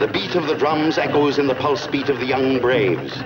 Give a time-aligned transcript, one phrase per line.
[0.00, 3.22] The beat of the drums echoes in the pulse beat of the young braves.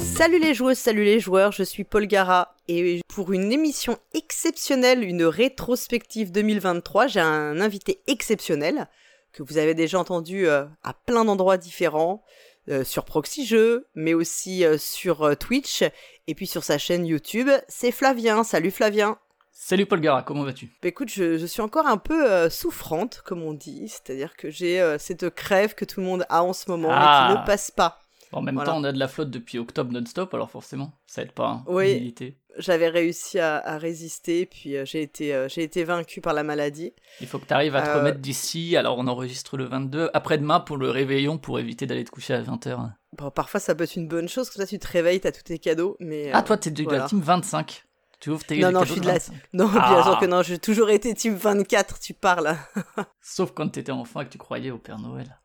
[0.00, 5.04] Salut les joueuses, salut les joueurs, je suis Paul Gara et pour une émission exceptionnelle,
[5.04, 8.88] une rétrospective 2023, j'ai un invité exceptionnel
[9.32, 12.24] que vous avez déjà entendu euh, à plein d'endroits différents,
[12.68, 15.84] euh, sur Proxy Jeux, mais aussi euh, sur Twitch
[16.26, 17.50] et puis sur sa chaîne YouTube.
[17.68, 18.42] C'est Flavien.
[18.42, 19.16] Salut Flavien.
[19.58, 20.66] Salut Paul Gara, comment vas-tu?
[20.82, 25.30] Bah Écoute, je, suis encore un peu souffrante, comme on dit, c'est-à-dire que j'ai cette
[25.30, 27.44] crève que tout le monde a en ce moment et qui ne ah.
[27.46, 27.98] passe pas.
[28.32, 31.32] En même temps, on a de la flotte depuis octobre non-stop, alors forcément, ça aide
[31.32, 31.48] pas.
[31.48, 32.14] Hein, oui,
[32.58, 36.92] j'avais réussi à, résister, puis euh, j'ai été, euh, j'ai été vaincu par la maladie.
[37.20, 40.10] Il faut que tu arrives à te euh, remettre d'ici, alors on enregistre le 22,
[40.12, 42.92] après-demain pour le réveillon, pour éviter d'aller te coucher à 20h.
[43.16, 45.42] Bon, parfois ça peut être une bonne chose, comme ça tu te réveilles, t'as tous
[45.42, 46.30] tes cadeaux, mais...
[46.32, 47.85] Ah, toi t'es de la team 25
[48.20, 49.18] tu ouvres tes non, non, je suis de la...
[49.52, 50.18] Non, bien sûr ah.
[50.20, 52.56] que non, j'ai toujours été team 24, tu parles.
[53.20, 55.38] Sauf quand t'étais enfant et que tu croyais au Père Noël.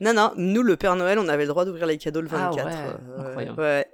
[0.00, 2.66] Non, non, nous, le Père Noël, on avait le droit d'ouvrir les cadeaux le 24.
[3.18, 3.86] Ah ouais, ouais.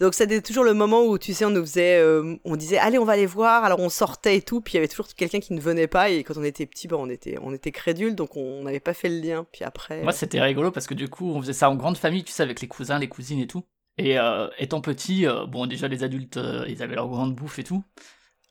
[0.00, 2.98] Donc c'était toujours le moment où tu sais on nous faisait euh, on disait allez
[2.98, 5.40] on va aller voir alors on sortait et tout puis il y avait toujours quelqu'un
[5.40, 8.14] qui ne venait pas et quand on était petit bon, on était on était crédule
[8.14, 11.08] donc on n'avait pas fait le lien puis après Moi c'était rigolo parce que du
[11.08, 13.46] coup on faisait ça en grande famille tu sais avec les cousins les cousines et
[13.46, 13.64] tout
[13.98, 16.38] et euh, étant petit euh, bon déjà les adultes
[16.68, 17.84] ils avaient leur grande bouffe et tout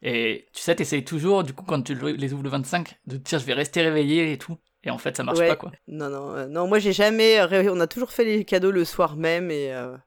[0.01, 3.29] et tu sais t'essayes toujours du coup quand tu les ouvres le 25 de te
[3.29, 5.71] dire je vais rester réveillé et tout et en fait, ça marche pas, quoi.
[5.87, 6.67] Non, non, euh, non.
[6.67, 7.41] Moi, j'ai jamais.
[7.69, 9.51] On a toujours fait les cadeaux le soir même.
[9.51, 9.97] Et, euh,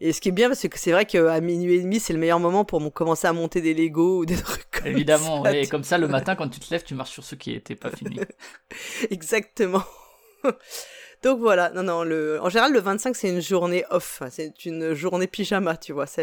[0.00, 2.18] et ce qui est bien, c'est que c'est vrai qu'à minuit et demi, c'est le
[2.18, 5.84] meilleur moment pour commencer à monter des Lego ou des trucs comme Évidemment, et comme
[5.84, 8.20] ça, le matin, quand tu te lèves, tu marches sur ceux qui n'étaient pas finis.
[9.10, 9.84] Exactement.
[11.22, 12.40] Donc voilà, non, non, le...
[12.40, 14.22] en général, le 25, c'est une journée off.
[14.30, 16.06] C'est une journée pyjama, tu vois.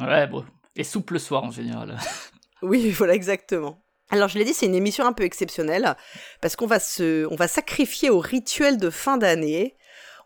[0.00, 0.44] Ouais, bon.
[0.76, 1.98] Et souple le soir, en général.
[2.62, 3.80] oui, voilà, exactement.
[4.10, 5.96] Alors je l'ai dit, c'est une émission un peu exceptionnelle
[6.40, 9.76] parce qu'on va se, on va sacrifier au rituel de fin d'année.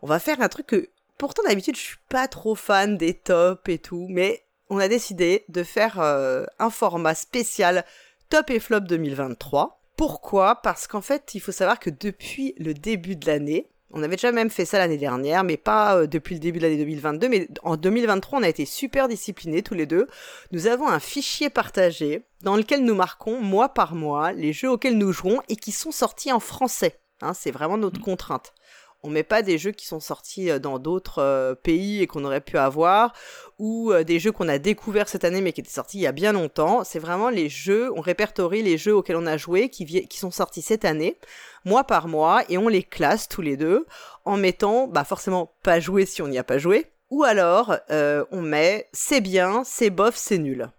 [0.01, 3.67] On va faire un truc que, pourtant d'habitude je suis pas trop fan des tops
[3.67, 7.83] et tout, mais on a décidé de faire euh, un format spécial
[8.29, 9.81] top et flop 2023.
[9.97, 10.61] Pourquoi?
[10.61, 14.31] Parce qu'en fait, il faut savoir que depuis le début de l'année, on avait déjà
[14.31, 17.29] même fait ça l'année dernière, mais pas euh, depuis le début de l'année 2022.
[17.29, 20.07] Mais en 2023, on a été super disciplinés tous les deux.
[20.51, 24.97] Nous avons un fichier partagé dans lequel nous marquons mois par mois les jeux auxquels
[24.97, 26.99] nous jouons et qui sont sortis en français.
[27.21, 28.03] Hein, c'est vraiment notre mmh.
[28.03, 28.53] contrainte
[29.03, 32.23] on met pas des jeux qui sont sortis euh, dans d'autres euh, pays et qu'on
[32.23, 33.13] aurait pu avoir,
[33.59, 36.07] ou euh, des jeux qu'on a découverts cette année mais qui étaient sortis il y
[36.07, 36.83] a bien longtemps.
[36.83, 40.61] C'est vraiment les jeux, on répertorie les jeux auxquels on a joué qui, sont sortis
[40.61, 41.19] cette année,
[41.65, 43.85] mois par mois, et on les classe tous les deux
[44.25, 48.41] en mettant, bah forcément pas joué si on n'y a pas joué, ou alors on
[48.41, 50.69] met c'est bien, c'est bof, c'est nul.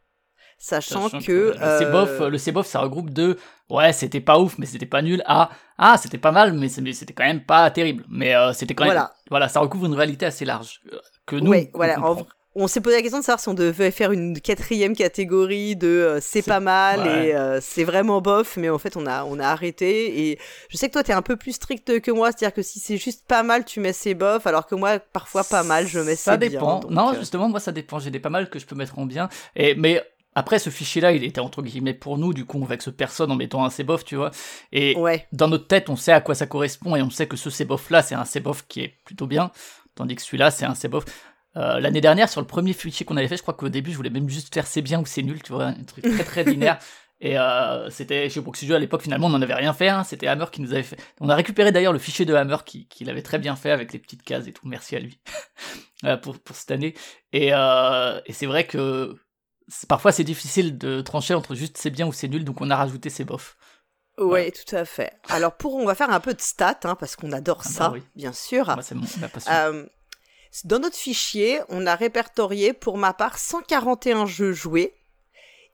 [0.66, 3.36] Sachant, que, le bof, le c'est bof, ça regroupe deux
[3.70, 7.12] ouais, c'était pas ouf, mais c'était pas nul, ah, ah, c'était pas mal, mais c'était
[7.12, 8.04] quand même pas terrible.
[8.08, 9.08] Mais euh, c'était quand même.
[9.30, 9.48] Voilà.
[9.48, 10.80] ça recouvre une réalité assez large.
[10.92, 11.50] Euh, que nous.
[11.50, 11.98] Oui, voilà.
[12.56, 15.88] On, s'est posé la question de savoir si on devait faire une quatrième catégorie de
[15.88, 19.48] euh, c'est pas mal et c'est vraiment bof, mais en fait on a, on a
[19.48, 20.30] arrêté.
[20.30, 20.38] Et
[20.68, 22.96] je sais que toi t'es un peu plus strict que moi, c'est-à-dire que si c'est
[22.96, 26.04] juste pas mal, tu mets c'est bof, alors que moi parfois pas mal, je mets
[26.04, 26.14] bien.
[26.14, 26.80] Ça dépend.
[26.90, 27.98] non, justement, moi ça dépend.
[27.98, 29.28] J'ai des pas mal que je peux mettre en bien.
[29.56, 32.90] Et, mais après, ce fichier-là, il était entre guillemets pour nous, du coup, on vexe
[32.96, 34.30] personne en mettant un CBOF, tu vois.
[34.72, 34.96] Et
[35.32, 38.02] dans notre tête, on sait à quoi ça correspond et on sait que ce CBOF-là,
[38.02, 39.50] c'est un CBOF qui est plutôt bien,
[39.94, 41.04] tandis que celui-là, c'est un CBOF.
[41.56, 43.96] Euh, L'année dernière, sur le premier fichier qu'on avait fait, je crois qu'au début, je
[43.96, 46.44] voulais même juste faire c'est bien ou c'est nul, tu vois, un truc très très
[46.44, 46.78] linéaire.
[47.20, 49.88] Et euh, c'était chez Proxy à l'époque, finalement, on n'en avait rien fait.
[49.88, 50.04] Hein.
[50.04, 50.98] C'était Hammer qui nous avait fait.
[51.20, 53.92] On a récupéré d'ailleurs le fichier de Hammer qui, qui l'avait très bien fait avec
[53.92, 54.66] les petites cases et tout.
[54.68, 55.18] Merci à lui
[56.04, 56.94] euh, pour, pour cette année.
[57.32, 59.16] Et, euh, et c'est vrai que
[59.88, 62.76] parfois c'est difficile de trancher entre juste c'est bien ou c'est nul, donc on a
[62.76, 63.56] rajouté ces bofs.
[64.18, 65.12] Oui, tout à fait.
[65.28, 67.88] Alors pour, on va faire un peu de stats, hein, parce qu'on adore ah ça,
[67.88, 68.76] bah bien sûr.
[69.48, 69.86] Euh,
[70.64, 74.94] dans notre fichier, on a répertorié pour ma part 141 jeux joués.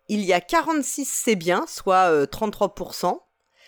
[0.08, 3.20] Il y a 46 c'est bien, soit 33%.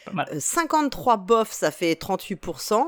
[0.09, 2.83] Euh, 53 bofs, ça fait 38%.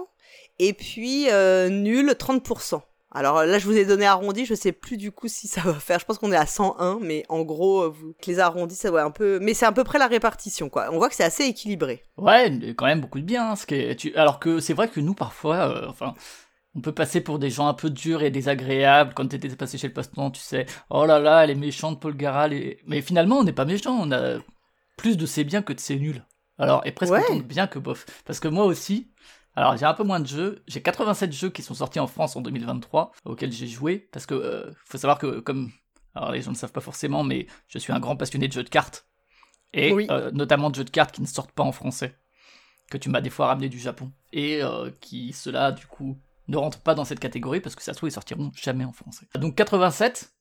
[0.58, 2.80] Et puis euh, nul, 30%.
[3.14, 5.74] Alors là, je vous ai donné arrondi, je sais plus du coup si ça va
[5.74, 6.00] faire.
[6.00, 9.04] Je pense qu'on est à 101, mais en gros, euh, vous, les arrondis, ça va
[9.04, 9.38] un peu.
[9.40, 10.88] Mais c'est à peu près la répartition, quoi.
[10.90, 12.02] On voit que c'est assez équilibré.
[12.16, 13.52] Ouais, quand même beaucoup de bien.
[13.52, 14.14] Hein, ce qui tu...
[14.16, 16.14] Alors que c'est vrai que nous, parfois, euh, enfin.
[16.76, 19.86] On peut passer pour des gens un peu durs et désagréables quand t'étais passé chez
[19.86, 20.66] le passe-temps, tu sais.
[20.90, 22.52] Oh là là, elle est méchante, Paul Garal.
[22.88, 23.96] Mais finalement, on n'est pas méchant.
[23.96, 24.38] On a
[24.96, 26.24] plus de c'est bien que de c'est nul.
[26.58, 28.06] Alors, et presque autant de bien que bof.
[28.24, 29.08] Parce que moi aussi,
[29.56, 32.36] alors j'ai un peu moins de jeux, j'ai 87 jeux qui sont sortis en France
[32.36, 35.70] en 2023 auxquels j'ai joué parce que euh, faut savoir que comme
[36.14, 38.64] alors les gens ne savent pas forcément mais je suis un grand passionné de jeux
[38.64, 39.06] de cartes
[39.72, 42.16] et euh, notamment de jeux de cartes qui ne sortent pas en français.
[42.90, 44.60] que tu m'as des fois ramené du Japon, et
[45.00, 46.16] qui, cela, du coup,
[46.46, 48.92] ne rentrent pas dans cette catégorie, parce que ça se trouve, ils sortiront jamais en
[48.92, 49.26] français.
[49.34, 50.32] Donc 87,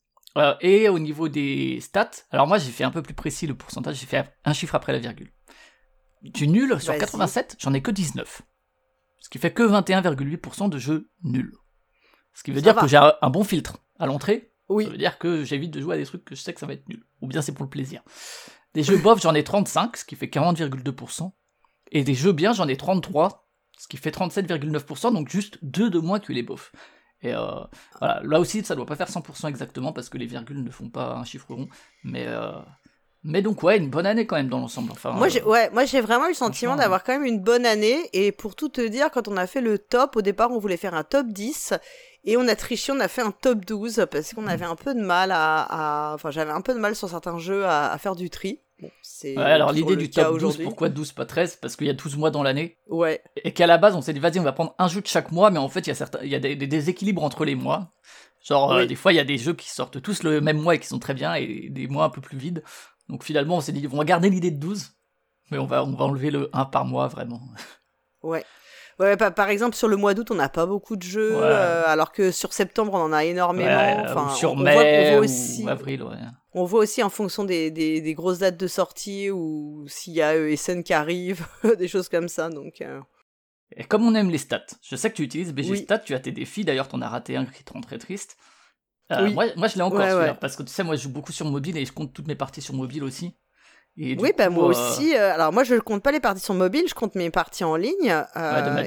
[0.61, 3.95] et au niveau des stats, alors moi j'ai fait un peu plus précis le pourcentage,
[3.95, 5.31] j'ai fait un chiffre après la virgule.
[6.21, 8.43] Du nul sur 87, j'en ai que 19.
[9.23, 11.55] Ce qui fait que 21,8% de jeux nuls.
[12.33, 14.51] Ce qui veut dire que j'ai un bon filtre à l'entrée.
[14.67, 14.83] Oui.
[14.83, 16.65] Ça veut dire que j'évite de jouer à des trucs que je sais que ça
[16.65, 17.05] va être nul.
[17.21, 18.03] Ou bien c'est pour le plaisir.
[18.73, 21.31] Des jeux bof, j'en ai 35, ce qui fait 40,2%.
[21.91, 23.47] Et des jeux bien, j'en ai 33,
[23.79, 26.73] ce qui fait 37,9%, donc juste deux de moins que les bofs.
[27.21, 27.63] Et euh,
[27.99, 30.89] voilà, là aussi, ça doit pas faire 100% exactement parce que les virgules ne font
[30.89, 31.69] pas un chiffre rond.
[32.03, 32.51] Mais euh,
[33.23, 34.91] mais donc ouais, une bonne année quand même dans l'ensemble.
[34.91, 37.39] Enfin, moi, j'ai, euh, ouais, moi j'ai vraiment eu le sentiment d'avoir quand même une
[37.39, 38.09] bonne année.
[38.11, 40.77] Et pour tout te dire, quand on a fait le top, au départ on voulait
[40.77, 41.73] faire un top 10.
[42.25, 44.93] Et on a triché, on a fait un top 12 parce qu'on avait un peu
[44.93, 48.29] de mal à, Enfin, j'avais un peu de mal sur certains jeux à, faire du
[48.29, 48.59] tri.
[48.79, 48.89] Bon,
[49.23, 52.17] ouais, alors l'idée du top 12, pourquoi 12 pas 13 Parce qu'il y a 12
[52.17, 52.77] mois dans l'année.
[52.89, 53.21] Ouais.
[53.43, 55.31] Et qu'à la base, on s'est dit, vas-y, on va prendre un jeu de chaque
[55.31, 56.19] mois, mais en fait, il y a, certains...
[56.23, 57.91] il y a des, déséquilibres entre les mois.
[58.41, 60.75] Genre, euh, des fois, il y a des jeux qui sortent tous le même mois
[60.75, 62.61] et qui sont très bien, et des mois un peu plus vides.
[63.09, 64.91] Donc finalement, on s'est dit, on va garder l'idée de 12,
[65.51, 67.41] mais on va, on va enlever le 1 par mois, vraiment.
[68.21, 68.45] Ouais.
[68.99, 72.11] Ouais, par, exemple, sur le mois d'août, on n'a pas beaucoup de jeux, euh, alors
[72.11, 74.03] que sur septembre, on en a énormément.
[74.05, 76.15] enfin, sur on, mai voit, aussi, ou avril, ouais.
[76.53, 80.21] On voit aussi en fonction des, des, des grosses dates de sortie ou s'il y
[80.21, 81.45] a ESN qui arrive,
[81.77, 82.49] des choses comme ça.
[82.49, 83.01] Donc, euh.
[83.75, 86.19] Et comme on aime les stats, je sais que tu utilises BG Stats, tu as
[86.19, 88.37] tes défis, d'ailleurs, tu en as raté un qui te rend très triste.
[89.11, 91.45] Euh, moi, moi, je l'ai encore, parce que tu sais, moi, je joue beaucoup sur
[91.45, 93.35] mobile et je compte toutes mes parties sur mobile aussi.
[93.95, 95.15] Et oui, bah moi euh, aussi.
[95.15, 97.63] Euh, alors moi, je ne compte pas les parties sur mobile, je compte mes parties
[97.63, 98.15] en ligne,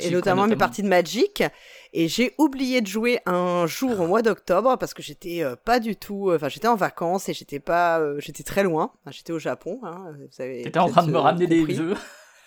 [0.00, 1.44] et notamment, mes parties de Magic.
[1.92, 5.94] Et j'ai oublié de jouer un jour au mois d'octobre parce que j'étais pas du
[5.94, 6.32] tout.
[6.34, 8.02] Enfin, j'étais en vacances et j'étais pas.
[8.18, 8.92] j'étais très loin.
[9.10, 9.78] j'étais au Japon.
[9.84, 11.94] Hein, T'étais en train de me ramener des jeux.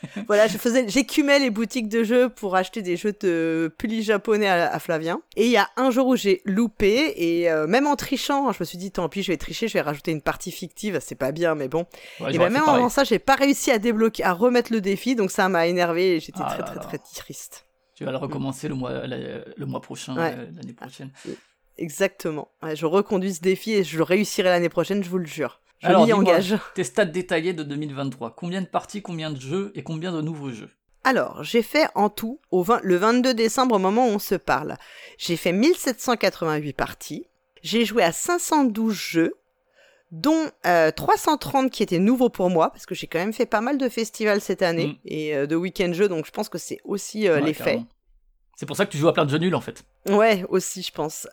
[0.28, 4.48] voilà, je faisais, j'écumais les boutiques de jeux pour acheter des jeux de puli japonais
[4.48, 5.22] à, Flavien.
[5.36, 8.57] Et il y a un jour où j'ai loupé et euh, même en trichant, je
[8.60, 11.16] me suis dit tant pis, je vais tricher, je vais rajouter une partie fictive, c'est
[11.16, 11.86] pas bien, mais bon.
[12.30, 15.31] et ben, même en ça, j'ai pas réussi à débloquer, à remettre le défi, donc
[15.31, 17.66] ça m'a énervé et j'étais ah très, très, très triste.
[17.95, 21.12] Tu vas le recommencer le mois, le mois prochain, euh, l'année prochaine.
[21.78, 22.50] Exactement.
[22.74, 25.62] je reconduis ce défi et je le réussirai l'année prochaine, je vous le jure.
[25.80, 26.58] Je Alors, engage.
[26.76, 28.36] Tes stats détaillés de 2023.
[28.36, 30.70] Combien de parties, combien de jeux et combien de nouveaux jeux?
[31.04, 34.76] Alors, j'ai fait en tout, au le 22 décembre, au moment où on se parle,
[35.18, 37.26] j'ai fait 1788 parties,
[37.62, 39.34] j'ai joué à 512 jeux,
[40.12, 43.62] dont 330 euh, qui étaient nouveaux pour moi, parce que j'ai quand même fait pas
[43.62, 44.98] mal de festivals cette année, mm.
[45.06, 47.81] et euh, de week-end jeux, donc je pense que c'est aussi euh, l'effet.
[48.60, 49.86] C'est pour ça que tu joues à plein de jeux nuls en fait.
[50.10, 51.30] Ouais, aussi je pense.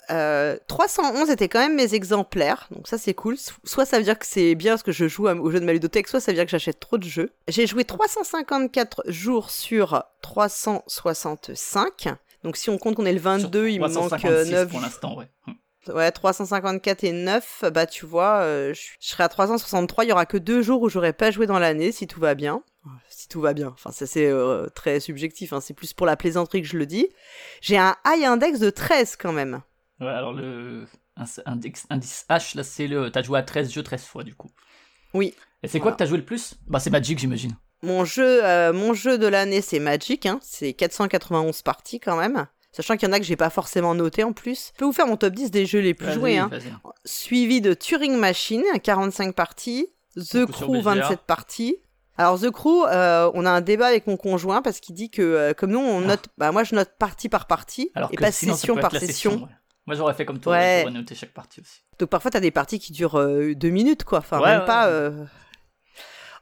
[0.68, 3.36] 311 euh, étaient quand même mes exemplaires, donc ça c'est cool.
[3.64, 5.72] Soit ça veut dire que c'est bien parce que je joue au jeu de ma
[5.72, 7.32] ludothèque, soit ça veut dire que j'achète trop de jeux.
[7.48, 12.14] J'ai joué 354 jours sur 365.
[12.44, 15.18] Donc si on compte qu'on est le 22, il me manque 9 euh, pour l'instant,
[15.18, 15.26] ouais.
[15.88, 20.26] Ouais, 354 et 9, bah tu vois, euh, je serai à 363, il y aura
[20.26, 22.62] que deux jours où j'aurai pas joué dans l'année, si tout va bien.
[23.08, 25.60] Si tout va bien, enfin ça c'est euh, très subjectif, hein.
[25.60, 27.08] c'est plus pour la plaisanterie que je le dis.
[27.60, 29.60] J'ai un high index de 13 quand même.
[30.00, 30.86] Ouais, alors le
[31.46, 33.10] index, indice H, là c'est le...
[33.10, 34.50] T'as joué à 13 jeux 13 fois du coup.
[35.14, 35.34] Oui.
[35.62, 36.54] Et c'est quoi que t'as joué le plus?
[36.68, 37.56] Bah c'est Magic j'imagine.
[37.82, 40.38] Mon jeu, euh, mon jeu de l'année c'est Magic, hein.
[40.42, 42.46] c'est 491 parties quand même.
[42.76, 44.72] Sachant qu'il y en a que j'ai pas forcément noté en plus.
[44.74, 46.36] Je peux vous faire mon top 10 des jeux les plus joués.
[46.36, 46.50] Hein.
[47.06, 49.88] Suivi de Turing Machine, 45 parties.
[50.14, 51.78] The Crew, 27 parties.
[52.18, 55.22] Alors The Crew, euh, on a un débat avec mon conjoint parce qu'il dit que
[55.22, 56.06] euh, comme nous on ah.
[56.06, 59.48] note, bah moi je note partie par partie et pas session par session.
[59.86, 60.80] Moi j'aurais fait comme toi, ouais.
[60.82, 61.82] j'aurais noté chaque partie aussi.
[61.98, 64.90] Donc parfois t'as des parties qui durent euh, deux minutes quoi, enfin même pas.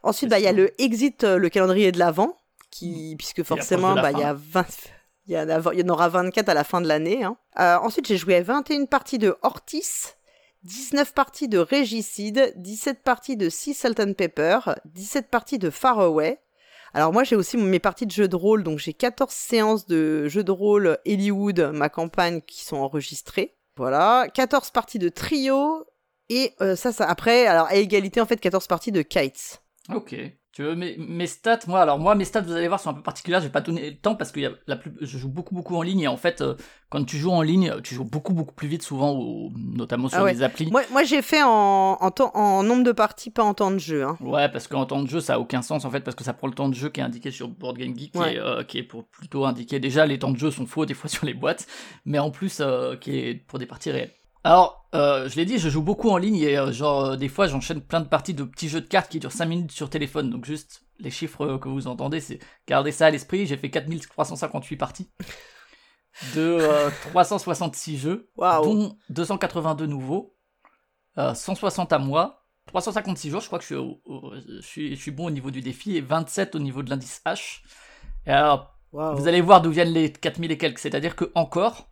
[0.03, 2.37] Ensuite bah il y a le Exit, le calendrier de l'avant,
[2.71, 4.65] qui puisque forcément bah il y a 20
[5.27, 7.23] il y, en aura 24 à la fin de l'année.
[7.23, 7.37] Hein.
[7.59, 10.13] Euh, ensuite, j'ai joué à 21 parties de Ortis,
[10.63, 16.39] 19 parties de Régicide, 17 parties de Sea Salt and Pepper, 17 parties de Faraway.
[16.93, 20.27] Alors moi, j'ai aussi mes parties de jeux de rôle, donc j'ai 14 séances de
[20.27, 23.55] jeux de rôle Hollywood, ma campagne, qui sont enregistrées.
[23.75, 25.85] Voilà, 14 parties de trio,
[26.29, 29.61] et euh, ça, ça, après, alors à égalité, en fait, 14 parties de kites.
[29.93, 30.15] Ok.
[30.55, 32.93] Tu veux mes, mes, stats Moi, alors moi, mes stats, vous allez voir, sont un
[32.93, 33.41] peu particulières.
[33.41, 35.53] Je vais pas donner le temps parce que y a la plus, je joue beaucoup,
[35.53, 35.99] beaucoup en ligne.
[35.99, 36.55] Et en fait, euh,
[36.87, 40.31] quand tu joues en ligne, tu joues beaucoup, beaucoup plus vite, souvent, notamment sur ah
[40.31, 40.71] les applis.
[40.71, 43.79] Moi, moi j'ai fait en, en, temps, en nombre de parties, pas en temps de
[43.79, 44.05] jeu.
[44.05, 44.17] Hein.
[44.21, 46.31] Ouais, parce qu'en temps de jeu, ça a aucun sens en fait, parce que ça
[46.31, 48.83] prend le temps de jeu qui est indiqué sur Board Game Geek, euh, qui, est,
[48.83, 49.81] pour plutôt indiqué.
[49.81, 51.67] Déjà, les temps de jeu sont faux des fois sur les boîtes,
[52.05, 54.13] mais en plus, euh, qui est pour des parties réelles.
[54.45, 57.29] Alors, euh, je l'ai dit, je joue beaucoup en ligne et euh, genre euh, des
[57.29, 59.89] fois j'enchaîne plein de parties de petits jeux de cartes qui durent 5 minutes sur
[59.89, 62.37] téléphone, donc juste les chiffres que vous entendez, c'est
[62.67, 63.47] gardez ça à l'esprit.
[63.47, 65.09] J'ai fait 4358 parties
[66.35, 66.59] de
[67.09, 70.37] 366 jeux, dont 282 nouveaux,
[71.17, 75.49] 160 à moi, 356 jours, je crois que je suis, je suis, bon au niveau
[75.49, 77.61] du défi, et 27 au niveau de l'indice H.
[78.27, 81.89] Et alors, vous allez voir d'où viennent les 4000 et quelques, c'est-à-dire que encore,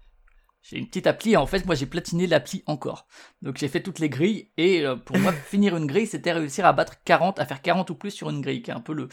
[0.64, 3.06] j'ai une petite appli, et en fait, moi j'ai platiné l'appli encore.
[3.42, 6.66] Donc j'ai fait toutes les grilles, et euh, pour moi, finir une grille, c'était réussir
[6.66, 8.94] à battre 40, à faire 40 ou plus sur une grille, qui est un peu
[8.94, 9.10] le,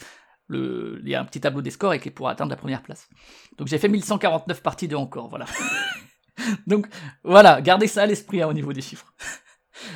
[0.47, 2.57] le, il y a un petit tableau des scores et qui est pour atteindre la
[2.57, 3.09] première place.
[3.57, 5.45] Donc j'ai fait 1149 parties de encore, voilà.
[6.67, 6.87] Donc
[7.23, 9.13] voilà, gardez ça à l'esprit hein, au niveau des chiffres.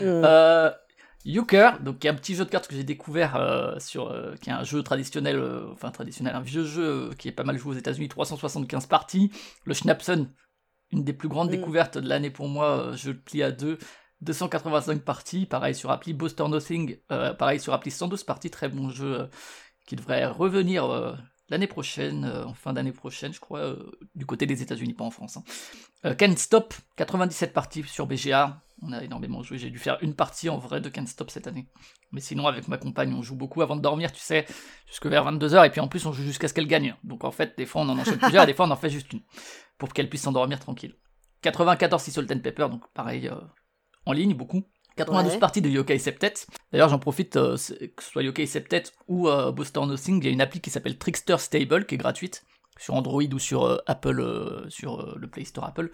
[0.01, 0.69] Euh,
[1.25, 4.35] Euchre, donc qui est un petit jeu de cartes que j'ai découvert euh, sur, euh,
[4.41, 7.57] qui est un jeu traditionnel, euh, enfin traditionnel, un vieux jeu qui est pas mal
[7.57, 9.31] joué aux États-Unis, 375 parties.
[9.65, 10.29] Le Schnapsen,
[10.95, 11.51] une des plus grandes mm.
[11.51, 13.77] découvertes de l'année pour moi, je le plie à deux.
[14.21, 16.97] 285 parties, pareil sur appli Buster Nothing,
[17.37, 19.29] pareil sur appli 112 parties, très bon jeu
[19.85, 21.17] qui devrait revenir
[21.49, 23.75] l'année prochaine, en fin d'année prochaine, je crois,
[24.15, 25.37] du côté des États-Unis, pas en France.
[26.03, 26.15] Hein.
[26.15, 29.57] Can't Stop, 97 parties sur BGA, on a énormément joué.
[29.57, 31.67] J'ai dû faire une partie en vrai de Can't Stop cette année.
[32.11, 34.45] Mais sinon, avec ma compagne, on joue beaucoup avant de dormir, tu sais,
[34.87, 35.65] jusque vers 22h.
[35.65, 36.95] Et puis en plus, on joue jusqu'à ce qu'elle gagne.
[37.03, 38.89] Donc en fait, des fois, on en enchaîne plusieurs et des fois, on en fait
[38.89, 39.21] juste une.
[39.77, 40.95] Pour qu'elle puisse s'endormir tranquille.
[41.41, 43.35] 94 si Salt Pepper, donc pareil, euh,
[44.05, 44.63] en ligne, beaucoup.
[44.95, 46.33] 92 parties de Yokai Septet.
[46.71, 50.27] D'ailleurs, j'en profite, euh, que ce soit Yokai Septet ou euh, Booster Nothing, il y
[50.29, 52.45] a une appli qui s'appelle Trickster Stable qui est gratuite
[52.79, 55.91] sur Android ou sur euh, Apple, sur le Play Store Apple,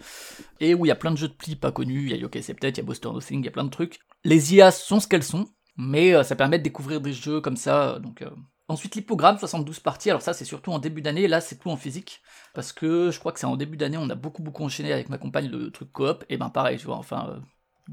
[0.60, 2.16] et où il y a plein de jeux de pli pas connus, il y a
[2.16, 3.98] Yokai Septet, il y a Buster Nothing, il y a plein de trucs.
[4.24, 7.98] Les IA sont ce qu'elles sont, mais ça permet de découvrir des jeux comme ça,
[8.00, 8.24] donc...
[8.68, 10.10] Ensuite, l'hypogramme, 72 parties.
[10.10, 11.28] Alors ça, c'est surtout en début d'année.
[11.28, 12.22] Là, c'est tout en physique.
[12.54, 15.08] Parce que je crois que c'est en début d'année, on a beaucoup, beaucoup enchaîné avec
[15.08, 16.24] ma compagne le truc coop.
[16.28, 17.42] Et ben pareil, tu vois, enfin,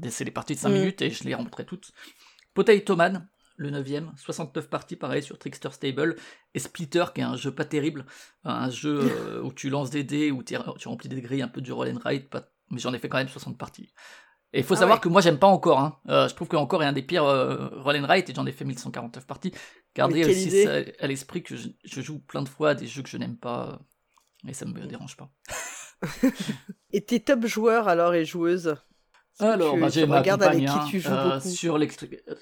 [0.08, 0.72] c'est les parties de 5 mm.
[0.72, 1.92] minutes et je les rencontrais toutes.
[2.54, 6.16] Potato Man, le 9ème, 69 parties pareil sur Trickster Stable,
[6.54, 8.06] et Splitter qui est un jeu pas terrible,
[8.44, 11.60] un jeu euh, où tu lances des dés, où tu remplis des grilles, un peu
[11.60, 12.34] du roll and write,
[12.70, 13.92] mais j'en ai fait quand même 60 parties.
[14.52, 15.96] Et il faut ah savoir que moi j'aime pas encore, hein.
[16.08, 18.46] Euh, je trouve que encore est un des pires euh, roll and write et j'en
[18.46, 19.52] ai fait 1149 parties.
[19.94, 23.16] Gardez aussi à l'esprit que je, joue plein de fois à des jeux que je
[23.16, 23.80] n'aime pas,
[24.46, 25.30] et ça me dérange pas.
[26.92, 28.76] et tes top joueurs alors et joueuses?
[29.40, 31.78] Alors, bah, j'ai ma compagne, avec qui tu joues euh, sur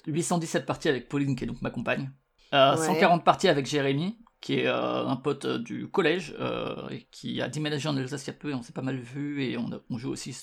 [0.07, 2.11] 817 parties avec Pauline, qui est donc ma compagne.
[2.51, 6.35] 140 euh, parties avec Jérémy, qui est euh, un pote du collège,
[6.91, 8.97] et qui a déménagé en Alsace il y a peu, et on s'est pas mal
[8.97, 10.37] vu, et on, joue aussi,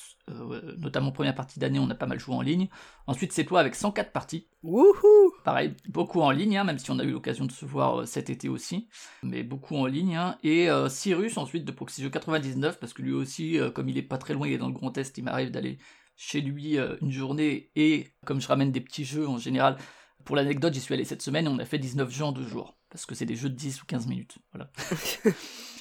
[0.78, 2.68] notamment première partie d'année, on a pas mal joué en ligne.
[3.06, 4.48] Ensuite, c'est toi avec 104 parties.
[4.62, 8.06] Wouhou Pareil, beaucoup en ligne, hein, même si on a eu l'occasion de se voir
[8.06, 8.88] cet été aussi,
[9.22, 10.16] mais beaucoup en ligne.
[10.16, 10.36] Hein.
[10.42, 14.34] Et Cyrus, ensuite, de Proxy 99, parce que lui aussi, comme il est pas très
[14.34, 15.78] loin, il est dans le Grand Est, il m'arrive d'aller
[16.16, 19.76] chez lui euh, une journée et comme je ramène des petits jeux en général,
[20.24, 22.46] pour l'anecdote, j'y suis allé cette semaine et on a fait 19 jeux en deux
[22.46, 22.76] jours.
[22.96, 24.38] Parce que c'est des jeux de 10 ou 15 minutes.
[24.54, 24.70] Voilà.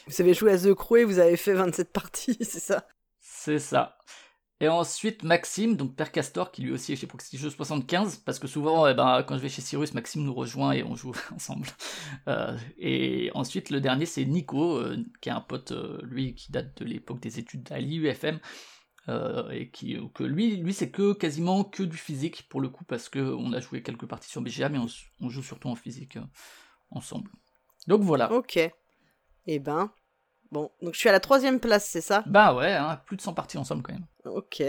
[0.08, 2.86] vous avez joué à The Crew et vous avez fait 27 parties, c'est ça?
[3.22, 3.98] C'est ça.
[4.60, 8.38] Et ensuite, Maxime, donc Père Castor, qui lui aussi est chez Proxy Jeux 75, parce
[8.38, 11.14] que souvent, eh ben, quand je vais chez Cyrus, Maxime nous rejoint et on joue
[11.34, 11.68] ensemble.
[12.28, 15.72] Euh, et ensuite, le dernier, c'est Nico, euh, qui est un pote,
[16.04, 18.42] lui, qui date de l'époque des études à l'IUFM,
[19.08, 22.84] euh, et qui, que lui, lui c'est que quasiment que du physique pour le coup
[22.86, 26.18] parce que on a joué quelques parties sur BGA mais on, joue surtout en physique
[26.18, 26.24] euh,
[26.92, 27.30] ensemble.
[27.88, 28.32] Donc voilà.
[28.32, 28.58] Ok.
[28.58, 28.74] Et
[29.48, 29.92] eh ben,
[30.52, 32.24] bon, donc je suis à la troisième place, c'est ça?
[32.26, 34.08] Bah ouais, hein, plus de 100 parties ensemble quand même.
[34.26, 34.64] Ok.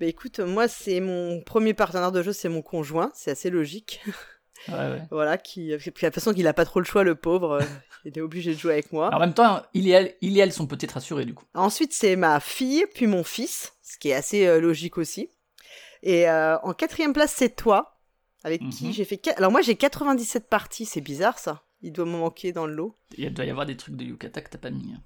[0.00, 4.00] Bah écoute, moi c'est mon premier partenaire de jeu, c'est mon conjoint, c'est assez logique.
[5.10, 7.52] Voilà, qui, de toute façon, qu'il a pas trop le choix, le pauvre.
[7.52, 7.64] Euh,
[8.04, 9.14] il était obligé de jouer avec moi.
[9.14, 11.44] en même temps, il et elle, il et elle sont peut-être rassurés du coup.
[11.54, 15.30] Ensuite, c'est ma fille, puis mon fils, ce qui est assez euh, logique aussi.
[16.02, 17.97] Et euh, en quatrième place, c'est toi,
[18.44, 18.92] avec qui mhm.
[18.92, 19.20] j'ai fait.
[19.36, 21.62] Alors moi, j'ai 97 parties, c'est bizarre ça.
[21.82, 22.96] Il doit me manquer dans le lot.
[23.16, 24.92] Il doit y avoir des trucs de Yukata que t'as pas mis.
[24.94, 25.02] Hein.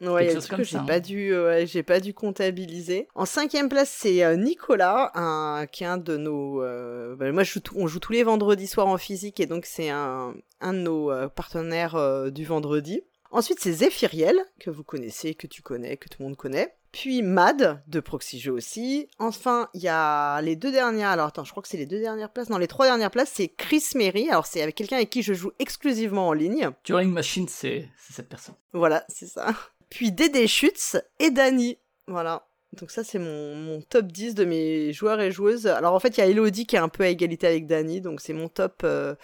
[0.00, 1.00] Ouais, il que j'ai pas hein.
[1.00, 3.08] dû, euh, j'ai pas dû comptabiliser.
[3.14, 6.62] En cinquième place, c'est euh, Nicolas, un, qui est un de nos.
[6.62, 9.90] Euh, bah, moi, je on joue tous les vendredis soirs en physique et donc c'est
[9.90, 13.02] un, un de nos partenaires du vendredi.
[13.30, 16.74] Ensuite, c'est Zéphiriel, que vous connaissez, que tu connais, que tout le monde connaît.
[16.94, 19.08] Puis Mad, de Proxy Jeux aussi.
[19.18, 21.10] Enfin, il y a les deux dernières.
[21.10, 22.48] Alors attends, je crois que c'est les deux dernières places.
[22.48, 24.30] Non, les trois dernières places, c'est Chris Mary.
[24.30, 26.70] Alors c'est avec quelqu'un avec qui je joue exclusivement en ligne.
[26.84, 28.54] Turing Machine, c'est cette personne.
[28.72, 29.54] Voilà, c'est ça
[29.94, 31.78] puis Dédé Schutz et Dani.
[32.08, 32.48] Voilà.
[32.72, 35.68] Donc ça, c'est mon, top 10 de mes joueurs et joueuses.
[35.68, 38.00] Alors en fait, il y a Elodie qui est un peu à égalité avec Dani,
[38.00, 38.82] donc c'est mon top...
[38.84, 39.14] Euh,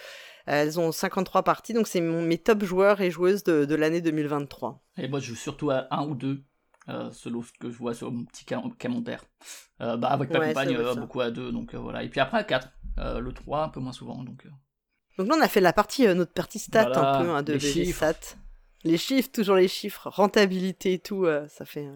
[0.46, 4.82] elles ont 53 parties, donc c'est mes top joueurs et joueuses de, l'année 2023.
[4.96, 6.42] Et moi, je joue surtout à un ou deux,
[6.90, 9.24] euh, selon ce que je vois sur mon petit commentaire.
[9.80, 12.02] Euh, bah, avec ma compagne, beaucoup à deux, donc voilà.
[12.02, 12.68] Et puis après à 4,
[13.18, 14.46] le 3 un peu moins souvent, donc...
[15.18, 17.92] Donc là, on a fait la partie, notre partie stat un peu hein, de les
[17.92, 18.14] stats.
[18.84, 21.86] Les chiffres, toujours les chiffres, rentabilité et tout, ça fait.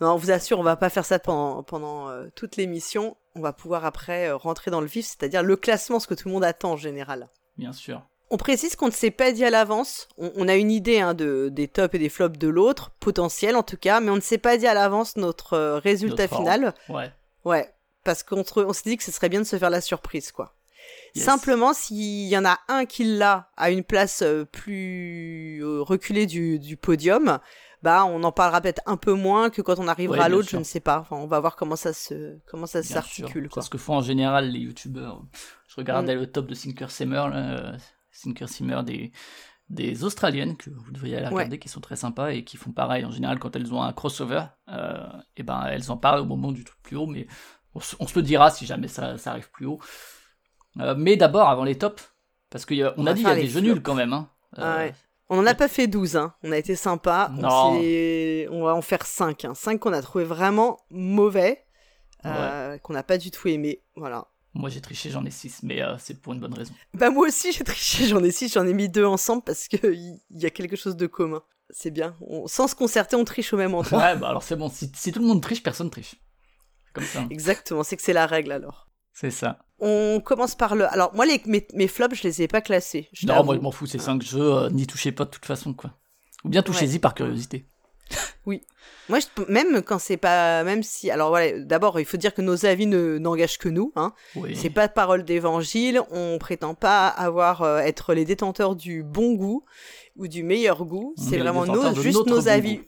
[0.00, 3.16] Non, on vous assure, on va pas faire ça pendant, pendant toute l'émission.
[3.34, 6.34] On va pouvoir après rentrer dans le vif, c'est-à-dire le classement, ce que tout le
[6.34, 7.30] monde attend en général.
[7.56, 8.02] Bien sûr.
[8.32, 10.08] On précise qu'on ne s'est pas dit à l'avance.
[10.16, 13.64] On, a une idée hein, de, des tops et des flops de l'autre, potentiel en
[13.64, 16.72] tout cas, mais on ne s'est pas dit à l'avance notre euh, résultat final.
[16.88, 17.10] Ouais.
[17.44, 17.68] Ouais.
[18.04, 20.54] Parce qu'on on s'est dit que ce serait bien de se faire la surprise, quoi.
[21.16, 26.26] Simplement, s'il y en a un qui l'a à une place euh, plus euh, reculée
[26.26, 27.40] du, podium,
[27.82, 30.56] bah on en parlera peut-être un peu moins que quand on arrivera à l'autre, je
[30.56, 31.00] ne sais pas.
[31.00, 33.48] Enfin, on va voir comment ça se comment ça s'articule.
[33.52, 35.22] Parce que font en général les youtubeurs.
[35.66, 36.20] Je regardais mm.
[36.20, 37.24] le top de Sinker Simmer,
[38.20, 39.12] Sinker Simmer des,
[39.70, 43.04] des Australiennes que vous devriez aller regarder, qui sont très sympas et qui font pareil
[43.04, 44.44] en général quand elles ont un crossover.
[44.68, 47.26] Euh, et ben elles en parlent au moment du truc plus haut, mais
[47.74, 49.78] on, se le dira si jamais ça, ça arrive plus haut.
[50.80, 52.12] Euh, mais d'abord avant les tops,
[52.50, 54.12] parce qu'on a, on a dit il y a des jeux nuls quand même.
[54.12, 54.28] Hein.
[54.58, 54.94] Euh, ah
[55.32, 56.34] on n'en a pas fait 12, hein.
[56.42, 57.30] on a été sympa.
[57.38, 57.44] On,
[58.50, 59.44] on, va en faire 5.
[59.44, 59.54] Hein.
[59.54, 61.64] 5 qu'on a trouvé vraiment mauvais,
[62.24, 63.80] qu'on n'a pas du tout aimé.
[63.94, 64.26] Voilà.
[64.54, 66.74] Moi j'ai triché, j'en ai 6, mais euh, c'est pour une bonne raison.
[66.94, 70.20] Bah moi aussi j'ai triché, j'en ai 6, j'en ai mis deux ensemble parce qu'il
[70.30, 71.42] y, a quelque chose de commun.
[71.70, 72.16] C'est bien.
[72.46, 73.98] sans se concerter, on triche au même endroit.
[73.98, 76.16] Ouais, bah alors c'est bon, si, tout le monde triche, personne triche.
[76.92, 77.24] Comme ça.
[77.30, 78.88] Exactement, c'est que c'est la règle alors.
[79.12, 79.60] C'est ça.
[79.78, 80.92] On commence par le.
[80.92, 83.08] Alors moi les, mes, flops, je les ai pas classés.
[83.22, 85.74] non, moi je m'en fous, c'est 5 jeux, euh, n'y touchez pas de toute façon
[85.74, 85.92] quoi.
[86.44, 87.66] Ou bien touchez-y par curiosité.
[88.46, 88.62] Oui.
[89.08, 92.42] Moi, je, même quand c'est pas, même si, alors voilà, d'abord, il faut dire que
[92.42, 93.92] nos avis ne n'engagent que nous.
[93.96, 94.12] Hein.
[94.54, 96.00] C'est pas de parole d'évangile.
[96.10, 99.64] On prétend pas avoir euh, être les détenteurs du bon goût
[100.16, 101.14] ou du meilleur goût.
[101.18, 102.80] C'est vraiment nos, juste nos avis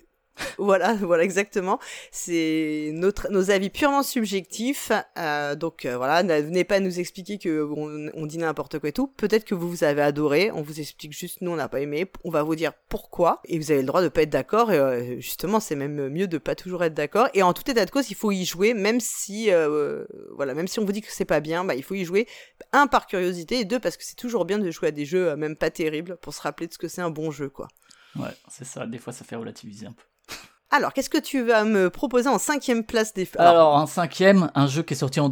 [0.59, 1.79] voilà, voilà exactement.
[2.11, 4.93] C'est notre nos avis purement subjectifs.
[5.19, 7.63] Euh, donc euh, voilà, ne venez pas nous expliquer que
[8.15, 9.07] on, dit n'importe quoi et tout.
[9.07, 10.51] Peut-être que vous vous avez adoré.
[10.53, 12.07] On vous explique juste nous on n'a pas aimé.
[12.25, 14.73] On va vous dire pourquoi et vous avez le droit de pas être d'accord.
[14.73, 17.29] Et euh, justement, c'est même mieux de pas toujours être d'accord.
[17.35, 19.51] Et en tout état de cause, il faut y jouer, même si
[20.37, 22.27] voilà, même si on vous dit que c'est pas bien, bah il faut y jouer.
[22.73, 25.37] Un par curiosité et deux parce que c'est toujours bien de jouer à des jeux
[25.37, 27.69] même pas terribles pour se rappeler de ce que c'est un bon jeu quoi.
[28.17, 28.87] Ouais, c'est ça.
[28.87, 30.05] Des fois, ça fait relativiser un peu.
[30.73, 33.29] Alors, qu'est-ce que tu vas me proposer en cinquième place des...
[33.37, 35.31] Alors, en cinquième, un jeu qui est sorti en,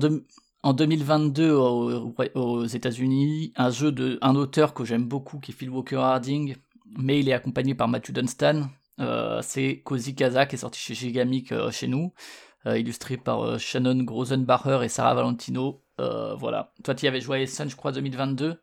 [0.63, 5.71] en 2022 aux, États-Unis, un jeu de un auteur que j'aime beaucoup qui est Phil
[5.71, 6.57] Walker Harding,
[6.99, 8.69] mais il est accompagné par Matthew Dunstan.
[9.01, 12.13] Euh, c'est Cozy Kaza qui est sorti chez Gigamic euh, chez nous,
[12.67, 15.83] euh, illustré par Shannon Grosenbacher et Sarah Valentino.
[15.97, 16.75] voilà.
[16.85, 18.63] Toi, tu y avais joué à Essen, je crois, 2022.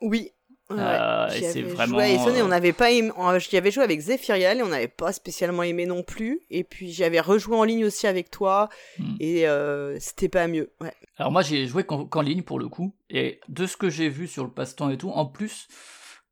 [0.00, 0.30] Oui,
[0.70, 1.98] euh, c'est vraiment.
[1.98, 5.86] Joué on n'avait pas J'y avais joué avec Zephyriel et on n'avait pas spécialement aimé
[5.86, 6.40] non plus.
[6.50, 9.16] Et puis j'avais rejoué en ligne aussi avec toi hmm.
[9.20, 10.70] et euh, c'était pas mieux.
[10.80, 10.92] Ouais.
[11.16, 14.26] Alors moi j'ai joué qu'en ligne pour le coup et de ce que j'ai vu
[14.26, 15.68] sur le passe-temps et tout, en plus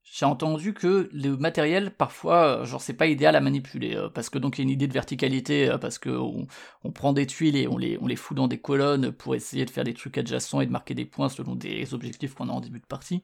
[0.03, 4.38] j'ai entendu que le matériel parfois genre c'est pas idéal à manipuler euh, parce que
[4.38, 6.46] donc il y a une idée de verticalité parce que on,
[6.85, 9.64] on, prend des tuiles et on les on les fout dans des colonnes pour essayer
[9.64, 12.53] de faire des trucs adjacents et de marquer des points selon des objectifs qu'on a
[12.53, 13.22] en début de partie.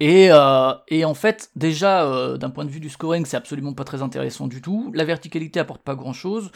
[0.00, 3.74] Et, euh, et, en fait, déjà, euh, d'un point de vue du scoring, c'est absolument
[3.74, 4.90] pas très intéressant du tout.
[4.94, 6.50] La verticalité apporte pas grand chose.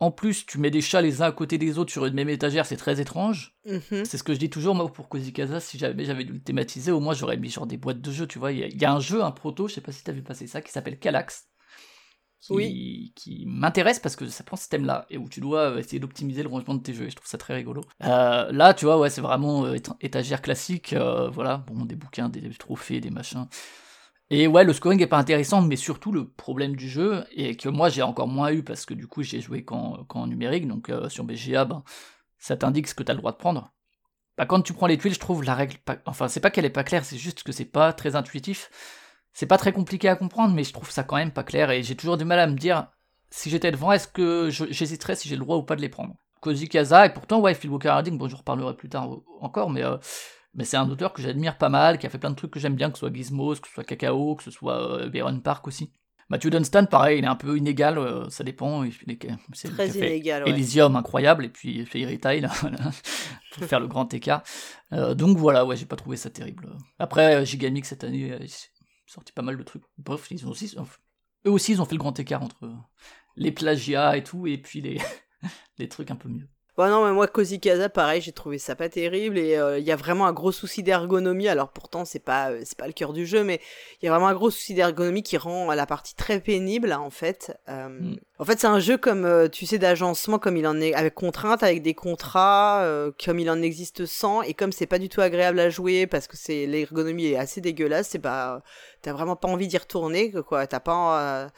[0.00, 2.28] En plus, tu mets des chats les uns à côté des autres sur une même
[2.28, 3.56] étagère, c'est très étrange.
[3.66, 4.04] Mm-hmm.
[4.04, 6.92] C'est ce que je dis toujours, moi, pour Kozikaza, si j'avais, j'avais dû le thématiser,
[6.92, 8.52] au moins j'aurais mis genre des boîtes de jeux, tu vois.
[8.52, 10.46] Il y, y, a un jeu, un proto, je sais pas si t'as vu passer
[10.46, 11.48] ça, qui s'appelle Calax
[12.40, 13.12] qui, oui.
[13.16, 16.42] qui m'intéresse parce que ça prend ce thème-là et où tu dois euh, essayer d'optimiser
[16.42, 17.82] le rangement de tes jeux et je trouve ça très rigolo.
[18.04, 22.48] Euh, là, tu vois, ouais, c'est vraiment euh, étagère classique, voilà, bon, des bouquins, des,
[22.50, 23.46] trophées, des machins.
[24.30, 27.68] Et ouais, le scoring est pas intéressant, mais surtout le problème du jeu, et que
[27.68, 31.24] moi j'ai encore moins eu parce que du coup j'ai joué qu'en, numérique, donc sur
[31.24, 31.82] BGA, ben,
[32.38, 33.72] ça t'indique ce que tu as le droit de prendre.
[34.36, 35.96] Bah, quand tu prends les tuiles, je trouve la règle pas...
[36.06, 38.70] Enfin, c'est pas qu'elle est pas claire, c'est juste que c'est pas très intuitif
[39.32, 41.82] c'est pas très compliqué à comprendre, mais je trouve ça quand même pas clair et
[41.82, 42.88] j'ai toujours du mal à me dire
[43.30, 46.14] si j'étais devant, est-ce que j'hésiterais si j'ai le droit ou pas de les prendre.
[46.40, 49.10] Cozy Kaza, et pourtant, ouais, Phil Walker Harding, bon, je reparlerai plus tard
[49.40, 49.96] encore, mais, euh,
[50.54, 52.60] mais c'est un auteur que j'admire pas mal, qui a fait plein de trucs que
[52.60, 55.66] j'aime bien, que ce soit Gizmos, que ce soit Cacao, que ce soit euh, Park
[55.66, 55.92] aussi.
[56.30, 58.84] Matthew Dunstan, pareil, il est un peu inégal, euh, ça dépend.
[58.84, 58.92] Il,
[59.54, 62.48] c'est Très inégal, Elysium, incroyable, et puis Fairy Tail,
[63.52, 64.42] pour faire le grand écart.
[64.92, 66.68] Euh, donc voilà, ouais, j'ai pas trouvé ça terrible.
[66.98, 68.38] Après, Gigamix cette année,
[69.08, 69.82] sorti pas mal de trucs.
[69.96, 70.74] Bref, ils ont aussi,
[71.46, 72.72] eux aussi, ils ont fait le grand écart entre
[73.36, 75.00] les plagiats et tout, et puis les,
[75.78, 76.48] les trucs un peu mieux.
[76.78, 79.84] Bah non, mais moi, Cozy Casa, pareil, j'ai trouvé ça pas terrible et euh, il
[79.84, 81.48] y a vraiment un gros souci d'ergonomie.
[81.48, 83.60] Alors pourtant, c'est pas, euh, c'est pas le cœur du jeu, mais
[84.00, 87.10] il y a vraiment un gros souci d'ergonomie qui rend la partie très pénible, en
[87.10, 87.52] fait.
[87.68, 88.16] Euh, mm.
[88.38, 91.64] En fait, c'est un jeu comme, tu sais, d'agencement, comme il en est, avec contraintes,
[91.64, 92.88] avec des contrats,
[93.24, 96.28] comme il en existe sans, et comme c'est pas du tout agréable à jouer parce
[96.28, 98.62] que c'est l'ergonomie est assez dégueulasse, c'est pas,
[99.02, 100.68] t'as vraiment pas envie d'y retourner, quoi.
[100.68, 101.50] T'as pas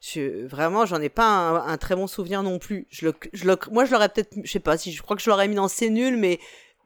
[0.00, 1.26] je, vraiment, j'en ai pas
[1.66, 2.86] un, très bon souvenir non plus.
[2.90, 5.22] Je le, je le, moi, je l'aurais peut-être, je sais pas si je crois que
[5.22, 6.38] je l'aurais mis dans C'est nul, mais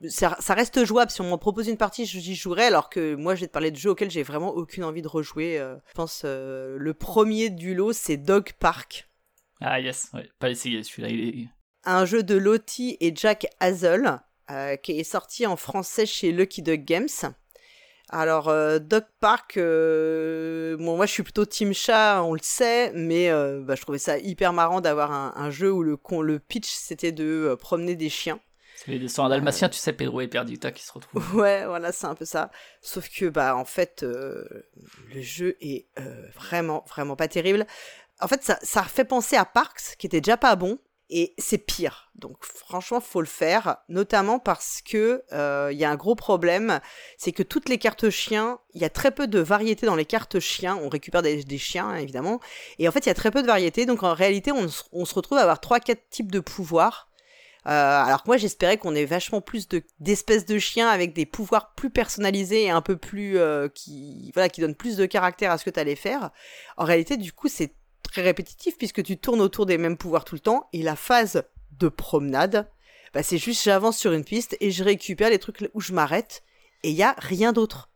[0.09, 1.11] ça, ça, reste jouable.
[1.11, 2.67] Si on m'en propose une partie, j'y jouerais.
[2.67, 5.09] Alors que moi, je vais te parler de jeux auxquels j'ai vraiment aucune envie de
[5.09, 5.59] rejouer.
[5.59, 5.77] Euh.
[5.89, 9.09] je pense euh, le premier du lot, c'est Dog Park.
[9.61, 11.09] Ah yes, ouais, pas essayé celui-là.
[11.09, 11.49] Il est...
[11.85, 14.21] Un jeu de Lottie et Jack Hazel
[14.51, 17.09] euh, qui est sorti en français chez Lucky Dog Games.
[18.15, 22.93] Alors, euh, Dog Park, euh, bon, moi je suis plutôt Team Chat, on le sait,
[22.95, 26.69] mais euh, bah, je trouvais ça hyper marrant d'avoir un, jeu où le, le pitch
[26.71, 28.39] c'était de promener des chiens.
[28.77, 31.35] C'est les dessins dalmatiens, tu sais, Pedro et Perdita qui se retrouvent.
[31.41, 32.51] Ouais, voilà, c'est un peu ça.
[32.83, 35.87] Sauf que, bah, en fait, le jeu est
[36.35, 37.67] vraiment, vraiment pas terrible.
[38.21, 40.79] En fait, ça, ça fait penser à Parks, qui était déjà pas bon,
[41.13, 42.11] et c'est pire.
[42.15, 46.81] Donc franchement, faut le faire, notamment parce que il euh, y a un gros problème,
[47.19, 50.07] c'est que toutes les cartes chiens, il y a très peu de variété dans les
[50.07, 50.79] cartes chiens.
[50.83, 52.41] On récupère des, chiens évidemment,
[52.79, 53.85] et en fait il y a très peu de variété.
[53.85, 57.11] Donc en réalité, on, se retrouve à avoir trois quatre types de pouvoirs.
[57.67, 61.27] Euh, alors que moi j'espérais qu'on ait vachement plus de d'espèces de chiens avec des
[61.27, 65.53] pouvoirs plus personnalisés et un peu plus euh, qui voilà qui donnent plus de caractère
[65.53, 66.31] à ce que tu allais faire.
[66.77, 67.75] En réalité, du coup, c'est
[68.13, 71.45] très répétitif puisque tu tournes autour des mêmes pouvoirs tout le temps et la phase
[71.79, 72.71] de promenade,
[73.15, 76.43] bah, c'est juste j'avance sur une piste et je récupère les trucs où je m'arrête
[76.83, 77.91] et il y a rien d'autre.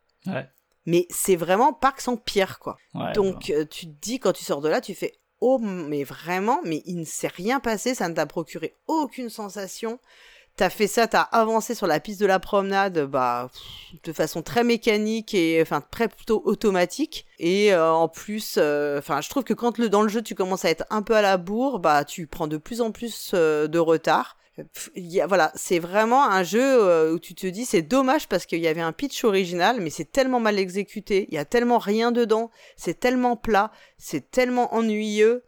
[0.86, 2.78] Mais c'est vraiment Parc sans pierre quoi.
[3.14, 6.60] Donc euh, tu te dis quand tu sors de là, tu fais oh mais vraiment
[6.64, 10.00] mais il ne s'est rien passé, ça ne t'a procuré aucune sensation
[10.56, 13.50] t'as fait ça, t'as avancé sur la piste de la promenade, bah,
[14.04, 17.26] de façon très mécanique et, enfin, très plutôt automatique.
[17.38, 20.34] Et euh, en plus, euh, enfin, je trouve que quand le, dans le jeu tu
[20.34, 23.32] commences à être un peu à la bourre, bah, tu prends de plus en plus
[23.34, 24.36] euh, de retard.
[24.94, 28.60] Y a, voilà, c'est vraiment un jeu où tu te dis c'est dommage parce qu'il
[28.60, 32.10] y avait un pitch original, mais c'est tellement mal exécuté, il y a tellement rien
[32.10, 35.44] dedans, c'est tellement plat, c'est tellement ennuyeux.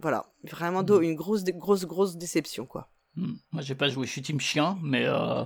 [0.00, 1.02] voilà, vraiment mmh.
[1.02, 2.88] une grosse, grosse, grosse déception quoi.
[3.18, 3.34] Hmm.
[3.50, 5.44] Moi, j'ai pas joué, je suis team chien, mais euh,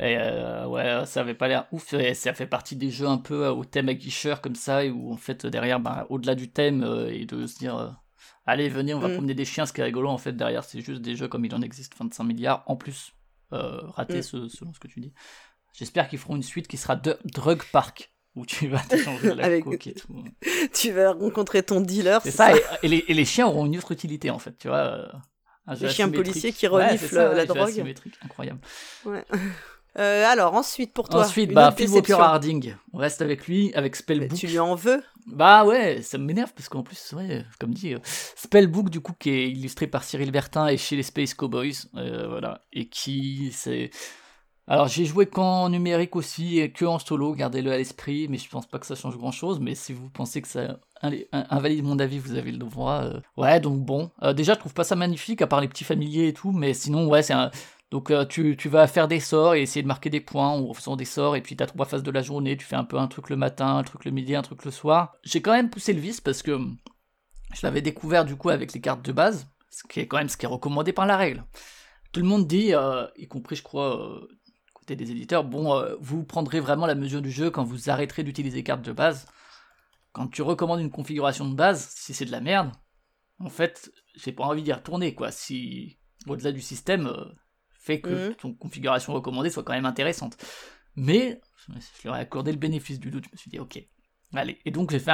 [0.00, 1.92] euh, ouais, ça avait pas l'air ouf.
[1.92, 4.90] Et ça fait partie des jeux un peu euh, au thème aguicheur comme ça, et
[4.90, 8.00] où en fait, derrière, bah, au-delà du thème, et de se dire,
[8.46, 9.14] allez, venez, on va hmm.
[9.14, 11.44] promener des chiens, ce qui est rigolo, en fait, derrière, c'est juste des jeux comme
[11.44, 13.12] il en existe 25 milliards, en plus,
[13.50, 14.48] raté hmm.
[14.48, 15.12] selon ce que tu dis.
[15.74, 19.34] J'espère qu'ils feront une suite qui sera de Drug Park où tu vas te changer
[19.34, 19.86] la Avec...
[19.86, 20.24] et tout.
[20.72, 22.20] tu vas rencontrer ton dealer.
[22.22, 22.52] C'est ça,
[22.82, 25.10] Et, les, et, les, chiens auront une autre utilité en fait, tu vois.
[25.80, 27.94] Les chiens policiers qui reniflent la drogue.
[28.24, 28.60] incroyable.
[29.98, 31.24] Euh, alors ensuite pour toi.
[31.24, 32.76] Ensuite, bah, Phil Walker Harding.
[32.92, 34.38] On reste avec lui, avec Spellbook.
[34.38, 35.02] tu lui en veux?
[35.26, 39.30] Bah ouais, ça m'énerve parce qu'en plus, ouais, comme dit, euh, Spellbook du coup qui
[39.30, 43.90] est illustré par Cyril Bertin et chez les Space Cowboys, euh, voilà, et qui c'est
[44.70, 48.48] alors j'ai joué qu'en numérique aussi et que en solo, gardez-le à l'esprit, mais je
[48.48, 49.58] pense pas que ça change grand-chose.
[49.58, 50.78] Mais si vous pensez que ça
[51.32, 53.02] invalide mon avis, vous avez le devoir.
[53.02, 53.18] Euh.
[53.36, 54.12] Ouais, donc bon.
[54.22, 56.72] Euh, déjà, je trouve pas ça magnifique, à part les petits familiers et tout, mais
[56.72, 57.50] sinon, ouais, c'est un...
[57.90, 60.72] Donc euh, tu, tu, vas faire des sorts et essayer de marquer des points en
[60.72, 62.96] faisant des sorts, et puis t'as trois phases de la journée, tu fais un peu
[62.96, 65.16] un truc le matin, un truc le midi, un truc le soir.
[65.24, 66.56] J'ai quand même poussé le vice parce que
[67.52, 70.28] je l'avais découvert du coup avec les cartes de base, ce qui est quand même
[70.28, 71.42] ce qui est recommandé par la règle.
[72.12, 72.72] Tout le monde dit,
[73.16, 74.20] y compris je crois
[74.96, 78.62] des éditeurs, bon, euh, vous prendrez vraiment la mesure du jeu quand vous arrêterez d'utiliser
[78.62, 79.26] cartes de base.
[80.12, 82.72] Quand tu recommandes une configuration de base, si c'est de la merde,
[83.38, 85.30] en fait, j'ai pas envie d'y retourner, quoi.
[85.30, 87.24] Si, au-delà du système, euh,
[87.72, 88.34] fait que mmh.
[88.34, 90.36] ton configuration recommandée soit quand même intéressante.
[90.96, 93.82] Mais, je leur ai accordé le bénéfice du doute, je me suis dit, ok,
[94.34, 95.10] Allez, et donc j'ai fait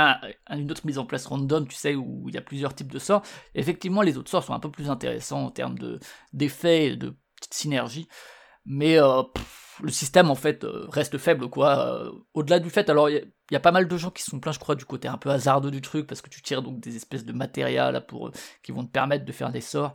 [0.51, 2.99] une autre mise en place random, tu sais, où il y a plusieurs types de
[2.99, 3.23] sorts.
[3.55, 5.99] Effectivement, les autres sorts sont un peu plus intéressants en termes de
[6.35, 7.17] d'effets et de
[7.51, 8.09] synergie.
[8.67, 9.23] Mais euh,
[9.83, 11.79] le système en fait euh, reste faible quoi.
[11.79, 14.53] Euh, au-delà du fait, alors il y, a pas mal de gens qui sont pleins,
[14.53, 16.97] je crois, du côté un peu hasardeux du truc parce que tu tires donc des
[16.97, 18.31] espèces de matériel pour
[18.62, 19.95] qui vont te permettre de faire des sorts.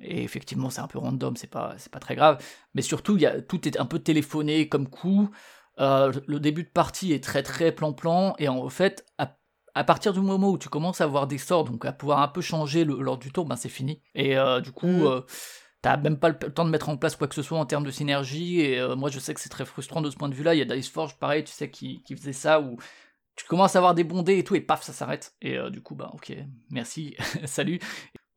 [0.00, 2.42] Et effectivement, c'est un peu random, c'est pas c'est pas très grave.
[2.74, 5.30] Mais surtout, il y a, tout est un peu téléphoné comme coup.
[5.78, 10.50] le début de partie est très très plan-plan et en fait, à, partir du moment
[10.50, 13.32] où tu commences à avoir des sorts, donc à pouvoir un peu changer l'ordre du
[13.32, 14.02] tour, ben c'est fini.
[14.14, 14.86] Et du coup.
[14.86, 15.22] Mmh.
[15.80, 17.84] T'as même pas le temps de mettre en place quoi que ce soit en termes
[17.84, 20.34] de synergie, et euh, moi je sais que c'est très frustrant de ce point de
[20.34, 20.54] vue-là.
[20.54, 22.76] Il y a Dice Forge, pareil, tu sais, qui, qui faisait ça, où
[23.36, 25.34] tu commences à avoir des bondés et tout, et paf, ça s'arrête.
[25.40, 26.32] Et euh, du coup, bah ok,
[26.70, 27.78] merci, salut.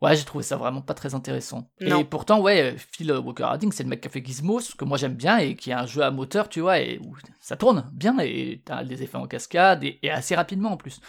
[0.01, 1.69] Ouais, j'ai trouvé ça vraiment pas très intéressant.
[1.79, 4.97] Et pourtant, ouais, Phil Walker Harding, c'est le mec qui a fait Gizmos, que moi
[4.97, 7.87] j'aime bien, et qui a un jeu à moteur, tu vois, et où ça tourne
[7.93, 11.01] bien, et t'as des effets en cascade, et, assez rapidement en plus.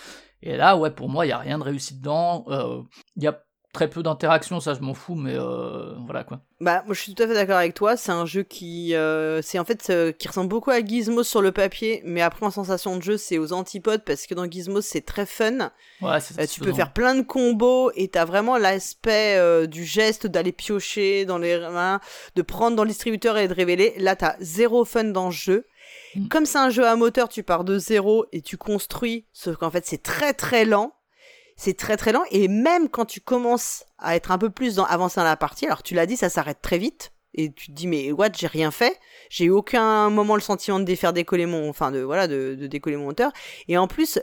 [0.43, 2.45] Et là, ouais, pour moi, il y a rien de réussi dedans.
[2.49, 2.83] Euh,
[3.17, 3.43] y a
[3.73, 6.41] très peu d'interactions, ça je m'en fous, mais euh, voilà quoi.
[6.61, 9.41] Bah moi je suis tout à fait d'accord avec toi, c'est un jeu qui, euh,
[9.41, 12.51] c'est en fait euh, qui ressemble beaucoup à Gizmo sur le papier, mais après en
[12.51, 15.71] sensation de jeu c'est aux antipodes parce que dans Gizmo c'est très fun.
[16.03, 21.25] Ouais, tu peux faire plein de combos et t'as vraiment l'aspect du geste d'aller piocher
[21.25, 22.01] dans les mains,
[22.37, 23.95] de prendre dans le distributeur et de révéler.
[23.99, 25.67] Là t'as zéro fun dans le jeu.
[26.15, 26.29] Mm.
[26.29, 29.71] Comme c'est un jeu à moteur, tu pars de zéro et tu construis, sauf qu'en
[29.71, 30.93] fait c'est très très lent
[31.57, 32.25] c'est très très lent.
[32.31, 35.67] Et même quand tu commences à être un peu plus dans, avancé dans la partie,
[35.67, 37.13] alors tu l'as dit, ça s'arrête très vite.
[37.35, 38.99] Et tu te dis mais what, j'ai rien fait,
[39.31, 42.97] j'ai eu aucun moment le sentiment de défaire décoller mon, enfin de voilà de, décoller
[42.97, 43.33] mon moteur.
[43.69, 44.21] Et en plus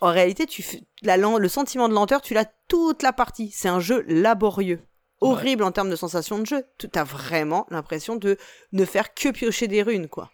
[0.00, 0.64] en réalité tu
[1.02, 4.80] la, le sentiment de lenteur tu l'as toute la partie, c'est un jeu laborieux.
[5.20, 6.64] Horrible en termes de sensation de jeu.
[6.78, 8.36] Tu as vraiment l'impression de
[8.72, 10.30] ne faire que piocher des runes, quoi.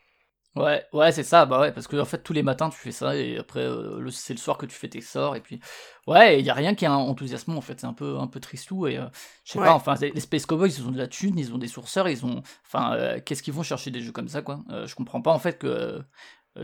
[0.55, 2.93] Ouais, ouais, c'est ça, bah ouais, parce que en fait tous les matins tu fais
[2.93, 5.61] ça et après euh, c'est le soir que tu fais tes sorts et puis
[6.07, 8.39] ouais, il y a rien qui est enthousiasmant en fait, c'est un peu un peu
[8.39, 9.07] tristou et euh,
[9.45, 11.69] je sais pas, enfin les Space Cowboys ils ont de la thune, ils ont des
[11.69, 14.95] sourceurs, ils ont, enfin euh, qu'est-ce qu'ils vont chercher des jeux comme ça quoi Je
[14.95, 16.03] comprends pas en fait que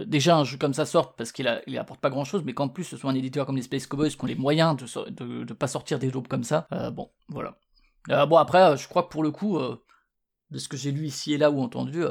[0.05, 2.53] déjà un jeu comme ça sorte parce qu'il a, il apporte pas grand chose, mais
[2.53, 5.09] qu'en plus ce soit un éditeur comme les Space Cowboys qui ont les moyens de
[5.09, 7.57] de, de pas sortir des jeux comme ça, bon voilà.
[8.27, 9.59] bon après je crois que pour le coup
[10.51, 12.03] de ce que j'ai lu ici et là ou entendu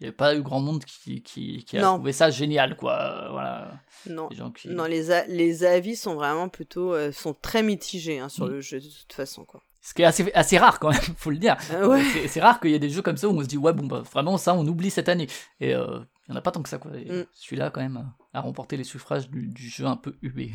[0.00, 3.28] il n'y avait pas eu grand monde qui, qui, qui a trouvé ça génial, quoi.
[3.32, 3.72] Voilà.
[4.08, 4.28] Non,
[4.66, 8.50] non les, les avis sont vraiment plutôt euh, sont très mitigés hein, sur mm.
[8.50, 9.60] le jeu de toute façon, quoi.
[9.80, 11.56] Ce qui est assez, assez rare quand même, faut le dire.
[11.72, 11.82] Ah
[12.28, 13.86] c'est rare qu'il y ait des jeux comme ça où on se dit ouais bon
[13.86, 15.26] bah vraiment ça on oublie cette année.
[15.60, 16.92] Et euh, il n'y en a pas tant que ça quoi.
[16.92, 17.24] Mm.
[17.32, 20.52] Celui-là quand même a remporté les suffrages du, du jeu un peu hué.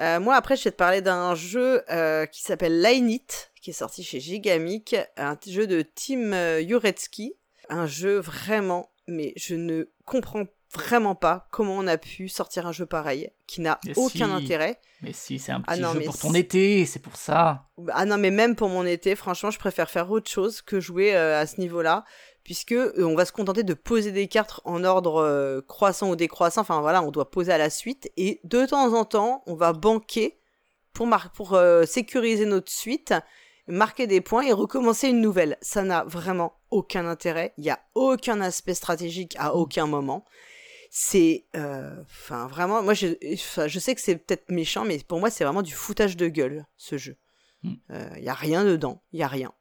[0.00, 1.82] Euh, moi après je vais te parler d'un jeu
[2.32, 7.34] qui s'appelle Line It, qui est sorti chez Gigamic, un jeu de Tim Juretsky
[7.68, 12.72] un jeu vraiment, mais je ne comprends vraiment pas comment on a pu sortir un
[12.72, 14.80] jeu pareil qui n'a aucun intérêt.
[15.02, 17.68] Mais si, c'est un ah petit jeu pour ton été, c'est pour ça.
[17.92, 21.14] Ah non, mais même pour mon été, franchement, je préfère faire autre chose que jouer
[21.14, 22.04] euh, à ce niveau-là,
[22.42, 26.16] puisque euh, on va se contenter de poser des cartes en ordre euh, croissant ou
[26.16, 26.62] décroissant.
[26.62, 29.72] Enfin voilà, on doit poser à la suite, et de temps en temps, on va
[29.72, 30.38] banquer
[30.92, 33.14] pour, pour sécuriser notre suite
[33.66, 35.56] marquer des points et recommencer une nouvelle.
[35.60, 37.54] Ça n'a vraiment aucun intérêt.
[37.56, 40.24] Il n'y a aucun aspect stratégique à aucun moment.
[40.90, 45.30] C'est, euh, enfin, vraiment, moi, je, je sais que c'est peut-être méchant, mais pour moi,
[45.30, 47.16] c'est vraiment du foutage de gueule, ce jeu.
[47.64, 47.76] Il mm.
[47.90, 49.02] euh, y a rien dedans.
[49.12, 49.52] Il y a rien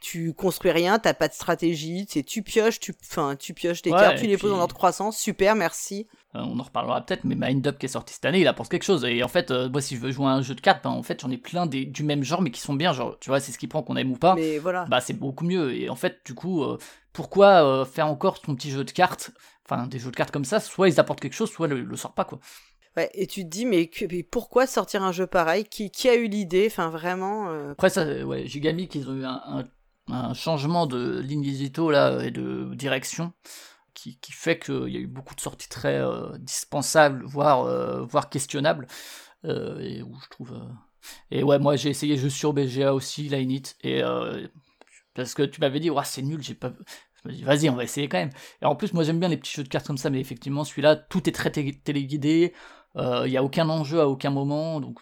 [0.00, 4.18] tu construis rien, t'as pas de stratégie, tu pioches, tu, enfin, tu pioches des cartes,
[4.18, 6.06] tu les poses dans ordre croissance, super, merci.
[6.34, 8.70] Euh, on en reparlera peut-être, mais Mind Up qui est sorti cette année, il apporte
[8.70, 9.04] quelque chose.
[9.04, 10.90] Et en fait, euh, moi, si je veux jouer à un jeu de cartes, ben,
[10.90, 12.92] en fait, j'en ai plein des, du même genre, mais qui sont bien.
[12.92, 14.34] Genre, tu vois, c'est ce qui prend qu'on aime ou pas.
[14.34, 14.84] Mais voilà.
[14.90, 15.74] Bah, c'est beaucoup mieux.
[15.74, 16.76] Et en fait, du coup, euh,
[17.12, 19.30] pourquoi faire encore ton petit jeu de cartes
[19.70, 21.96] Enfin, des jeux de cartes comme ça, soit ils apportent quelque chose, soit le, le
[21.96, 22.38] sort pas, quoi.
[22.96, 23.90] Ouais, et tu te dis, mais,
[24.30, 25.64] pourquoi sortir un jeu pareil?
[25.64, 26.68] Qui, qui a eu l'idée?
[26.70, 27.48] Enfin, vraiment.
[27.72, 29.64] Après, ça, ouais, Gigamic, ils ont eu un un
[30.34, 33.32] changement de ligne édito là et de direction
[33.98, 38.02] qui, qui fait qu'il y a eu beaucoup de sorties très euh, dispensables, voire, euh,
[38.02, 38.86] voire questionnables,
[39.44, 40.60] euh, et où je trouve.
[41.30, 44.02] Et ouais, moi j'ai essayé jeux sur BGA aussi, la Init, et
[45.14, 46.72] parce que tu m'avais dit, c'est nul, j'ai pas.
[47.24, 48.30] Je me dis, vas-y, on va essayer quand même.
[48.62, 50.62] Et en plus, moi j'aime bien les petits jeux de cartes comme ça, mais effectivement,
[50.62, 52.54] celui-là, tout est très téléguidé,
[52.94, 55.00] il n'y a aucun enjeu à aucun moment, donc.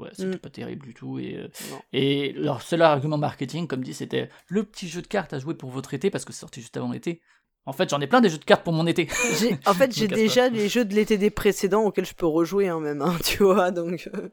[0.00, 0.38] Ouais, c'était mm.
[0.38, 1.18] pas terrible du tout.
[1.18, 1.48] Et, euh,
[1.92, 5.54] et leur seul argument marketing, comme dit, c'était le petit jeu de cartes à jouer
[5.54, 7.20] pour votre été parce que c'est sorti juste avant l'été.
[7.66, 9.06] En fait, j'en ai plein des jeux de cartes pour mon été.
[9.66, 12.80] En fait, j'ai déjà les jeux de l'été des précédents auxquels je peux rejouer hein,
[12.80, 13.70] même, hein, tu vois.
[13.70, 14.30] Donc, euh,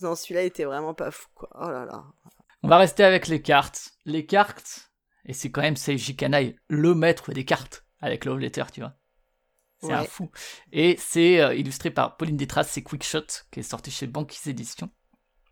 [0.00, 1.48] non, celui-là était vraiment pas fou, quoi.
[1.54, 2.04] Oh là là.
[2.62, 3.90] On va rester avec les cartes.
[4.04, 4.92] Les cartes,
[5.26, 8.94] et c'est quand même Seiji Kanai, le maître des cartes, avec Love Letter, tu vois.
[9.82, 10.30] C'est un fou.
[10.72, 14.90] Et c'est euh, illustré par Pauline Détras, c'est Quickshot, qui est sorti chez Banquise Éditions.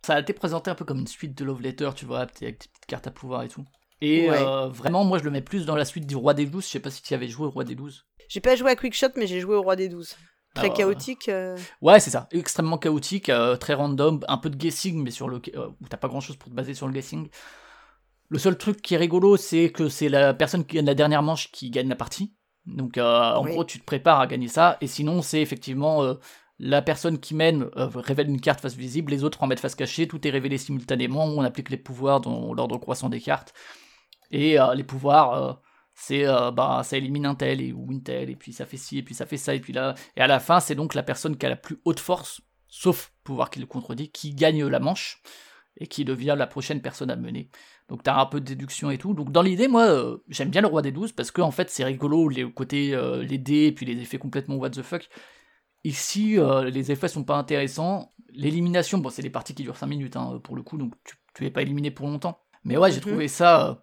[0.03, 2.39] Ça a été présenté un peu comme une suite de Love Letter, tu vois, avec
[2.41, 3.65] des petites cartes à pouvoir et tout.
[4.01, 6.65] Et euh, vraiment, moi, je le mets plus dans la suite du Roi des Douze.
[6.65, 8.07] Je sais pas si tu avais joué au Roi des Douze.
[8.29, 10.17] J'ai pas joué à Quickshot, mais j'ai joué au Roi des Douze.
[10.55, 11.29] Très chaotique.
[11.29, 11.57] Euh.
[11.83, 12.29] Ouais, c'est ça.
[12.33, 16.09] Extrêmement chaotique, euh, très random, un peu de guessing, mais sur le où t'as pas
[16.09, 17.29] grand chose pour te baser sur le guessing.
[18.29, 21.23] Le seul truc qui est rigolo, c'est que c'est la personne qui gagne la dernière
[21.23, 22.35] manche qui gagne la partie.
[22.67, 24.79] Donc, en gros, tu te prépares à gagner ça.
[24.81, 26.17] Et sinon, c'est effectivement
[26.59, 29.75] la personne qui mène euh, révèle une carte face visible, les autres en mettent face
[29.75, 33.55] cachée, tout est révélé simultanément, on applique les pouvoirs dans l'ordre croissant des cartes.
[34.31, 35.53] Et euh, les pouvoirs, euh,
[35.94, 38.99] c'est bah ça élimine un tel et, ou une telle, et puis ça fait ci,
[38.99, 39.94] et puis ça fait ça, et puis là.
[40.16, 43.12] Et à la fin, c'est donc la personne qui a la plus haute force, sauf
[43.25, 45.23] pouvoir qui le contredit, qui gagne la manche.
[45.81, 47.51] et qui devient la prochaine personne à mener.
[47.88, 49.14] Donc t'as un peu de déduction et tout.
[49.14, 51.85] Donc dans l'idée, moi, j'aime bien le roi des 12 parce que en fait c'est
[51.85, 55.09] rigolo les côtés les dés et puis les effets complètement what the fuck.
[55.88, 58.12] Ici, euh, les effets sont pas intéressants.
[58.31, 61.16] L'élimination, bon, c'est des parties qui durent 5 minutes hein, pour le coup, donc tu,
[61.35, 62.40] tu es pas éliminé pour longtemps.
[62.64, 63.07] Mais ouais, j'ai mhm.
[63.07, 63.83] trouvé ça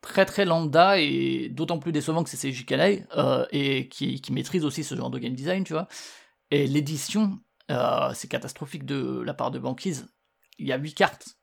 [0.00, 3.06] très très lambda et d'autant plus décevant que c'est Seiji Kanai
[3.50, 5.88] et qui, qui, maîtrise aussi ce genre de game design, tu vois.
[6.50, 7.38] Et l'édition,
[8.14, 10.08] c'est catastrophique de la part de Banquise.
[10.58, 11.40] Il y a 8 cartes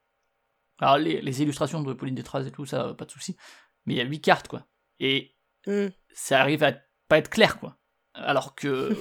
[0.80, 3.36] alors, les, illustrations de Pauline Détraz et tout, ça, pas de souci.
[3.86, 4.66] Mais il y a 8 cartes, quoi.
[5.00, 5.88] Et mm.
[6.14, 6.74] ça arrive à
[7.08, 7.77] pas être clair, quoi.
[8.18, 8.96] Alors que.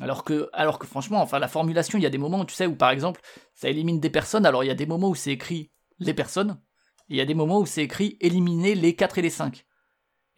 [0.00, 2.66] alors que, alors que franchement, enfin, la formulation, il y a des moments, tu sais,
[2.66, 3.20] où par exemple,
[3.54, 4.46] ça élimine des personnes.
[4.46, 6.60] Alors, il y a des moments où c'est écrit les personnes.
[7.08, 9.64] Et il y a des moments où c'est écrit éliminer les 4 et les 5.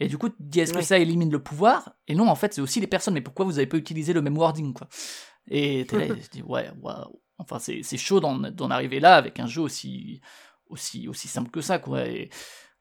[0.01, 1.95] Et du coup, tu dis, est-ce que ça élimine le pouvoir?
[2.09, 3.15] Et non, en fait, c'est aussi les personnes.
[3.15, 4.89] Mais pourquoi vous avez pas utilisé le même wording, quoi?
[5.49, 7.21] Et t'es là, je dis, ouais, waouh.
[7.39, 10.21] Enfin, c'est chaud d'en arriver là avec un jeu aussi,
[10.69, 12.07] aussi, aussi simple que ça, quoi.
[12.07, 12.31] Et,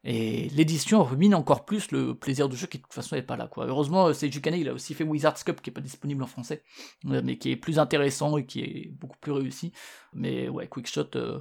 [0.04, 3.48] l'édition rumine encore plus le plaisir du jeu qui de toute façon n'est pas là
[3.48, 3.66] quoi.
[3.66, 6.62] Heureusement c'est Kanei il a aussi fait Wizard's Cup qui est pas disponible en français
[7.06, 9.72] euh, mais qui est plus intéressant et qui est beaucoup plus réussi.
[10.12, 11.40] Mais ouais Quickshot euh,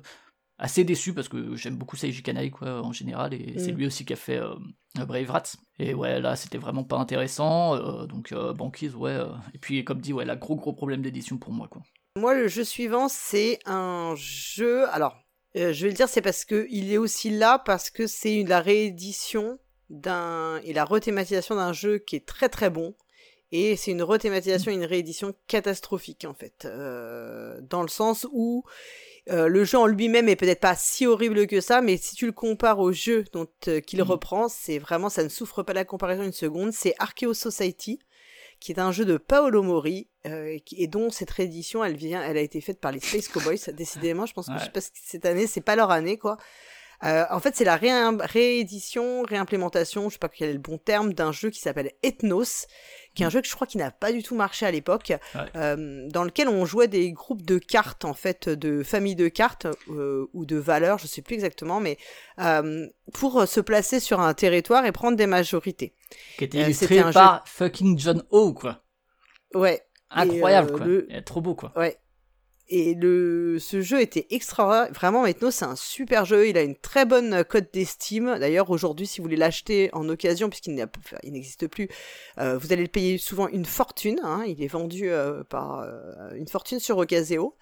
[0.58, 3.78] assez déçu parce que j'aime beaucoup Seiji Kanai quoi en général et c'est mm.
[3.78, 4.56] lui aussi qui a fait euh,
[4.96, 9.18] Brave Rats et ouais là c'était vraiment pas intéressant donc banquise ouais
[9.54, 11.82] et puis comme dit ouais la gros gros problème d'édition pour moi quoi.
[12.18, 15.18] Moi le jeu suivant c'est un jeu alors
[15.56, 18.44] euh, je vais le dire, c'est parce que il est aussi là parce que c'est
[18.44, 22.96] la réédition d'un et la rethématisation d'un jeu qui est très très bon.
[23.52, 28.64] Et c'est une rethématisation et une réédition catastrophique en fait, euh, dans le sens où
[29.30, 32.26] euh, le jeu en lui-même est peut-être pas si horrible que ça, mais si tu
[32.26, 34.02] le compares au jeu dont qu'il mmh.
[34.02, 36.74] reprend, c'est vraiment ça ne souffre pas la comparaison une seconde.
[36.74, 38.00] C'est Archeo Society,
[38.64, 42.38] qui est un jeu de Paolo Mori, euh, et dont cette réédition, elle vient, elle
[42.38, 43.58] a été faite par les Space Cowboys.
[43.74, 46.38] Décidément, je pense que, je sais pas, cette année, c'est pas leur année, quoi.
[47.04, 51.14] Euh, en fait, c'est la réédition, réimplémentation, je sais pas quel est le bon terme,
[51.14, 52.68] d'un jeu qui s'appelle Ethnos,
[53.16, 55.14] qui est un jeu que je crois qui n'a pas du tout marché à l'époque,
[55.56, 59.68] euh, dans lequel on jouait des groupes de cartes, en fait, de familles de cartes
[59.90, 61.98] euh, ou de valeurs, je sais plus exactement, mais
[62.40, 65.94] euh, pour se placer sur un territoire et prendre des majorités.
[66.38, 68.84] Qui était illustré par fucking John O, quoi.
[69.54, 69.82] Ouais.
[70.10, 70.88] Incroyable, quoi.
[71.26, 71.72] Trop beau, quoi.
[71.76, 71.98] Ouais.
[72.70, 74.92] Et le, ce jeu était extraordinaire.
[74.94, 76.48] Vraiment, maintenant, c'est un super jeu.
[76.48, 78.38] Il a une très bonne cote d'estime.
[78.40, 81.90] D'ailleurs, aujourd'hui, si vous voulez l'acheter en occasion, puisqu'il n'existe plus,
[82.40, 84.20] euh, vous allez le payer souvent une fortune.
[84.24, 84.44] Hein.
[84.48, 87.56] Il est vendu euh, par euh, une fortune sur Ocaseo.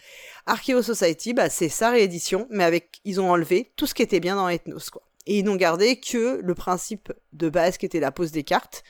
[0.45, 4.19] Archeo Society, bah, c'est sa réédition, mais avec, ils ont enlevé tout ce qui était
[4.19, 5.01] bien dans Ethnos, quoi.
[5.27, 8.83] Et ils n'ont gardé que le principe de base qui était la pose des cartes.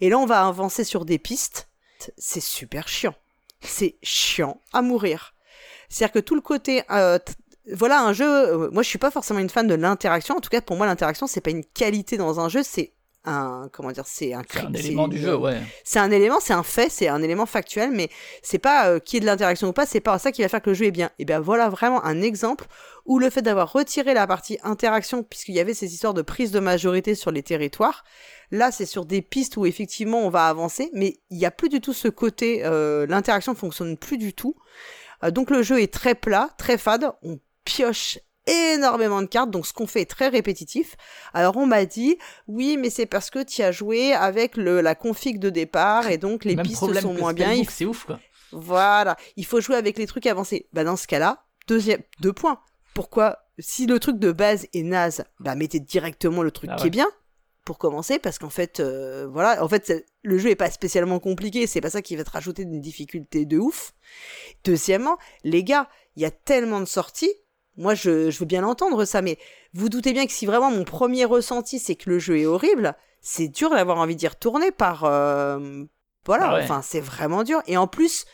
[0.00, 1.68] Et là, on va avancer sur des pistes.
[2.18, 3.14] C'est super chiant.
[3.60, 5.35] C'est chiant à mourir.
[5.88, 7.18] C'est-à-dire que tout le côté euh,
[7.72, 8.26] voilà un jeu.
[8.26, 10.36] Euh, moi, je suis pas forcément une fan de l'interaction.
[10.36, 12.92] En tout cas, pour moi, l'interaction, c'est pas une qualité dans un jeu, c'est
[13.28, 15.60] un comment dire, c'est un, un élément du jeu, ouais.
[15.82, 18.08] C'est un élément, c'est un fait, c'est un élément factuel, mais
[18.40, 20.62] c'est pas euh, qui est de l'interaction ou pas, c'est pas ça qui va faire
[20.62, 21.10] que le jeu est bien.
[21.18, 22.66] Et bien voilà vraiment un exemple
[23.04, 26.52] où le fait d'avoir retiré la partie interaction, puisqu'il y avait ces histoires de prise
[26.52, 28.04] de majorité sur les territoires,
[28.52, 31.68] là c'est sur des pistes où effectivement on va avancer, mais il y a plus
[31.68, 34.54] du tout ce côté, euh, l'interaction fonctionne plus du tout.
[35.24, 39.66] Euh, donc le jeu est très plat, très fade, on pioche énormément de cartes, donc
[39.66, 40.96] ce qu'on fait est très répétitif.
[41.34, 44.94] Alors on m'a dit, oui, mais c'est parce que tu as joué avec le, la
[44.94, 47.62] config de départ et donc les pistes sont moins bien.
[47.68, 48.20] C'est ouf quoi.
[48.52, 50.68] Voilà, il faut jouer avec les trucs avancés.
[50.72, 52.60] Bah dans ce cas-là, deuxième, deux points.
[52.94, 56.86] Pourquoi Si le truc de base est naze, bah mettez directement le truc ah qui
[56.86, 57.08] est bien
[57.66, 61.66] pour commencer parce qu'en fait euh, voilà en fait le jeu est pas spécialement compliqué
[61.66, 63.92] c'est pas ça qui va te rajouter une difficulté de ouf.
[64.64, 67.32] Deuxièmement les gars il y a tellement de sorties
[67.76, 69.36] moi je, je veux bien l'entendre ça mais
[69.74, 72.94] vous doutez bien que si vraiment mon premier ressenti c'est que le jeu est horrible
[73.20, 75.84] c'est dur d'avoir envie d'y retourner par euh,
[76.24, 77.60] voilà ah enfin c'est vraiment dur.
[77.66, 78.26] Et en plus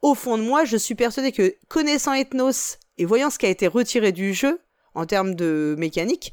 [0.00, 3.50] au fond de moi je suis persuadé que connaissant Ethnos et voyant ce qui a
[3.50, 4.60] été retiré du jeu
[4.94, 6.32] en termes de mécanique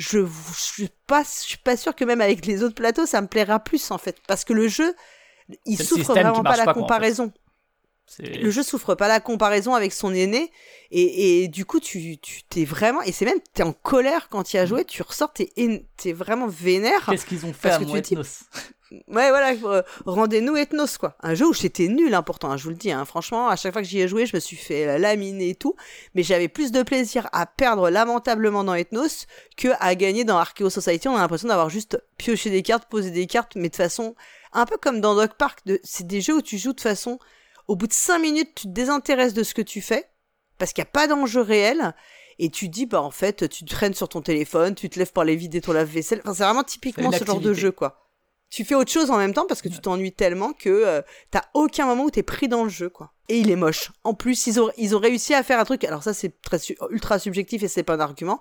[0.00, 3.20] je, je suis pas, je suis pas sûr que même avec les autres plateaux, ça
[3.20, 4.94] me plaira plus en fait, parce que le jeu,
[5.66, 7.32] il souffre vraiment pas la comparaison.
[8.18, 10.50] Le jeu souffre pas la comparaison avec son aîné
[10.90, 14.42] et, et du coup tu tu t'es vraiment et c'est même t'es en colère quand
[14.42, 17.94] tu as joué tu ressors t'es es vraiment vénère qu'est-ce qu'ils ont fait à mon
[17.94, 18.42] ethnos?
[19.06, 21.16] Ouais voilà euh, rendez-nous ethnos quoi.
[21.20, 23.04] Un jeu où j'étais nul important hein, je vous le dis hein.
[23.04, 25.76] franchement à chaque fois que j'y ai joué je me suis fait laminer et tout.
[26.16, 29.26] Mais j'avais plus de plaisir à perdre lamentablement dans ethnos
[29.56, 31.06] que à gagner dans Archeo Society.
[31.06, 34.16] On a l'impression d'avoir juste pioché des cartes posé des cartes mais de façon
[34.52, 35.60] un peu comme dans Dog Park.
[35.66, 35.78] De...
[35.84, 37.20] c'est des jeux où tu joues de façon
[37.70, 40.04] au bout de 5 minutes, tu te désintéresses de ce que tu fais
[40.58, 41.94] parce qu'il n'y a pas d'enjeu réel.
[42.40, 45.22] Et tu dis, bah en fait, tu traînes sur ton téléphone, tu te lèves pour
[45.22, 46.20] aller vider ton lave-vaisselle.
[46.24, 48.08] Enfin, c'est vraiment typiquement ce genre de jeu, quoi.
[48.48, 51.44] Tu fais autre chose en même temps parce que tu t'ennuies tellement que euh, t'as
[51.54, 53.12] aucun moment où t'es pris dans le jeu, quoi.
[53.28, 53.92] Et il est moche.
[54.02, 55.84] En plus, ils ont, ils ont réussi à faire un truc.
[55.84, 56.58] Alors ça, c'est très
[56.90, 58.40] ultra subjectif et c'est pas un argument,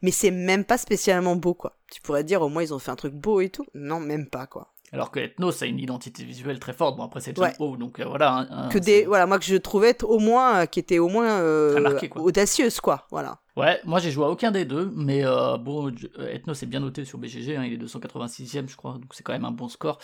[0.00, 1.76] mais c'est même pas spécialement beau, quoi.
[1.92, 3.66] Tu pourrais dire au moins ils ont fait un truc beau et tout.
[3.74, 4.72] Non, même pas, quoi.
[4.92, 6.96] Alors que Ethnos a une identité visuelle très forte.
[6.96, 8.68] Bon, après, c'est déjà beau, donc euh, voilà.
[8.72, 12.00] que des, voilà, moi que je trouvais au moins, euh, qui était au moins euh,
[12.16, 13.06] audacieuse, quoi.
[13.10, 13.38] Voilà.
[13.56, 15.22] Ouais, moi j'ai joué à aucun des deux, mais
[15.60, 19.22] bon, Ethnos est bien noté sur BGG, hein, il est 286ème, je crois, donc c'est
[19.22, 19.98] quand même un bon score.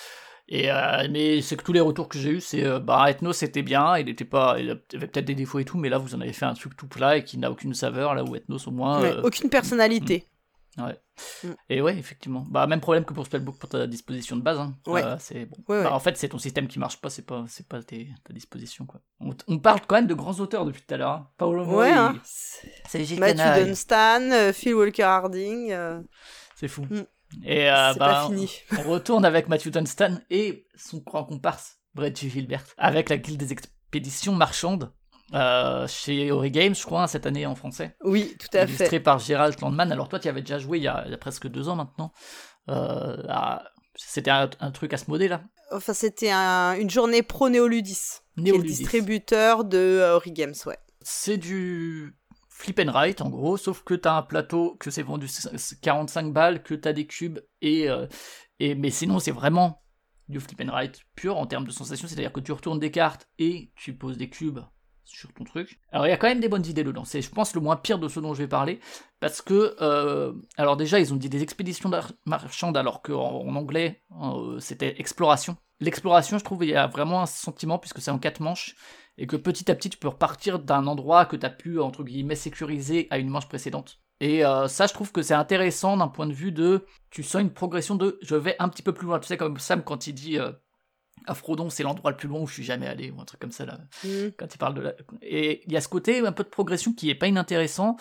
[0.48, 0.68] Et
[1.10, 4.08] mais c'est que tous les retours que j'ai eu, c'est bah Ethnos c'était bien, il
[4.08, 6.44] était pas, il avait peut-être des défauts et tout, mais là vous en avez fait
[6.44, 9.22] un truc tout plat et qui n'a aucune saveur, là où Ethnos au moins.
[9.22, 10.26] aucune personnalité.
[10.78, 11.00] Ouais.
[11.42, 11.48] Mm.
[11.70, 12.44] Et ouais, effectivement.
[12.48, 14.58] Bah, même problème que pour Spellbook pour ta disposition de base.
[14.58, 14.74] Hein.
[14.86, 15.02] Ouais.
[15.02, 15.56] Euh, c'est bon.
[15.68, 18.84] Bah, en fait, c'est ton système qui marche pas, c'est pas, c'est pas ta disposition
[18.86, 19.00] quoi.
[19.20, 21.10] On, parle quand même de grands auteurs depuis tout à l'heure.
[21.10, 21.30] Hein.
[21.38, 21.92] Paolo Ouais.
[21.92, 22.20] Hein.
[22.24, 25.72] C'est Matthew Dunstan, euh, Phil Walker Harding.
[25.72, 26.00] Euh.
[26.54, 26.86] C'est fou.
[26.90, 27.04] Mm.
[27.44, 28.50] Et bah, pas fini.
[28.78, 33.52] on retourne avec Matthew Dunstan et son grand comparse Brett Gilbert avec la guilde des
[33.52, 34.92] expéditions marchandes
[35.34, 37.96] euh, chez Ori Games, je crois, cette année en français.
[38.02, 38.84] Oui, tout à illustré fait.
[38.84, 39.90] Illustré par Gérald Landman.
[39.90, 42.12] Alors toi, tu avais déjà joué il y, a, presque deux ans maintenant.
[42.68, 43.16] Euh,
[43.96, 45.42] c'était un, truc à ce modèle là?
[45.72, 48.78] Enfin, c'était une journée pro Néoludis, Néoludis.
[48.78, 50.78] distributeur de Ori Games, ouais.
[51.02, 52.16] C'est du
[52.48, 55.26] flip and write en gros, sauf que tu as un plateau, que c'est vendu
[55.82, 58.06] 45 balles, que tu as des cubes, et, euh,
[58.60, 59.82] et mais sinon c'est vraiment
[60.28, 63.28] du flip and write pur en termes de sensation, c'est-à-dire que tu retournes des cartes
[63.38, 64.60] et tu poses des cubes
[65.06, 65.78] sur ton truc.
[65.92, 67.76] Alors il y a quand même des bonnes idées dedans, c'est je pense le moins
[67.76, 68.80] pire de ce dont je vais parler,
[69.20, 71.90] parce que, euh, alors déjà ils ont dit des expéditions
[72.26, 75.56] marchandes alors qu'en en anglais euh, c'était exploration.
[75.80, 78.74] L'exploration je trouve il y a vraiment un sentiment puisque c'est en quatre manches,
[79.16, 82.04] et que petit à petit tu peux repartir d'un endroit que tu as pu entre
[82.04, 84.00] guillemets sécuriser à une manche précédente.
[84.20, 86.86] Et euh, ça, je trouve que c'est intéressant d'un point de vue de.
[87.10, 88.18] Tu sens une progression de.
[88.22, 89.18] Je vais un petit peu plus loin.
[89.18, 90.38] Tu sais, comme Sam, quand il dit
[91.26, 93.40] à Frodon, c'est l'endroit le plus loin où je suis jamais allé, ou un truc
[93.40, 94.28] comme ça, là, mm.
[94.36, 94.94] quand il parle de la...
[95.22, 97.96] Et il y a ce côté, un peu de progression qui est pas inintéressant.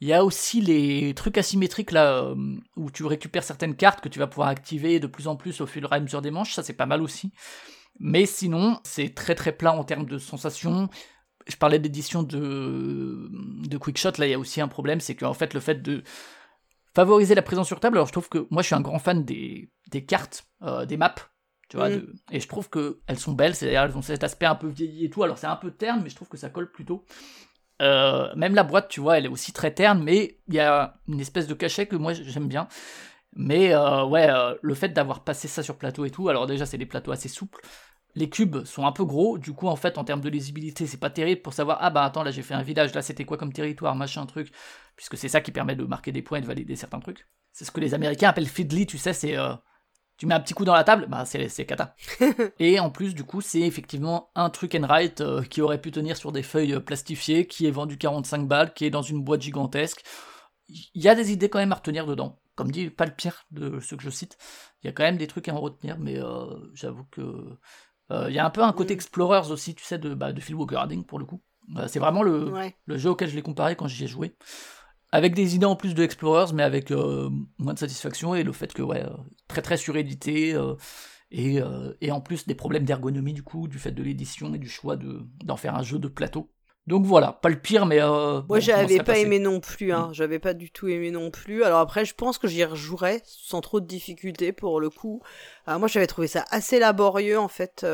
[0.00, 2.34] Il y a aussi les trucs asymétriques, là, euh,
[2.76, 5.66] où tu récupères certaines cartes que tu vas pouvoir activer de plus en plus au
[5.66, 7.32] fur et à mesure des manches, ça c'est pas mal aussi.
[7.98, 10.88] Mais sinon, c'est très très plat en termes de sensations.
[11.46, 13.28] Je parlais d'édition de,
[13.68, 16.02] de Quickshot, là il y a aussi un problème, c'est qu'en fait le fait de
[16.94, 19.24] favoriser la présence sur table, alors je trouve que moi je suis un grand fan
[19.24, 21.14] des, des cartes, euh, des maps,
[21.70, 22.06] tu vois, mm.
[22.32, 25.10] Et je trouve qu'elles sont belles, c'est-à-dire elles ont cet aspect un peu vieilli et
[25.10, 27.06] tout, alors c'est un peu terne, mais je trouve que ça colle plutôt.
[27.80, 30.98] Euh, même la boîte, tu vois, elle est aussi très terne, mais il y a
[31.08, 32.68] une espèce de cachet que moi j'aime bien.
[33.36, 36.66] Mais euh, ouais, euh, le fait d'avoir passé ça sur plateau et tout, alors déjà
[36.66, 37.60] c'est des plateaux assez souples.
[38.16, 40.98] Les cubes sont un peu gros, du coup en fait en termes de lisibilité c'est
[40.98, 43.36] pas terrible pour savoir ah bah attends là j'ai fait un village, là c'était quoi
[43.36, 44.50] comme territoire, machin truc,
[44.96, 47.28] puisque c'est ça qui permet de marquer des points et de valider certains trucs.
[47.52, 49.36] C'est ce que les Américains appellent fiddly, tu sais, c'est
[50.20, 51.96] tu mets un petit coup dans la table, bah c'est, kata.
[52.58, 55.92] et en plus, du coup, c'est effectivement un truc and write euh, qui aurait pu
[55.92, 59.24] tenir sur des feuilles euh, plastifiées, qui est vendu 45 balles, qui est dans une
[59.24, 60.04] boîte gigantesque.
[60.68, 62.38] Il y a des idées quand même à retenir dedans.
[62.54, 64.36] Comme dit, pas le pire de ceux que je cite.
[64.82, 66.44] Il y a quand même des trucs à en retenir, mais euh,
[66.74, 67.56] j'avoue que.
[68.10, 70.56] Il y a un peu un côté Explorers aussi, tu sais, de, bah, de Phil
[70.56, 71.40] Walker Harding pour le coup.
[71.86, 72.52] c'est vraiment le,
[72.84, 74.34] le jeu auquel je l'ai comparé quand j'y ai joué
[75.12, 78.52] avec des idées en plus de Explorers, mais avec euh, moins de satisfaction et le
[78.52, 79.10] fait que, ouais, euh,
[79.48, 80.74] très très surédité euh,
[81.32, 81.60] et,
[82.00, 84.96] et, en plus des problèmes d'ergonomie du coup, du fait de l'édition et du choix
[84.96, 86.50] de, d'en faire un jeu de plateau.
[86.88, 88.00] Donc voilà, pas le pire, mais.
[88.00, 90.08] Moi, j'avais pas aimé non plus, hein.
[90.08, 90.14] Mm.
[90.14, 91.62] J'avais pas du tout aimé non plus.
[91.62, 95.22] Alors après, je pense que j'y rejouerais sans trop de difficultés pour le coup.
[95.68, 97.86] moi, j'avais trouvé ça assez laborieux en fait,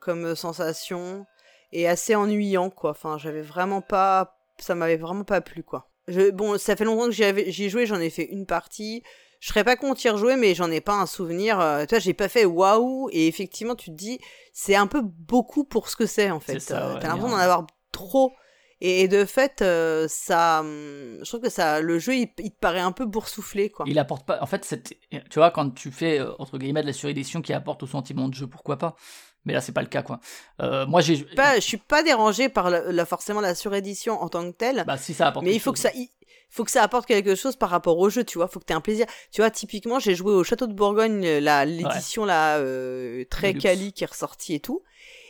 [0.00, 1.26] comme sensation
[1.72, 2.92] et assez ennuyant quoi.
[2.92, 4.38] Enfin, j'avais vraiment pas.
[4.58, 5.90] Ça m'avait vraiment pas plu quoi
[6.32, 9.02] bon, ça fait longtemps que j'y ai joué, j'en ai fait une partie.
[9.40, 11.60] Je serais pas contre y rejouer, mais j'en ai pas un souvenir.
[11.60, 13.08] Euh, toi, j'ai pas fait waouh.
[13.12, 14.18] Et effectivement, tu te dis,
[14.52, 16.70] c'est un peu beaucoup pour ce que c'est, en fait.
[16.70, 18.32] Euh, t'as l'impression d'en avoir trop.
[18.80, 22.80] Et de fait, euh, ça, hum, je trouve que ça, le jeu, il, te paraît
[22.80, 23.86] un peu boursouflé, quoi.
[23.88, 27.40] Il apporte pas, en fait, tu vois, quand tu fais, entre guillemets, de la surédition
[27.40, 28.96] qui apporte au sentiment de jeu, pourquoi pas
[29.46, 30.20] mais là c'est pas le cas quoi.
[30.60, 34.44] Euh, moi j'ai pas, je suis pas dérangé par la, forcément la surédition en tant
[34.50, 34.84] que telle.
[34.86, 35.46] Bah si ça apporte.
[35.46, 36.08] Mais il faut que ça, il
[36.50, 38.48] faut que ça apporte quelque chose par rapport au jeu, tu vois.
[38.48, 39.06] Faut que tu aies un plaisir.
[39.30, 43.92] Tu vois, typiquement j'ai joué au Château de Bourgogne, la l'édition là euh, très quali
[43.92, 44.82] qui est ressortie et tout.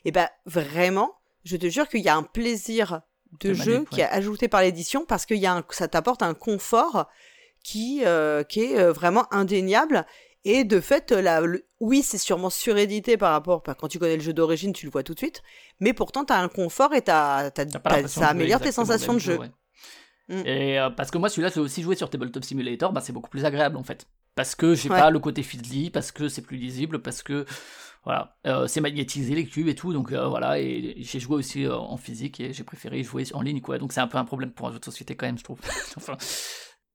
[0.05, 3.03] Et bah vraiment, je te jure qu'il y a un plaisir
[3.41, 7.07] de, jeu qui est ajouté par l'édition parce que y a ça t'apporte un confort
[7.63, 10.07] qui euh, qui est vraiment indéniable
[10.49, 11.43] Et de fait, là,
[11.81, 13.65] oui, c'est sûrement surédité par rapport.
[13.65, 15.43] quand tu connais le jeu d'origine, tu le vois tout de suite.
[15.81, 17.51] Mais pourtant, tu as un confort et ça
[18.21, 19.41] améliore tes sensations de jeu.
[20.29, 20.47] Mm.
[20.47, 23.29] Et euh, parce que moi, celui-là, je aussi joué sur Tabletop Simulator, bah, c'est beaucoup
[23.29, 24.07] plus agréable en fait.
[24.37, 27.45] Parce que j'ai pas le côté fiddly, parce que c'est plus lisible, parce que
[28.05, 31.67] voilà, euh, c'est magnétisé les cubes et tout, donc euh, voilà, et j'ai joué aussi
[31.67, 34.53] en physique et j'ai préféré jouer en ligne quoi, donc c'est un peu un problème
[34.53, 35.59] pour un jeu de société quand même, je trouve.
[35.97, 36.17] enfin,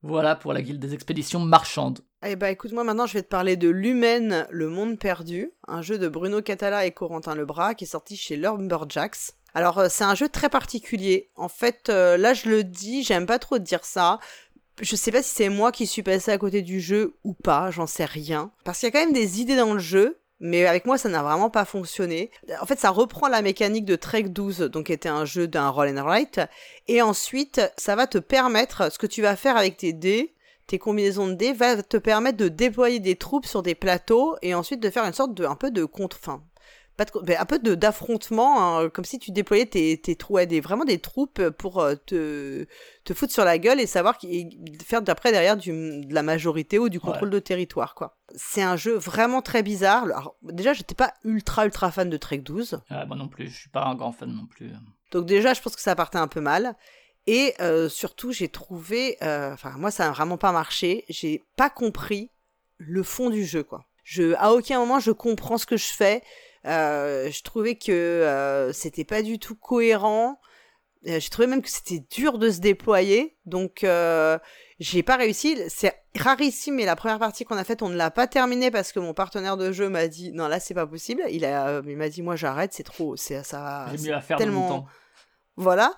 [0.03, 1.99] voilà pour la guilde des expéditions marchandes.
[2.25, 5.81] Eh bah écoute, moi maintenant je vais te parler de Lumen, le monde perdu, un
[5.81, 9.33] jeu de Bruno Catala et Corentin Lebras qui est sorti chez Lumberjacks.
[9.53, 11.29] Alors euh, c'est un jeu très particulier.
[11.35, 14.19] En fait, euh, là je le dis, j'aime pas trop dire ça.
[14.81, 17.69] Je sais pas si c'est moi qui suis passé à côté du jeu ou pas,
[17.71, 18.51] j'en sais rien.
[18.63, 21.07] Parce qu'il y a quand même des idées dans le jeu, mais avec moi ça
[21.07, 22.31] n'a vraiment pas fonctionné.
[22.59, 25.69] En fait, ça reprend la mécanique de Trek 12, donc qui était un jeu d'un
[25.69, 26.45] roll and
[26.87, 30.33] et ensuite ça va te permettre, ce que tu vas faire avec tes dés,
[30.67, 34.53] tes combinaisons de dés, va te permettre de déployer des troupes sur des plateaux et
[34.55, 36.43] ensuite de faire une sorte de un peu de contre, fin
[37.37, 41.49] un peu d'affrontement, hein, comme si tu déployais tes, tes troupes, des, vraiment des troupes
[41.49, 42.65] pour euh, te,
[43.03, 44.17] te foutre sur la gueule et savoir
[44.85, 45.71] faire d'après derrière du,
[46.05, 48.17] de la majorité ou du contrôle de territoire, quoi.
[48.35, 50.03] C'est un jeu vraiment très bizarre.
[50.05, 52.81] Alors, déjà, j'étais pas ultra ultra fan de Trek 12.
[52.89, 54.71] moi non plus, je suis pas un grand fan non plus.
[55.11, 56.75] Donc déjà, je pense que ça partait un peu mal.
[57.27, 61.05] Et euh, surtout, j'ai trouvé, euh, enfin moi, ça a vraiment pas marché.
[61.09, 62.31] J'ai pas compris
[62.77, 63.85] le fond du jeu, quoi.
[64.03, 66.23] Je, à aucun moment, je comprends ce que je fais.
[66.65, 70.39] Euh, je trouvais que euh, c'était pas du tout cohérent.
[71.07, 73.85] Euh, j'ai trouvé même que c'était dur de se déployer, donc
[74.79, 75.57] j'ai pas réussi.
[75.69, 78.91] C'est rarissime, mais la première partie qu'on a faite, on ne l'a pas terminée parce
[78.91, 81.23] que mon partenaire de jeu m'a dit non là c'est pas possible.
[81.31, 83.87] Il a, il m'a dit moi j'arrête, c'est trop, c'est ça.
[83.91, 84.85] J'ai mieux à faire tellement.
[85.55, 85.95] Voilà.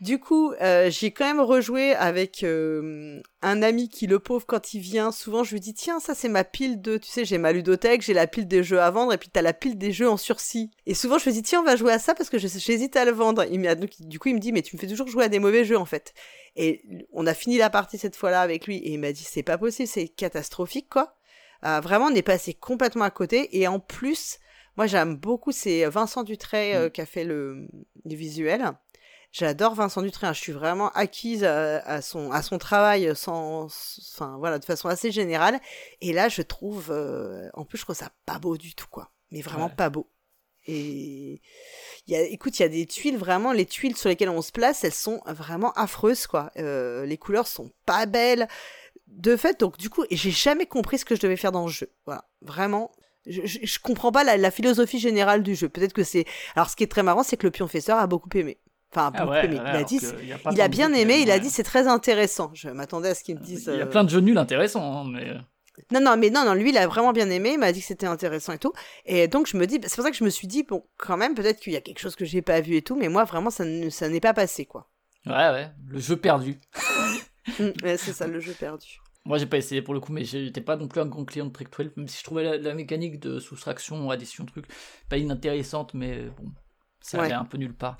[0.00, 4.74] Du coup, euh, j'ai quand même rejoué avec euh, un ami qui, le pauvre, quand
[4.74, 6.96] il vient, souvent je lui dis Tiens, ça c'est ma pile de.
[6.96, 9.40] Tu sais, j'ai ma ludothèque, j'ai la pile des jeux à vendre, et puis t'as
[9.40, 10.72] la pile des jeux en sursis.
[10.86, 13.04] Et souvent je lui dis Tiens, on va jouer à ça parce que j'hésite à
[13.04, 13.44] le vendre.
[13.50, 15.38] Il donc, du coup, il me dit Mais tu me fais toujours jouer à des
[15.38, 16.12] mauvais jeux en fait.
[16.56, 16.82] Et
[17.12, 19.58] on a fini la partie cette fois-là avec lui, et il m'a dit C'est pas
[19.58, 21.16] possible, c'est catastrophique quoi.
[21.64, 24.38] Euh, vraiment, on est passé complètement à côté, et en plus.
[24.76, 26.90] Moi, j'aime beaucoup, c'est Vincent Dutray mmh.
[26.90, 27.68] qui a fait le,
[28.04, 28.72] les visuels.
[29.34, 30.32] J'adore Vincent Dutray, hein.
[30.32, 33.64] je suis vraiment acquise à, son, à son travail sans,
[34.14, 35.58] enfin voilà, de façon assez générale.
[36.00, 39.10] Et là, je trouve, euh, en plus, je trouve ça pas beau du tout, quoi.
[39.32, 40.08] Mais vraiment pas beau.
[40.68, 41.42] Et
[42.06, 44.52] y a, écoute, il y a des tuiles vraiment, les tuiles sur lesquelles on se
[44.52, 46.52] place, elles sont vraiment affreuses, quoi.
[46.58, 48.46] Euh, les couleurs sont pas belles.
[49.08, 51.72] De fait, donc du coup, j'ai jamais compris ce que je devais faire dans le
[51.72, 51.90] jeu.
[52.06, 52.92] Voilà, vraiment,
[53.26, 55.68] je, je, comprends pas la, la, philosophie générale du jeu.
[55.68, 56.24] Peut-être que c'est.
[56.54, 58.60] Alors, ce qui est très marrant, c'est que le pionfesseur a beaucoup aimé.
[58.96, 60.00] Enfin, ah il a dit,
[60.52, 62.50] il a, bien aimé, il a dit c'est très intéressant.
[62.54, 63.70] Je m'attendais à ce qu'il me dise.
[63.72, 65.30] Il y a plein de jeux nuls intéressants, hein, mais.
[65.30, 65.38] Euh.
[65.90, 67.86] Non, non, mais non, non, lui, il a vraiment bien aimé, il m'a dit que
[67.86, 68.72] c'était intéressant et tout.
[69.06, 71.16] Et donc, je me dis, c'est pour ça que je me suis dit, bon, quand
[71.16, 73.24] même, peut-être qu'il y a quelque chose que j'ai pas vu et tout, mais moi,
[73.24, 74.88] vraiment, ça, ça n'est pas passé, quoi.
[75.26, 76.60] Ouais, ouais, le jeu perdu.
[77.58, 79.02] Mm, ouais, c'est ça, le jeu perdu.
[79.26, 81.44] Moi, j'ai pas essayé pour le coup, mais j'étais pas non plus un grand client
[81.44, 84.66] de Trick 12, même si je trouvais la, mécanique de soustraction, addition, truc,
[85.10, 86.52] pas inintéressante, mais bon,
[87.02, 87.98] ça allait un peu nulle part.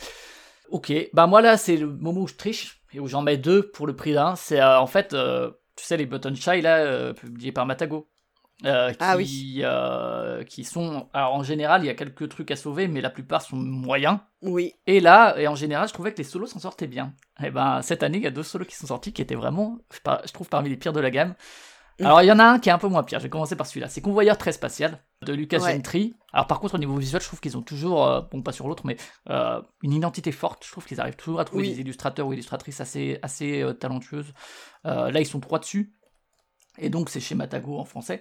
[0.70, 3.70] Ok, bah moi là c'est le moment où je triche et où j'en mets deux
[3.70, 4.36] pour le prix d'un.
[4.36, 8.08] C'est euh, en fait, euh, tu sais, les Button Shy là, euh, publiés par Matago.
[8.64, 9.62] ah oui.
[10.48, 11.08] qui sont.
[11.12, 14.18] Alors en général, il y a quelques trucs à sauver, mais la plupart sont moyens.
[14.42, 14.74] Oui.
[14.86, 17.14] Et là, et en général, je trouvais que les solos s'en sortaient bien.
[17.42, 19.78] Et ben cette année, il y a deux solos qui sont sortis qui étaient vraiment,
[19.92, 21.34] je trouve, parmi les pires de la gamme.
[22.00, 22.06] Mm.
[22.06, 23.56] Alors il y en a un qui est un peu moins pire, je vais commencer
[23.56, 23.88] par celui-là.
[23.88, 26.14] C'est Convoyeur très spatial de Lucas Gentry.
[26.32, 28.68] Alors par contre au niveau visuel, je trouve qu'ils ont toujours, euh, bon pas sur
[28.68, 28.96] l'autre, mais
[29.30, 30.64] euh, une identité forte.
[30.64, 34.32] Je trouve qu'ils arrivent toujours à trouver des illustrateurs ou illustratrices assez, assez euh, talentueuses.
[34.84, 35.94] là ils sont trois dessus.
[36.78, 38.20] Et donc c'est chez Matago en français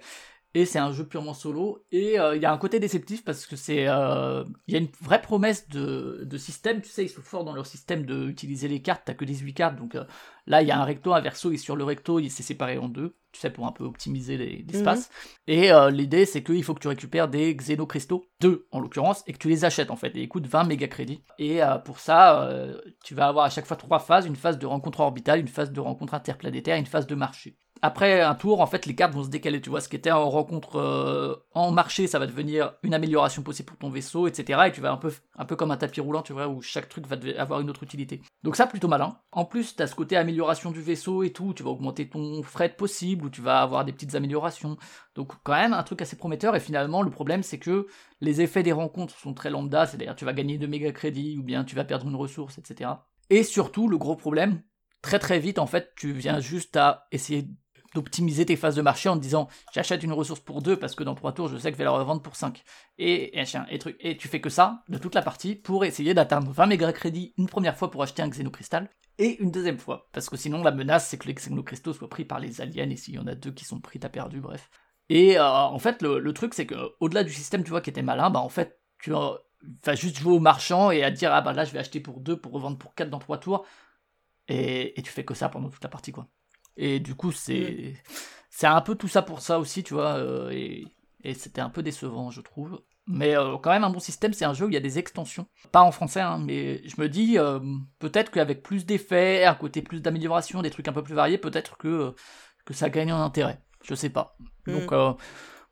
[0.54, 3.56] et c'est un jeu purement solo et il y a un côté déceptif parce que
[3.56, 7.44] c'est il y a une vraie promesse de, de, système tu sais ils sont forts
[7.44, 9.96] dans leur système d'utiliser les cartes t'as que 18 cartes donc
[10.46, 12.78] là il y a un recto un verso et sur le recto il s'est séparé
[12.78, 15.10] en deux tu sais, pour un peu optimiser l'espace.
[15.48, 15.54] Mhm.
[15.54, 19.32] Et euh, l'idée, c'est qu'il faut que tu récupères des xénocristaux, deux en l'occurrence, et
[19.32, 20.16] que tu les achètes en fait.
[20.16, 21.22] Et ils coûtent 20 méga crédits.
[21.38, 24.58] Et euh, pour ça, euh, tu vas avoir à chaque fois trois phases une phase
[24.58, 28.62] de rencontre orbitale, une phase de rencontre interplanétaire, une phase de marché après un tour,
[28.62, 29.60] en fait, les cartes vont se décaler.
[29.60, 33.42] Tu vois, ce qui était en rencontre euh, en marché, ça va devenir une amélioration
[33.42, 34.58] possible pour ton vaisseau, etc.
[34.68, 36.88] Et tu vas un peu, un peu comme un tapis roulant, tu vois, où chaque
[36.88, 38.22] truc va avoir une autre utilité.
[38.42, 39.18] Donc ça, plutôt malin.
[39.32, 41.52] En plus, tu as ce côté amélioration du vaisseau et tout.
[41.52, 44.78] Tu vas augmenter ton fret possible, ou tu vas avoir des petites améliorations.
[45.14, 46.56] Donc quand même, un truc assez prometteur.
[46.56, 47.86] Et finalement, le problème, c'est que
[48.22, 49.84] les effets des rencontres sont très lambda.
[49.84, 52.92] C'est-à-dire, tu vas gagner de méga crédits, ou bien tu vas perdre une ressource, etc.
[53.28, 54.62] Et surtout, le gros problème,
[55.02, 57.46] très très vite, en fait, tu viens juste à essayer
[57.94, 61.04] d'optimiser tes phases de marché en te disant j'achète une ressource pour 2 parce que
[61.04, 62.62] dans 3 tours je sais que je vais la revendre pour 5
[62.98, 63.96] et, et, et, truc.
[64.00, 67.32] et tu fais que ça de toute la partie pour essayer d'atteindre 20 mégas crédits
[67.38, 70.08] une première fois pour acheter un xénocristal et une deuxième fois.
[70.12, 72.96] Parce que sinon la menace c'est que les xénocristaux soient pris par les aliens et
[72.96, 74.70] s'il y en a deux qui sont pris t'as perdu bref.
[75.08, 78.02] Et euh, en fait le, truc c'est que au-delà du système tu vois qui était
[78.02, 81.52] malin bah en fait tu vas juste jouer au marchand et à dire ah bah
[81.52, 83.64] là je vais acheter pour 2 pour revendre pour 4 dans 3 tours.
[84.48, 86.28] Et tu fais que ça pendant toute la partie quoi
[86.76, 87.94] et du coup, c'est
[88.50, 90.16] c'est un peu tout ça pour ça aussi, tu vois.
[90.16, 90.86] Euh, et,
[91.24, 92.80] et c'était un peu décevant, je trouve.
[93.06, 94.98] Mais euh, quand même, un bon système, c'est un jeu où il y a des
[94.98, 95.46] extensions.
[95.72, 97.58] Pas en français, hein, mais je me dis, euh,
[97.98, 101.76] peut-être qu'avec plus d'effets, à côté plus d'amélioration, des trucs un peu plus variés, peut-être
[101.76, 102.14] que,
[102.64, 103.60] que ça gagne en intérêt.
[103.82, 104.36] Je sais pas.
[104.66, 105.16] Donc mm.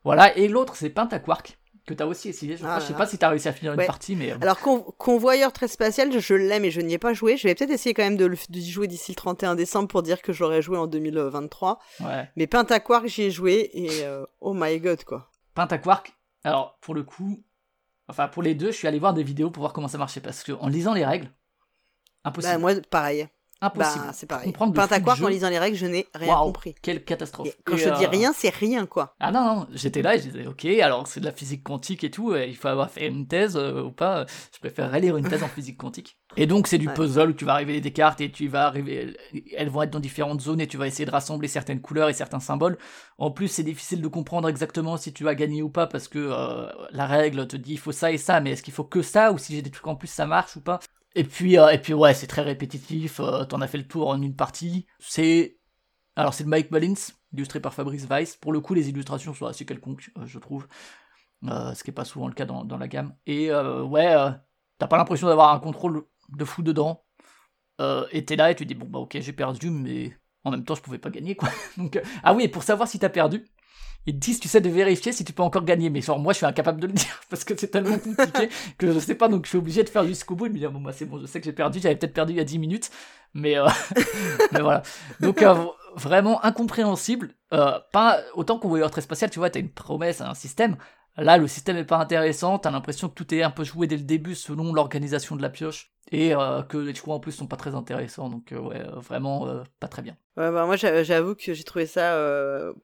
[0.03, 0.37] voilà.
[0.37, 2.55] Et l'autre, c'est Pentaquark que tu as aussi essayé.
[2.55, 4.31] Je, ah sais pas si tu as réussi à finir une partie, mais.
[4.31, 7.35] Euh, Alors, convoyeur très spatial, je l'aime et je n'y ai pas joué.
[7.35, 10.21] Je vais peut-être essayer quand même de, d'y jouer d'ici le 31 décembre pour dire
[10.21, 11.79] que j'aurais joué en 2023.
[11.99, 12.29] Ouais.
[12.35, 15.29] Mais Pentaquark, j'y ai joué et euh, oh my god, quoi.
[15.55, 16.13] Pentaquark,
[16.43, 17.43] alors pour le coup,
[18.07, 20.21] enfin pour les deux, je suis allé voir des vidéos pour voir comment ça marchait
[20.21, 21.29] parce que en lisant les règles,
[22.23, 22.53] impossible.
[22.53, 23.27] Bah, moi, pareil.
[23.63, 24.05] Impossible.
[24.05, 24.51] Bah, c'est pareil.
[24.51, 26.75] Pentaquark, en lisant les règles, je n'ai rien compris.
[26.81, 27.55] Quelle catastrophe.
[27.63, 29.15] quand je dis euh, rien, c'est rien, quoi.
[29.21, 32.03] Ah non, non, j'étais là et je disais, ok, alors c'est de la physique quantique
[32.03, 34.25] et tout, il faut avoir fait une thèse euh, ou pas.
[34.53, 36.17] Je préférerais lire une thèse en physique quantique.
[36.35, 39.15] Et donc, c'est du puzzle où tu vas révéler des cartes et tu vas arriver,
[39.55, 42.13] elles vont être dans différentes zones et tu vas essayer de rassembler certaines couleurs et
[42.13, 42.77] certains symboles.
[43.17, 46.19] En plus, c'est difficile de comprendre exactement si tu vas gagner ou pas parce que
[46.19, 49.01] euh, la règle te dit il faut ça et ça, mais est-ce qu'il faut que
[49.01, 50.79] ça ou si j'ai des trucs en plus ça marche ou pas?
[51.15, 53.19] Et puis, euh, et puis ouais, c'est très répétitif.
[53.19, 54.87] Euh, t'en as fait le tour en une partie.
[54.99, 55.59] C'est
[56.15, 56.93] alors c'est le Mike Mullins,
[57.33, 58.37] illustré par Fabrice Weiss.
[58.37, 60.67] Pour le coup, les illustrations sont assez quelconques, euh, je trouve.
[61.43, 63.15] ce qui est pas souvent le cas dans, dans la gamme.
[63.25, 64.15] Et ouais,
[64.77, 67.05] t'as pas l'impression d'avoir un contrôle de fou dedans.
[68.11, 70.75] et t'es là et tu dis bon bah ok j'ai perdu, mais en même temps
[70.75, 71.49] je pouvais pas gagner quoi.
[71.77, 73.45] Donc ah oui, et pour savoir si t'as perdu,
[74.05, 75.89] ils te disent, tu sais, de vérifier si tu peux encore gagner.
[75.89, 78.91] Mais genre, moi, je suis incapable de le dire parce que c'est tellement compliqué que
[78.91, 80.71] je sais pas, donc je suis obligé de faire jusqu'au bout et de me dire,
[80.71, 82.45] bon, moi, c'est bon, je sais que j'ai perdu, j'avais peut-être perdu il y a
[82.45, 82.91] 10 minutes,
[83.33, 83.67] mais, euh...
[84.51, 84.83] mais voilà.
[85.19, 85.55] Donc, euh,
[85.95, 87.35] vraiment incompréhensible.
[87.53, 90.77] Euh, pas autant qu'on voyait très spatial, tu vois, t'as une promesse, un système.
[91.15, 93.97] Là, le système est pas intéressant, t'as l'impression que tout est un peu joué dès
[93.97, 97.47] le début selon l'organisation de la pioche, et euh, que les choix en plus sont
[97.47, 100.15] pas très intéressants, donc euh, ouais, euh, vraiment pas très bien.
[100.37, 102.15] Ouais, bah moi j'avoue que j'ai trouvé ça,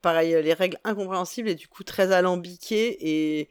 [0.02, 3.50] pareil, les règles incompréhensibles et du coup très alambiquées, et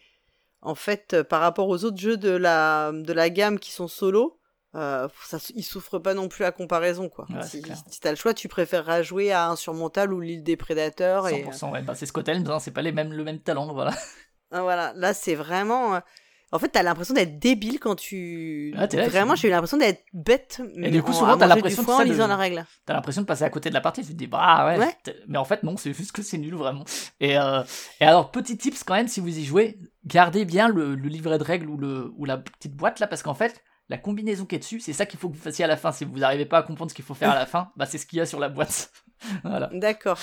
[0.61, 4.41] en fait, par rapport aux autres jeux de la, de la gamme qui sont solo,
[4.75, 7.27] ça, ils souffrent pas non plus à comparaison quoi.
[7.43, 11.27] si, si t'as le choix, tu préféreras jouer à Insurmontable ou l'île des prédateurs.
[11.27, 11.73] 100%, et...
[11.73, 13.93] ouais, bah c'est Helms, hein, c'est pas les mêmes, le même talent, voilà.
[14.51, 16.01] Ah, voilà, là c'est vraiment.
[16.51, 18.75] En fait, t'as l'impression d'être débile quand tu.
[18.77, 20.63] Ah, vraiment, j'ai eu l'impression d'être bête.
[20.77, 22.65] Mais et du coup, souvent, t'as l'impression de, en la règle.
[22.87, 24.03] T'as l'impression de passer à côté de la partie.
[24.03, 24.97] Tu te dis, bah ouais.
[25.27, 26.85] Mais en fait, non, c'est juste que c'est nul vraiment.
[27.21, 27.63] Et, euh...
[28.01, 31.45] et alors, petit tips quand même, si vous y jouez, gardez bien le, livret de
[31.45, 34.59] règles ou, le, ou la petite boîte là, parce qu'en fait, la combinaison qui est
[34.59, 35.93] dessus, c'est ça qu'il faut que vous fassiez à la fin.
[35.93, 37.99] Si vous n'arrivez pas à comprendre ce qu'il faut faire à la fin, bah c'est
[37.99, 38.91] ce qu'il y a sur la boîte.
[39.45, 39.69] voilà.
[39.73, 40.19] D'accord.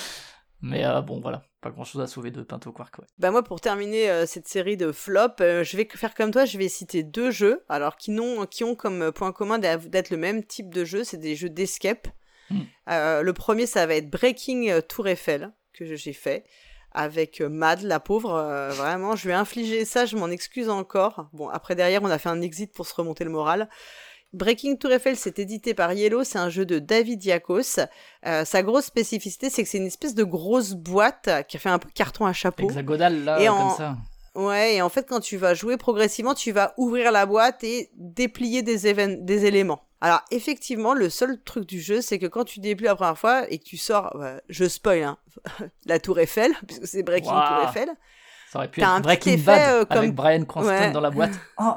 [0.60, 2.98] Mais euh, bon, voilà, pas grand chose à sauver de Pinto Quark.
[2.98, 3.06] Ouais.
[3.18, 6.44] Bah moi, pour terminer euh, cette série de flops, euh, je vais faire comme toi,
[6.44, 10.16] je vais citer deux jeux, alors qui, n'ont, qui ont comme point commun d'être le
[10.16, 12.08] même type de jeu, c'est des jeux d'escape.
[12.48, 12.60] Hmm.
[12.86, 16.44] le premier, ça va être Breaking Tour Eiffel, que j'ai fait,
[16.92, 18.30] avec Mad, la pauvre.
[18.70, 21.28] vraiment, je lui ai infligé ça, je m'en excuse encore.
[21.32, 23.68] Bon, après, derrière, on a fait un exit pour se remonter le moral.
[24.36, 27.80] Breaking Tour Eiffel, c'est édité par Yellow, c'est un jeu de David Diakos.
[28.26, 31.68] Euh, sa grosse spécificité, c'est que c'est une espèce de grosse boîte qui a fait
[31.68, 32.68] un peu carton à chapeau.
[32.68, 33.96] Hexagonal, là, et comme ça.
[34.34, 37.90] Ouais, et en fait, quand tu vas jouer progressivement, tu vas ouvrir la boîte et
[37.96, 39.82] déplier des, des éléments.
[40.02, 43.50] Alors, effectivement, le seul truc du jeu, c'est que quand tu déplies la première fois
[43.50, 44.14] et que tu sors,
[44.50, 45.16] je spoil, hein,
[45.86, 47.88] la Tour Eiffel, puisque c'est Breaking Tour Eiffel.
[48.50, 51.32] Ça aurait pu être Breaking Bad euh, avec Brian Cranston dans la boîte.
[51.58, 51.72] Oh.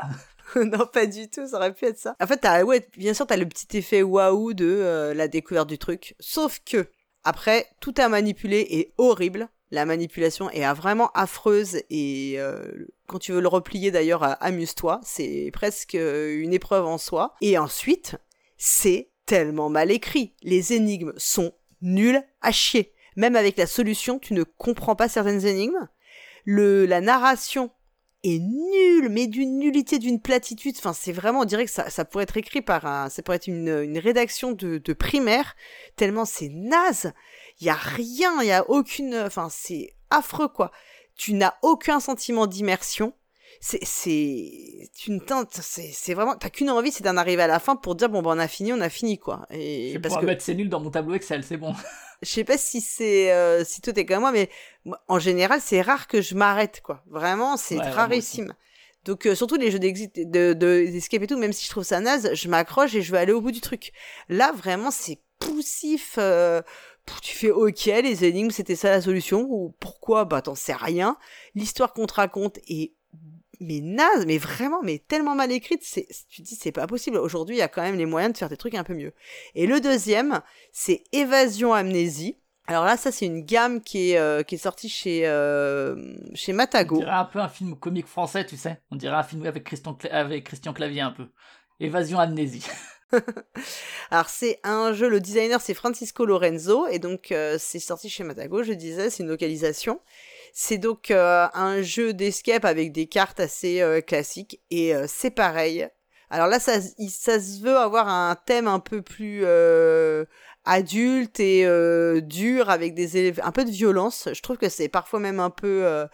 [0.56, 2.16] non, pas du tout, ça aurait pu être ça.
[2.22, 5.78] En fait, ouais, bien sûr, t'as le petit effet waouh de euh, la découverte du
[5.78, 6.16] truc.
[6.20, 6.88] Sauf que,
[7.24, 9.50] après, tout à manipuler est horrible.
[9.72, 15.00] La manipulation est vraiment affreuse et euh, quand tu veux le replier d'ailleurs, amuse-toi.
[15.04, 17.36] C'est presque euh, une épreuve en soi.
[17.42, 18.16] Et ensuite,
[18.58, 20.34] c'est tellement mal écrit.
[20.42, 22.94] Les énigmes sont nulles à chier.
[23.16, 25.88] Même avec la solution, tu ne comprends pas certaines énigmes.
[26.46, 27.70] Le, la narration
[28.24, 30.76] est nul, mais d'une nullité, d'une platitude.
[30.78, 33.38] Enfin, c'est vraiment, on dirait que ça, ça pourrait être écrit par un, ça pourrait
[33.38, 35.56] être une, une rédaction de, de primaire,
[35.96, 37.14] tellement c'est naze.
[37.60, 40.72] Il y a rien, il y a aucune, enfin, c'est affreux, quoi.
[41.16, 43.14] Tu n'as aucun sentiment d'immersion.
[43.62, 47.60] C'est, c'est, une teinte, c'est, c'est vraiment, t'as qu'une envie, c'est d'en arriver à la
[47.60, 49.46] fin pour dire, bon, ben, on a fini, on a fini, quoi.
[49.50, 50.26] Et parce que.
[50.26, 51.74] mettre c'est nul dans mon tableau Excel, c'est bon.
[52.22, 54.50] je sais pas si c'est euh, si toi t'es comme moi, mais
[55.08, 57.04] en général, c'est rare que je m'arrête, quoi.
[57.08, 58.54] Vraiment, c'est rarissime.
[59.06, 62.00] Donc euh, surtout les jeux d'exit, de, d'escape et tout, même si je trouve ça
[62.00, 63.92] naze, je m'accroche et je vais aller au bout du truc.
[64.28, 66.16] Là, vraiment, c'est poussif.
[66.18, 66.62] Euh,
[67.24, 70.26] tu fais ok, les énigmes, c'était ça la solution, ou pourquoi?
[70.26, 71.18] Bah t'en sais rien.
[71.56, 72.94] L'histoire qu'on te raconte est
[73.60, 77.18] mais naze, mais vraiment, mais tellement mal écrite, c'est, tu te dis c'est pas possible.
[77.18, 79.14] Aujourd'hui, il y a quand même les moyens de faire des trucs un peu mieux.
[79.56, 80.42] Et le deuxième,
[80.72, 82.38] c'est Évasion Amnésie.
[82.68, 86.54] Alors là, ça c'est une gamme qui est euh, qui est sortie chez euh, chez
[86.54, 86.98] Matago.
[86.98, 88.80] On dirait un peu un film comique français, tu sais.
[88.92, 91.28] On dirait un film avec Christian avec Christian Clavier un peu.
[91.80, 92.68] Évasion Amnésie.
[94.12, 98.24] Alors c'est un jeu, le designer c'est Francisco Lorenzo et donc euh, c'est sorti chez
[98.24, 100.00] Matago, je disais, c'est une localisation.
[100.62, 105.32] C'est donc euh, un jeu d'escape avec des cartes assez euh, classiques et euh, c'est
[105.32, 105.88] pareil.
[106.30, 109.46] Alors là, ça, ça se veut avoir un thème un peu plus
[110.66, 111.66] adulte et
[112.22, 114.28] dur avec des un peu de violence.
[114.34, 116.08] Je trouve que c'est parfois même un peu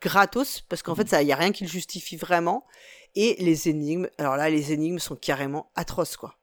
[0.00, 2.66] gratos parce qu'en fait, il n'y a rien qui le justifie vraiment.
[3.16, 6.37] Et les énigmes, alors là, les énigmes sont carrément atroces, quoi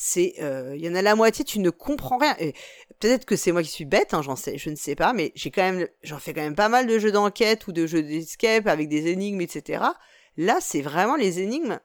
[0.00, 2.36] c'est euh, il y en a la moitié tu ne comprends rien.
[3.00, 5.32] Peut-être que c'est moi qui suis bête hein, j'en sais je ne sais pas mais
[5.34, 8.04] j'ai quand même j'en fais quand même pas mal de jeux d'enquête ou de jeux
[8.04, 9.82] d'escape avec des énigmes etc
[10.36, 11.80] là c'est vraiment les énigmes.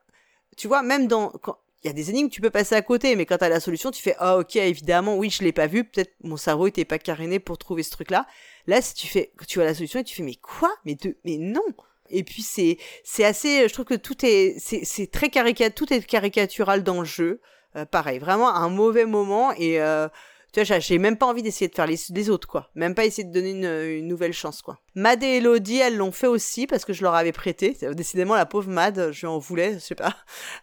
[0.57, 3.15] Tu vois même dans quand il y a des énigmes tu peux passer à côté
[3.15, 5.65] mais quand tu as la solution tu fais ah ok évidemment oui je l'ai pas
[5.65, 8.27] vu peut-être mon cerveau était pas caréné pour trouver ce truc là
[8.67, 10.71] là si tu fais tu as la solution et tu fais mais quoi?
[10.85, 11.65] Mais de mais non!
[12.11, 16.05] Et puis c'est c'est assez je trouve que tout est c'est très caricature tout est
[16.05, 17.41] caricatural dans le jeu
[17.75, 20.07] euh, pareil, vraiment un mauvais moment et euh,
[20.53, 22.69] tu vois, j'ai même pas envie d'essayer de faire les, autres, quoi.
[22.75, 24.79] Même pas essayer de donner une, nouvelle chance, quoi.
[24.93, 27.75] Mad et Elodie, elles l'ont fait aussi parce que je leur avais prêté.
[27.93, 30.15] Décidément, la pauvre Mad, je en voulais, je sais pas.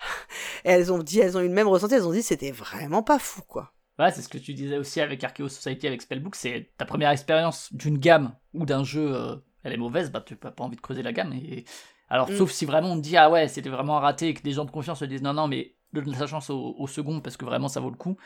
[0.65, 3.03] Et elles ont dit, elles ont eu le même ressenti, elles ont dit c'était vraiment
[3.03, 3.73] pas fou, quoi.
[3.99, 7.11] Ouais, c'est ce que tu disais aussi avec Archeo Society, avec Spellbook, c'est ta première
[7.11, 10.77] expérience d'une gamme ou d'un jeu, euh, elle est mauvaise, bah tu n'as pas envie
[10.77, 11.33] de creuser la gamme.
[11.33, 11.65] Et...
[12.09, 12.37] Alors, mm.
[12.37, 14.65] sauf si vraiment on te dit, ah ouais, c'était vraiment raté et que des gens
[14.65, 17.69] de confiance se disent, non, non, mais donne sa chance au, second parce que vraiment
[17.69, 18.17] ça vaut le coup.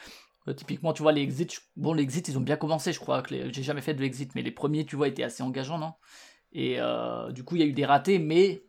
[0.46, 3.22] Euh, typiquement, tu vois, les exits, bon, les exits, ils ont bien commencé, je crois.
[3.22, 5.94] que J'ai jamais fait de l'exit, mais les premiers, tu vois, étaient assez engageants, non?
[6.52, 8.64] Et euh, du coup, il y a eu des ratés, mais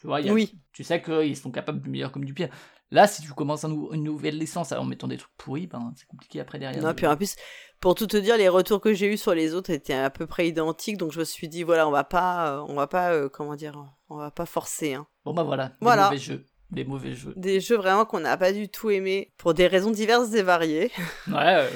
[0.00, 0.54] tu vois, oui.
[0.72, 2.50] tu sais qu'ils sont capables du meilleur comme du pire.
[2.90, 6.40] Là, si tu commences une nouvelle licence en mettant des trucs pourris, ben, c'est compliqué
[6.40, 6.82] après derrière.
[6.82, 7.36] Non, puis en plus,
[7.80, 10.26] pour tout te dire, les retours que j'ai eu sur les autres étaient à peu
[10.26, 13.28] près identiques, donc je me suis dit, voilà, on va pas, on va pas, euh,
[13.28, 14.94] comment dire, on va pas forcer.
[14.94, 15.06] Hein.
[15.24, 16.04] Bon, bah voilà, voilà.
[16.04, 17.32] mauvais jeux des mauvais jeux.
[17.36, 20.90] Des jeux vraiment qu'on n'a pas du tout aimé pour des raisons diverses et variées.
[21.28, 21.68] Ouais, ouais,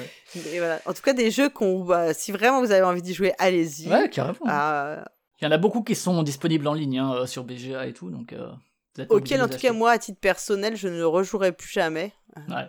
[0.53, 0.79] Et voilà.
[0.85, 3.89] En tout cas, des jeux qu'on, bah, si vraiment vous avez envie d'y jouer, allez-y.
[3.89, 4.37] Ouais, carrément.
[4.47, 5.05] Ah,
[5.41, 8.09] Il y en a beaucoup qui sont disponibles en ligne hein, sur BGA et tout,
[8.09, 8.33] donc.
[8.33, 8.49] Euh,
[9.09, 12.13] auquel, en tout cas, moi, à titre personnel, je ne le rejouerai plus jamais.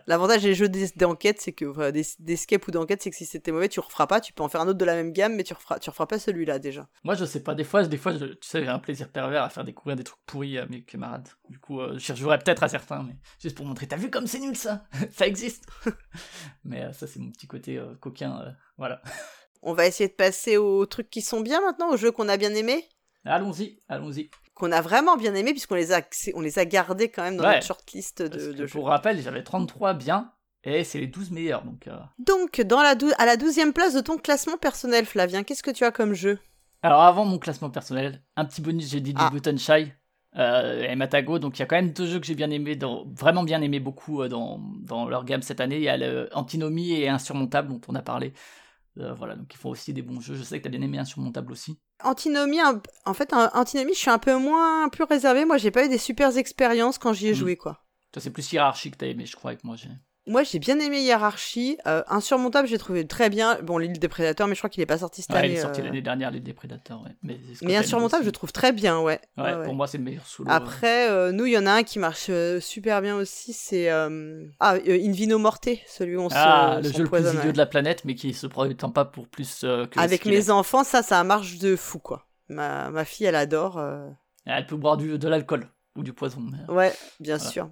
[0.07, 2.05] L'avantage des jeux d'enquête, c'est que enfin, des,
[2.67, 4.21] ou d'enquête, c'est que si c'était mauvais, tu referas pas.
[4.21, 6.07] Tu peux en faire un autre de la même gamme, mais tu referas, tu referas
[6.07, 6.89] pas celui-là déjà.
[7.03, 7.55] Moi, je sais pas.
[7.55, 10.21] Des fois, des fois, tu sais, j'ai un plaisir pervers à faire découvrir des trucs
[10.27, 11.29] pourris à mes camarades.
[11.49, 13.87] Du coup, euh, je rejouerai peut-être à certains, mais juste pour montrer.
[13.87, 14.85] T'as vu comme c'est nul ça?
[15.13, 15.65] Ça existe.
[16.65, 18.55] mais euh, ça, c'est mon petit côté euh, coquin.
[18.77, 19.01] voilà.
[19.63, 22.37] On va essayer de passer aux trucs qui sont bien maintenant, aux jeux qu'on a
[22.37, 22.87] bien aimés.
[23.25, 26.01] Allons-y, allons-y qu'on a vraiment bien aimé puisqu'on les a
[26.35, 28.79] on les a gardés quand même dans notre shortlist de, de jeux.
[28.79, 30.33] Pour rappel, j'avais 33 bien
[30.63, 31.89] et c'est les 12 meilleurs donc.
[31.89, 31.97] Euh.
[32.19, 35.85] Donc dans la à la 12e place de ton classement personnel Flavien, qu'est-ce que tu
[35.85, 36.39] as comme jeu?
[36.83, 39.31] Alors avant mon classement personnel, un petit bonus, j'ai dit ah.
[39.31, 39.93] Button Shy.
[40.37, 42.75] Euh, et Matago, donc il y a quand même deux jeux que j'ai bien aimé,
[42.75, 45.77] dans, vraiment bien aimé beaucoup euh, dans, dans, leur gamme cette année.
[45.77, 48.33] Il y a le Antinomie et Insurmontable dont on a parlé.
[48.97, 50.35] Voilà, donc ils font aussi des bons jeux.
[50.35, 51.79] Je sais que tu as bien aimé Insurmontable aussi.
[52.03, 52.61] Antinomie,
[53.05, 55.45] en fait, Antinomie, je suis un peu moins plus réservé.
[55.45, 57.37] Moi, j'ai pas eu des super expériences quand j'y ai hmm.
[57.37, 57.85] joué, quoi.
[58.13, 59.77] Toi, c'est plus hiérarchique, t'as aimé, je crois, que moi.
[59.77, 59.89] J'ai...
[60.27, 61.77] Moi, j'ai bien aimé Hiérarchie.
[61.87, 63.59] Euh, Insurmontable, j'ai trouvé très bien.
[63.63, 65.49] Bon, l'île des prédateurs, mais je crois qu'il est pas sorti cette année.
[65.49, 65.85] Il est sorti euh.
[65.85, 67.11] l'année dernière, l'île des prédateurs, ouais.
[67.63, 69.21] Mais, Insurmontable, je trouve très bien, ouais.
[69.37, 70.49] Ouais, pour moi, c'est le meilleur solo.
[70.51, 74.77] Après, euh, nous, il y en a un qui marche super bien aussi, c'est ah,
[74.87, 78.15] Invino Morte, celui où on ah, le jeu le plus idiot de la planète, mais
[78.15, 80.01] qui se prétend pas pour plus que.
[80.01, 82.27] Avec mes enfants, ça, ça marche de fou, quoi.
[82.49, 83.83] Ma, ma fille, elle adore.
[84.47, 86.43] Elle peut boire du, de l'alcool ou du poison.
[86.69, 87.69] Ouais, bien sûr.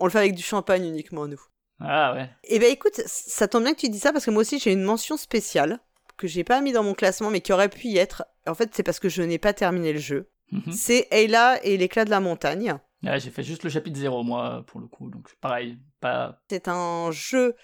[0.00, 1.40] On le fait avec du champagne uniquement, nous.
[1.80, 2.30] Ah ouais.
[2.44, 4.72] Eh ben écoute, ça tombe bien que tu dis ça parce que moi aussi j'ai
[4.72, 5.78] une mention spéciale
[6.16, 8.24] que j'ai pas mis dans mon classement mais qui aurait pu y être.
[8.46, 10.30] En fait, c'est parce que je n'ai pas terminé le jeu.
[10.50, 10.72] Mhm.
[10.72, 12.74] C'est Ayla et l'éclat de la montagne.
[13.04, 16.40] Ouais, j'ai fait juste le chapitre 0 moi pour le coup, donc pareil, pas.
[16.50, 17.54] C'est un jeu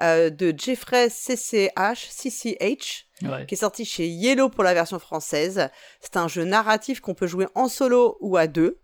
[0.00, 3.06] euh, de Jeffrey CCH, CCH,
[3.46, 5.68] qui est sorti chez Yellow pour la version française.
[6.00, 8.80] C'est un jeu narratif qu'on peut jouer en solo ou à deux.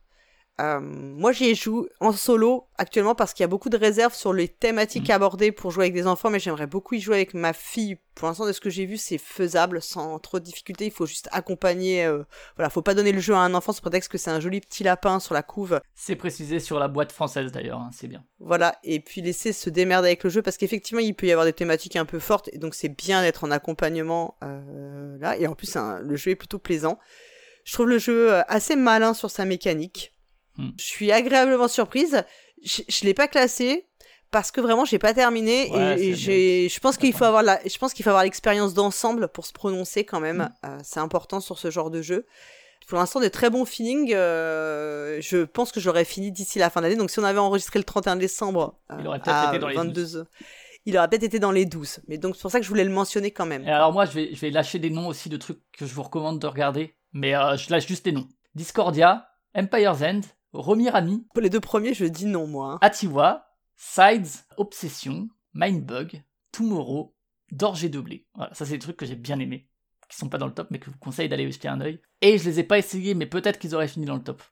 [0.60, 4.32] Euh, moi, j'y joue en solo actuellement parce qu'il y a beaucoup de réserves sur
[4.32, 5.12] les thématiques mm.
[5.12, 7.96] abordées pour jouer avec des enfants, mais j'aimerais beaucoup y jouer avec ma fille.
[8.14, 10.86] Pour l'instant, de ce que j'ai vu, c'est faisable sans trop de difficultés.
[10.86, 12.04] Il faut juste accompagner.
[12.04, 12.22] Euh,
[12.56, 14.60] voilà, faut pas donner le jeu à un enfant sous prétexte que c'est un joli
[14.60, 15.80] petit lapin sur la couve.
[15.96, 18.24] C'est précisé sur la boîte française d'ailleurs, hein, c'est bien.
[18.38, 21.46] Voilà, et puis laisser se démerder avec le jeu parce qu'effectivement, il peut y avoir
[21.46, 25.36] des thématiques un peu fortes et donc c'est bien d'être en accompagnement euh, là.
[25.36, 27.00] Et en plus, le jeu est plutôt plaisant.
[27.64, 30.13] Je trouve le jeu assez malin sur sa mécanique.
[30.56, 30.70] Hmm.
[30.78, 32.24] Je suis agréablement surprise.
[32.62, 33.86] Je, je l'ai pas classé
[34.34, 37.78] parce que vraiment j'ai pas terminé et, j'ai je pense qu'il faut avoir la je
[37.78, 40.38] pense qu'il faut avoir l'expérience d'ensemble pour se prononcer quand même.
[40.38, 40.66] Hmm.
[40.66, 42.26] euh, c'est important sur ce genre de jeu.
[42.88, 46.80] Pour l'instant des très bons feelings euh, je pense que j'aurais fini d'ici la fin
[46.82, 46.96] d'année.
[46.96, 49.76] Donc si on avait enregistré le 31 décembre euh, il aurait peut-être été dans les
[49.76, 50.24] 22
[50.86, 52.82] il aurait peut-être été dans les 12 mais donc c'est pour ça que je voulais
[52.82, 53.62] le mentionner quand même.
[53.62, 55.94] Et alors moi je vais je vais lâcher des noms aussi de trucs que je
[55.94, 56.96] vous recommande de regarder.
[57.12, 58.26] Mais je lâche juste des noms.
[58.56, 60.22] Discordia Empire's End
[60.54, 61.26] Romirami.
[61.34, 62.74] Pour les deux premiers, je dis non, moi.
[62.74, 62.78] Hein.
[62.80, 67.14] Atiwa, Sides, Obsession, Mindbug, Tomorrow,
[67.50, 68.26] Dorgé de blé.
[68.34, 69.68] Voilà, ça c'est des trucs que j'ai bien aimés,
[70.08, 72.00] qui sont pas dans le top, mais que je vous conseille d'aller jeter un oeil.
[72.20, 74.42] Et je les ai pas essayés, mais peut-être qu'ils auraient fini dans le top.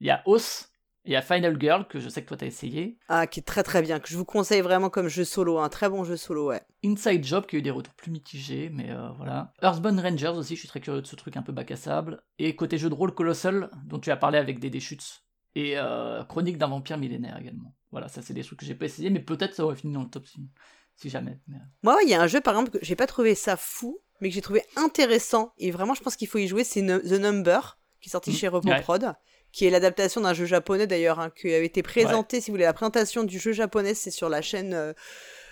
[0.00, 0.70] Il y a Os,
[1.04, 2.98] il y a Final Girl, que je sais que toi t'as essayé.
[3.08, 5.68] Ah, qui est très très bien, que je vous conseille vraiment comme jeu solo, un
[5.68, 6.62] très bon jeu solo, ouais.
[6.84, 9.52] Inside Job, qui a eu des retours plus mitigés, mais euh, voilà.
[9.62, 12.22] Earthbound Rangers aussi, je suis très curieux de ce truc un peu bac à sable.
[12.38, 15.23] Et côté jeu de rôle Colossal, dont tu as parlé avec des Chutes,
[15.54, 17.74] et euh, Chronique d'un vampire millénaire également.
[17.90, 20.02] Voilà, ça c'est des trucs que j'ai pas essayé, mais peut-être ça aurait fini dans
[20.02, 20.48] le top si,
[20.96, 21.38] si jamais.
[21.50, 21.54] Euh.
[21.82, 24.28] Moi, il y a un jeu par exemple que j'ai pas trouvé ça fou, mais
[24.28, 27.78] que j'ai trouvé intéressant, et vraiment je pense qu'il faut y jouer, c'est The Number,
[28.00, 28.34] qui est sorti mmh.
[28.34, 29.14] chez Remoprod.
[29.52, 32.64] qui est l'adaptation d'un jeu japonais d'ailleurs, hein, qui avait été présenté, si vous voulez,
[32.64, 34.92] la présentation du jeu japonais, c'est sur la chaîne euh,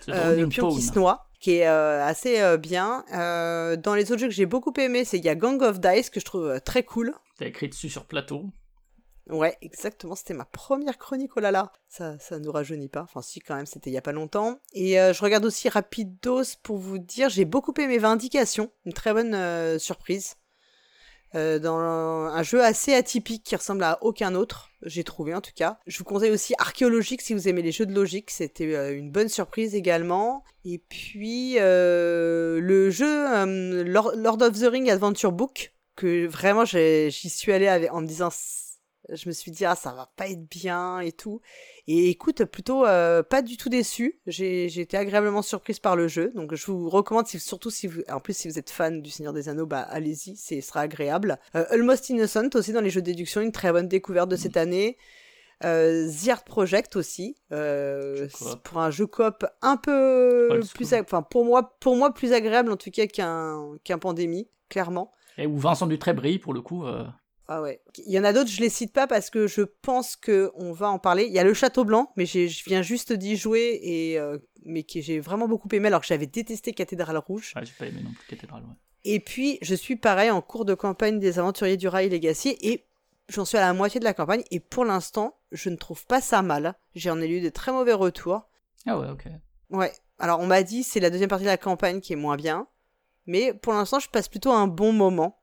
[0.09, 3.05] euh Pion qui se noie, qui est assez bien.
[3.13, 6.11] dans les autres jeux que j'ai beaucoup aimé, c'est il y a Gang of Dice,
[6.11, 7.15] que je trouve très cool.
[7.39, 8.51] T'as écrit dessus sur plateau.
[9.29, 10.15] Ouais, exactement.
[10.15, 11.33] C'était ma première chronique.
[11.37, 13.03] Oh là là, ça, ça nous rajeunit pas.
[13.03, 14.59] Enfin, si, quand même, c'était il y a pas longtemps.
[14.73, 18.71] Et euh, je regarde aussi Rapidos pour vous dire, j'ai beaucoup aimé Vindication.
[18.85, 20.35] Une très bonne euh, surprise.
[21.35, 25.53] Euh, dans un jeu assez atypique qui ressemble à aucun autre, j'ai trouvé en tout
[25.55, 25.79] cas.
[25.87, 29.31] Je vous conseille aussi Archéologique si vous aimez les jeux de logique, c'était une bonne
[29.31, 30.45] surprise également.
[30.67, 37.89] Et puis le jeu Lord, of the Ring Adventure Book, que vraiment j'y suis allé
[37.89, 38.29] en me disant
[39.15, 41.41] je me suis dit, ah, ça va pas être bien et tout.
[41.87, 44.21] Et écoute, plutôt euh, pas du tout déçu.
[44.27, 46.33] J'ai été agréablement surprise par le jeu.
[46.35, 49.11] Donc je vous recommande, si, surtout si vous, en plus si vous êtes fan du
[49.11, 51.39] Seigneur des Anneaux, bah allez-y, ce sera agréable.
[51.55, 54.57] Euh, Almost Innocent aussi dans les jeux de déduction, une très bonne découverte de cette
[54.57, 54.97] année.
[55.65, 58.27] Euh, The Art Project aussi, euh,
[58.65, 62.77] pour un jeu coop un peu plus, enfin pour moi, pour moi plus agréable en
[62.77, 65.13] tout cas qu'un qu'un pandémie, clairement.
[65.39, 66.85] Et où Vincent Dutré brille pour le coup.
[66.85, 67.05] Euh...
[67.49, 67.83] Ah ouais.
[68.07, 70.73] Il y en a d'autres, je les cite pas parce que je pense que on
[70.73, 71.25] va en parler.
[71.25, 74.85] Il y a le Château Blanc, mais je viens juste d'y jouer et euh, mais
[74.85, 77.53] que j'ai vraiment beaucoup aimé alors que j'avais détesté Cathédrale Rouge.
[77.57, 78.63] Ouais, j'ai pas aimé non plus Cathédrale.
[78.63, 78.75] Ouais.
[79.05, 82.87] Et puis je suis pareil en cours de campagne des Aventuriers du Rail Legacy et
[83.29, 86.21] j'en suis à la moitié de la campagne et pour l'instant je ne trouve pas
[86.21, 86.75] ça mal.
[86.95, 88.49] J'en ai eu de très mauvais retours.
[88.87, 89.25] Ah ouais, ok.
[89.71, 89.93] Ouais.
[90.19, 92.69] Alors on m'a dit c'est la deuxième partie de la campagne qui est moins bien,
[93.27, 95.42] mais pour l'instant je passe plutôt un bon moment.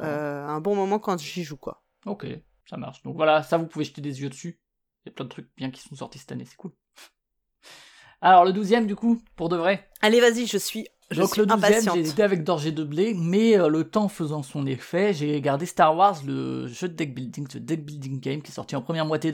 [0.00, 1.82] Euh, un bon moment quand j'y joue, quoi.
[2.06, 2.26] Ok,
[2.68, 3.02] ça marche.
[3.02, 4.60] Donc voilà, ça vous pouvez jeter des yeux dessus.
[5.04, 6.72] Il y a plein de trucs bien qui sont sortis cette année, c'est cool.
[8.20, 9.88] Alors le douzième du coup, pour de vrai.
[10.02, 13.58] Allez vas-y, je suis je Donc le douzième, j'ai hésité avec Dorgé de blé, mais
[13.58, 17.48] euh, le temps faisant son effet, j'ai gardé Star Wars, le jeu de deck building,
[17.50, 19.32] ce deck building game qui est sorti en première moitié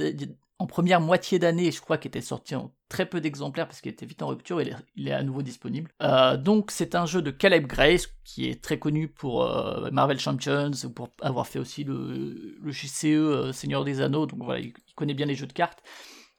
[0.58, 3.92] en première moitié d'année, je crois qu'il était sorti en très peu d'exemplaires parce qu'il
[3.92, 5.90] était vite en rupture, et il est à nouveau disponible.
[6.02, 10.18] Euh, donc c'est un jeu de Caleb Grace qui est très connu pour euh, Marvel
[10.18, 14.72] Champions, ou pour avoir fait aussi le, le JCE Seigneur des Anneaux, donc voilà, il,
[14.94, 15.82] connaît bien les jeux de cartes.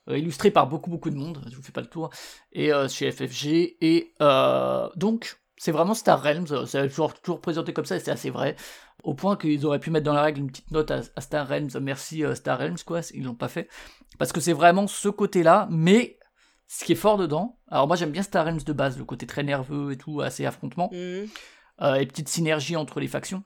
[0.10, 2.10] illustré par beaucoup beaucoup de monde, je vous fais pas le tour,
[2.54, 4.14] et chez FFG, et
[4.96, 8.56] donc c'est vraiment Star Realms, c'est toujours, toujours présenté comme ça et c'est assez vrai.
[9.04, 11.70] Au point qu'ils auraient pu mettre dans la règle une petite note à, Star Realms,
[11.82, 13.70] merci Star Realms, quoi, ils l'ont pas fait.
[14.18, 16.18] Parce que c'est vraiment ce côté-là, mais
[16.68, 19.26] ce qui est fort dedans, alors moi j'aime bien Star Realms de base, le côté
[19.26, 21.26] très nerveux et tout, assez affrontement, mmh.
[21.82, 23.44] euh, et petite synergie entre les factions.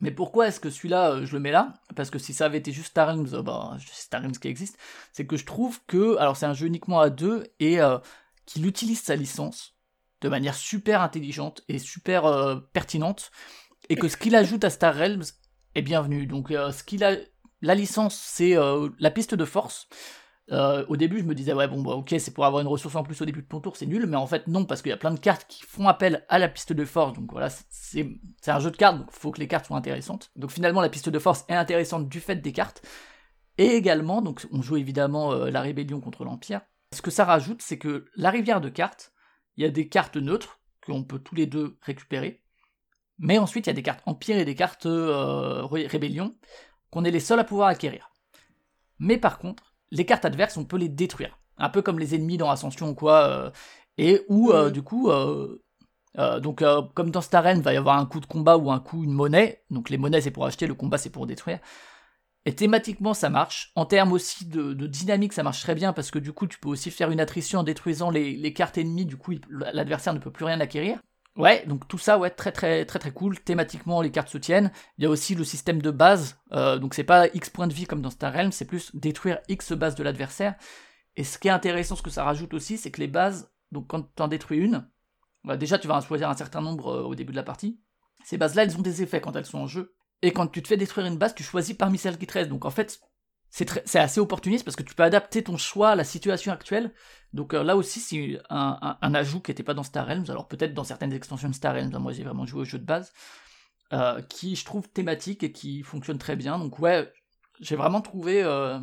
[0.00, 1.74] Mais pourquoi est-ce que celui-là, euh, je le mets là?
[1.94, 4.76] Parce que si ça avait été juste Star Realms, euh, bah, Star Realms qui existe,
[5.12, 7.78] c'est que je trouve que, alors c'est un jeu uniquement à deux, et
[8.46, 9.74] qu'il utilise sa licence
[10.20, 13.30] de manière super intelligente et super pertinente,
[13.88, 15.24] et que ce qu'il ajoute à Star Realms
[15.74, 16.26] est bienvenu.
[16.26, 17.16] Donc ce qu'il a
[17.64, 19.88] la licence, c'est euh, la piste de force.
[20.52, 22.94] Euh, au début, je me disais, ouais, bon, bah, ok, c'est pour avoir une ressource
[22.94, 24.90] en plus au début de ton tour, c'est nul, mais en fait, non, parce qu'il
[24.90, 27.48] y a plein de cartes qui font appel à la piste de force, donc voilà,
[27.70, 30.30] c'est un jeu de cartes, donc faut que les cartes soient intéressantes.
[30.36, 32.82] Donc finalement, la piste de force est intéressante du fait des cartes,
[33.56, 36.60] Et également, donc on joue évidemment la rébellion contre l'Empire.
[36.92, 39.12] Ce que ça rajoute, c'est que la rivière de cartes,
[39.56, 42.43] il y a des cartes neutres qu'on peut tous les deux récupérer.
[43.18, 46.34] Mais ensuite, il y a des cartes Empire et des cartes Rébellion
[46.90, 48.10] qu'on est les seuls à pouvoir acquérir.
[48.98, 51.38] Mais par contre, les cartes adverses, on peut les détruire.
[51.58, 53.28] Un peu comme les ennemis dans Ascension ou quoi.
[53.28, 53.50] Euh,
[53.96, 55.58] et où, euh, du coup, euh,
[56.40, 59.04] donc comme dans Star il va y avoir un coup de combat ou un coup,
[59.04, 59.64] une monnaie.
[59.70, 61.60] Donc les monnaies, c'est pour acheter, le combat, c'est pour détruire.
[62.44, 63.72] Et thématiquement, ça marche.
[63.74, 66.68] En termes aussi de, dynamique, ça marche très bien parce que du coup, tu peux
[66.68, 69.06] aussi faire une attrition en détruisant les, les cartes ennemies.
[69.06, 70.98] Du coup, l'adversaire ne peut plus rien acquérir.
[71.36, 73.40] Ouais, donc tout ça, ouais, très très très très cool.
[73.40, 74.70] Thématiquement, les cartes se tiennent.
[74.98, 76.38] Il y a aussi le système de base.
[76.52, 79.40] Euh, donc c'est pas X points de vie comme dans Star Realm, c'est plus détruire
[79.48, 80.54] X base de l'adversaire.
[81.16, 83.88] Et ce qui est intéressant, ce que ça rajoute aussi, c'est que les bases, donc
[83.88, 84.88] quand tu en détruis une,
[85.42, 87.80] bah déjà tu vas en choisir un certain nombre euh, au début de la partie.
[88.24, 89.94] Ces bases-là, elles ont des effets quand elles sont en jeu.
[90.22, 92.50] Et quand tu te fais détruire une base, tu choisis parmi celles qui te restent.
[92.50, 93.00] Donc en fait,
[93.54, 96.92] c'est assez opportuniste parce que tu peux adapter ton choix à la situation actuelle.
[97.32, 100.74] Donc euh, là aussi, c'est un, ajout qui n'était pas dans Star Realms, alors peut-être
[100.74, 103.12] dans certaines extensions de Star Realms, hein, moi j'ai vraiment joué au jeu de base,
[103.92, 106.58] euh, qui je trouve thématique et qui fonctionne très bien.
[106.58, 107.12] Donc ouais,
[107.60, 108.42] j'ai vraiment trouvé...
[108.42, 108.80] Euh,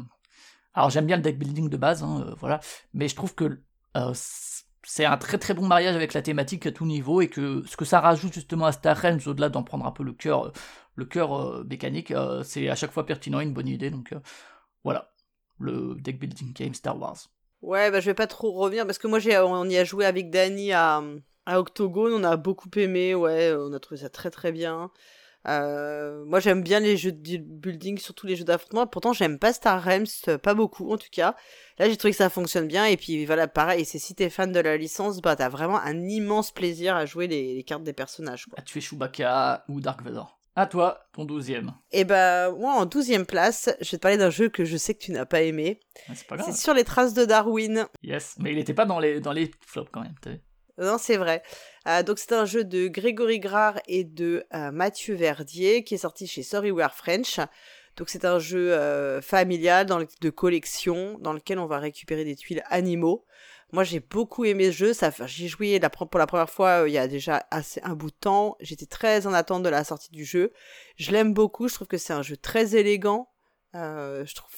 [0.74, 2.62] alors j'aime bien le deck building de base, hein, voilà,
[2.94, 3.62] mais je trouve que
[4.84, 7.76] c'est un très très bon mariage avec la thématique à tout niveau et que ce
[7.76, 10.54] que ça rajoute justement à Star Realms, au-delà d'en prendre un peu le cœur
[10.96, 12.14] le cœur mécanique,
[12.44, 13.90] c'est à chaque fois pertinent, une bonne idée.
[13.90, 14.14] Donc
[14.84, 15.12] voilà,
[15.60, 17.18] le deck building game Star Wars.
[17.62, 20.06] Ouais, bah je vais pas trop revenir parce que moi j'ai on y a joué
[20.06, 21.04] avec Danny à,
[21.46, 24.92] à Octogone, on a beaucoup aimé, ouais, on a trouvé ça très très bien.
[25.48, 28.86] Euh, moi j'aime bien les jeux de building, surtout les jeux d'affrontement.
[28.88, 31.36] Pourtant j'aime pas Star Realms, pas beaucoup en tout cas.
[31.80, 33.86] Là j'ai trouvé que ça fonctionne bien et puis voilà pareil.
[33.86, 37.28] c'est si t'es fan de la licence, bah t'as vraiment un immense plaisir à jouer
[37.28, 38.46] les, cartes des personnages.
[38.46, 38.60] Quoi.
[38.60, 40.41] À tuer Chewbacca ou Dark Vador.
[40.56, 41.74] À toi, ton douzième.
[41.94, 44.94] Eh ben, moi, en douzième place, je vais te parler d'un jeu que je sais
[44.94, 45.80] que tu n'as pas aimé.
[46.10, 46.50] Ah, c'est pas grave.
[46.52, 47.88] C'est sur les traces de Darwin.
[48.04, 50.16] Yes, mais il n'était pas dans les, dans les flops quand même,
[50.78, 51.42] Non, c'est vrai.
[51.88, 56.00] Euh, donc, c'est un jeu de Grégory Grard et de euh, Mathieu Verdier qui est
[56.00, 57.40] sorti chez Sorry We Are French.
[57.96, 62.36] Donc, c'est un jeu euh, familial dans de collection dans lequel on va récupérer des
[62.36, 63.26] tuiles animaux.
[63.72, 64.94] Moi, j'ai beaucoup aimé ce jeu.
[65.26, 68.12] J'y joué la, pour la première fois euh, il y a déjà assez un bout
[68.12, 68.58] de temps.
[68.60, 70.52] J'étais très en attente de la sortie du jeu.
[70.98, 71.68] Je l'aime beaucoup.
[71.68, 73.30] Je trouve que c'est un jeu très élégant.
[73.76, 74.52] Euh, je trouve,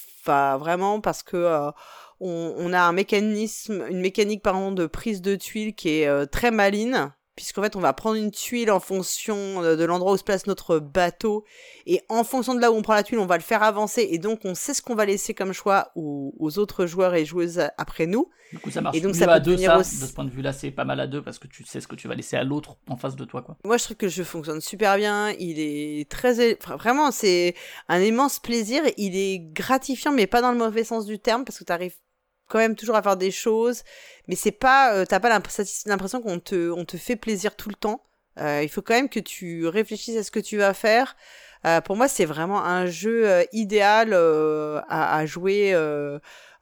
[0.58, 1.70] vraiment parce que euh,
[2.18, 6.26] on, on, a un mécanisme, une mécanique pardon de prise de tuiles qui est euh,
[6.26, 10.24] très maline puisqu'en fait on va prendre une tuile en fonction de l'endroit où se
[10.24, 11.44] place notre bateau.
[11.86, 14.06] Et en fonction de là où on prend la tuile on va le faire avancer.
[14.10, 17.60] Et donc on sait ce qu'on va laisser comme choix aux, autres joueurs et joueuses
[17.78, 18.30] après nous.
[18.52, 20.42] Du coup ça marche et donc, ça à deux ça, de ce point de vue
[20.42, 22.36] là c'est pas mal à deux parce que tu sais ce que tu vas laisser
[22.36, 23.56] à l'autre en face de toi quoi.
[23.64, 27.56] Moi je trouve que le jeu fonctionne super bien, il est très vraiment c'est
[27.88, 31.58] un immense plaisir, il est gratifiant mais pas dans le mauvais sens du terme parce
[31.58, 31.96] que tu arrives
[32.48, 33.82] quand même toujours à faire des choses,
[34.28, 37.74] mais c'est pas, euh, t'as pas l'impression qu'on te, on te fait plaisir tout le
[37.74, 38.04] temps.
[38.40, 41.16] Euh, il faut quand même que tu réfléchisses à ce que tu vas faire.
[41.66, 45.72] Euh, pour moi, c'est vraiment un jeu idéal à, à, jouer.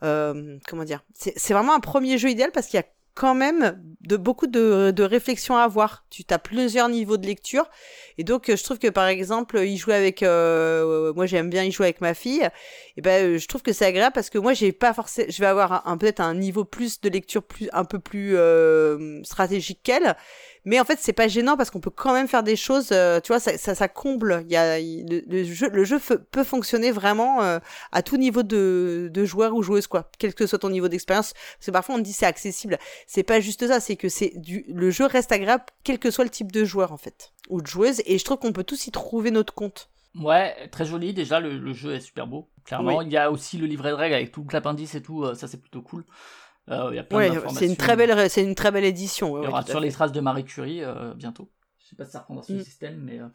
[0.01, 4.16] comment dire C'est vraiment un premier jeu idéal parce qu'il y a quand même de
[4.16, 6.04] beaucoup de, de réflexions à avoir.
[6.10, 7.70] Tu as plusieurs niveaux de lecture.
[8.18, 11.70] Et donc je trouve que par exemple il jouer avec euh, moi j'aime bien y
[11.70, 12.48] jouer avec ma fille.
[12.96, 15.46] Et ben je trouve que c'est agréable parce que moi j'ai pas forcément je vais
[15.46, 20.16] avoir peut-être un niveau plus de lecture plus un peu plus euh, stratégique qu'elle
[20.64, 23.20] mais en fait c'est pas gênant parce qu'on peut quand même faire des choses euh,
[23.20, 26.90] tu vois ça, ça, ça comble il y a le, jeu le jeu peut fonctionner
[26.90, 27.58] vraiment euh,
[27.92, 31.32] à tout niveau de, de joueur ou joueuse quoi quel que soit ton niveau d'expérience
[31.32, 34.64] parce que parfois on dit c'est accessible c'est pas juste ça c'est que c'est du
[34.68, 37.66] le jeu reste agréable quel que soit le type de joueur en fait ou de
[37.66, 41.14] joueuse et je trouve qu'on peut tous y trouver notre compte Ouais, très joli.
[41.14, 42.48] Déjà, le, jeu est super beau.
[42.64, 45.24] Clairement, il y a aussi le livret de règles avec tout l'appendice et tout.
[45.24, 46.04] Euh, ça, c'est plutôt cool.
[46.70, 47.02] Euh,
[47.54, 49.40] c'est une très belle, c'est une très belle édition.
[49.42, 51.50] il y aura sur les traces de Marie Curie euh, bientôt.
[51.78, 52.62] Je sais pas si ça reprendra ce mm.
[52.62, 53.26] système, mais euh,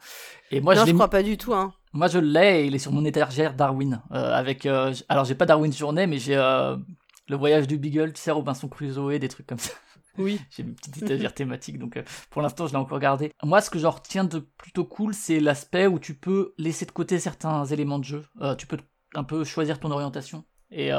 [0.50, 1.54] et moi non, je, je crois pas du tout.
[1.54, 1.74] Hein.
[1.92, 4.02] Moi je l'ai, il est sur mon étagère Darwin.
[4.10, 8.68] avec, alors j'ai pas Darwin Journée, mais j'ai le voyage du Beagle, tu sais Robinson
[8.68, 9.72] Crusoe, des trucs comme ça.
[10.16, 10.40] Oui.
[10.50, 13.32] j'ai une petite étagère thématique, donc pour l'instant je l'ai encore gardé.
[13.42, 16.92] Moi ce que j'en retiens de plutôt cool, c'est l'aspect où tu peux laisser de
[16.92, 18.24] côté certains éléments de jeu.
[18.56, 18.78] tu peux
[19.14, 20.44] un peu choisir ton orientation.
[20.70, 20.90] Et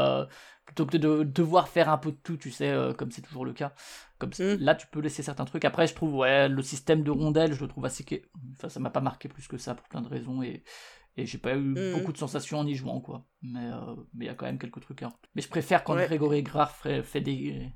[0.70, 3.44] plutôt que de devoir faire un peu de tout, tu sais, euh, comme c'est toujours
[3.44, 3.74] le cas.
[4.20, 4.58] Comme mm.
[4.60, 5.66] là, tu peux laisser certains trucs.
[5.66, 8.06] Après, je trouve, ouais, le système de rondelles, je le trouve assez.
[8.54, 10.64] Enfin, ça m'a pas marqué plus que ça pour plein de raisons et
[11.18, 11.94] et j'ai pas eu mm.
[11.94, 13.26] beaucoup de sensations en y jouant, quoi.
[13.42, 15.02] Mais euh, mais il y a quand même quelques trucs.
[15.02, 15.12] Hein.
[15.34, 17.72] Mais je préfère quand Grégory Grard fait, des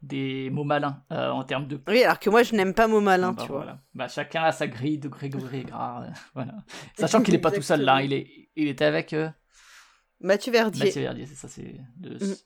[0.00, 1.80] des mots malins euh, en termes de.
[1.88, 3.78] Oui, alors que moi je n'aime pas mots malins, bah, tu vois.
[3.94, 6.04] Bah, chacun a sa grille de Grégory Grard,
[6.34, 6.54] voilà.
[6.96, 9.12] Sachant qu'il est pas tout seul là, il est il était avec
[10.22, 10.86] Mathieu Verdier.
[10.86, 12.24] Mathieu Verdier, c'est ça, c'est de...
[12.24, 12.36] Mm.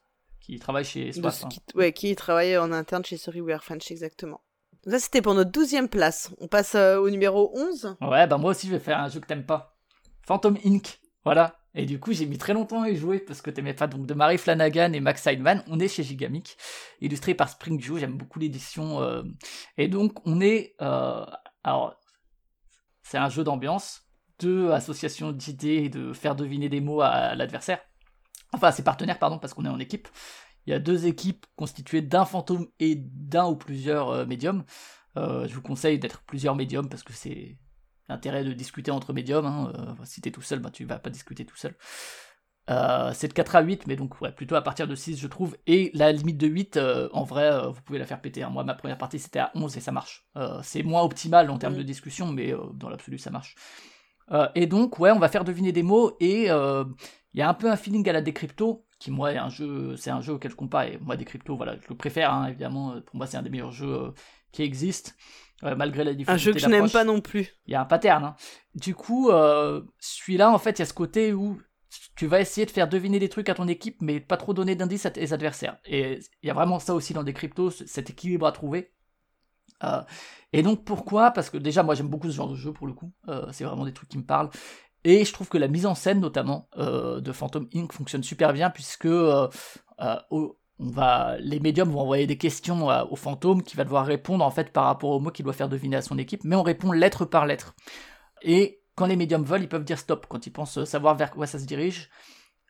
[0.40, 1.34] qui travaille chez Swap.
[1.42, 1.48] Hein.
[1.48, 1.60] Qui...
[1.74, 4.40] Ouais, qui travaillait en interne chez Storywear French, exactement.
[4.86, 6.30] ça, c'était pour notre douzième place.
[6.38, 7.96] On passe euh, au numéro 11.
[8.00, 9.76] Ouais, bah moi aussi, je vais faire un jeu que t'aimes pas.
[10.26, 11.00] Phantom Inc.
[11.24, 11.56] Voilà.
[11.74, 13.86] Et du coup, j'ai mis très longtemps à y jouer parce que t'aimais pas.
[13.86, 16.56] Donc, de Marie Flanagan et Max Seidman, on est chez Gigamic,
[17.02, 18.00] illustré par Spring Joe.
[18.00, 19.02] J'aime beaucoup l'édition.
[19.02, 19.22] Euh.
[19.76, 20.74] Et donc, on est.
[20.80, 21.26] Euh...
[21.62, 22.00] Alors,
[23.02, 24.05] c'est un jeu d'ambiance,
[24.38, 27.80] de association d'idées et de faire deviner des mots à l'adversaire.
[28.52, 30.08] Enfin, à ses partenaires, pardon, parce qu'on est en équipe.
[30.66, 34.64] Il y a deux équipes constituées d'un fantôme et d'un ou plusieurs euh, médiums.
[35.16, 37.56] Euh, je vous conseille d'être plusieurs médiums parce que c'est
[38.08, 39.46] l'intérêt de discuter entre médiums.
[39.46, 39.72] Hein.
[39.76, 41.76] Euh, si t'es tout seul, bah, tu vas pas discuter tout seul.
[43.14, 45.56] C'est de 4 à 8, mais donc ouais, plutôt à partir de 6, je trouve.
[45.68, 48.42] Et la limite de 8, euh, en vrai, vous pouvez la faire péter.
[48.42, 48.50] Hein.
[48.50, 50.26] Moi, ma première partie, c'était à 11 et ça marche.
[50.62, 51.78] c'est moins optimal en termes mm.
[51.78, 53.54] de discussion, mais dans l'absolu, ça marche.
[54.54, 57.70] Et donc, ouais, on va faire deviner des mots et il y a un peu
[57.70, 60.56] un feeling à la décrypto qui moi est un jeu, c'est un jeu auquel je
[60.56, 62.94] compare et moi décrypto, voilà, je le préfère hein, évidemment.
[63.04, 64.14] Pour moi, c'est un des meilleurs jeux
[64.52, 65.12] qui existent.
[65.64, 66.32] Euh, malgré la difficulté.
[66.32, 67.54] Un jeu que je n'aime pas non plus.
[67.66, 68.24] Il y a un pattern.
[68.24, 68.36] Hein.
[68.74, 71.58] Du coup, euh, celui-là, en fait, il y a ce côté où
[72.14, 74.74] tu vas essayer de faire deviner des trucs à ton équipe, mais pas trop donner
[74.74, 75.78] d'indices à tes adversaires.
[75.86, 78.92] Et il y a vraiment ça aussi dans des cryptos, cet équilibre à trouver.
[79.84, 80.02] Euh,
[80.52, 81.30] et donc pourquoi?
[81.30, 83.12] Parce que déjà, moi j'aime beaucoup ce genre de jeu pour le coup.
[83.52, 84.50] c'est vraiment des trucs qui me parlent.
[85.04, 87.92] Et je trouve que la mise en scène, notamment, de Phantom Inc.
[87.92, 93.62] fonctionne super bien, puisque au, on va, les médiums vont envoyer des questions au fantôme
[93.62, 96.02] qui va devoir répondre en fait par rapport aux mots qu'il doit faire deviner à
[96.02, 97.74] son équipe, mais on répond lettre par lettre.
[98.42, 101.46] Et quand les médiums veulent, ils peuvent dire stop quand ils pensent savoir vers quoi
[101.46, 102.10] ça se dirige.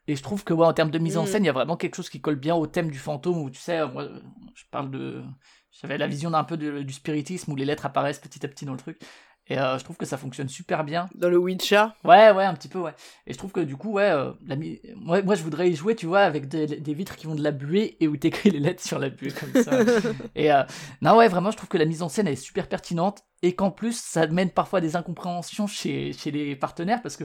[0.09, 1.27] Et je trouve que ouais, en termes de mise en mm.
[1.27, 3.51] scène, il y a vraiment quelque chose qui colle bien au thème du fantôme où
[3.51, 4.07] tu sais, moi,
[4.55, 5.25] je parle de,
[5.81, 8.73] j'avais la vision d'un peu du spiritisme où les lettres apparaissent petit à petit dans
[8.73, 8.99] le truc.
[9.49, 11.09] Et euh, je trouve que ça fonctionne super bien.
[11.15, 12.95] Dans le Witcher Ouais, ouais, un petit peu, ouais.
[13.27, 14.57] Et je trouve que du coup, ouais, euh, la
[14.97, 17.53] moi, moi, je voudrais y jouer, tu vois, avec des, vitres qui vont de la
[17.53, 19.79] buée et où t'écris les lettres sur la buée comme ça.
[20.35, 20.65] et euh,
[21.01, 23.71] non, ouais, vraiment, je trouve que la mise en scène est super pertinente et qu'en
[23.71, 27.25] plus, ça mène parfois à des incompréhensions chez, chez les partenaires parce que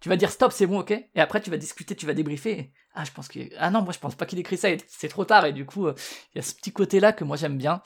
[0.00, 2.72] tu vas dire stop, c'est bon, ok Et après, tu vas discuter, tu vas débriefer.
[2.96, 3.40] Ah, je pense que.
[3.58, 5.44] Ah non, moi, je pense pas qu'il écrit ça, c'est trop tard.
[5.46, 7.82] Et du coup, il y a ce petit côté-là que moi, j'aime bien.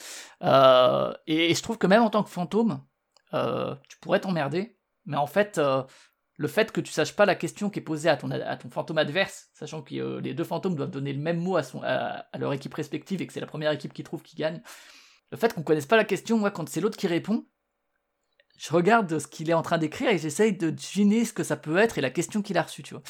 [1.26, 2.80] et je trouve que même en tant que fantôme,
[3.34, 5.82] euh, tu pourrais t'emmerder, mais en fait, euh,
[6.36, 8.70] le fait que tu saches pas la question qui est posée à ton, à ton
[8.70, 11.80] fantôme adverse, sachant que euh, les deux fantômes doivent donner le même mot à, son,
[11.84, 14.60] à, leur équipe respective et que c'est la première équipe qui trouve qui gagne,
[15.30, 17.46] le fait qu'on connaisse pas la question, moi, quand c'est l'autre qui répond,
[18.58, 21.56] je regarde ce qu'il est en train d'écrire et j'essaye de deviner ce que ça
[21.56, 23.02] peut être et la question qu'il a reçue, tu vois.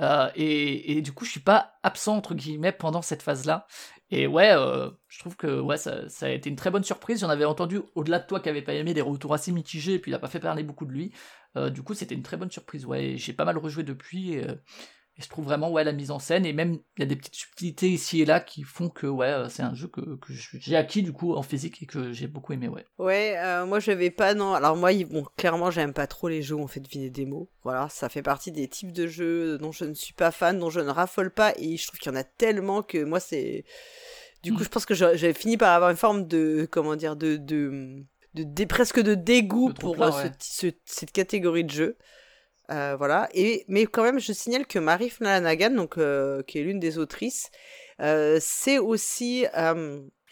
[0.00, 3.66] Euh, et, du coup, je suis pas absent entre guillemets pendant cette phase-là.
[4.10, 7.20] Et ouais, euh, je trouve que ouais, ça, a été une très bonne surprise.
[7.20, 9.98] J'en avais entendu au-delà de toi qui avait pas aimé des retours assez mitigés, et
[9.98, 11.12] puis il a pas fait parler beaucoup de lui.
[11.56, 12.84] Euh, du coup, c'était une très bonne surprise.
[12.86, 14.38] Ouais, j'ai pas mal rejoué depuis.
[15.18, 17.16] Et je trouve vraiment ouais la mise en scène et même il y a des
[17.16, 20.32] petites subtilités ici et là qui font que ouais euh, c'est un jeu que, que
[20.32, 22.86] j'ai acquis du coup en physique et que j'ai beaucoup aimé ouais.
[22.98, 24.54] Ouais, euh, moi je vais pas non.
[24.54, 27.50] Alors moi bon clairement j'aime pas trop les jeux où on fait deviner des mots.
[27.62, 30.70] Voilà, ça fait partie des types de jeux dont je ne suis pas fan, dont
[30.70, 33.64] je ne raffole pas et je trouve qu'il y en a tellement que moi c'est
[34.42, 34.64] du coup mm.
[34.64, 38.02] je pense que j'avais fini par avoir une forme de comment dire de de,
[38.34, 41.98] de, presque de dégoût pour euh, cette catégorie de jeux.
[42.72, 43.28] Euh, voilà.
[43.34, 46.98] Et, mais quand même, je signale que Marie Flanagan, donc, euh, qui est l'une des
[46.98, 47.50] autrices,
[48.00, 49.44] euh, c'est aussi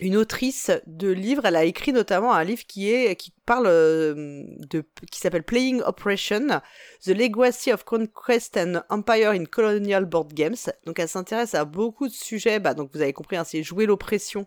[0.01, 1.45] une autrice de livres.
[1.45, 6.61] Elle a écrit notamment un livre qui est qui parle de qui s'appelle Playing Operation:
[7.05, 10.57] The Legacy of Conquest and Empire in Colonial Board Games.
[10.87, 12.61] Donc elle s'intéresse à beaucoup de sujets.
[12.61, 14.47] Bah donc vous avez compris, hein, c'est jouer l'oppression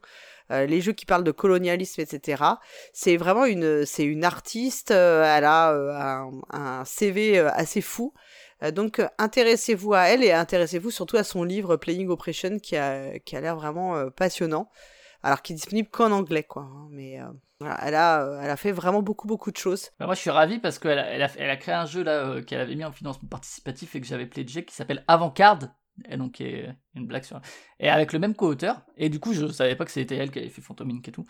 [0.52, 2.44] euh, les jeux qui parlent de colonialisme, etc.
[2.94, 4.92] C'est vraiment une, c'est une artiste.
[4.92, 8.14] Euh, elle a euh, un, CV assez fou.
[8.74, 13.36] donc intéressez-vous à elle et intéressez-vous surtout à son livre Playing Oppression qui a, qui
[13.36, 14.70] a l'air vraiment passionnant.
[15.26, 16.64] Alors qui est disponible qu'en anglais, quoi.
[16.64, 17.18] Hein, mais
[17.82, 19.92] elle, a, elle a fait vraiment beaucoup, beaucoup de choses.
[19.98, 22.04] Bah, moi, je suis ravi parce qu'elle a, elle a, elle a, créé un jeu
[22.04, 25.60] là qu'elle avait mis en financement participatif et que j'avais pledgé qui s'appelle Avant-Card
[26.10, 27.40] et donc une blague sur
[27.80, 30.40] et avec le même co-auteur et du coup je savais pas que c'était elle qui
[30.40, 31.26] avait fait Phantom Inc et tout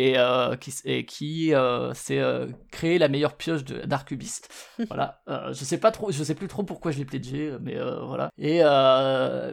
[0.00, 4.50] et euh, qui et qui euh, s'est euh, créé la meilleure pioche d'arcubiste.
[4.88, 5.22] Voilà.
[5.28, 8.30] Je sais pas trop je sais plus trop pourquoi je l'ai pledgé mais voilà.
[8.38, 8.62] Et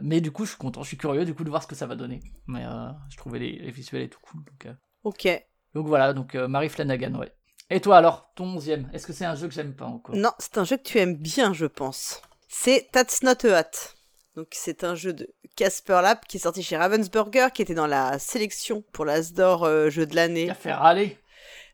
[0.01, 1.75] mais du coup je suis content je suis curieux du coup de voir ce que
[1.75, 2.21] ça va donner.
[2.47, 2.63] Mais
[3.09, 4.73] je trouvais les, visuels et tout cool donc
[5.03, 5.27] ok.
[5.73, 7.33] Donc voilà donc Marie Flanagan ouais.
[7.69, 10.15] Et toi alors ton onzième est-ce que c'est un jeu que j'aime pas encore?
[10.15, 12.21] Non c'est un jeu que tu aimes bien je pense.
[12.47, 13.96] C'est That's Not a Hat
[14.37, 17.87] donc c'est un jeu de Casper Lab qui est sorti chez Ravensburger, qui était dans
[17.87, 20.47] la sélection pour l'Asdor euh, jeu de l'année.
[20.47, 21.17] À faire râler.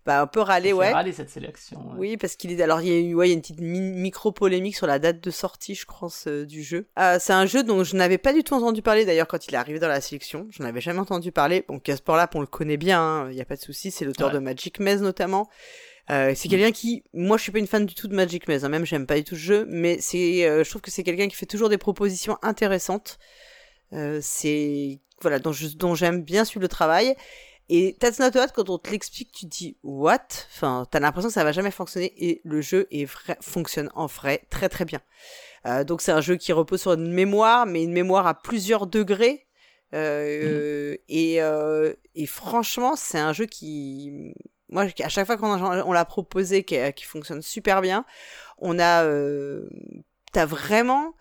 [0.06, 0.94] bah, un peu râler, ouais.
[0.94, 1.92] râler cette sélection.
[1.98, 2.62] Oui, parce qu'il est.
[2.64, 5.22] Alors, il y a, eu, ouais, il y a une petite micro-polémique sur la date
[5.22, 6.88] de sortie, je pense, du jeu.
[6.98, 9.54] Euh, c'est un jeu dont je n'avais pas du tout entendu parler d'ailleurs quand il
[9.54, 10.48] est arrivé dans la sélection.
[10.50, 11.66] Je n'avais jamais entendu parler.
[11.68, 13.92] Bon, Casper Lap, on le connaît bien, hein, il n'y a pas de souci.
[13.92, 15.50] C'est l'auteur de Magic Maze notamment.
[16.10, 18.66] Euh, c'est quelqu'un qui, moi, je suis pas une fan du tout de Magic Maze,
[18.66, 21.04] hein, même j'aime pas du tout ce jeu, mais c'est, euh, je trouve que c'est
[21.04, 23.20] quelqu'un qui fait toujours des propositions intéressantes.
[23.94, 27.16] Euh, c'est, voilà, dont, dont j'aime bien suivre le travail.
[27.70, 30.28] Et What, quand on te l'explique, tu te dis what?
[30.54, 34.06] Enfin, t'as l'impression que ça va jamais fonctionner et le jeu est vrai, fonctionne en
[34.06, 35.02] vrai très très bien.
[35.66, 38.86] Euh, donc c'est un jeu qui repose sur une mémoire, mais une mémoire à plusieurs
[38.86, 39.48] degrés.
[39.94, 44.34] Euh, et, euh, et franchement, c'est un jeu qui,
[44.74, 48.06] moi, à chaque fois qu'on on l'a proposé, qui, qui, fonctionne super bien,
[48.58, 49.70] on a, euh,
[50.32, 51.14] t'as vraiment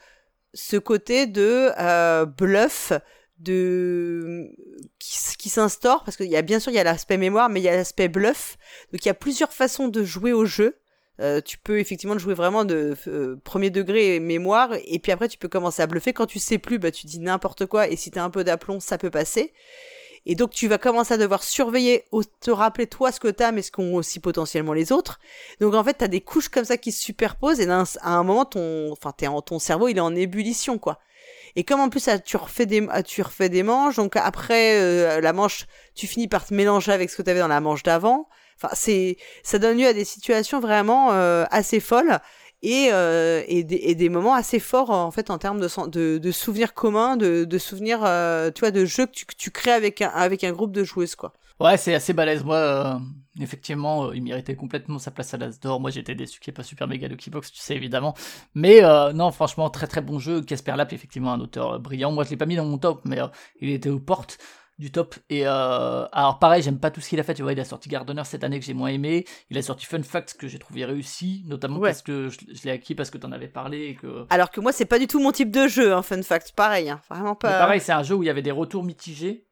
[0.54, 2.92] ce côté de euh, bluff
[3.38, 4.50] de
[4.98, 7.64] qui, s'instaure parce qu'il y a bien sûr il y a l'aspect mémoire mais il
[7.64, 8.56] y a l'aspect bluff.
[8.92, 10.78] Donc il y a plusieurs façons de jouer au jeu.
[11.20, 15.38] Euh, tu peux effectivement jouer vraiment de euh, premier degré mémoire et puis après tu
[15.38, 16.12] peux commencer à bluffer.
[16.12, 18.80] Quand tu sais plus bah tu dis n'importe quoi et si t'as un peu d'aplomb
[18.80, 19.52] ça peut passer
[20.26, 22.04] et donc tu vas commencer à devoir surveiller
[22.40, 25.18] te rappeler toi ce que t'as mais ce qu'ont aussi potentiellement les autres.
[25.60, 28.44] Donc en fait t'as des couches comme ça qui se superposent et à un moment
[28.44, 31.00] ton enfin en ton cerveau il est en ébullition quoi.
[31.56, 35.32] Et comme en plus tu refais des tu refais des manches, donc après euh, la
[35.32, 38.28] manche, tu finis par te mélanger avec ce que tu dans la manche d'avant.
[38.56, 42.20] Enfin, c'est ça donne lieu à des situations vraiment euh, assez folles
[42.62, 47.58] et, euh, et, des, moments assez forts en fait en termes de, souvenirs communs, de,
[47.58, 48.00] souvenirs,
[48.54, 51.32] tu vois, de jeux que tu, crées avec un, groupe de joueuses quoi.
[51.62, 52.42] Ouais, c'est assez balèze.
[52.42, 52.98] Moi, euh,
[53.40, 55.80] effectivement, euh, il méritait complètement sa place à l'As d'or.
[55.80, 58.14] Moi, j'étais déçu qu'il n'y ait pas Super Mega Lucky Box, tu sais, évidemment.
[58.54, 60.42] Mais euh, non, franchement, très très bon jeu.
[60.42, 62.10] Casper Lap, effectivement, un auteur brillant.
[62.10, 63.18] Moi, je l'ai pas mis dans mon top, mais
[63.60, 64.38] il était aux portes
[64.82, 65.14] du top.
[65.30, 67.34] Et alors, pareil, j'aime pas tout ce qu'il a fait.
[67.34, 69.24] Tu vois, il a sorti Gardener cette année que j'ai moins aimé.
[69.48, 72.94] Il a sorti Fun Facts que j'ai trouvé réussi, notamment parce que je, l'ai acquis
[72.94, 73.86] parce que t'en avais parlé.
[73.86, 74.26] Et que...
[74.28, 76.52] Alors que moi, c'est pas du tout mon type de jeu, hein, Fun Facts.
[76.52, 77.58] Pareil, hein, vraiment pas.
[77.58, 79.46] pareil, c'est un jeu où il y avait des retours mitigés.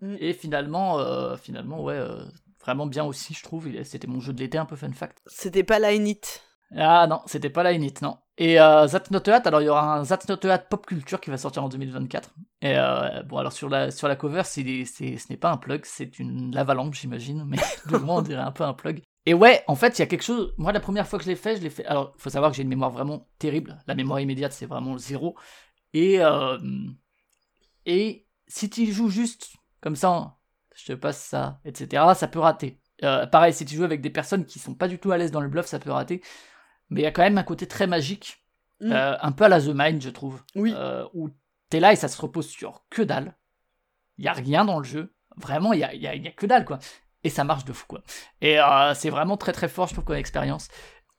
[0.00, 0.16] Mm.
[0.18, 2.24] Et finalement, euh, finalement, ouais, euh,
[2.60, 3.68] vraiment bien aussi, je trouve.
[3.84, 5.22] C'était mon jeu de l'été, un peu fun fact.
[5.26, 6.20] C'était pas la Init.
[6.76, 8.18] Ah non, c'était pas la Init, non.
[8.36, 11.20] Et euh, That's Not Hat, alors il y aura un That's Not Hat Pop Culture
[11.20, 12.30] qui va sortir en 2024.
[12.62, 15.56] Et euh, bon, alors sur la, sur la cover, c'est, c'est, ce n'est pas un
[15.56, 17.58] plug, c'est une lavalampe, j'imagine, mais
[17.90, 19.02] loin on dirait un peu un plug.
[19.26, 20.52] Et ouais, en fait, il y a quelque chose.
[20.58, 21.86] Moi, la première fois que je l'ai fait, je l'ai fait.
[21.86, 23.78] Alors, il faut savoir que j'ai une mémoire vraiment terrible.
[23.86, 25.36] La mémoire immédiate, c'est vraiment zéro.
[25.94, 26.58] Et, euh,
[27.86, 30.36] et si tu joues juste comme ça,
[30.74, 32.02] je te passe ça, etc.
[32.14, 32.80] Ça peut rater.
[33.02, 35.30] Euh, pareil, si tu joues avec des personnes qui sont pas du tout à l'aise
[35.30, 36.22] dans le bluff, ça peut rater.
[36.90, 38.44] Mais il y a quand même un côté très magique,
[38.80, 38.92] mm.
[38.92, 40.42] euh, un peu à la The Mind, je trouve.
[40.54, 40.72] Oui.
[40.76, 41.30] Euh, où
[41.70, 43.36] t'es là et ça se repose sur que dalle.
[44.18, 45.14] Il y a rien dans le jeu.
[45.36, 46.78] Vraiment, il y a, y a, que dalle, quoi.
[47.24, 48.02] Et ça marche de fou, quoi.
[48.40, 48.58] Et
[48.94, 50.68] c'est vraiment très très fort, je trouve, comme expérience.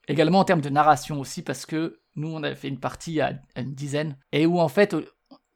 [0.08, 3.34] Également en termes de narration aussi, parce que nous, on avait fait une partie à
[3.58, 4.96] une dizaine, et où en fait,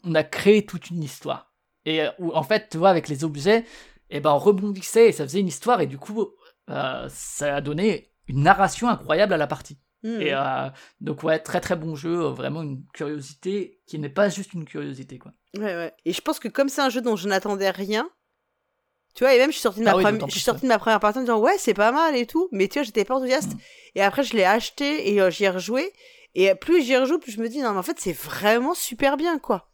[0.03, 1.53] on a créé toute une histoire.
[1.85, 3.59] Et euh, où, en fait, tu vois, avec les objets,
[4.11, 6.29] et eh ben, on rebondissait et ça faisait une histoire, et du coup,
[6.69, 9.77] euh, ça a donné une narration incroyable à la partie.
[10.03, 10.21] Hmm.
[10.21, 10.69] Et euh,
[11.01, 15.17] donc, ouais, très très bon jeu, vraiment une curiosité qui n'est pas juste une curiosité,
[15.19, 15.33] quoi.
[15.55, 15.93] Ouais, ouais.
[16.05, 18.09] Et je pense que comme c'est un jeu dont je n'attendais rien,
[19.15, 20.79] tu vois, et même je suis sortie de ma, ah je suis sortie de ma
[20.79, 23.15] première partie en disant ouais, c'est pas mal et tout, mais tu vois, j'étais pas
[23.15, 23.53] enthousiaste.
[23.53, 23.59] Hmm.
[23.95, 25.91] Et après, je l'ai acheté et j'y ai rejoué.
[26.35, 29.17] Et plus j'y rejoue, plus je me dis non, mais en fait, c'est vraiment super
[29.17, 29.69] bien, quoi.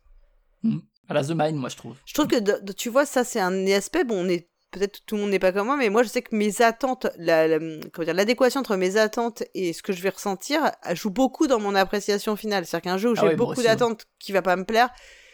[1.07, 1.95] À la The Mind, moi, je trouve.
[2.05, 5.21] Je trouve que, tu vois, ça, c'est un aspect, bon, on est peut-être tout le
[5.21, 8.75] monde n'est pas comme moi, mais moi je sais que mes attentes, la, l'adéquation entre
[8.75, 12.65] mes attentes et ce que je vais ressentir joue beaucoup dans mon appréciation finale.
[12.65, 14.89] C'est-à-dire qu'un jeu où ah j'ai beaucoup d'attentes qui va pas me plaire,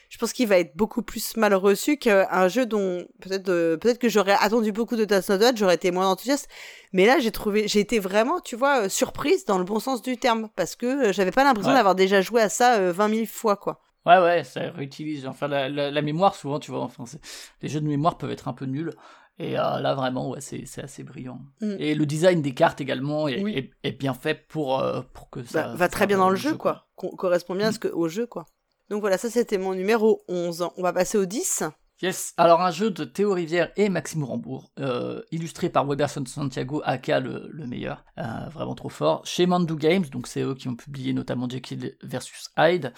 [0.10, 3.98] je pense qu'il va être beaucoup plus mal reçu qu'un jeu dont peut-être euh, peut-être
[3.98, 6.50] que j'aurais attendu beaucoup de Task j'aurais été moins enthousiaste.
[6.94, 10.02] Mais là j'ai trouvé, j'ai été vraiment, tu vois, euh, surprise dans le bon sens
[10.02, 13.26] du terme parce que euh, j'avais pas l'impression d'avoir déjà joué à ça 20 000
[13.26, 13.82] fois quoi.
[14.06, 15.28] Ouais, ouais, ça réutilise.
[15.28, 17.04] Enfin, la, la, mémoire, souvent, tu vois, enfin,
[17.62, 18.94] les jeux de mémoire peuvent être un peu nuls.
[19.42, 21.40] Et euh, là, vraiment, ouais, c'est assez brillant.
[21.62, 21.76] Mm.
[21.80, 25.70] Et le design des cartes également est, est, bien fait pour, euh, pour que ça.
[25.70, 26.88] Bah, va très bien dans le jeu, quoi.
[26.96, 28.46] correspond bien à ce que, au jeu, quoi.
[28.92, 30.68] Donc voilà, ça c'était mon numéro 11.
[30.78, 31.64] On va passer au 10.
[32.04, 36.82] Yes, alors un jeu de Théo Rivière et Maxime Rambourg, euh, illustré par Weberson Santiago,
[36.84, 38.04] aka le, le meilleur,
[38.52, 42.50] vraiment trop fort, chez Mandu Games, donc c'est eux qui ont publié notamment Jekyll vs
[42.58, 42.92] Hyde,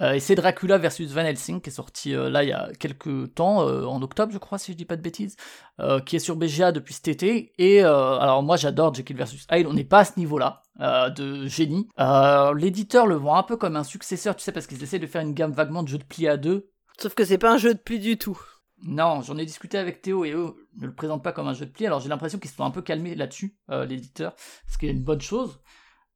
[0.00, 3.34] et c'est Dracula versus Van Helsing qui est sorti euh, là il y a quelques
[3.34, 5.36] temps, euh, en octobre je crois si je dis pas de bêtises,
[6.04, 7.52] qui est sur BGA depuis cet été.
[7.58, 11.88] Et alors moi j'adore Jekyll versus Hyde, on n'est pas à ce niveau-là de génie.
[12.56, 15.22] L'éditeur le voit un peu comme un successeur, tu sais, parce qu'ils essaient de faire
[15.22, 16.70] une gamme vaguement de jeux de pli à deux.
[16.98, 18.38] Sauf que c'est pas un jeu de pli du tout.
[18.82, 21.66] Non, j'en ai discuté avec Théo et eux ne le présentent pas comme un jeu
[21.66, 21.86] de pli.
[21.86, 24.34] Alors j'ai l'impression qu'ils se sont un peu calmés là-dessus, euh, l'éditeur,
[24.68, 25.60] ce qui est une bonne chose.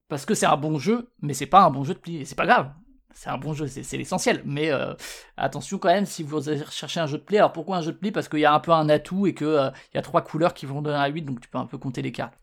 [0.08, 2.18] Parce que c'est un bon jeu, mais c'est pas un bon jeu de pli.
[2.18, 2.72] Et c'est pas grave.
[3.14, 4.42] C'est un bon jeu, c'est l'essentiel.
[4.44, 4.94] Mais euh,
[5.36, 7.38] attention quand même si vous allez chercher un jeu de pli.
[7.38, 9.34] Alors pourquoi un jeu de pli Parce qu'il y a un peu un atout et
[9.34, 11.58] qu'il euh, il y a trois couleurs qui vont donner un 8, donc tu peux
[11.58, 12.34] un peu compter les cartes.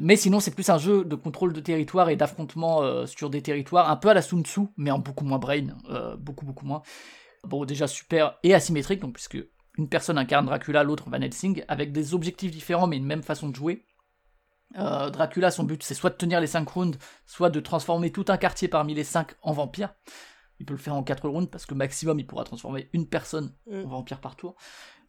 [0.00, 3.90] mais sinon, c'est plus un jeu de contrôle de territoire et d'affrontement sur des territoires,
[3.90, 5.68] un peu à la Sun Tzu, mais en beaucoup moins brain.
[6.18, 6.82] beaucoup, beaucoup moins.
[7.44, 9.38] Bon, déjà super et asymétrique, donc puisque
[9.78, 13.48] une personne incarne Dracula, l'autre Van Helsing, avec des objectifs différents mais une même façon
[13.48, 13.84] de jouer.
[14.76, 18.24] Euh, Dracula, son but, c'est soit de tenir les 5 rounds, soit de transformer tout
[18.28, 19.94] un quartier parmi les 5 en vampire.
[20.60, 23.52] Il peut le faire en 4 rounds parce que maximum il pourra transformer une personne
[23.66, 23.84] mm.
[23.84, 24.56] en vampire par tour.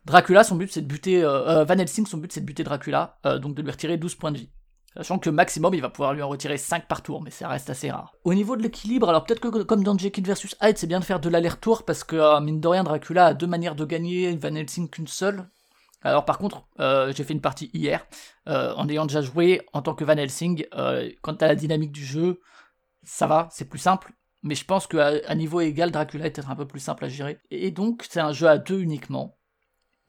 [0.05, 1.23] Dracula, son but c'est de buter.
[1.23, 4.15] Euh, euh, Van Helsing, son but c'est de buter Dracula, donc de lui retirer 12
[4.15, 4.49] points de vie.
[4.95, 7.69] Sachant que maximum, il va pouvoir lui en retirer 5 par tour, mais ça reste
[7.69, 8.15] assez rare.
[8.23, 11.05] Au niveau de l'équilibre, alors peut-être que comme dans Jekyll vs Hyde, c'est bien de
[11.05, 14.35] faire de l'aller-retour, parce que, euh, mine de rien, Dracula a deux manières de gagner,
[14.35, 15.47] Van Helsing qu'une seule.
[16.01, 18.05] Alors par contre, euh, j'ai fait une partie hier,
[18.47, 20.65] euh, en ayant déjà joué en tant que Van Helsing,
[21.21, 22.41] quant à la dynamique du jeu,
[23.03, 24.13] ça va, c'est plus simple,
[24.43, 27.39] mais je pense qu'à niveau égal, Dracula est peut-être un peu plus simple à gérer.
[27.51, 29.39] Et donc, c'est un jeu à deux uniquement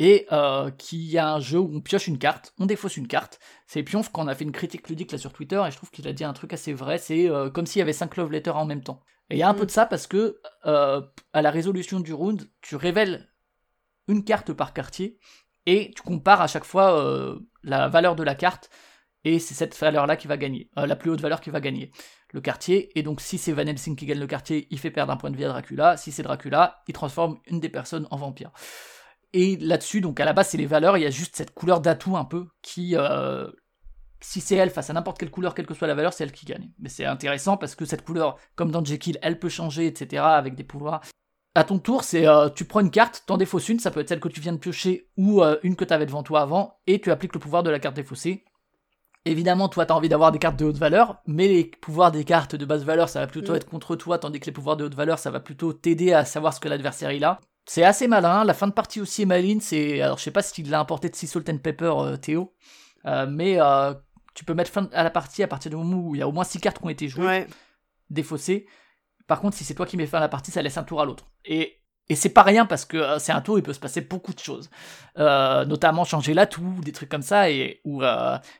[0.00, 3.38] et euh, qui a un jeu où on pioche une carte, on défausse une carte.
[3.66, 6.08] C'est Pionf qu'on a fait une critique ludique là sur Twitter et je trouve qu'il
[6.08, 8.56] a dit un truc assez vrai, c'est euh, comme s'il y avait 5 love letters
[8.56, 9.02] en même temps.
[9.28, 9.66] Et il y a un peu mm.
[9.66, 11.02] de ça parce que euh,
[11.34, 13.28] à la résolution du round, tu révèles
[14.08, 15.18] une carte par quartier
[15.66, 18.70] et tu compares à chaque fois la valeur de la carte
[19.24, 21.92] et c'est cette valeur-là qui va gagner, la plus haute valeur qui va gagner
[22.32, 22.98] le quartier.
[22.98, 25.30] Et donc si c'est Van Helsing qui gagne le quartier, il fait perdre un point
[25.30, 25.96] de vie à Dracula.
[25.96, 28.50] Si c'est Dracula, il transforme une des personnes en vampire.
[29.32, 31.80] Et là-dessus, donc à la base, c'est les valeurs, il y a juste cette couleur
[31.80, 33.48] d'atout un peu qui, euh,
[34.20, 36.32] si c'est elle face à n'importe quelle couleur, quelle que soit la valeur, c'est elle
[36.32, 36.72] qui gagne.
[36.78, 40.56] Mais c'est intéressant parce que cette couleur, comme dans Jekyll, elle peut changer, etc., avec
[40.56, 41.00] des pouvoirs.
[41.54, 44.08] À ton tour, c'est euh, tu prends une carte, t'en défausses une, ça peut être
[44.08, 46.78] celle que tu viens de piocher ou euh, une que tu avais devant toi avant,
[46.86, 48.44] et tu appliques le pouvoir de la carte défaussée.
[49.24, 52.54] Évidemment, toi, t'as envie d'avoir des cartes de haute valeur, mais les pouvoirs des cartes
[52.54, 53.56] de basse valeur, ça va plutôt mm.
[53.56, 56.24] être contre toi, tandis que les pouvoirs de haute valeur, ça va plutôt t'aider à
[56.24, 57.40] savoir ce que l'adversaire il a.
[57.66, 60.00] C'est assez malin, la fin de partie aussi est maline, c'est...
[60.00, 62.54] Alors je sais pas s'il l'a importé de Sea Salt and Pepper, euh, Théo,
[63.04, 63.58] mais
[64.34, 66.28] tu peux mettre fin à la partie à partir du moment où il y a
[66.28, 67.46] au moins 6 cartes qui ont été jouées,
[68.08, 68.66] défaussées.
[69.30, 71.00] Par contre, si c'est toi qui mets fin à la partie, ça laisse un tour
[71.00, 71.30] à l'autre.
[71.44, 74.34] Et, et c'est pas rien parce que c'est un tour, il peut se passer beaucoup
[74.34, 74.70] de choses.
[75.16, 78.02] notamment changer l'atout, des trucs comme ça, et où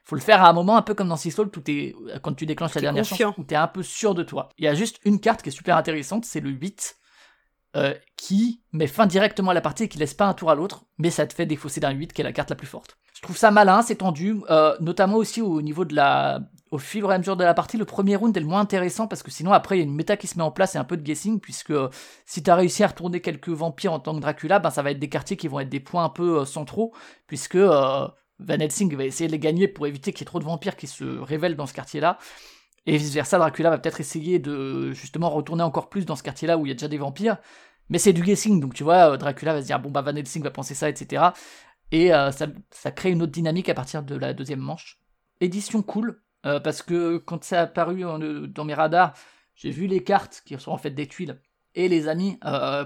[0.05, 1.93] faut le faire à un moment un peu comme dans Sea Salt, où es,
[2.23, 4.51] quand tu déclenches la dernière chance, où t'es un peu sûr de toi.
[4.59, 7.01] Il y a juste une carte qui est super intéressante, c'est le 8
[7.77, 10.57] euh, qui met fin directement à la partie et qui laisse pas un tour à
[10.57, 12.99] l'autre, mais ça te fait défausser d'un 8 qui est la carte la plus forte.
[13.15, 16.41] Je trouve ça malin, c'est tendu, euh, notamment aussi au niveau de la.
[16.71, 19.09] Au fur et à mesure de la partie, le premier round est le moins intéressant
[19.09, 20.79] parce que sinon après il y a une méta qui se met en place et
[20.79, 21.73] un peu de guessing, puisque
[22.27, 25.01] si t'as réussi à retourner quelques vampires en tant que Dracula, ben ça va être
[25.01, 26.93] des quartiers qui vont être des points un peu euh, centraux,
[27.27, 30.45] puisque Van Helsing va essayer de les gagner pour éviter qu'il y ait trop de
[30.45, 32.19] vampires qui se révèlent dans ce quartier-là.
[32.87, 36.57] Et vice versa, Dracula va peut-être essayer de justement retourner encore plus dans ce quartier-là
[36.57, 37.39] où il y a déjà des vampires.
[37.89, 40.15] Mais c'est du guessing, donc tu vois, euh, Dracula va se dire bon bah Van
[40.15, 41.33] Helsing va penser ça, etc.
[41.93, 45.01] Et euh, ça, crée une autre dynamique à partir de la deuxième manche.
[45.41, 48.03] Édition cool, euh, parce que quand ça a apparu
[48.49, 49.15] dans mes radars,
[49.55, 51.41] j'ai vu les cartes qui sont en fait des tuiles.
[51.75, 52.37] Et les amis,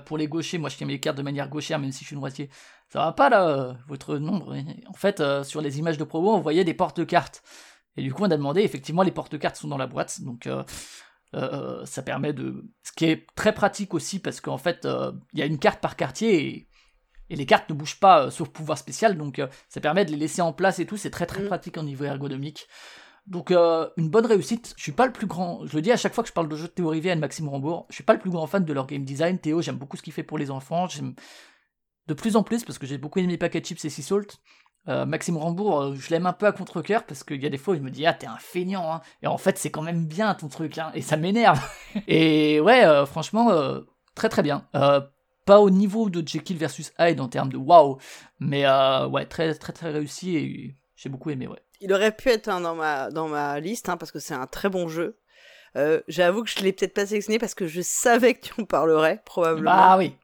[0.05, 2.17] pour les gauchers, moi je tiens mes cartes de manière gauchère, même si je suis
[2.17, 2.51] droitier.
[2.91, 4.55] Ça va pas là, votre nombre.
[4.89, 7.43] En fait, sur les images de promo, on voyait des porte-cartes.
[7.97, 10.65] Et du coup, on a demandé, effectivement, les porte-cartes sont dans la boîte, donc euh,
[11.35, 12.65] euh, ça permet de...
[12.83, 15.81] Ce qui est très pratique aussi, parce qu'en fait, euh, il y a une carte
[15.81, 16.69] par quartier,
[17.31, 20.43] et, les cartes ne bougent pas, sauf pouvoir spécial, donc ça permet de les laisser
[20.43, 21.47] en place et tout, c'est très très mm.
[21.47, 22.69] pratique au niveau ergonomique.
[23.27, 24.75] Donc une bonne réussite.
[24.77, 25.67] Je suis pas le plus grand.
[25.67, 27.19] Je le dis à chaque fois que je parle de jeux de Théo Rivière et
[27.19, 27.87] Maxime Rambourg.
[27.89, 29.39] Je suis pas le plus grand fan de leur game design.
[29.39, 30.89] Théo, j'aime beaucoup ce qu'il fait pour les enfants.
[30.89, 31.15] J'aime
[32.07, 34.41] de plus en plus parce que j'ai beaucoup aimé Packet Chips et Sea Salt.
[34.87, 37.57] Euh, Maxime Rambourg, euh, je l'aime un peu à contre-coeur parce qu'il y a des
[37.57, 39.01] fois où il me dit Ah, t'es un feignant, hein.
[39.23, 40.91] Et en fait, c'est quand même bien ton truc, hein.
[40.95, 41.61] Et ça m'énerve.
[42.07, 43.51] et ouais, euh, franchement,
[44.15, 44.69] très très bien.
[45.47, 47.99] pas au niveau de Jekyll versus Hyde en termes de waouh,
[48.41, 48.67] mais
[49.11, 51.61] ouais, très très très réussi et j'ai beaucoup aimé, ouais.
[51.85, 54.69] Il aurait pu être dans, ma, dans ma liste hein, parce que c'est un très
[54.69, 55.19] bon jeu.
[56.09, 59.21] J'avoue que je l'ai peut-être pas sélectionné parce que je savais que tu en parlerais,
[59.25, 59.73] probablement.
[59.73, 60.17] Ah oui,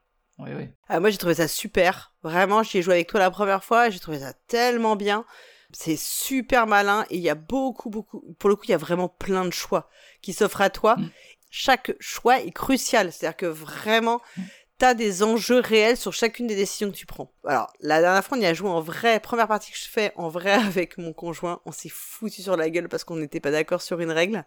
[0.87, 2.13] ah, moi, j'ai trouvé ça super.
[2.23, 5.25] Vraiment, j'y ai joué avec toi la première fois et j'ai trouvé ça tellement bien.
[5.71, 8.35] C'est super malin et il y a beaucoup, beaucoup.
[8.39, 9.89] Pour le coup, il y a vraiment plein de choix
[10.21, 10.97] qui s'offrent à toi.
[10.97, 11.09] Mm.
[11.49, 13.11] Chaque choix est crucial.
[13.11, 14.41] C'est-à-dire que vraiment, mm
[14.93, 17.31] des enjeux réels sur chacune des décisions que tu prends.
[17.45, 20.11] Alors, la dernière fois, on y a joué en vrai, première partie que je fais
[20.15, 23.51] en vrai avec mon conjoint, on s'est foutu sur la gueule parce qu'on n'était pas
[23.51, 24.43] d'accord sur une règle,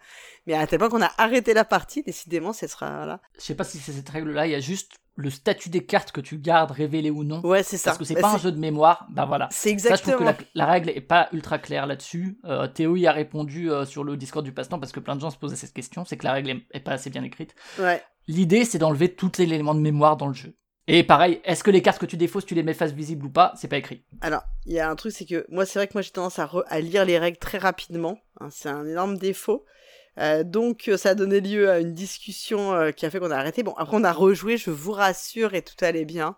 [0.46, 3.20] mais à tel point qu'on a arrêté la partie, décidément, ce sera là.
[3.38, 6.12] Je sais pas si c'est cette règle-là, il y a juste le statut des cartes
[6.12, 7.40] que tu gardes révélé ou non.
[7.44, 7.90] Ouais, c'est ça.
[7.90, 9.06] Parce que c'est bah, pas un jeu de mémoire.
[9.10, 9.48] Bah voilà.
[9.50, 10.18] C'est exactement.
[10.18, 12.38] Ça, que la, règle est pas ultra claire là-dessus.
[12.44, 15.20] Euh, Théo y a répondu euh, sur le Discord du passe-temps parce que plein de
[15.20, 16.04] gens se posaient cette question.
[16.04, 17.54] C'est que la règle est, pas assez bien écrite.
[17.78, 18.02] Ouais.
[18.26, 20.56] L'idée, c'est d'enlever tous les éléments de mémoire dans le jeu.
[20.86, 23.30] Et pareil, est-ce que les cartes que tu défausses, tu les mets face visible ou
[23.30, 23.52] pas?
[23.56, 24.04] C'est pas écrit.
[24.20, 26.38] Alors, il y a un truc, c'est que moi, c'est vrai que moi j'ai tendance
[26.38, 28.18] à, à, lire les règles très rapidement.
[28.40, 29.64] Hein, c'est un énorme défaut.
[30.18, 33.36] Euh, donc ça a donné lieu à une discussion euh, qui a fait qu'on a
[33.36, 33.62] arrêté.
[33.62, 36.36] Bon, après on a rejoué, je vous rassure, et tout allait bien.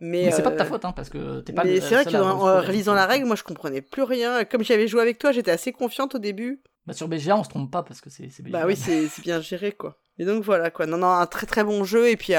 [0.00, 1.62] Mais, c'est pas de ta euh, faute, hein, parce que t'es pas.
[1.64, 4.44] Mais c'est vrai qu'en réalisant la règle, moi je comprenais plus rien.
[4.44, 6.60] Comme j'avais joué avec toi, j'étais assez confiante au début.
[6.86, 8.28] Bah sur BGA, on se trompe pas parce que c'est.
[8.48, 9.98] Bah oui, c'est bien géré quoi.
[10.18, 10.86] Et donc voilà quoi.
[10.86, 12.08] Non, non, un très très bon jeu.
[12.08, 12.32] Et puis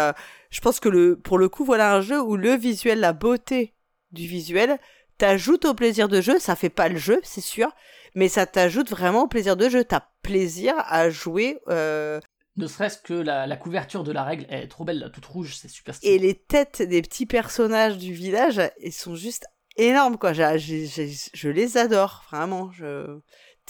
[0.49, 3.73] je pense que le, pour le coup, voilà un jeu où le visuel, la beauté
[4.11, 4.77] du visuel,
[5.17, 6.39] t'ajoute au plaisir de jeu.
[6.39, 7.69] Ça fait pas le jeu, c'est sûr
[8.15, 9.83] mais ça t'ajoute vraiment au plaisir de jeu.
[9.83, 11.59] T'as plaisir à jouer.
[11.69, 12.19] Euh...
[12.55, 15.95] Ne serait-ce que la, couverture de la règle est trop belle, toute rouge, c'est super
[15.95, 16.13] stylé.
[16.13, 19.45] Et les têtes des petits personnages du village, ils sont juste
[19.75, 20.33] énormes, quoi.
[20.33, 22.71] je les adore, vraiment.
[22.71, 23.19] Je...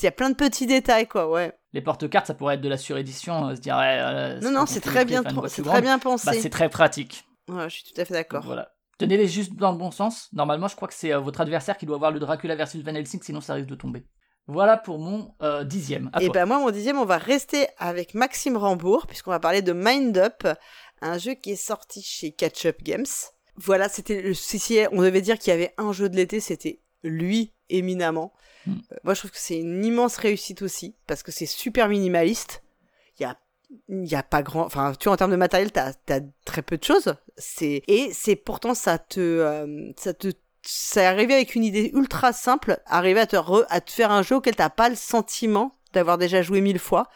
[0.02, 1.52] Il y a plein de petits détails, quoi, ouais.
[1.72, 3.78] Les porte-cartes, ça pourrait être de la surédition, euh, se dire.
[3.78, 6.26] Euh, non, non, c'est très bien, c'est très bien pensé.
[6.26, 7.24] Bah, c'est très pratique.
[7.48, 8.44] Ouais, je suis tout à fait d'accord.
[8.44, 8.72] Voilà.
[8.98, 10.28] Tenez-les juste dans le bon sens.
[10.32, 12.94] Normalement, je crois que c'est euh, votre adversaire qui doit avoir le Dracula versus Van
[12.94, 14.06] Helsing, sinon ça risque de tomber.
[14.46, 16.10] Voilà pour mon euh, dixième.
[16.20, 19.72] et ben moi, mon dixième, on va rester avec Maxime Rambourg, puisqu'on va parler de
[19.72, 20.46] Mind Up,
[21.00, 23.06] un jeu qui est sorti chez Catch Up Games.
[23.56, 26.80] Voilà, c'était le si, on devait dire qu'il y avait un jeu de l'été, c'était
[27.02, 28.32] lui éminemment.
[28.66, 28.74] Hmm.
[28.92, 32.62] Euh, moi, je trouve que c'est une immense réussite aussi, parce que c'est super minimaliste.
[33.18, 33.38] Il y a
[33.88, 36.62] il y a pas grand enfin tu vois en termes de matériel t'as as très
[36.62, 40.28] peu de choses c'est et c'est pourtant ça te euh, ça te
[40.64, 44.36] c'est arrivé avec une idée ultra simple, arriver à te, à te faire un jeu
[44.36, 47.06] auquel t'as pas le sentiment d'avoir déjà joué mille fois.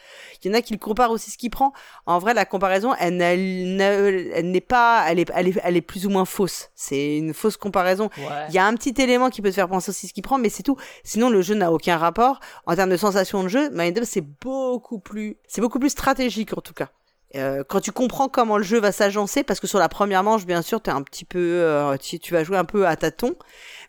[0.42, 1.72] Il y en a qui le comparent aussi ce qu'il prend.
[2.06, 6.10] En vrai, la comparaison, elle, n'est pas, elle est, elle est, elle est plus ou
[6.10, 6.70] moins fausse.
[6.74, 8.08] C'est une fausse comparaison.
[8.48, 10.38] Il y a un petit élément qui peut te faire penser aussi ce qu'il prend,
[10.38, 10.76] mais c'est tout.
[11.02, 12.40] Sinon, le jeu n'a aucun rapport.
[12.66, 16.56] En termes de sensation de jeu, Mind Up, c'est beaucoup plus, c'est beaucoup plus stratégique
[16.56, 16.90] en tout cas.
[17.36, 20.46] Euh, quand tu comprends comment le jeu va s'agencer, parce que sur la première manche,
[20.46, 23.36] bien sûr, t'es un petit peu, euh, tu, vas jouer un peu à tâtons,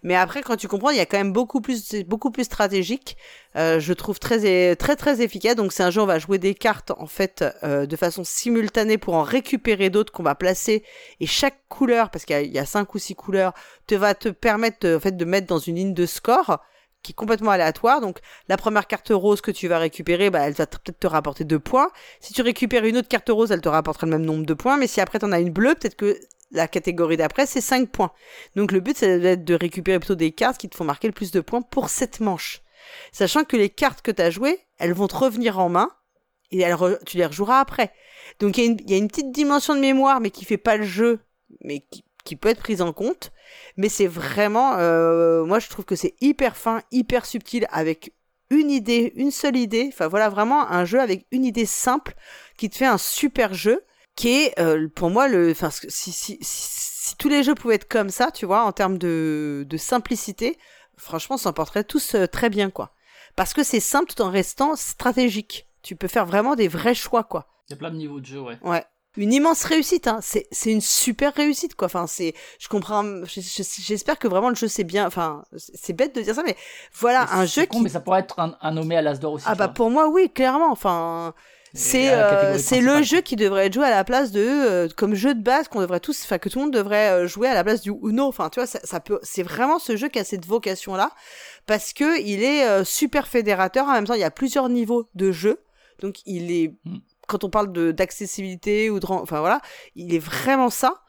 [0.04, 3.18] mais après, quand tu comprends, il y a quand même beaucoup plus, beaucoup plus stratégique.
[3.56, 5.56] Euh, je trouve très, très, très efficace.
[5.56, 8.98] Donc, c'est un jeu, on va jouer des cartes en fait euh, de façon simultanée
[8.98, 10.84] pour en récupérer d'autres qu'on va placer.
[11.20, 13.54] Et chaque couleur, parce qu'il y, y, a cinq ou six couleurs,
[13.88, 16.60] te va te permettre en fait de mettre dans une ligne de score
[17.04, 18.02] qui est complètement aléatoire.
[18.02, 21.44] Donc la première carte rose que tu vas récupérer, bah, elle va peut-être te rapporter
[21.44, 21.90] deux points.
[22.20, 24.78] Si tu récupères une autre carte rose, elle te rapportera le même nombre de points.
[24.78, 26.20] Mais si après tu en as une bleue, peut-être que
[26.52, 28.12] la catégorie d'après, c'est 5 points.
[28.56, 31.32] Donc le but, c'est de récupérer plutôt des cartes qui te font marquer le plus
[31.32, 32.62] de points pour cette manche.
[33.12, 35.92] Sachant que les cartes que tu as jouées, elles vont te revenir en main
[36.52, 36.66] et
[37.06, 37.92] tu les rejoueras après.
[38.40, 40.84] Donc il y, y, a une petite dimension de mémoire, mais qui fait pas le
[40.84, 41.20] jeu,
[41.62, 43.32] mais qui qui peut être prise en compte.
[43.76, 48.14] Mais c'est vraiment, euh, moi je trouve que c'est hyper fin, hyper subtil, avec
[48.52, 49.90] une idée, une seule idée.
[49.92, 52.14] Enfin voilà, vraiment un jeu avec une idée simple
[52.56, 53.84] qui te fait un super jeu,
[54.16, 57.88] qui est euh, pour moi le, enfin si, si, si, tous les jeux pouvaient être
[57.88, 60.60] comme ça, tu vois, en termes de, de simplicité,
[60.98, 62.94] franchement, s'en porterait tous euh, très bien quoi.
[63.36, 65.68] Parce que c'est simple tout en restant stratégique.
[65.82, 67.48] Tu peux faire vraiment des vrais choix quoi.
[67.68, 68.60] Il y a plein de niveaux de jeu, ouais.
[68.62, 68.86] Ouais
[69.18, 70.08] une immense réussite.
[70.08, 70.20] Hein.
[70.22, 71.88] C'est, une super réussite, quoi.
[71.88, 73.04] Enfin, c'est, je comprends.
[73.26, 75.06] J'espère que vraiment le jeu c'est bien.
[75.06, 76.56] Enfin, c'est bête de dire ça, mais
[76.94, 79.46] voilà un jeu con, Mais ça pourrait être un, nommé à l'As d'or aussi.
[79.48, 80.72] Ah bah pour moi oui, clairement.
[80.72, 81.34] Enfin.
[81.76, 85.14] C'est euh, c'est le jeu qui devrait être joué à la place de euh, comme
[85.14, 87.54] jeu de base qu'on devrait tous enfin que tout le monde devrait euh, jouer à
[87.54, 90.18] la place du Uno enfin tu vois ça, ça peut c'est vraiment ce jeu qui
[90.18, 91.12] a cette vocation là
[91.68, 95.32] parce que il est super fédérateur en même temps il y a plusieurs niveaux de
[95.32, 95.62] jeu
[96.00, 96.98] donc il est mm
[97.30, 99.62] quand on parle d'accessibilité ou de enfin voilà,
[99.96, 101.02] il est vraiment ça.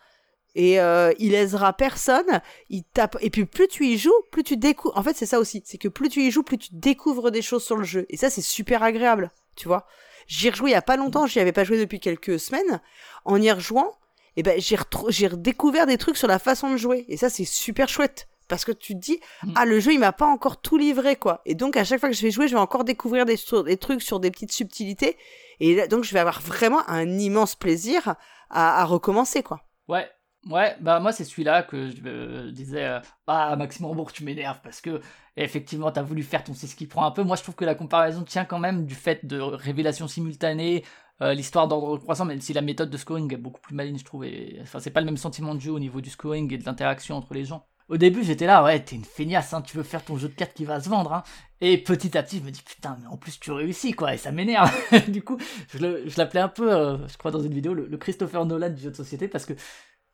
[0.56, 2.40] Et euh, il aisera personne,
[2.70, 3.16] il tape.
[3.20, 4.96] Et puis plus tu y joues, plus tu découvres.
[4.98, 7.42] En fait, c'est ça aussi, c'est que plus tu y joues, plus tu découvres des
[7.42, 8.04] choses sur le jeu.
[8.08, 9.86] Et ça, c'est super agréable, tu vois.
[10.26, 12.80] J'y rejoué il y a pas longtemps, j'y avais pas joué depuis quelques semaines.
[13.24, 13.96] En y rejouant,
[14.36, 17.04] et eh ben j'ai redécouvert des trucs sur la façon de jouer.
[17.08, 19.52] Et ça, c'est super chouette parce que tu te dis mm.
[19.56, 22.10] ah le jeu il m'a pas encore tout livré quoi et donc à chaque fois
[22.10, 25.16] que je vais jouer je vais encore découvrir des, des trucs sur des petites subtilités
[25.60, 28.16] et donc, je vais avoir vraiment un immense plaisir
[28.48, 29.62] à, recommencer, quoi.
[29.88, 30.10] Ouais,
[30.48, 34.60] Ouais, bah moi c'est celui-là que je euh, disais euh, ah Maxime Rambourg tu m'énerves
[34.62, 35.02] parce que
[35.36, 37.22] effectivement t'as voulu faire ton c'est ce qui prend un peu.
[37.22, 40.82] Moi je trouve que la comparaison tient quand même du fait de révélation simultanée,
[41.20, 44.04] euh, l'histoire d'ordre croissant, même si la méthode de scoring est beaucoup plus maligne je
[44.06, 44.24] trouve.
[44.62, 47.16] enfin c'est pas le même sentiment de jeu au niveau du scoring et de l'interaction
[47.16, 47.66] entre les gens.
[47.90, 50.34] Au début, j'étais là, ouais, t'es une feignasse, hein, tu veux faire ton jeu de
[50.34, 51.12] cartes qui va se vendre.
[51.12, 51.24] Hein.
[51.60, 54.16] Et petit à petit, je me dis, putain, mais en plus, tu réussis, quoi, et
[54.16, 54.72] ça m'énerve.
[55.08, 55.38] du coup,
[55.74, 58.92] je l'appelais un peu, euh, je crois, dans une vidéo, le, Christopher Nolan du jeu
[58.92, 59.54] de société, parce que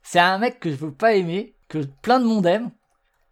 [0.02, 2.70] c'est un mec que je veux pas aimer, que plein de monde aime,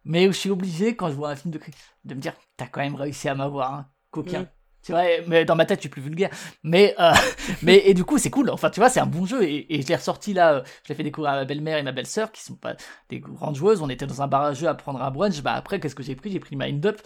[0.04, 1.60] mais où je suis obligé, quand je vois un film de
[2.04, 4.42] de me dire, t'as quand même réussi à m'avoir, hein, coquin.
[4.42, 4.48] Mm.
[4.84, 6.30] Tu vois, mais dans ma tête, je suis plus vulgaire.
[6.62, 7.12] Mais, euh,
[7.62, 8.50] mais et du coup, c'est cool.
[8.50, 9.42] Enfin, tu vois, c'est un bon jeu.
[9.42, 10.54] Et, et je l'ai ressorti là.
[10.54, 12.74] Euh, je l'ai fait découvrir à ma belle-mère et ma belle-sœur, qui sont pas
[13.08, 13.80] des grandes joueuses.
[13.82, 15.40] On était dans un bar à jeu à prendre un brunch.
[15.42, 16.30] Bah après, qu'est-ce que j'ai pris?
[16.30, 17.00] J'ai pris Mind Up.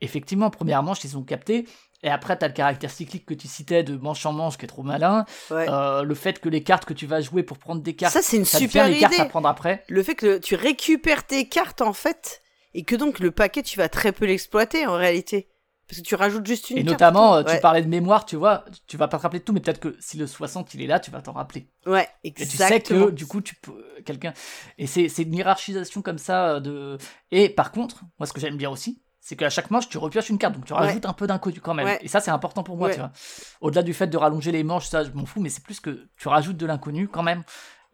[0.00, 1.66] Effectivement, premièrement, je les ont captés.
[2.02, 4.68] Et après, t'as le caractère cyclique que tu citais de manche en manche qui est
[4.68, 5.24] trop malin.
[5.50, 8.20] Euh, le fait que les cartes que tu vas jouer pour prendre des cartes, ça
[8.20, 9.00] c'est une super les idée.
[9.00, 9.82] cartes à prendre après.
[9.88, 12.42] Le fait que tu récupères tes cartes en fait,
[12.74, 15.48] et que donc le paquet tu vas très peu l'exploiter en réalité.
[15.88, 18.64] Parce que tu rajoutes juste une Et notamment, euh, tu parlais de mémoire, tu vois,
[18.86, 20.86] tu vas pas te rappeler de tout, mais peut-être que si le 60 il est
[20.86, 21.68] là, tu vas t'en rappeler.
[21.86, 22.68] Ouais, exactement.
[22.68, 23.84] Et tu sais que du coup, tu peux.
[24.04, 24.32] Quelqu'un.
[24.78, 26.98] Et c'est une hiérarchisation comme ça euh, de.
[27.30, 30.28] Et par contre, moi ce que j'aime bien aussi, c'est qu'à chaque manche, tu repioches
[30.28, 31.96] une carte, donc tu rajoutes un peu d'inconnu quand même.
[32.02, 33.12] Et ça, c'est important pour moi, tu vois.
[33.60, 36.08] Au-delà du fait de rallonger les manches, ça, je m'en fous, mais c'est plus que
[36.18, 37.42] tu rajoutes de l'inconnu quand même.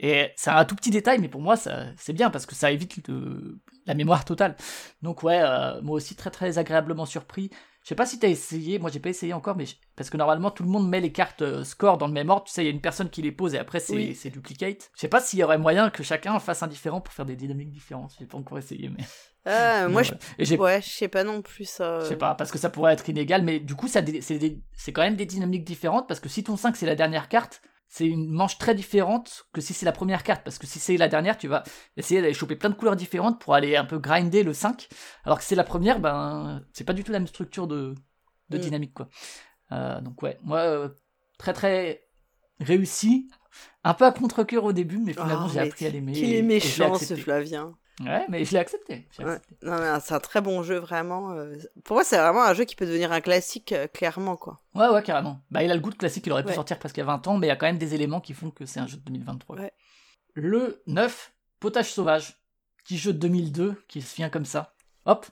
[0.03, 3.01] Et c'est un tout petit détail, mais pour moi, c'est bien parce que ça évite
[3.87, 4.57] la mémoire totale.
[5.03, 7.51] Donc ouais, euh, moi aussi très très agréablement surpris.
[7.91, 9.65] Je sais pas si t'as essayé, moi j'ai pas essayé encore, mais
[9.97, 12.45] parce que normalement tout le monde met les cartes euh, score dans le même ordre.
[12.45, 14.93] Tu sais, il y a une personne qui les pose et après c'est duplicate.
[14.95, 17.35] Je sais pas s'il y aurait moyen que chacun fasse un différent pour faire des
[17.35, 18.15] dynamiques différentes.
[18.17, 19.03] J'ai pas encore essayé, mais.
[19.89, 20.55] Moi je.
[20.55, 21.99] Ouais, je sais pas non plus ça.
[21.99, 25.17] Je sais pas, parce que ça pourrait être inégal, mais du coup, c'est quand même
[25.17, 27.61] des dynamiques différentes parce que si ton 5 c'est la dernière carte,
[27.91, 30.97] c'est une manche très différente que si c'est la première carte, parce que si c'est
[30.97, 31.65] la dernière, tu vas
[31.97, 34.89] essayer d'aller choper plein de couleurs différentes pour aller un peu grinder le 5,
[35.25, 37.97] alors que c'est la première, ben c'est pas du tout la même structure de,
[38.49, 38.61] de mm.
[38.61, 39.09] dynamique quoi.
[39.73, 40.89] Euh, donc ouais, moi euh,
[41.37, 42.07] très très
[42.61, 43.29] réussi,
[43.83, 46.13] un peu à contre-cœur au début, mais finalement oh, j'ai appris à l'aimer.
[46.13, 47.77] Qu'il est méchant ce Flavien.
[48.01, 49.07] Ouais, mais je l'ai accepté.
[49.61, 51.33] c'est un très bon jeu, vraiment.
[51.33, 51.57] Euh.
[51.85, 54.61] Pour moi, c'est vraiment un jeu qui peut devenir un classique, euh, clairement, quoi.
[54.75, 55.41] Ouais, ouais, carrément.
[55.51, 57.37] Bah, il a le goût de classique, il aurait pu sortir presque a 20 ans,
[57.37, 59.03] mais il y a quand même des éléments qui font que c'est un jeu de
[59.03, 59.57] 2023.
[60.35, 62.39] Le 9, Potage Sauvage,
[62.79, 64.75] petit jeu de 2002 qui se vient comme ça.
[65.05, 65.27] Hop,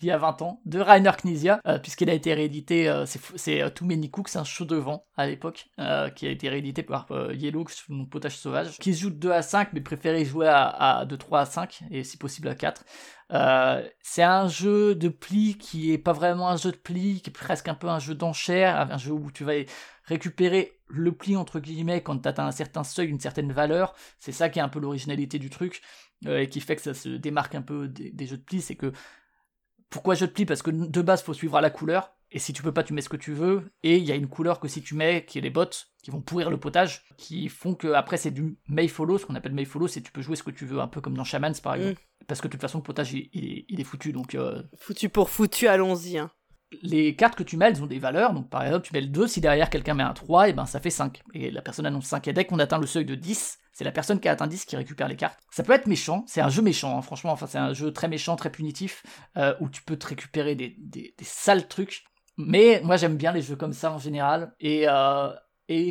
[0.00, 3.62] il y a 20 ans, de Rainer Knizia, euh, puisqu'il a été réédité, euh, c'est
[3.62, 5.68] euh, Too Many Cooks, un show de vent à l'époque,
[6.14, 9.72] qui a été réédité par Yellow, mon potage sauvage, qui joue de 2 à 5,
[9.72, 12.84] mais préféré jouer à, de 3 à 5, et si possible à 4.
[14.02, 17.32] c'est un jeu de pli qui est pas vraiment un jeu de pli, qui est
[17.32, 19.54] presque un peu un jeu d'enchère, un jeu où tu vas
[20.04, 23.94] récupérer le pli entre guillemets quand tu atteint un certain seuil, une certaine valeur.
[24.18, 25.80] C'est ça qui est un peu l'originalité du truc,
[26.28, 28.76] et qui fait que ça se démarque un peu des, des jeux de pli, c'est
[28.76, 28.92] que
[29.90, 30.46] pourquoi je te plie?
[30.46, 32.12] Parce que de base, faut suivre à la couleur.
[32.32, 33.72] Et si tu peux pas, tu mets ce que tu veux.
[33.82, 36.10] Et il y a une couleur que si tu mets, qui est les bottes, qui
[36.10, 39.18] vont pourrir le potage, qui font que après c'est du may follow.
[39.18, 41.00] Ce qu'on appelle may follow, c'est tu peux jouer ce que tu veux, un peu
[41.00, 41.80] comme dans Shamans par mm.
[41.80, 42.00] exemple.
[42.26, 44.12] Parce que de toute façon, le potage il, est, foutu.
[44.12, 46.18] Donc, euh, Foutu pour foutu, allons-y.
[46.18, 46.30] Hein.
[46.82, 48.32] Les cartes que tu mets, elles ont des valeurs.
[48.32, 50.66] Donc par exemple, tu mets le 2, si derrière quelqu'un met un 3, et ben
[50.66, 51.22] ça fait 5.
[51.34, 52.26] Et la personne annonce 5.
[52.28, 54.64] Et dès qu'on atteint le seuil de 10, c'est la personne qui a atteint 10
[54.64, 55.38] qui récupère les cartes.
[55.50, 58.08] Ça peut être méchant, c'est un jeu méchant, hein, franchement, enfin c'est un jeu très
[58.08, 59.02] méchant, très punitif,
[59.36, 62.04] euh, où tu peux te récupérer des, sales trucs.
[62.38, 64.54] Mais moi j'aime bien les jeux comme ça en général.
[64.60, 65.28] Et, euh,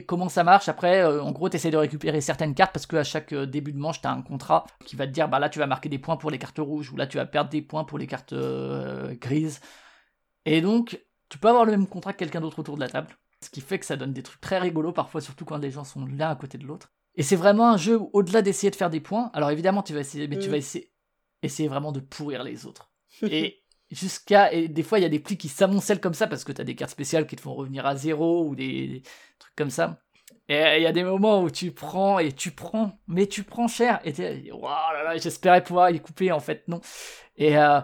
[0.07, 0.67] comment ça marche?
[0.67, 3.77] Après, euh, en gros, tu essaies de récupérer certaines cartes parce qu'à chaque début de
[3.77, 5.99] manche, tu as un contrat qui va te dire bah là tu vas marquer des
[5.99, 8.33] points pour les cartes rouges, ou là tu vas perdre des points pour les cartes
[9.21, 9.61] grises.
[10.45, 10.99] Et donc,
[11.29, 13.17] tu peux avoir le même contrat que quelqu'un d'autre autour de la table.
[13.41, 15.83] Ce qui fait que ça donne des trucs très rigolos parfois, surtout quand les gens
[15.83, 16.91] sont l'un à côté de l'autre.
[17.15, 19.29] Et c'est vraiment un jeu au-delà d'essayer de faire des points.
[19.33, 20.59] Alors évidemment, tu vas essayer, mais tu vas mm.
[20.59, 20.91] essayer,
[21.43, 22.91] essayer vraiment de pourrir les autres.
[23.21, 24.51] et jusqu'à.
[24.51, 26.61] Et des fois, il y a des plis qui s'amoncellent comme ça parce que tu
[26.61, 29.01] as des cartes spéciales qui te font revenir à zéro ou des,
[29.39, 29.99] trucs comme ça.
[30.47, 33.67] Et il y a des moments où tu prends et tu prends, mais tu prends
[33.67, 33.99] cher.
[34.03, 34.69] Et tu wow,
[35.15, 36.81] j'espérais pouvoir y couper, en fait, non.
[37.35, 37.81] Et euh,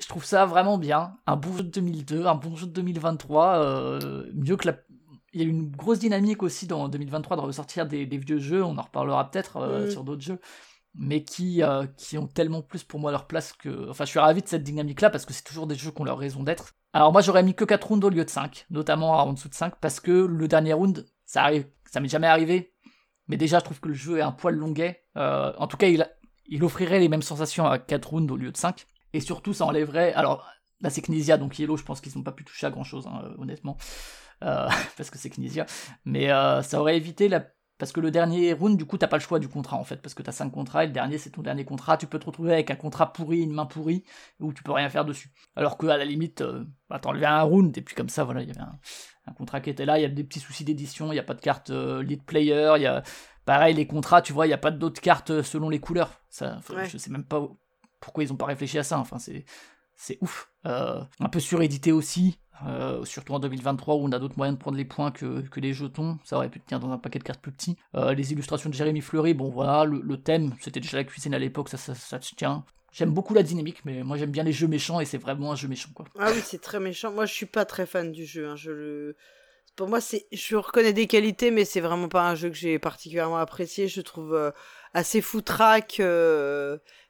[0.00, 1.16] je trouve ça vraiment bien.
[1.26, 4.76] Un bon jeu de 2002, un bon jeu de 2023, euh, mieux que la
[5.34, 8.78] il y a une grosse dynamique aussi dans 2023 de ressortir des, vieux jeux, on
[8.78, 10.40] en reparlera peut-être euh, sur d'autres jeux,
[10.94, 13.90] mais qui, euh, qui ont tellement plus pour moi leur place que...
[13.90, 16.04] Enfin, je suis ravi de cette dynamique-là parce que c'est toujours des jeux qui ont
[16.04, 16.72] leur raison d'être.
[16.94, 19.54] Alors moi, j'aurais mis que 4 rounds au lieu de 5, notamment en dessous de
[19.54, 22.72] 5, parce que le dernier round, ça arrive, ça m'est jamais arrivé,
[23.28, 25.04] mais déjà, je trouve que le jeu est un poil longuet.
[25.14, 26.08] En tout cas, il,
[26.46, 29.64] il offrirait les mêmes sensations à 4 rounds au lieu de 5, et surtout, ça
[29.66, 30.12] enlèverait...
[30.14, 30.46] Alors,
[30.80, 33.34] là, c'est Knizia, donc Yellow, je pense qu'ils n'ont pas pu toucher à grand-chose, hein,
[33.38, 33.76] honnêtement.
[34.44, 35.66] Euh, parce que c'est Knizia.
[36.04, 37.46] Mais euh, ça aurait évité la
[37.78, 40.02] parce que le dernier round, du coup, t'as pas le choix du contrat en fait,
[40.02, 41.96] parce que t'as 5 contrats et le dernier c'est ton dernier contrat.
[41.96, 44.02] Tu peux te retrouver avec un contrat pourri, une main pourrie,
[44.40, 45.30] où tu peux rien faire dessus.
[45.54, 48.42] Alors que à la limite, euh, bah, t'enlevais un round et puis comme ça, voilà,
[48.42, 49.96] il y avait un, contrat qui était là.
[49.96, 52.72] Il y a des petits soucis d'édition, il y a pas de carte lead player,
[52.76, 53.04] il y a
[53.44, 56.20] pareil les contrats, tu vois, il y a pas d'autres cartes selon les couleurs.
[56.30, 56.58] Ça,
[56.88, 57.48] je sais même pas
[58.00, 58.98] pourquoi ils ont pas réfléchi à ça.
[58.98, 59.44] Enfin, c'est
[59.98, 60.50] c'est ouf.
[60.64, 64.60] Euh, un peu surédité aussi, euh, surtout en 2023 où on a d'autres moyens de
[64.60, 67.40] prendre les points que, les jetons, ça aurait pu tenir dans un paquet de cartes
[67.40, 67.76] plus petit.
[67.94, 71.38] Euh, les illustrations de Jérémy Fleury, bon voilà, le, thème, c'était déjà la cuisine à
[71.38, 72.64] l'époque, ça, ça, ça tient.
[72.92, 75.56] J'aime beaucoup la dynamique, mais moi j'aime bien les jeux méchants et c'est vraiment un
[75.56, 76.06] jeu méchant quoi.
[76.18, 77.12] Ah oui, c'est très méchant.
[77.12, 78.48] Moi je suis pas très fan du jeu.
[78.48, 78.54] Hein.
[79.76, 82.78] Pour moi, c'est, je reconnais des qualités, mais c'est vraiment pas un jeu que j'ai
[82.78, 83.88] particulièrement apprécié.
[83.88, 84.52] Je trouve
[84.94, 86.00] assez foutraque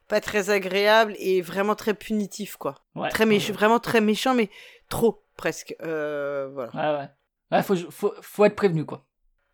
[0.09, 2.75] pas très agréable et vraiment très punitif, quoi.
[3.11, 4.49] très méchant, vraiment très méchant, mais
[4.89, 5.75] trop, presque.
[5.81, 6.71] Euh, voilà.
[6.73, 7.09] Ouais, ouais.
[7.51, 9.05] Ouais, faut, faut, faut, être prévenu, quoi.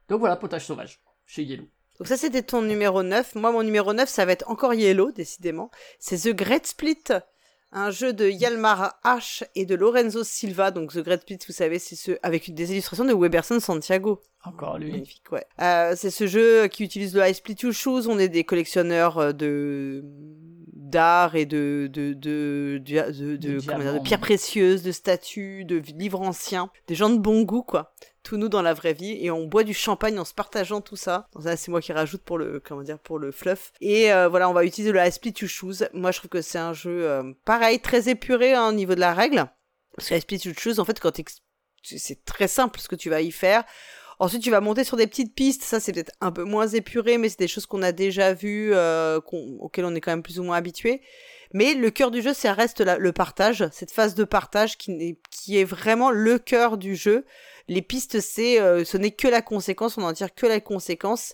[0.09, 1.67] Donc voilà, potage sauvage, chez Yellow.
[1.99, 3.35] Donc ça, c'était ton numéro 9.
[3.35, 5.71] Moi, mon numéro 9, ça va être encore Yellow, décidément.
[5.99, 7.03] C'est The Great Split
[7.75, 10.71] un jeu de Yalmar H et de Lorenzo Silva.
[10.71, 14.21] Donc The Great Split, vous savez, c'est ce avec des illustrations de Weberson Santiago.
[14.43, 14.91] Encore lui.
[14.91, 15.45] Magnifique, ouais.
[15.61, 18.07] Euh, c'est ce jeu qui utilise le I Split You Shoes.
[18.07, 20.03] On est des collectionneurs euh, de
[20.73, 26.95] d'art et de de de de, de, pierres précieuses, de statues, de livres anciens, des
[26.95, 27.93] gens de bon goût quoi.
[28.25, 30.97] Tout nous dans la vraie vie et on boit du champagne en se partageant tout
[30.97, 31.29] ça.
[31.55, 33.71] c'est moi qui rajoute pour le comment dire pour le fluff.
[33.79, 35.85] Et euh, voilà, on va utiliser le Split You Shoes.
[35.93, 39.13] Moi, je trouve que c'est un jeu pareil, très épuré hein, au niveau de la
[39.13, 39.45] règle.
[39.95, 41.21] Parce que Split You Shoes, en fait, quand
[41.83, 43.63] c'est très simple ce que tu vas y faire.
[44.19, 45.63] Ensuite, tu vas monter sur des petites pistes.
[45.63, 48.73] Ça, c'est peut-être un peu moins épuré, mais c'est des choses qu'on a déjà vues,
[48.73, 49.19] euh,
[49.59, 51.01] auxquelles on est quand même plus ou moins habitué.
[51.53, 55.19] Mais le cœur du jeu, ça reste le partage, cette phase de partage qui, est,
[55.29, 57.25] qui est vraiment le cœur du jeu.
[57.67, 61.33] Les pistes, c'est, euh, ce n'est que la conséquence, on en tire que la conséquence.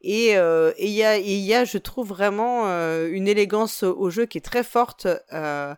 [0.00, 4.26] Et euh, il y, a, y a, je trouve vraiment euh, une élégance au jeu
[4.26, 5.06] qui est très forte.
[5.28, 5.76] voilà,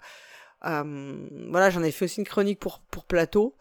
[1.70, 3.54] j'en ai fait aussi une chronique pour, pour Plateau.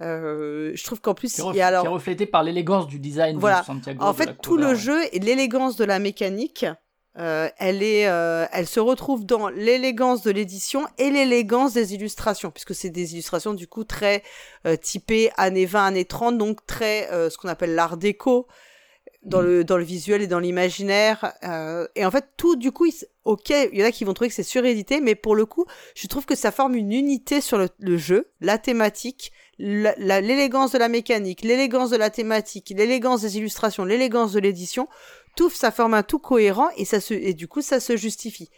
[0.00, 1.82] Euh, je trouve qu'en plus, il y a alors.
[1.82, 3.60] Qui est reflété par l'élégance du design voilà.
[3.60, 4.02] de Santiago.
[4.02, 6.66] En fait, tout le jeu et l'élégance de la mécanique,
[7.16, 12.50] euh, elle est, euh, elle se retrouve dans l'élégance de l'édition et l'élégance des illustrations,
[12.50, 14.22] puisque c'est des illustrations du coup très
[14.66, 18.48] euh, typées années 20, années 30, donc très euh, ce qu'on appelle l'art déco
[19.22, 19.46] dans mm.
[19.46, 21.34] le dans le visuel et dans l'imaginaire.
[21.94, 22.86] et en fait, tout du coup,
[23.24, 25.66] ok, il y en a qui vont trouver que c'est surédité, mais pour le coup,
[25.94, 30.78] je trouve que ça forme une unité sur le, le jeu, la thématique l'élégance de
[30.78, 34.88] la mécanique, l'élégance de la thématique, l'élégance des illustrations, l'élégance de l'édition,
[35.36, 38.50] tout ça forme un tout cohérent et ça se et du coup ça se justifie.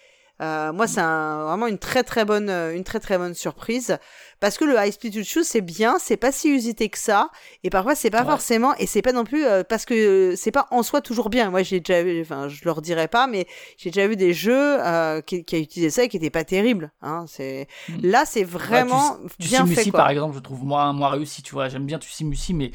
[0.42, 3.98] Euh, moi, c'est vraiment une très très bonne, une très très bonne surprise
[4.38, 7.30] parce que le High Speed Shoes c'est bien, c'est pas si usité que ça
[7.64, 10.66] et parfois c'est pas forcément et c'est pas non plus euh, parce que c'est pas
[10.70, 11.50] en soi toujours bien.
[11.50, 13.46] Moi, j'ai déjà, vu, enfin, je leur dirais pas, mais
[13.78, 16.44] j'ai déjà vu des jeux euh, qui, qui a utilisé ça et qui étaient pas
[16.44, 16.92] terribles.
[17.00, 17.24] Hein.
[17.28, 18.00] C'est hmm.
[18.02, 19.90] là, c'est vraiment bien fait.
[19.90, 21.42] par exemple, je trouve moins moins réussi.
[21.42, 22.72] Tu vois, j'aime bien tu Musi, mais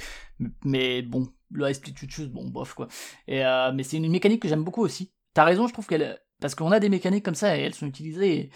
[0.63, 2.87] mais bon, le High Speed Shoes, bon bof quoi.
[3.27, 5.11] Et mais c'est une mécanique que j'aime beaucoup aussi.
[5.33, 7.85] T'as raison, je trouve qu'elle parce qu'on a des mécaniques comme ça et elles sont
[7.85, 8.51] utilisées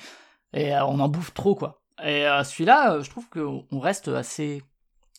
[0.54, 1.82] et, euh, on en bouffe trop, quoi.
[2.04, 4.64] Et euh, celui-là, euh, je trouve qu'on reste assez.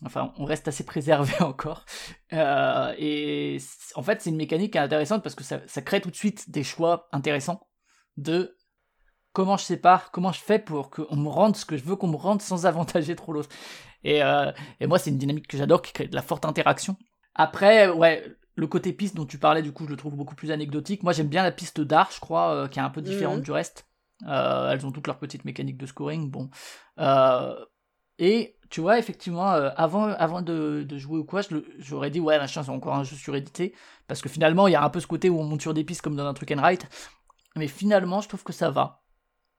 [0.05, 1.87] Enfin, on reste assez préservé encore.
[2.31, 3.59] et
[3.95, 7.09] en fait, c'est une mécanique intéressante parce que ça, crée tout de suite des choix
[7.13, 7.67] intéressants
[8.19, 8.57] de
[9.33, 12.09] comment je sépare, comment je fais pour qu'on me rende ce que je veux qu'on
[12.09, 13.49] me rende sans avantager trop l'autre.
[14.05, 14.21] Et,
[14.81, 16.97] et moi, c'est une dynamique que j'adore qui crée de la forte interaction.
[17.37, 18.25] Après, ouais,
[18.57, 21.03] le côté piste dont tu parlais, du coup, je le trouve beaucoup plus anecdotique.
[21.03, 23.45] Moi, j'aime bien la piste d'art, je crois, euh, qui est un peu différente mhm.
[23.45, 23.87] du reste.
[24.27, 26.49] Euh, elles ont toutes leurs petites mécaniques de scoring, bon.
[26.99, 27.55] Euh,
[28.19, 31.43] et tu vois, effectivement, avant, avant de, jouer ou quoi,
[31.79, 33.75] j'aurais dit, ouais, machin, c'est encore un jeu surédité.
[34.09, 35.85] Parce que finalement, il y a un peu ce côté où on monte sur des
[35.85, 36.87] pistes comme dans un truc and write.
[37.57, 39.03] Mais finalement, je trouve que ça va.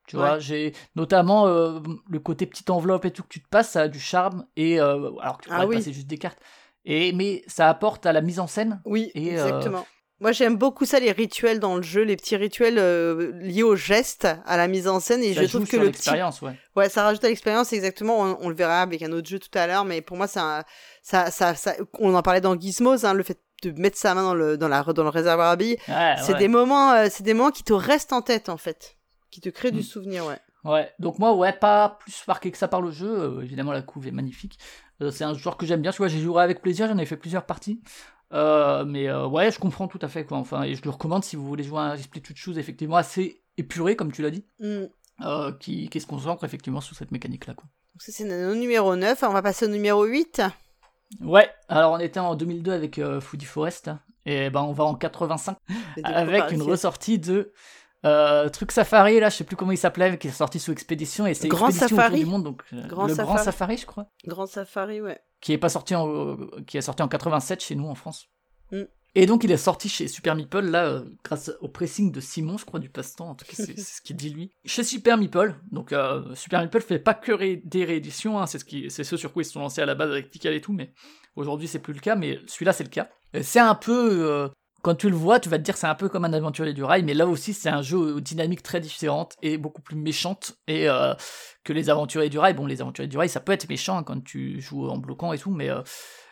[0.08, 3.82] Tu vois, j'ai notamment le côté petite enveloppe et tout que tu te passes, ça
[3.82, 4.48] a du charme.
[4.56, 6.40] Et alors que tu ah pourrais passer juste des cartes.
[6.90, 8.82] Et, mais ça apporte à la mise en scène.
[8.86, 9.86] Oui, euh, exactement.
[10.20, 13.76] Moi, j'aime beaucoup ça, les rituels dans le jeu, les petits rituels euh, liés au
[13.76, 15.22] geste, à la mise en scène.
[15.22, 16.58] Et je trouve que le l'expérience, ouais.
[16.76, 18.38] Ouais, ça rajoute à l'expérience, exactement.
[18.42, 20.64] On, le verra avec un autre jeu tout à l'heure, mais pour moi, ça,
[21.04, 24.24] ça, ça, ça, on en parlait dans Gizmos, hein, le fait de mettre sa main
[24.24, 25.78] dans le, dans la, dans le réservoir à billes.
[26.18, 28.98] c'est des moments, euh, c'est des moments qui te restent en tête, en fait.
[29.30, 29.84] Qui te créent du mm.
[29.84, 30.40] souvenir, ouais.
[30.64, 33.40] Ouais, donc moi, ouais, pas plus marqué que ça par le jeu.
[33.44, 34.58] évidemment, la couve est magnifique.
[35.02, 37.06] Euh, c'est un joueur que j'aime bien, tu vois, j'ai joué avec plaisir, j'en ai
[37.06, 37.82] fait plusieurs parties.
[38.34, 40.38] Euh, mais euh, ouais, je comprends tout à fait, quoi.
[40.38, 42.98] Enfin, et je le recommande si vous voulez jouer à un Split de Shoes, effectivement,
[42.98, 44.86] assez épuré, comme tu l'as dit, mm.
[45.60, 47.66] qui, qui se concentre effectivement sur cette mécanique-là, quoi.
[47.94, 49.24] Donc ça, c'est le numéro 9.
[49.24, 50.42] On va passer au numéro 8.
[51.22, 53.92] Ouais, alors on était en 2002 avec Foodie Forest,
[54.26, 55.58] et ben on va en 85
[56.04, 57.54] avec une ressortie de
[58.06, 61.26] euh, truc Safari, là, je sais plus comment il s'appelait, qui est sorti sous Expédition,
[61.26, 62.20] et c'est Grand Safari.
[62.20, 64.08] du monde, donc euh, le Grand Safari, je crois.
[64.26, 65.20] Grand Safari, ouais.
[65.42, 68.28] Qui est pas sorti en, qui est sorti en 87 chez nous en France.
[68.72, 68.84] Mm.
[69.16, 72.58] Et donc il est sorti chez Super Meeple, là, euh, grâce au pressing de Simon,
[72.58, 74.52] je crois, du passe-temps, en tout cas c'est ce qu'il dit lui.
[74.64, 78.66] Chez Super Meeple, donc euh, Super Meeple fait pas que des rééditions, hein, c'est ce,
[78.66, 80.72] qui, ce sur quoi ils se sont lancés à la base avec Pical et tout,
[80.72, 80.94] mais
[81.36, 83.10] aujourd'hui c'est plus le cas, mais celui-là c'est le cas.
[83.42, 84.30] C'est un peu...
[84.30, 84.50] Euh,
[84.88, 86.84] quand tu le vois, tu vas te dire c'est un peu comme un aventurier du
[86.84, 90.58] rail, mais là aussi c'est un jeu aux dynamiques très différentes et beaucoup plus méchante
[90.68, 90.88] et
[91.66, 92.54] que les aventuriers du rail.
[92.54, 95.34] Bon, les aventuriers du rail, ça peut être méchant hein, quand tu joues en bloquant
[95.34, 95.70] et tout, mais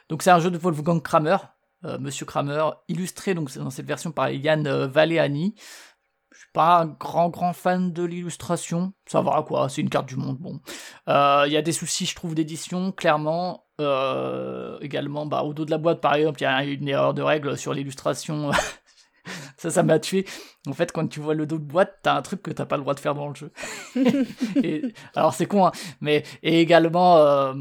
[0.09, 1.37] donc c'est un jeu de Wolfgang Kramer,
[1.83, 5.55] euh, Monsieur Kramer, illustré donc dans cette version par Yann euh, Valéani.
[6.31, 10.07] Je suis pas un grand grand fan de l'illustration, ça va quoi, c'est une carte
[10.07, 10.37] du monde.
[10.37, 10.59] Bon,
[11.07, 13.64] euh, il y a des soucis, je trouve, d'édition, clairement.
[14.81, 17.21] Également, bah, au dos de la boîte, par exemple, il y a une erreur de
[17.21, 18.51] règle sur l'illustration.
[19.57, 20.25] ça, ça m'a tué.
[20.67, 22.77] En fait, quand tu vois le dos de boîte, t'as un truc que t'as pas
[22.77, 23.51] le droit de faire dans le jeu.
[25.15, 25.71] alors c'est con, hein,
[26.01, 27.53] mais et également,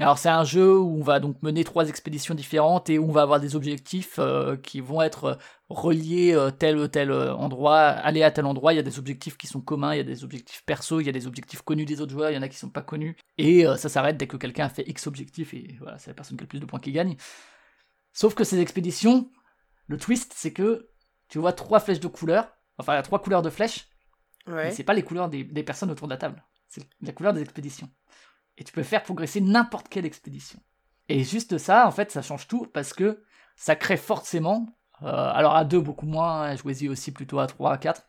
[0.00, 3.12] alors c'est un jeu où on va donc mener trois expéditions différentes et où on
[3.12, 5.34] va avoir des objectifs euh, qui vont être euh,
[5.70, 9.36] reliés euh, tel ou tel endroit, aller à tel endroit, il y a des objectifs
[9.36, 11.84] qui sont communs, il y a des objectifs perso, il y a des objectifs connus
[11.84, 14.28] des autres joueurs, il y en a qui sont pas connus, et ça s'arrête dès
[14.28, 16.60] que quelqu'un a fait X objectifs et voilà, c'est la personne qui a le plus
[16.60, 17.16] de points qui gagne.
[18.12, 19.30] Sauf que ces expéditions,
[19.88, 20.88] le twist c'est que
[21.28, 22.48] tu vois trois flèches de couleur,
[22.78, 23.88] enfin il y a trois couleurs de flèches,
[24.46, 27.42] mais c'est pas les couleurs des personnes autour de la table, c'est la couleur des
[27.42, 27.90] expéditions
[28.58, 30.60] et tu peux faire progresser n'importe quelle expédition.
[31.08, 33.22] Et juste ça, en fait, ça change tout parce que
[33.56, 34.66] ça crée forcément,
[35.02, 38.02] euh, alors à 2 beaucoup moins, hein, jouez-y aussi plutôt à 3, à 4,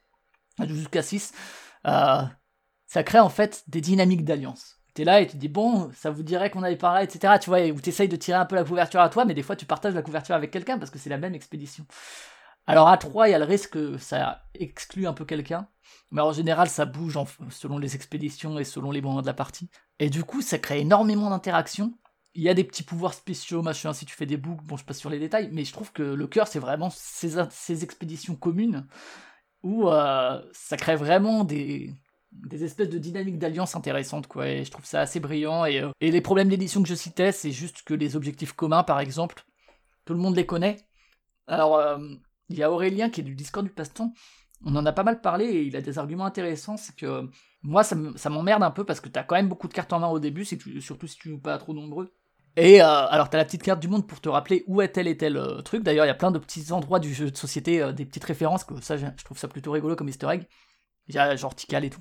[0.68, 1.34] jusqu'à 6,
[1.88, 2.22] euh,
[2.88, 4.80] ça crée en fait des dynamiques d'alliance.
[4.96, 7.36] Tu es là et tu dis bon, ça vous dirait qu'on avait parlé, etc.
[7.40, 9.44] Tu vois, ou tu essayes de tirer un peu la couverture à toi, mais des
[9.44, 11.86] fois tu partages la couverture avec quelqu'un parce que c'est la même expédition.
[12.70, 15.68] Alors à 3, il y a le risque que ça exclue un peu quelqu'un.
[16.12, 17.18] Mais en général, ça bouge
[17.50, 19.72] selon les expéditions et selon les moments de la partie.
[19.98, 21.98] Et du coup, ça crée énormément d'interactions.
[22.36, 24.86] Il y a des petits pouvoirs spéciaux, machin, si tu fais des boucles, bon, je
[24.86, 28.86] passe sur les détails, mais je trouve que le cœur, c'est vraiment ces, expéditions communes
[29.64, 31.96] où euh, ça crée vraiment des,
[32.52, 34.48] espèces de dynamiques d'alliance intéressantes, quoi.
[34.48, 35.66] Et je trouve ça assez brillant.
[35.66, 38.84] Et, euh, et les problèmes d'édition que je citais, c'est juste que les objectifs communs,
[38.84, 39.44] par exemple,
[40.06, 40.78] tout le monde les connaît.
[41.48, 41.98] Alors, euh,
[42.50, 44.14] il y a Aurélien qui est du Discord du Passe-Temps
[44.66, 46.78] on en a pas mal parlé et il a des arguments intéressants.
[46.78, 47.30] C'est que
[47.62, 50.08] moi, ça m'emmerde un peu parce que t'as quand même beaucoup de cartes en main
[50.08, 52.14] au début, surtout si tu joues pas trop nombreux.
[52.56, 55.08] Et euh, alors, t'as la petite carte du monde pour te rappeler où est tel
[55.08, 55.84] et tel euh, truc.
[55.84, 58.24] D'ailleurs, il y a plein de petits endroits du jeu de société, euh, des petites
[58.24, 60.48] références, que ça, je trouve ça plutôt rigolo comme easter egg.
[61.08, 62.00] Genre Tikal et tout.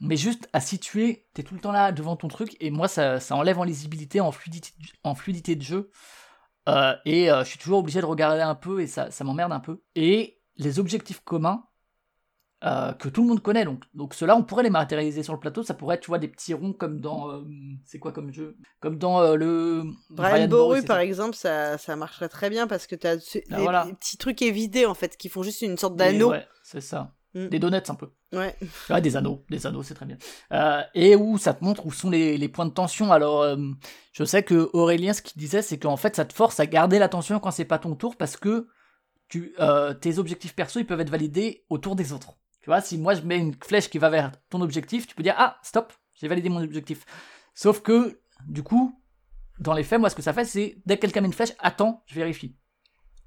[0.00, 3.18] Mais juste à situer, t'es tout le temps là devant ton truc, et moi, ça,
[3.30, 4.72] enlève en lisibilité, en fluidité,
[5.04, 5.90] en fluidité de jeu.
[6.66, 9.80] Et je suis toujours obligé de regarder un peu, et ça, ça m'emmerde un peu.
[9.94, 11.64] Et les objectifs communs,
[12.64, 13.66] euh, que tout le monde connaît.
[13.66, 15.62] Donc, donc ceux-là, on pourrait les matérialiser sur le plateau.
[15.62, 17.30] Ça pourrait être, tu vois, des petits ronds comme dans.
[17.30, 17.42] Euh,
[17.84, 18.56] c'est quoi comme jeu?
[18.80, 19.84] Comme dans euh, le.
[20.08, 23.18] Brian, Boru, par exemple, ça, ça marcherait très bien parce que tu as
[23.50, 26.30] ah, des, petits trucs évidés, en fait, qui font juste une sorte d'anneau.
[26.30, 27.12] Ouais, c'est ça.
[27.36, 27.48] Mm.
[27.48, 28.08] Des donuts un peu.
[28.32, 28.56] Ouais.
[29.02, 30.16] des anneaux, des anneaux, c'est très bien.
[30.94, 33.12] et où ça te montre où sont les, les points de tension.
[33.12, 33.46] Alors,
[34.12, 36.98] je sais que Aurélien, ce qu'il disait, c'est qu'en fait, ça te force à garder
[36.98, 38.68] l'attention quand c'est pas ton tour parce que
[39.28, 39.54] tu,
[40.00, 42.38] tes objectifs perso, ils peuvent être validés autour des autres.
[42.66, 45.22] Tu vois, si moi je mets une flèche qui va vers ton objectif, tu peux
[45.22, 47.04] dire ah stop, j'ai validé mon objectif.
[47.54, 48.18] Sauf que
[48.48, 49.00] du coup,
[49.60, 51.52] dans les faits, moi ce que ça fait, c'est dès que quelqu'un met une flèche,
[51.60, 52.56] attends, je vérifie.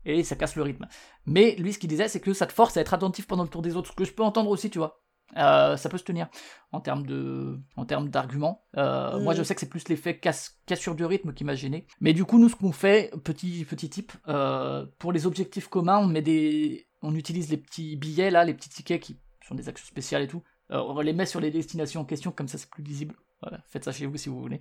[0.05, 0.87] Et ça casse le rythme.
[1.25, 3.49] Mais lui, ce qu'il disait, c'est que ça te force à être attentif pendant le
[3.49, 5.01] tour des autres, ce que je peux entendre aussi, tu vois.
[5.37, 6.27] Euh, ça peut se tenir
[6.71, 8.63] en termes de en termes d'arguments.
[8.77, 11.85] Euh, moi, je sais que c'est plus l'effet cassure du rythme qui m'a gêné.
[12.01, 15.99] Mais du coup, nous, ce qu'on fait, petit petit type, euh, pour les objectifs communs,
[15.99, 19.17] on met des, on utilise les petits billets là, les petits tickets qui
[19.51, 20.43] des actions spéciales et tout.
[20.69, 23.15] On les met sur les destinations en question, comme ça c'est plus visible.
[23.41, 24.59] Voilà, faites ça chez vous si vous voulez.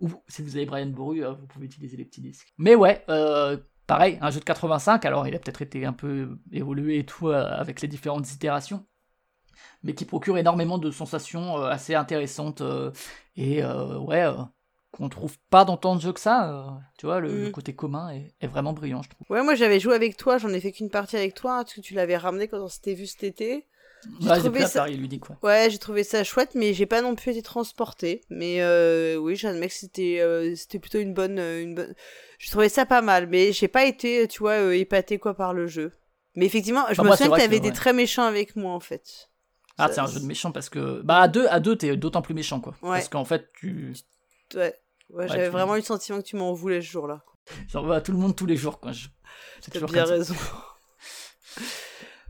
[0.00, 2.52] Ou si vous avez Brian Boru, vous pouvez utiliser les petits disques.
[2.56, 3.56] Mais ouais, euh,
[3.88, 7.30] pareil, un jeu de 85, alors il a peut-être été un peu évolué et tout
[7.30, 8.86] avec les différentes itérations,
[9.82, 12.62] mais qui procure énormément de sensations assez intéressantes
[13.34, 14.28] et ouais,
[14.92, 16.78] qu'on trouve pas dans tant de jeux que ça.
[16.98, 17.52] tu vois, le, mm.
[17.52, 19.26] côté commun est, vraiment brillant, je trouve.
[19.30, 21.80] Ouais, moi j'avais joué avec toi, j'en ai fait qu'une partie avec toi, parce que
[21.80, 23.66] tu l'avais ramené quand on s'était vu cet été.
[24.20, 24.80] J'ai trouvé ça...
[24.80, 25.36] Paris, lui dit quoi.
[25.42, 28.22] Ouais, j'ai trouvé ça chouette, mais j'ai pas non plus été transporté.
[28.30, 31.94] Mais euh, oui, j'admets que c'était euh, c'était plutôt une bonne euh, une bonne.
[32.38, 35.52] Je trouvais ça pas mal, mais j'ai pas été, tu vois, euh, épaté quoi par
[35.52, 35.92] le jeu.
[36.34, 39.30] Mais effectivement, je me souviens que t'avais des très méchants avec moi en fait.
[39.76, 42.22] Ah, c'est un jeu de méchant parce que bah à deux à deux t'es d'autant
[42.22, 42.74] plus méchant quoi.
[42.80, 43.94] Parce qu'en fait tu.
[44.54, 44.74] Ouais.
[45.10, 47.22] Ouais, j'avais vraiment eu le sentiment que tu m'en voulais ce jour-là.
[47.68, 48.92] J'en veux à tout le monde tous les jours quoi.
[48.92, 49.08] Je...
[49.70, 50.34] T'as bien raison.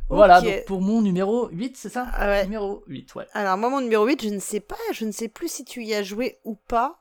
[0.08, 2.06] Voilà, donc pour mon numéro 8, c'est ça?
[2.14, 2.44] Ah ouais.
[2.44, 3.26] Numéro 8, ouais.
[3.32, 5.82] Alors, moi, mon numéro 8, je ne sais pas, je ne sais plus si tu
[5.84, 6.98] y as joué ou pas.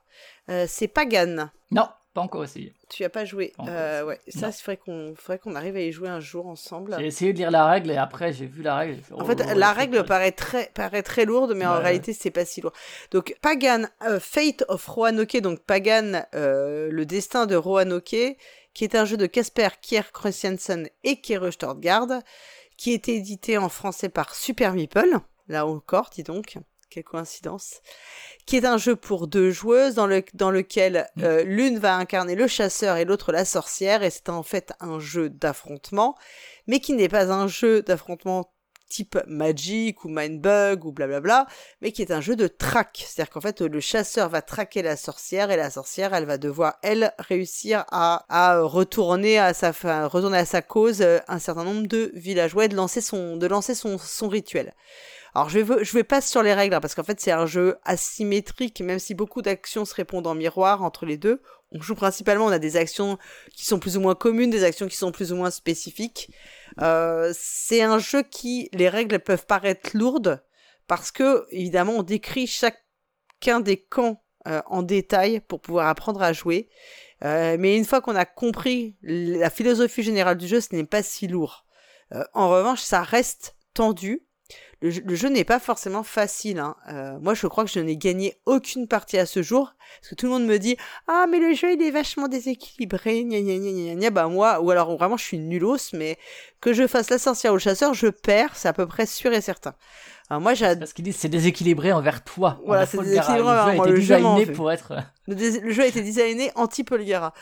[0.49, 1.49] Euh, c'est Pagan.
[1.71, 2.73] Non, pas encore essayé.
[2.89, 3.53] Tu as pas joué.
[3.67, 6.95] Euh, ouais, ça, c'est vrai qu'on faudrait qu'on arrive à y jouer un jour ensemble.
[6.97, 8.99] J'ai essayé de lire la règle et après j'ai vu la règle.
[9.13, 12.43] en fait, oh, la règle paraît très, paraît très lourde, mais en réalité, c'est pas
[12.43, 12.73] si lourd.
[13.11, 18.35] Donc, Pagan, euh, Fate of Roanoke, donc Pagan, euh, le destin de Roanoke,
[18.73, 22.07] qui est un jeu de Casper Kier Christiansen et Kere Stortgard,
[22.77, 25.17] qui est édité en français par Super Meeple.
[25.47, 26.57] Là encore, dis donc.
[26.89, 27.81] Quelle coïncidence.
[28.45, 31.23] Qui est un jeu pour deux joueuses dans, le, dans lequel mm.
[31.23, 34.03] euh, l'une va incarner le chasseur et l'autre la sorcière.
[34.03, 36.15] Et c'est en fait un jeu d'affrontement,
[36.65, 38.53] mais qui n'est pas un jeu d'affrontement
[38.87, 41.47] type Magic ou Mindbug ou blablabla,
[41.81, 43.05] mais qui est un jeu de track.
[43.07, 46.77] C'est-à-dire qu'en fait, le chasseur va traquer la sorcière et la sorcière, elle va devoir,
[46.83, 49.73] elle, réussir à, à retourner à sa,
[50.61, 54.73] cause euh, un certain nombre de villageois et de lancer son, rituel.
[55.35, 57.45] Alors je vais, je vais pas sur les règles hein, parce qu'en fait c'est un
[57.45, 61.41] jeu asymétrique, même si beaucoup d'actions se répondent en miroir entre les deux.
[61.71, 63.17] On joue principalement, on a des actions
[63.53, 66.31] qui sont plus ou moins communes, des actions qui sont plus ou moins spécifiques.
[66.81, 70.41] Euh, c'est un jeu qui, les règles peuvent paraître lourdes
[70.87, 76.31] parce que évidemment on décrit chacun des camps euh, en détail pour pouvoir apprendre à
[76.31, 76.69] jouer.
[77.25, 81.03] Euh, mais une fois qu'on a compris la philosophie générale du jeu, ce n'est pas
[81.03, 81.65] si lourd.
[82.33, 84.26] en revanche, ça reste tendu
[84.81, 86.59] le, jeu n'est pas forcément facile.
[86.59, 86.75] Hein.
[86.89, 89.73] Euh, moi, je crois que je n'ai gagné aucune partie à ce jour.
[89.99, 93.23] Parce que tout le monde me dit Ah, mais le jeu, il est vachement déséquilibré.
[93.23, 96.17] Gna, gna, gna, gna, Bah, moi, ou alors vraiment, je suis nulos, mais
[96.61, 98.55] que je fasse la sorcière ou le chasseur, je perds.
[98.55, 99.73] C'est à peu près sûr et certain.
[100.29, 100.75] Alors moi, j'ai.
[100.75, 102.59] Parce qu'ils disent c'est déséquilibré envers toi.
[102.65, 103.87] Voilà, c'est déséquilibré envers moi.
[103.87, 104.17] Le jeu
[104.53, 104.93] pour être.
[105.27, 107.33] Le, jeu a été designé anti Polygara.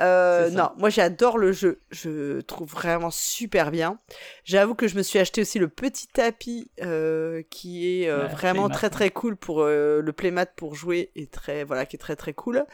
[0.00, 1.80] Euh, non, moi j'adore le jeu.
[1.90, 3.98] Je trouve vraiment super bien.
[4.44, 8.68] J'avoue que je me suis acheté aussi le petit tapis euh, qui est euh, vraiment
[8.68, 12.16] très très cool pour euh, le playmat pour jouer et très voilà qui est très
[12.16, 12.64] très cool.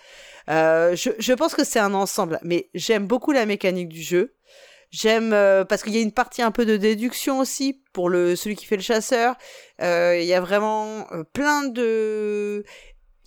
[0.50, 4.34] Euh, je, je pense que c'est un ensemble, mais j'aime beaucoup la mécanique du jeu.
[4.90, 8.36] J'aime euh, parce qu'il y a une partie un peu de déduction aussi pour le
[8.36, 9.36] celui qui fait le chasseur.
[9.82, 12.64] Euh, il y a vraiment euh, plein de.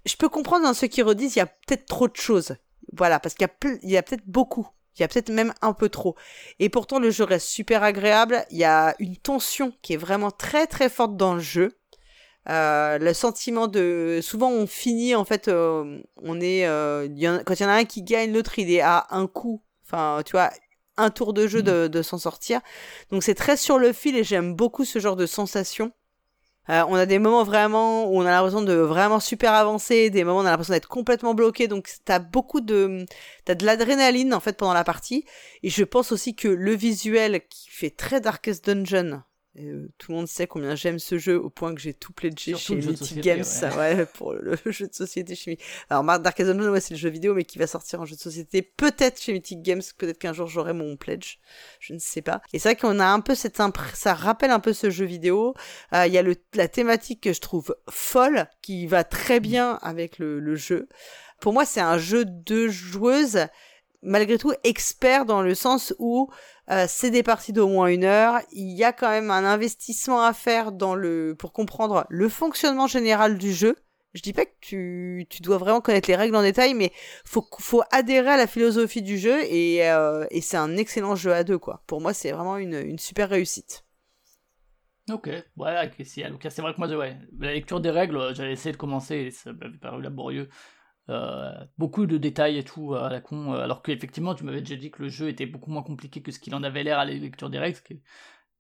[0.05, 2.55] Je peux comprendre dans ceux qui redisent il y a peut-être trop de choses.
[2.93, 4.67] Voilà, parce qu'il y a, il y a peut-être beaucoup.
[4.97, 6.15] Il y a peut-être même un peu trop.
[6.59, 8.43] Et pourtant, le jeu reste super agréable.
[8.49, 11.69] Il y a une tension qui est vraiment très très forte dans le jeu.
[12.49, 17.69] Euh, le sentiment de souvent on finit en fait on est quand il y en
[17.69, 20.49] a un qui gagne l'autre il est à un coup enfin tu vois
[20.97, 21.87] un tour de jeu mm.
[21.89, 22.61] de, s'en sortir.
[23.11, 25.91] Donc c'est très sur le fil et j'aime beaucoup ce genre de sensation.
[26.69, 30.23] Euh, on a des moments vraiment où on a l'impression de vraiment super avancer, des
[30.23, 31.67] moments où on a l'impression d'être complètement bloqué.
[31.67, 33.05] Donc t'as beaucoup de,
[33.45, 35.25] t'as de l'adrénaline en fait pendant la partie.
[35.63, 39.23] Et je pense aussi que le visuel qui fait très Darkest Dungeon,
[39.59, 42.55] euh, tout le monde sait combien j'aime ce jeu au point que j'ai tout pledgé
[42.55, 43.43] chez Mythic Games
[43.77, 44.05] ouais.
[44.05, 45.57] pour le jeu de société chez
[45.89, 48.21] Alors Dark Zone, ouais, c'est le jeu vidéo mais qui va sortir en jeu de
[48.21, 51.39] société peut-être chez Mythic Games, peut-être qu'un jour j'aurai mon pledge,
[51.81, 52.41] je ne sais pas.
[52.53, 53.57] Et c'est vrai qu'on a un peu cette
[53.93, 55.53] ça rappelle un peu ce jeu vidéo.
[55.93, 56.35] Euh, il y a le...
[56.55, 60.87] la thématique que je trouve folle qui va très bien avec le, le jeu.
[61.39, 63.47] Pour moi, c'est un jeu de joueuses
[64.03, 66.29] malgré tout expert dans le sens où
[66.69, 68.39] euh, c'est des parties d'au moins une heure.
[68.51, 72.87] Il y a quand même un investissement à faire dans le pour comprendre le fonctionnement
[72.87, 73.75] général du jeu.
[74.13, 76.91] Je dis pas que tu, dois vraiment connaître les règles en détail, mais
[77.23, 81.43] faut faut adhérer à la philosophie du jeu et, euh, c'est un excellent jeu à
[81.43, 81.57] deux.
[81.87, 83.85] Pour moi, c'est vraiment une, super réussite.
[85.09, 86.87] Ok, ouais, c'est vrai que moi,
[87.39, 90.47] la lecture des règles, j'avais essayé de commencer et ça m'avait paru laborieux.
[91.11, 94.77] Euh, beaucoup de détails et tout à la con, euh, alors qu'effectivement tu m'avais déjà
[94.77, 97.05] dit que le jeu était beaucoup moins compliqué que ce qu'il en avait l'air à
[97.05, 97.77] la lecture des règles.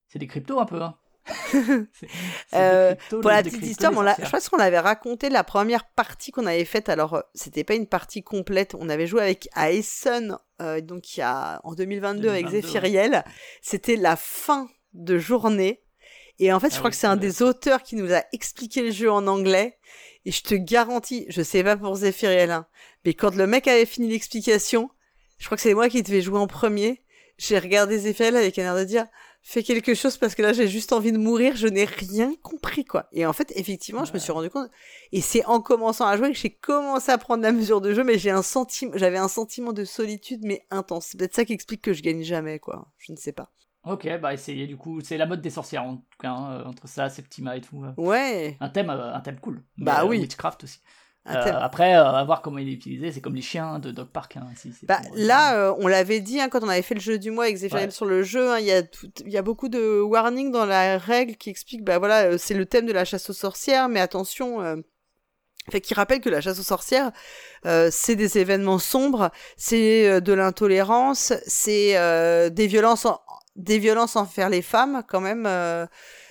[0.09, 0.81] C'est des cryptos un peu.
[0.81, 0.97] Hein.
[2.53, 6.65] Euh, pour la petite histoire, je pense qu'on avait raconté la première partie qu'on avait
[6.65, 6.89] faite.
[6.89, 8.75] Alors, c'était pas une partie complète.
[8.77, 10.35] On avait joué avec à Essen,
[10.81, 13.23] donc il y a en 2022, avec Zephyriel.
[13.61, 15.81] C'était la fin de journée.
[16.41, 18.81] Et en fait, je ah crois que c'est un des auteurs qui nous a expliqué
[18.81, 19.77] le jeu en anglais.
[20.25, 22.65] Et je te garantis, je sais pas pour Zephyriel, hein,
[23.05, 24.89] mais quand le mec avait fini l'explication,
[25.37, 27.03] je crois que c'est moi qui devais jouer en premier,
[27.37, 29.07] j'ai regardé Zephyriel avec un air de dire,
[29.41, 32.85] fais quelque chose parce que là j'ai juste envie de mourir, je n'ai rien compris
[32.85, 33.07] quoi.
[33.11, 34.69] Et en fait, effectivement, je me suis rendu compte,
[35.11, 38.03] et c'est en commençant à jouer que j'ai commencé à prendre la mesure de jeu,
[38.03, 41.07] mais j'ai un sentiment, j'avais un sentiment de solitude mais intense.
[41.07, 42.87] C'est peut-être ça qui explique que je gagne jamais quoi.
[42.99, 43.51] Je ne sais pas.
[43.83, 45.01] Ok, bah essayez du coup.
[45.01, 47.83] C'est la mode des sorcières en tout cas, hein, euh, entre ça, Septima et tout.
[47.83, 47.93] Euh.
[47.97, 48.57] Ouais.
[48.59, 49.63] Un thème, euh, un thème cool.
[49.77, 50.19] Bah oui.
[50.19, 50.79] Witchcraft aussi.
[51.25, 54.37] après, à voir comment il est utilisé, c'est comme les chiens de Dog Park.
[54.37, 54.47] Hein,
[54.83, 57.57] bah, là, on l'avait dit hein, quand on avait fait le jeu du mois avec
[57.57, 58.83] Zéphiriel sur le jeu, il y, a
[59.25, 62.85] y a beaucoup de warnings dans la règle qui expliquent, bah voilà, c'est le thème
[62.85, 64.83] de la chasse aux sorcières, mais attention,
[65.69, 67.11] Fait qui rappelle que la chasse aux sorcières,
[67.67, 73.05] euh, c'est des événements sombres, c'est euh, de l'intolérance, c'est euh, des violences,
[73.55, 75.45] des violences envers les femmes quand même,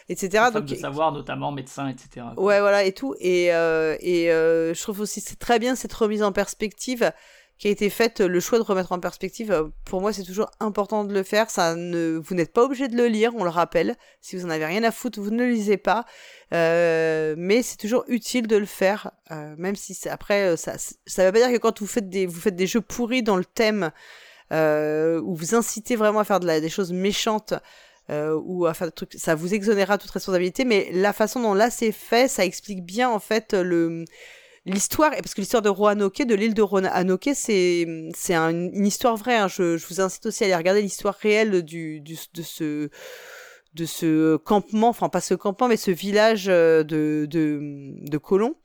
[0.09, 0.47] etc.
[0.53, 2.27] Donc de savoir, notamment médecins, etc.
[2.37, 3.15] Ouais, voilà et tout.
[3.21, 7.13] Et et je trouve aussi c'est très bien cette remise en perspective
[7.61, 10.51] qui a été faite, le choix de remettre en perspective, euh, pour moi c'est toujours
[10.61, 11.51] important de le faire.
[11.51, 13.97] Ça ne, vous n'êtes pas obligé de le lire, on le rappelle.
[14.23, 16.07] Si vous en avez rien à foutre, vous ne le lisez pas.
[16.55, 20.79] Euh, mais c'est toujours utile de le faire, euh, même si après ça.
[21.07, 23.37] Ça veut pas dire que quand vous faites des, vous faites des jeux pourris dans
[23.37, 23.91] le thème
[24.53, 27.55] où vous incitez vraiment à faire de la, des choses méchantes.
[28.09, 31.71] ou à faire des trucs, ça vous exonérera toute responsabilité, mais la façon dont là
[31.71, 34.05] c'est fait, ça explique bien en fait le,
[34.67, 39.37] l'histoire, parce que l'histoire de Roanoke, de l'île de Roanoke, c'est c'est une histoire vraie.
[39.37, 39.49] Hein.
[39.49, 42.91] Je, je, vous incite aussi à aller regarder l'histoire réelle du, du, de ce
[43.75, 47.61] de ce campement, enfin pas ce campement, mais ce village euh, de, de,
[48.11, 48.57] de colons.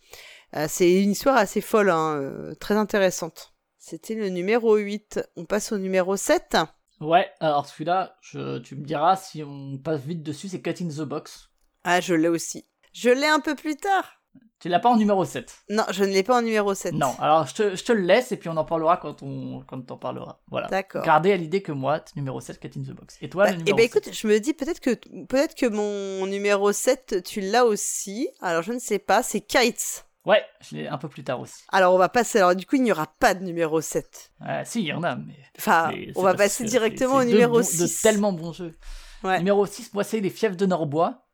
[0.56, 3.55] Euh, c'est une histoire assez folle, hein, euh, très intéressante.
[3.88, 5.30] C'était le numéro 8.
[5.36, 6.58] On passe au numéro 7.
[7.02, 11.08] Ouais, alors celui-là, tu me diras si on passe vite dessus, c'est Cut in the
[11.08, 11.52] Box.
[11.84, 12.66] Ah, je l'ai aussi.
[12.94, 14.24] Je l'ai un peu plus tard.
[14.58, 16.96] Tu l'as pas en numéro 7 Non, je ne l'ai pas en numéro 7.
[16.96, 19.62] Non, alors je te, je te, le laisse et puis on en parlera quand on
[19.68, 20.42] quand t'en parlera.
[20.50, 20.68] Voilà.
[20.68, 21.04] D'accord.
[21.04, 23.20] Gardez à l'idée que moi, numéro 7, Cat in the Box.
[23.22, 24.96] Et toi, bah, le numéro Eh ben écoute, je me dis peut-être que
[25.26, 28.30] peut-être que mon numéro 7, tu l'as aussi.
[28.42, 30.05] Alors je ne sais pas, c'est Kites.
[30.26, 31.64] Ouais, je l'ai un peu plus tard aussi.
[31.72, 32.40] Alors on va passer.
[32.40, 34.32] Alors du coup, il n'y aura pas de numéro 7.
[34.48, 35.36] Euh, si, il y en a, mais.
[35.58, 37.80] Enfin, on va passer directement au numéro 6.
[37.80, 38.76] De tellement bons jeux.
[39.24, 39.38] Ouais.
[39.40, 41.26] Numéro 6, moi, c'est Les Fièvres de Norbois.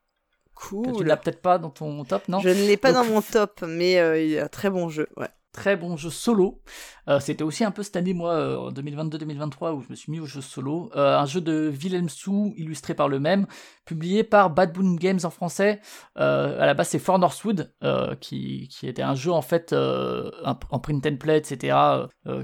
[0.55, 0.95] Cool.
[0.97, 2.39] Tu l'as peut-être pas dans ton top, non?
[2.39, 4.89] Je ne l'ai pas dans mon top, mais euh, il y a un très bon
[4.89, 5.30] jeu, ouais.
[5.52, 6.61] Très bon jeu solo.
[7.10, 10.11] Euh, c'était aussi un peu cette année, moi, euh, en 2022-2023, où je me suis
[10.11, 10.90] mis au jeu solo.
[10.95, 13.48] un jeu de Willem Sou, illustré par le même,
[13.86, 15.82] publié par Bad Boon Games en français.
[16.15, 17.73] à la base, c'est For Northwood,
[18.22, 21.78] qui, qui, était un jeu, en fait, en print and play, etc.,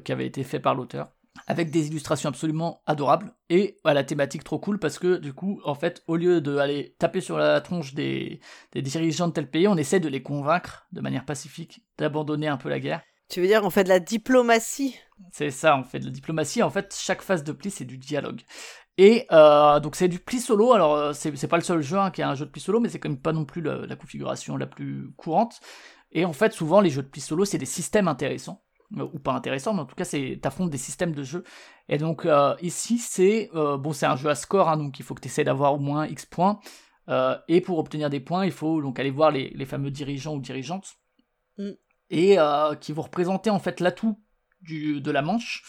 [0.04, 1.10] qui avait été fait par l'auteur
[1.48, 5.62] avec des illustrations absolument adorables et à la thématique trop cool parce que du coup
[5.64, 8.42] en fait au lieu d'aller taper sur la tronche des,
[8.74, 12.58] des, dirigeants de tel pays on essaie de les convaincre de manière pacifique d'abandonner un
[12.58, 13.02] peu la guerre.
[13.30, 14.96] Tu veux dire on fait de la diplomatie?
[15.32, 16.62] C'est ça on fait de la diplomatie.
[16.62, 18.42] En fait chaque phase de pli c'est du dialogue.
[18.98, 20.74] Et euh, donc c'est du pli solo.
[20.74, 22.82] Alors euh, c'est pas le seul jeu hein, qui a un jeu de pli solo
[22.82, 25.62] mais c'est quand même pas non plus la, la configuration la plus courante.
[26.12, 28.62] Et en fait souvent les jeux de pli solo c'est des systèmes intéressants
[28.96, 31.44] ou pas intéressant, mais en tout cas, c'est t'affrontes des systèmes de jeu.
[31.90, 35.04] Et donc euh, ici, c'est euh, bon, c'est un jeu à score, hein, donc il
[35.04, 36.60] faut que tu essaies d'avoir au moins X points.
[37.48, 40.40] et pour obtenir des points, il faut donc aller voir les, les fameux dirigeants ou
[40.40, 40.96] dirigeantes
[41.58, 41.72] mm.
[42.10, 42.38] et
[42.82, 44.20] qui vont représenter en fait l'atout
[44.70, 45.64] de la manche.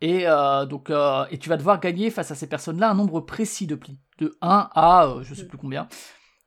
[0.00, 0.26] Et
[0.68, 0.90] donc
[1.30, 4.36] et tu vas devoir gagner face à ces personnes-là un nombre précis de plis, de
[4.42, 5.48] 1 à je sais mm.
[5.48, 5.88] plus combien.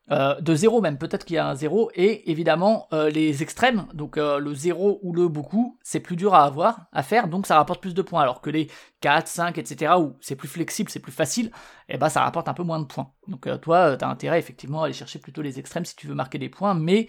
[0.09, 3.87] Euh, de zéro même, peut-être qu'il y a un zéro, et évidemment euh, les extrêmes,
[3.93, 7.45] donc euh, le zéro ou le beaucoup, c'est plus dur à avoir, à faire, donc
[7.45, 8.69] ça rapporte plus de points, alors que les
[9.01, 11.51] 4, 5, etc., où c'est plus flexible, c'est plus facile,
[11.89, 13.11] eh ben ça rapporte un peu moins de points.
[13.27, 16.15] Donc toi, tu as intérêt effectivement à aller chercher plutôt les extrêmes si tu veux
[16.15, 17.07] marquer des points, mais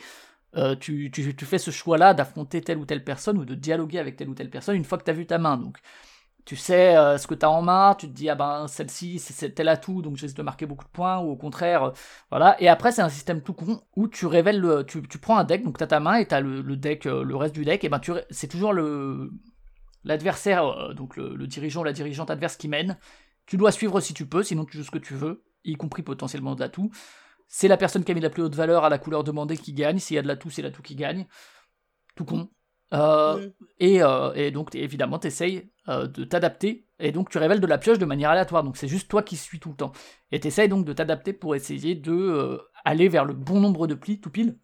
[0.81, 4.17] tu, tu, tu, fais ce choix-là d'affronter telle ou telle personne ou de dialoguer avec
[4.17, 5.79] telle ou telle personne une fois que tu as vu ta main, donc
[6.49, 9.19] tu sais euh, ce que tu as en main, tu te dis ah ben celle-ci
[9.19, 11.91] c'est tel atout donc j'essaie de marquer beaucoup de points ou au contraire euh,
[12.31, 15.37] voilà et après c'est un système tout con où tu révèles le, tu, tu prends
[15.37, 17.55] un deck donc tu as ta main et tu as le, deck euh, le reste
[17.55, 19.31] du deck et ben tu c'est toujours le
[20.05, 22.97] l'adversaire donc le, dirigeant ou la dirigeante adverse qui mène.
[23.45, 26.03] Tu dois suivre si tu peux sinon tu joues ce que tu veux y compris
[26.03, 26.91] potentiellement de l'atout.
[27.47, 29.75] C'est la personne qui a mis la plus haute valeur à la couleur demandée qui
[29.75, 31.27] gagne, s'il y a de l'atout c'est l'atout qui gagne.
[32.17, 32.49] Tout con.
[32.95, 33.53] Euh, mm.
[33.81, 37.67] et, euh, et, donc évidemment, tu essayes euh, de t'adapter, et donc tu révèles de
[37.67, 39.93] la pioche de manière aléatoire, donc c'est juste toi qui suis tout le temps.
[40.33, 43.95] Et tu essayes donc de t'adapter pour essayer de aller vers le bon nombre de
[43.95, 44.59] plis, tout pile,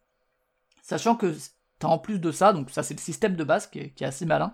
[0.83, 1.33] sachant que
[1.81, 4.03] tu as en plus de ça, donc ça c'est le système de base qui est,
[4.03, 4.53] assez malin,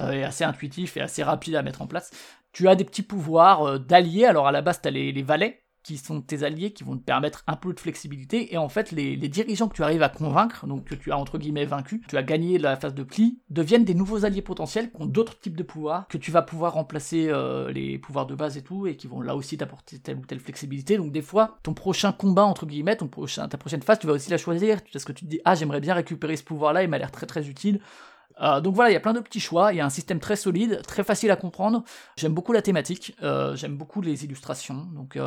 [0.00, 2.10] et assez intuitif et assez rapide à mettre en place.
[2.52, 5.62] Tu as des petits pouvoirs d'alliés, alors à la base tu as les, les valets,
[5.82, 8.92] qui sont tes alliés, qui vont te permettre un peu de flexibilité, et en fait,
[8.92, 12.16] les, dirigeants que tu arrives à convaincre, donc que tu as entre guillemets vaincu, tu
[12.16, 15.56] as gagné la phase de pli, deviennent des nouveaux alliés potentiels qui ont d'autres types
[15.56, 18.96] de pouvoirs, que tu vas pouvoir remplacer euh, les pouvoirs de base et tout, et
[18.96, 20.96] qui vont là aussi t'apporter telle ou telle flexibilité.
[20.96, 24.12] Donc des fois, ton prochain combat, entre guillemets, ton prochain, ta prochaine phase, tu vas
[24.12, 26.88] aussi la choisir, parce que tu te dis, ah, j'aimerais bien récupérer ce pouvoir-là, il
[26.88, 27.80] m'a l'air très très utile.
[28.40, 30.18] Euh, donc voilà, il y a plein de petits choix, il y a un système
[30.18, 31.84] très solide, très facile à comprendre.
[32.16, 35.18] J'aime beaucoup la thématique, euh, j'aime beaucoup les illustrations, donc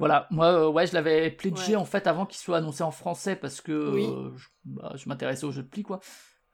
[0.00, 3.36] voilà, moi, euh, ouais, je l'avais pledgé en fait avant qu'il soit annoncé en français
[3.36, 4.30] parce que euh,
[4.64, 6.00] bah, je, m'intéressais au jeu de pli, quoi.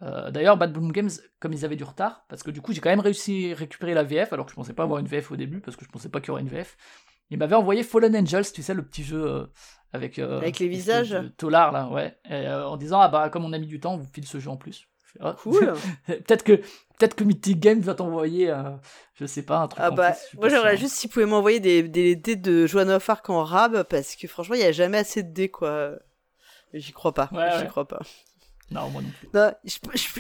[0.03, 2.83] Euh, d'ailleurs, Bad Bloom Games, comme ils avaient du retard, parce que du coup, j'ai
[2.83, 5.31] quand même réussi à récupérer la VF, alors que je pensais pas avoir une VF
[5.31, 6.77] au début, parce que je pensais pas qu'il y aurait une VF.
[7.31, 9.49] il m'avait envoyé Fallen Angels, tu sais, le petit jeu
[9.95, 11.17] avec, avec les visages.
[11.39, 12.19] Tolar, là, ouais.
[12.29, 14.51] en disant, ah bah, comme on a mis du temps, on vous file ce jeu
[14.51, 14.87] en plus.
[15.21, 15.75] Ah, cool.
[16.07, 18.55] peut-être que peut-être que Mythic Games va t'envoyer,
[19.15, 19.83] je sais pas, un truc.
[19.85, 23.29] Ah bah, moi j'aimerais juste s'ils pouvaient m'envoyer des, des, dés de Joan of Arc
[23.29, 25.93] en rab parce que franchement il y a jamais assez de dés quoi.
[26.73, 27.31] J'y crois pas.
[27.59, 28.01] J'y crois pas.
[28.71, 29.29] Non, moi non plus.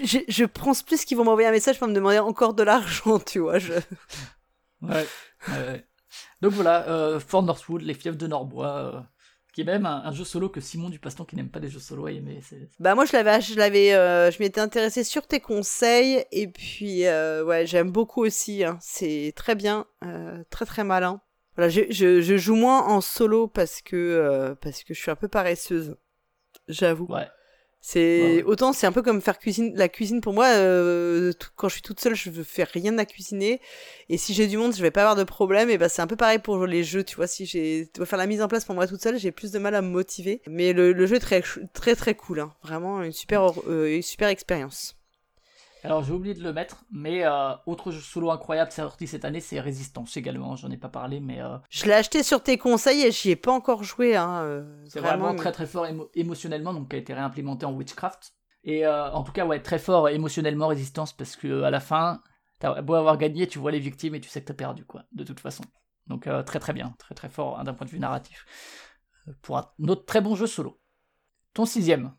[0.04, 3.18] je, je, pense plus qu'ils vont m'envoyer un message pour me demander encore de l'argent,
[3.18, 3.58] tu vois.
[3.58, 3.72] Je...
[4.82, 5.06] Ouais,
[6.40, 9.00] Donc voilà, euh, For Northwood, les fiefs de Norbois, euh,
[9.56, 11.80] qui est même un, jeu solo que Simon du Paston, qui n'aime pas les jeux
[11.80, 12.42] solo, a aimé.
[12.78, 17.06] Bah moi, je l'avais, je l'avais, euh, je m'étais intéressé sur tes conseils, et puis
[17.06, 18.64] euh, ouais, j'aime beaucoup aussi.
[18.64, 18.76] Hein.
[18.82, 19.86] C'est très bien,
[20.50, 21.22] très très malin.
[21.54, 25.16] Voilà, je, je, je, joue moins en solo parce que parce que je suis un
[25.16, 25.96] peu paresseuse,
[26.68, 27.06] j'avoue.
[27.06, 27.26] Ouais.
[27.88, 31.74] C'est autant c'est un peu comme faire cuisine la cuisine pour moi euh, quand je
[31.74, 33.60] suis toute seule je veux faire rien à cuisiner.
[34.08, 35.70] Et si j'ai du monde je vais pas avoir de problème.
[35.70, 37.28] Et bah c'est un peu pareil pour les jeux tu vois.
[37.28, 39.60] Si j'ai dois faire la mise en place pour moi toute seule j'ai plus de
[39.60, 40.42] mal à me motiver.
[40.48, 41.44] Mais le, jeu est très
[41.74, 42.52] très très cool hein.
[42.60, 44.95] vraiment une super euh, une super expérience.
[45.84, 49.40] Alors j'ai oublié de le mettre, mais euh, autre jeu solo incroyable sorti cette année,
[49.40, 50.56] c'est Résistance également.
[50.56, 53.36] J'en ai pas parlé, mais euh, je l'ai acheté sur tes conseils et j'y ai
[53.36, 54.16] pas encore joué.
[54.16, 58.32] Hein, euh, c'est vraiment, très très fort émotionnellement, donc qui a été réimplémenté en Witchcraft.
[58.64, 62.20] Et en tout cas, ouais, très fort émotionnellement Résistance parce que à la fin,
[62.58, 65.04] t'as beau avoir gagné, tu vois les victimes et tu sais que t'as perdu quoi,
[65.12, 65.62] de toute façon.
[66.08, 68.44] Donc très très bien, très très fort hein, d'un point de vue narratif.
[69.40, 70.80] Pour un autre très bon jeu solo.
[71.54, 72.12] Ton sixième.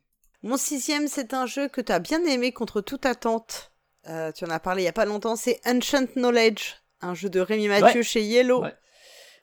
[0.43, 3.71] Mon sixième, c'est un jeu que tu as bien aimé contre toute attente.
[4.07, 5.35] Euh, tu en as parlé il y a pas longtemps.
[5.35, 8.63] C'est Ancient Knowledge, un jeu de Rémi Mathieu chez Yellow.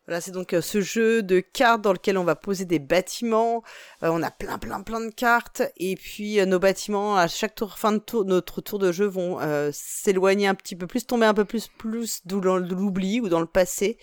[0.07, 3.62] Voilà, c'est donc euh, ce jeu de cartes dans lequel on va poser des bâtiments.
[4.03, 5.62] Euh, on a plein, plein, plein de cartes.
[5.79, 9.41] Et puis nos bâtiments, à chaque tour, fin de tour, notre tour de jeu, vont
[9.73, 13.47] s'éloigner un petit peu plus, tomber un peu plus, plus dans l'oubli ou dans le
[13.47, 13.99] passé.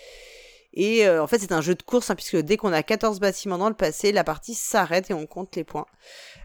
[0.74, 3.20] Et euh, en fait, c'est un jeu de course, hein, puisque dès qu'on a 14
[3.20, 5.86] bâtiments dans le passé, la partie s'arrête et on compte les points.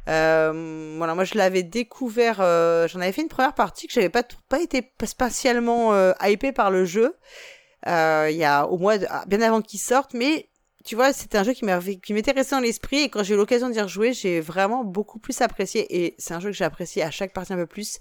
[0.08, 4.08] Euh, voilà, moi je l'avais découvert, euh, j'en avais fait une première partie que j'avais
[4.08, 7.16] pas, pas été spatialement euh, hypé par le jeu.
[7.86, 10.48] Il y a au moins ah, bien avant qu'il sorte, mais
[10.84, 11.64] tu vois, c'était un jeu qui
[12.12, 15.40] m'était resté dans l'esprit et quand j'ai eu l'occasion d'y rejouer, j'ai vraiment beaucoup plus
[15.40, 17.98] apprécié et c'est un jeu que j'ai apprécié à chaque partie un peu plus.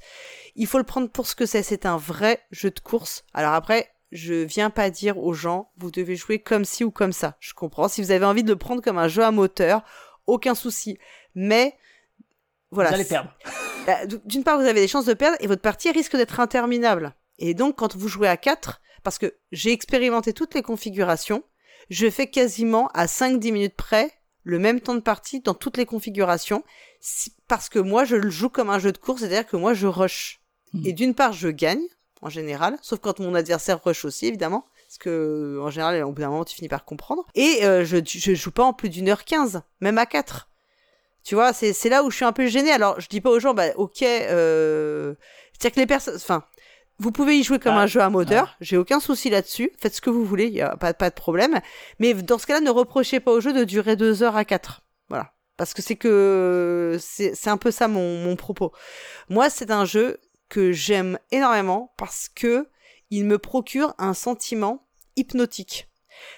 [0.55, 3.25] Il faut le prendre pour ce que c'est, c'est un vrai jeu de course.
[3.33, 7.13] Alors après, je viens pas dire aux gens, vous devez jouer comme ci ou comme
[7.13, 7.37] ça.
[7.39, 7.87] Je comprends.
[7.87, 9.83] Si vous avez envie de le prendre comme un jeu à moteur,
[10.27, 10.97] aucun souci.
[11.33, 11.77] Mais,
[12.71, 12.89] voilà.
[12.89, 13.35] Vous allez perdre.
[13.85, 17.13] Bah, d'une part, vous avez des chances de perdre et votre partie risque d'être interminable.
[17.37, 21.43] Et donc, quand vous jouez à 4, parce que j'ai expérimenté toutes les configurations,
[21.89, 24.11] je fais quasiment à 5-10 minutes près
[24.43, 26.63] le même temps de partie dans toutes les configurations,
[27.47, 29.87] parce que moi, je le joue comme un jeu de course, c'est-à-dire que moi, je
[29.87, 30.39] rush.
[30.73, 30.85] Hmm.
[30.85, 31.83] Et d'une part, je gagne,
[32.21, 34.65] en général, sauf quand mon adversaire rush aussi, évidemment.
[34.87, 37.25] Parce que, en général, au bout d'un moment, tu finis par comprendre.
[37.35, 40.47] Et euh, je, je joue pas en plus d'une heure quinze, même à 4.
[41.25, 42.71] Tu vois, c'est là où je suis un peu gênée.
[42.71, 45.15] Alors, je dis pas aux gens, bah, ok, euh...
[45.51, 46.43] c'est-à-dire que les personnes, enfin,
[46.99, 50.01] vous pouvez y jouer comme un jeu à moteur, j'ai aucun souci là-dessus, faites ce
[50.01, 51.59] que vous voulez, y a pas, pas de problème.
[51.99, 54.83] Mais dans ce cas-là, ne reprochez pas au jeu de durer deux heures à 4.
[55.09, 55.33] Voilà.
[55.57, 58.71] Parce que c'est que c'est un peu ça mon, mon propos.
[59.29, 60.19] Moi, c'est un jeu,
[60.49, 62.67] que j'aime énormément parce que
[63.11, 65.89] il me procure un sentiment hypnotique.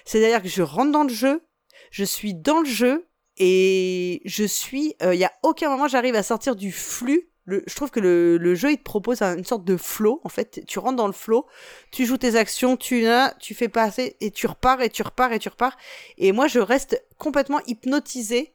[0.04, 1.42] C'est-à-dire que je rentre dans le jeu,
[1.90, 3.06] je suis dans le jeu
[3.36, 7.30] et je suis, il euh, y a aucun moment j'arrive à sortir du flux.
[7.46, 10.20] Je trouve que le, jeu il te propose une sorte de flow.
[10.22, 11.46] En fait, tu rentres dans le flow,
[11.90, 13.06] tu joues tes actions, tu
[13.40, 15.74] tu fais passer et tu repars et tu repars et tu repars.
[16.18, 18.52] Et moi, je reste complètement hypnotisé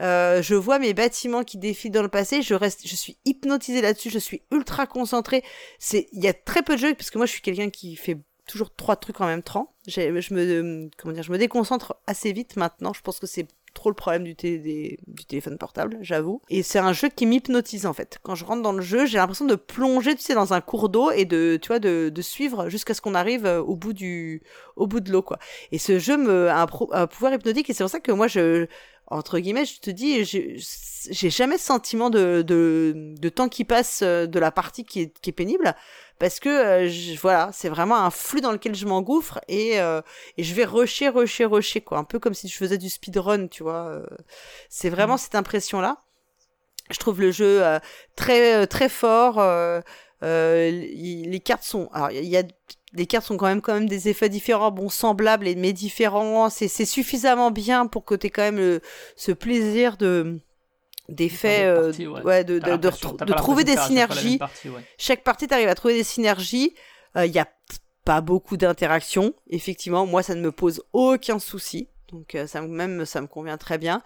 [0.00, 3.80] euh, je vois mes bâtiments qui défilent dans le passé, je reste, je suis hypnotisé
[3.80, 5.42] là-dessus, je suis ultra concentré.
[5.78, 7.96] C'est, il y a très peu de jeux parce que moi je suis quelqu'un qui
[7.96, 9.72] fait toujours trois trucs en même temps.
[9.86, 12.92] Je me, comment dire, je me déconcentre assez vite maintenant.
[12.92, 16.40] Je pense que c'est trop le problème du, du téléphone portable, j'avoue.
[16.48, 18.18] Et c'est un jeu qui m'hypnotise en fait.
[18.22, 20.88] Quand je rentre dans le jeu, j'ai l'impression de plonger, tu sais, dans un cours
[20.88, 23.92] d'eau et de, tu vois, de, de suivre jusqu'à ce qu'on arrive euh, au bout
[23.92, 24.42] du,
[24.76, 25.38] au bout de l'eau, quoi.
[25.72, 28.28] Et ce jeu me, a un, un pouvoir hypnotique et c'est pour ça que moi
[28.28, 28.66] je,
[29.14, 34.00] entre guillemets, je te dis, j'ai jamais ce sentiment de, de, de, temps qui passe
[34.02, 35.76] euh, de la partie qui est, qui est pénible,
[36.18, 40.02] parce que euh, voilà, c'est vraiment un flux dans lequel je m'engouffre et, euh,
[40.36, 43.46] et je vais rusher, rusher, rusher, quoi, un peu comme si je faisais du speedrun,
[43.46, 44.02] tu vois.
[44.68, 45.18] C'est vraiment mmh.
[45.18, 45.98] cette impression-là.
[46.90, 47.62] Je trouve le jeu
[48.16, 49.36] très très fort.
[50.24, 52.42] Les cartes sont, alors il y a
[52.96, 56.48] les cartes sont quand même quand même des effets différents, bon semblables mais différents.
[56.48, 58.80] C'est suffisamment bien pour que tu aies quand même
[59.16, 60.38] ce plaisir de
[61.08, 61.92] d'effets, euh,
[62.24, 62.44] ouais.
[62.44, 64.38] de, de, trouver des synergies.
[64.96, 66.74] Chaque partie, tu arrives à trouver des synergies.
[67.14, 67.48] Il euh, y a
[68.04, 69.34] pas beaucoup d'interactions.
[69.50, 71.88] Effectivement, moi, ça ne me pose aucun souci.
[72.14, 74.02] Donc ça même ça me convient très bien.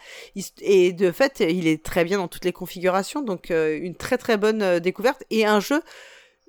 [0.60, 3.22] Et de fait, il est très bien dans toutes les configurations.
[3.22, 5.82] Donc une très très bonne découverte et un jeu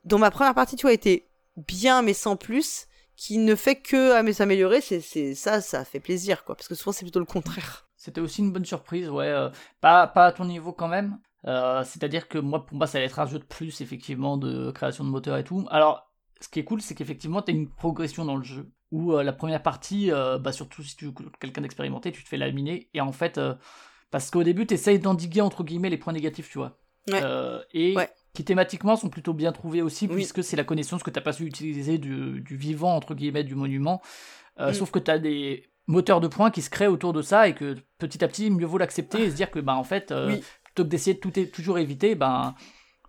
[0.05, 1.27] dont ma première partie tu vois était
[1.67, 4.81] bien mais sans plus, qui ne fait que s'améliorer.
[4.81, 6.55] C'est ça, ça fait plaisir quoi.
[6.55, 7.87] Parce que souvent c'est plutôt le contraire.
[7.95, 9.49] C'était aussi une bonne surprise, ouais.
[9.81, 11.19] pas pas à ton niveau quand même.
[11.43, 15.03] C'est-à-dire que moi pour moi ça allait être un jeu de plus effectivement de création
[15.03, 15.67] de moteur et tout.
[15.69, 16.09] Alors
[16.41, 18.71] ce qui est cool, c'est qu'effectivement, tu as une progression dans le jeu.
[18.91, 22.37] Où euh, la première partie, euh, bah, surtout si tu quelqu'un d'expérimenté, tu te fais
[22.37, 22.89] laminer.
[22.93, 23.53] Et en fait, euh,
[24.11, 26.77] parce qu'au début, tu essayes d'endiguer, entre guillemets, les points négatifs, tu vois.
[27.73, 27.95] et
[28.33, 31.33] qui thématiquement sont plutôt bien trouvés aussi, puisque c'est la connaissance que tu n'as pas
[31.33, 34.01] su utiliser du, vivant, entre guillemets, du monument.
[34.59, 34.73] Mm.
[34.73, 37.55] Sauf que tu as des moteurs de points qui se créent autour de ça et
[37.55, 40.13] que petit à petit, mieux vaut l'accepter et se dire que, bah, en fait,
[40.63, 42.55] plutôt que d'essayer de tout toujours éviter, ben.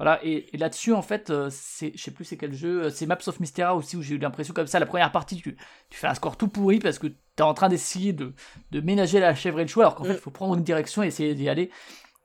[0.01, 3.05] Voilà, et, là-dessus, en fait, euh, c'est, je sais plus c'est quel jeu, euh, c'est
[3.05, 5.59] Maps of Mystera aussi, où j'ai eu l'impression comme ça, la première partie, tu,
[5.91, 8.33] tu fais un score tout pourri parce que tu es en train d'essayer de,
[8.71, 11.03] de ménager la chèvre et le choix, alors qu'en fait, il faut prendre une direction
[11.03, 11.69] et essayer d'y aller.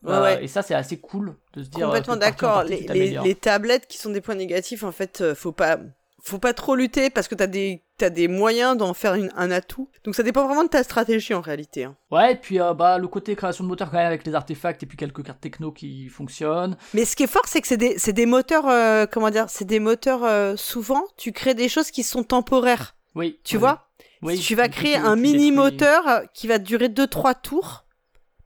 [0.06, 1.88] Euh, et ça, c'est assez cool de se dire.
[1.88, 2.64] Complètement d'accord.
[2.64, 5.78] Les, les, tablettes qui sont des points négatifs, en fait, faut pas,
[6.24, 9.90] faut pas trop lutter parce que t'as des t'as des moyens d'en faire un atout.
[10.04, 11.86] Donc ça dépend vraiment de ta stratégie en réalité.
[11.86, 11.96] Hein.
[12.12, 14.84] Ouais, et puis euh, bah le côté création de moteur quand même avec les artefacts
[14.84, 16.78] et puis quelques cartes techno qui fonctionnent.
[16.94, 19.66] Mais ce qui est fort, c'est que c'est des, des moteurs, euh, comment dire, c'est
[19.66, 22.96] des moteurs euh, souvent, tu crées des choses qui sont temporaires.
[23.16, 23.40] Oui.
[23.44, 23.88] Tu vois?
[24.22, 27.86] Oui, Tu vas créer un mini moteur qui va durer 2-3 tours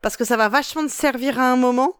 [0.02, 1.96] parce que ça va vachement te servir à un moment.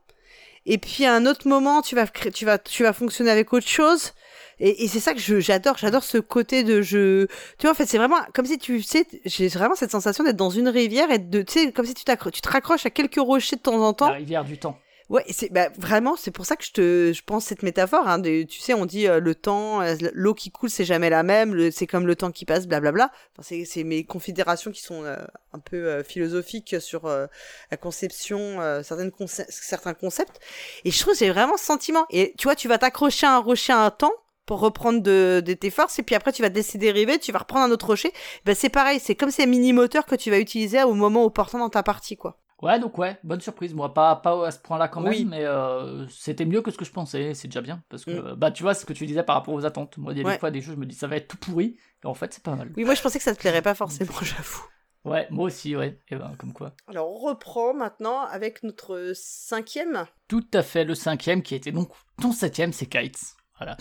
[0.66, 3.68] Et puis à un autre moment, tu vas, tu vas, tu vas fonctionner avec autre
[3.68, 4.14] chose.
[4.60, 7.28] Et, et c'est ça que j'adore, j'adore ce côté de jeu.
[7.58, 10.36] Tu vois, en fait, c'est vraiment comme si tu sais, j'ai vraiment cette sensation d'être
[10.36, 13.20] dans une rivière et de, tu sais, comme si tu, tu te raccroches à quelques
[13.20, 14.10] rochers de temps en temps.
[14.10, 14.78] La rivière du temps.
[15.10, 18.08] Ouais, c'est bah, vraiment, c'est pour ça que je te, je pense cette métaphore.
[18.08, 21.10] Hein, de, tu sais, on dit euh, le temps, euh, l'eau qui coule, c'est jamais
[21.10, 21.72] la même.
[21.72, 23.10] C'est comme le temps qui passe, blablabla.
[23.36, 25.18] Enfin, c'est mes confédérations qui sont euh,
[25.52, 29.12] un peu philosophiques sur la conception, certaines
[29.50, 30.40] certains concepts.
[30.86, 32.06] Et je trouve j'ai vraiment ce sentiment.
[32.12, 34.14] Et tu vois, tu vas t'accrocher à un rocher un temps
[34.50, 37.66] pour reprendre de, tes forces et puis après tu vas décider dériver, tu vas reprendre
[37.66, 38.12] un autre rocher.
[38.46, 41.60] Ben c'est pareil, c'est comme ces mini moteurs que tu vas utiliser au moment opportun
[41.60, 42.40] dans ta partie quoi.
[42.64, 43.76] Ouais, donc ouais, bonne surprise.
[43.76, 46.84] Moi, pas, pas à ce point-là quand même, mais euh, c'était mieux que ce que
[46.84, 47.36] je pensais.
[47.36, 47.84] C'est déjà bien.
[47.90, 48.36] Parce que, mm.
[48.36, 49.98] bah, tu vois, ce que tu disais par rapport aux attentes.
[49.98, 51.38] Moi, il y a des fois des jeux, je me dis, ça va être tout
[51.38, 51.78] pourri.
[52.04, 52.74] Et en fait, c'est pas mal.
[52.76, 54.66] Oui, moi, je pensais que ça te plairait pas forcément, j'avoue.
[55.06, 56.00] Ouais, moi aussi, ouais.
[56.10, 56.74] Et ben, comme quoi.
[56.90, 60.06] Alors, on reprend maintenant avec notre cinquième.
[60.28, 63.38] Tout à fait, le cinquième qui était donc ton septième, c'est Kites.
[63.60, 63.78] Voilà.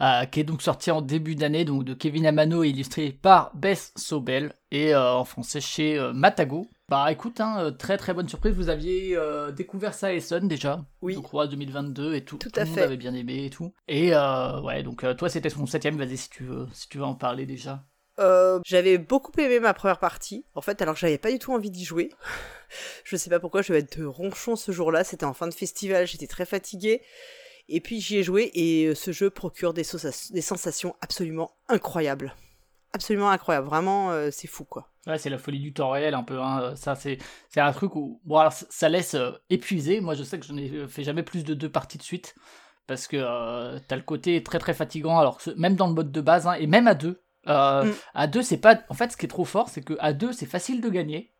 [0.00, 3.92] Euh, qui est donc sorti en début d'année, donc de Kevin Amano, illustré par Bess
[3.96, 6.66] Sobel, et euh, en français chez euh, Matago.
[6.88, 9.16] Bah écoute, hein, très très bonne surprise, vous aviez
[9.54, 11.14] découvert ça et Son déjà, oui.
[11.14, 13.72] je crois 2022 et tout, tout, tout à le monde avait bien aimé et tout.
[13.86, 17.14] Et ouais, donc toi c'était son septième, vas-y si tu veux, si tu veux en
[17.14, 17.84] parler déjà.
[18.64, 21.84] j'avais beaucoup aimé ma première partie, en fait, alors j'avais pas du tout envie d'y
[21.84, 22.10] jouer.
[23.04, 26.08] je sais pas pourquoi, je vais être ronchon ce jour-là, c'était en fin de festival,
[26.08, 27.02] j'étais très fatiguée.
[27.70, 29.84] Et puis j'y ai joué et euh, ce jeu procure des,
[30.30, 32.34] des sensations absolument incroyables.
[32.92, 34.88] Absolument incroyables, vraiment euh, c'est fou quoi.
[35.06, 36.40] Ouais, c'est la folie du temps réel un peu.
[36.40, 36.74] Hein.
[36.74, 37.18] Ça, c'est,
[37.48, 38.20] c'est un truc où.
[38.24, 40.00] Bon, alors, ça laisse euh, épuiser.
[40.00, 42.34] Moi, je sais que je n'ai fait jamais plus de deux parties de suite.
[42.86, 45.18] Parce que t'as le côté très très fatigant.
[45.18, 47.22] Alors, même dans le mode de base, hein, et même à deux.
[47.46, 47.92] Mm.
[48.14, 48.80] À deux, c'est pas.
[48.88, 51.32] En fait, ce qui est trop fort, c'est que à deux, c'est facile de gagner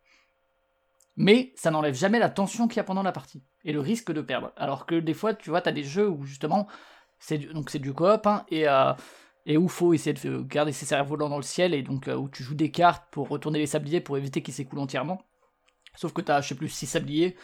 [1.20, 4.10] mais ça n'enlève jamais la tension qu'il y a pendant la partie et le risque
[4.10, 4.52] de perdre.
[4.56, 6.66] Alors que des fois, tu vois, tu as des jeux où justement,
[7.18, 8.94] c'est du, donc c'est du coop hein, et euh,
[9.44, 12.30] et où faut essayer de garder ses cerfs-volants dans le ciel et donc euh, où
[12.30, 15.20] tu joues des cartes pour retourner les sabliers pour éviter qu'ils s'écoulent entièrement.
[15.94, 17.36] Sauf que tu as, je sais plus, 6 sabliers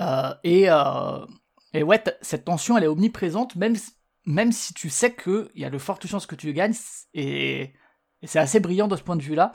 [0.00, 0.66] euh, et
[1.72, 3.76] et ouais, cette tension elle est omniprésente même
[4.26, 6.74] même si tu sais que il y a de fortes chances que tu gagnes
[7.14, 7.74] et,
[8.22, 9.52] et c'est assez brillant de ce point de vue là.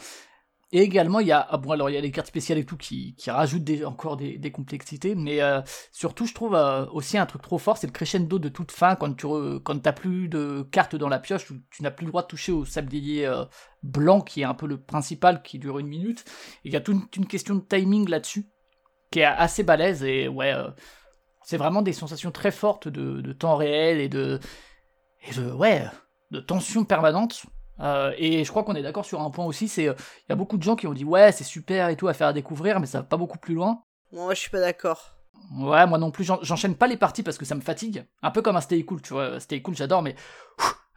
[0.76, 2.66] Et également, il y a, ah bon, alors il y a les cartes spéciales et
[2.66, 5.62] tout qui, qui rajoutent encore des, des, complexités, mais euh,
[5.94, 8.98] surtout, je trouve euh, aussi un truc trop fort, c'est le crescendo de toute fin
[8.98, 9.26] quand tu
[9.64, 12.28] quand t'as plus de cartes dans la pioche, tu, tu n'as plus le droit de
[12.28, 13.46] toucher au sablier euh,
[13.84, 16.26] blanc qui est un peu le principal, qui dure une minute.
[16.66, 18.50] il y a toute une question de timing là-dessus
[19.12, 20.54] qui est assez balèze et ouais,
[21.42, 24.42] c'est vraiment des sensations très fortes de, de temps réel et de,
[25.26, 25.86] et de ouais,
[26.32, 27.46] de tension permanente
[27.80, 29.96] euh, et je crois qu'on est d'accord sur un point aussi, c'est il euh,
[30.30, 32.34] y a beaucoup de gens qui ont dit ouais c'est super et tout à faire
[32.34, 33.84] découvrir, mais ça va pas beaucoup plus loin.
[34.12, 35.16] Moi je suis pas d'accord.
[35.58, 38.06] Ouais, moi non plus, j'enchaîne pas les parties parce que ça me fatigue.
[38.24, 39.40] Un peu comme un Stay Cool, tu vois.
[39.40, 40.16] Stay Cool, j'adore, mais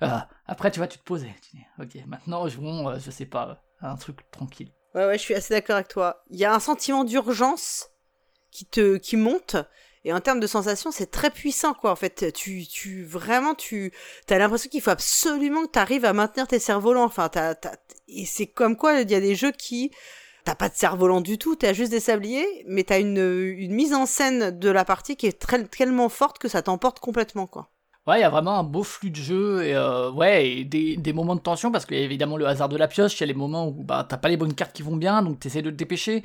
[0.03, 0.09] euh,
[0.47, 3.97] après, tu vois, tu te poses tu dis, ok, maintenant, bon, je sais pas, un
[3.97, 4.73] truc tranquille.
[4.95, 6.23] Ouais, ouais, je suis assez d'accord avec toi.
[6.31, 7.91] Il y a un sentiment d'urgence
[8.51, 9.57] qui te qui monte
[10.05, 11.91] Et en termes de sensations, c'est très puissant, quoi.
[11.91, 13.93] En fait, tu, tu vraiment, tu
[14.31, 17.05] as l'impression qu'il faut absolument que tu arrives à maintenir tes cerfs-volants.
[17.05, 17.55] Enfin, t'as,
[18.09, 19.91] et c'est comme quoi il y a des jeux qui
[20.45, 23.93] t'as pas de cerf-volant du tout, t'as juste des sabliers, mais t'as une, une mise
[23.93, 27.69] en scène de la partie qui est tellement forte que ça t'emporte complètement, quoi.
[28.07, 31.13] Ouais, il y a vraiment un beau flux de jeu et euh, ouais, des, des,
[31.13, 33.25] moments de tension parce qu'il y a évidemment le hasard de la pioche, il y
[33.25, 35.61] a les moments où bah, t'as pas les bonnes cartes qui vont bien, donc t'essaies
[35.61, 36.23] de te dépêcher.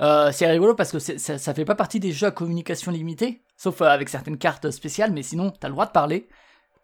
[0.00, 3.82] Euh, c'est rigolo parce que ça, fait pas partie des jeux à communication limitée, sauf
[3.82, 6.28] euh, avec certaines cartes spéciales, mais sinon t'as le droit de parler.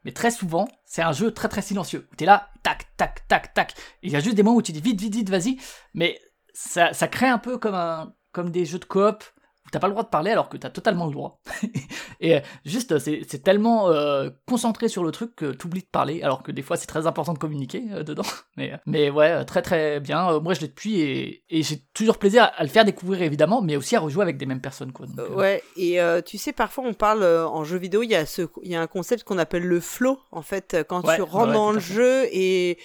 [0.05, 2.07] Mais très souvent, c'est un jeu très très silencieux.
[2.17, 3.75] T'es là, tac, tac, tac, tac.
[4.03, 5.59] Il y a juste des moments où tu dis vite, vite, vite, vas-y.
[5.95, 6.21] Mais
[6.53, 9.25] ça, ça crée un peu comme, un, comme des jeux de coop
[9.73, 11.41] t'as pas le droit de parler alors que t'as totalement le droit.
[12.21, 16.43] et euh, juste, c'est tellement euh, concentré sur le truc que t'oublies de parler, alors
[16.43, 18.23] que des fois c'est très important de communiquer euh, dedans.
[18.57, 20.41] Mais, mais ouais, très très bien.
[20.41, 23.77] moi je l'ai depuis et, et j'ai toujours plaisir à, le faire découvrir évidemment, mais
[23.77, 24.93] aussi à rejouer avec des mêmes personnes.
[24.93, 28.43] Quoi, ouais, et tu sais, parfois on parle en jeu vidéo, il y, a ce,
[28.63, 31.81] y a un concept qu'on appelle le flow, en fait, quand tu rentres dans le
[31.81, 32.79] jeu et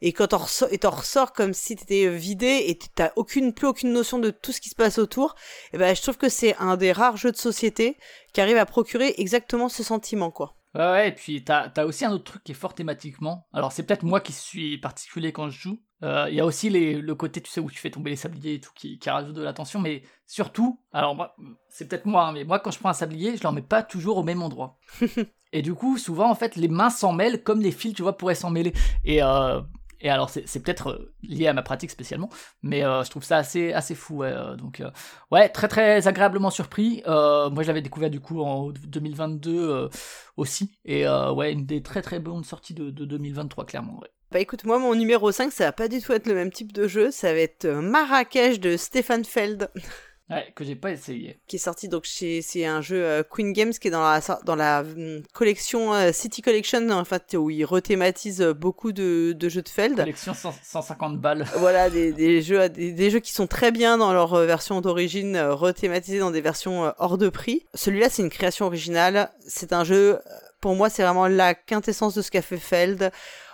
[0.00, 3.92] et quand t'en ressors, et ressors comme si t'étais vidé et t'as aucune, plus aucune
[3.92, 5.34] notion de tout ce qui se passe autour,
[5.72, 7.96] et eh ben, je trouve que c'est un des rares jeux de société
[8.32, 10.56] qui arrive à procurer exactement ce sentiment, quoi.
[10.74, 13.46] Ouais, ouais, et puis t'as as aussi un autre truc qui est fort thématiquement.
[13.52, 15.78] Alors, c'est peut-être moi qui suis particulier quand je joue.
[16.02, 18.16] Euh, il y a aussi les, le côté, tu sais, où tu fais tomber les
[18.16, 21.36] sabliers et tout, qui, qui rajoute de la tension, mais surtout, alors moi,
[21.68, 23.84] c'est peut-être moi, hein, mais moi, quand je prends un sablier, je l'en mets pas
[23.84, 24.78] toujours au même endroit.
[25.52, 28.16] et du coup, souvent, en fait, les mains s'en mêlent comme les fils, tu vois,
[28.18, 28.72] pourraient s'en mêler.
[29.04, 29.60] Et euh,
[30.04, 32.28] et alors, c'est peut-être euh, lié à ma pratique spécialement,
[32.62, 34.22] mais euh, je trouve ça assez, assez fou.
[34.22, 34.82] Euh, donc,
[35.30, 37.02] ouais, très très agréablement surpris.
[37.06, 39.88] moi, je l'avais découvert du coup en 2022
[40.36, 40.78] aussi.
[40.84, 44.02] Et ouais, une des très très bonnes sorties de, 2023, clairement.
[44.30, 46.72] Bah écoute, moi, mon numéro 5, ça va pas du tout être le même type
[46.72, 47.10] de jeu.
[47.10, 49.70] Ça va être Marrakech de Stéphane Feld.
[50.34, 51.38] Ouais, que j'ai pas essayé.
[51.46, 54.20] Qui est sorti donc chez c'est un jeu euh, Queen Games qui est dans la
[54.44, 59.32] dans la hum, collection euh, City Collection en fait où il rethématise euh, beaucoup de,
[59.32, 59.96] de jeux de Feld.
[59.96, 61.46] Collection 150 balles.
[61.58, 65.38] Voilà des, des jeux des, des, jeux qui sont très bien dans leur version d'origine
[65.38, 67.64] rethématisés dans des versions hors de prix.
[67.74, 70.18] Celui-là c'est une création originale, c'est un jeu
[70.60, 73.12] pour moi c'est vraiment la quintessence de ce qu'a fait Feld.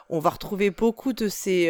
[0.09, 1.69] On va retrouver beaucoup de ces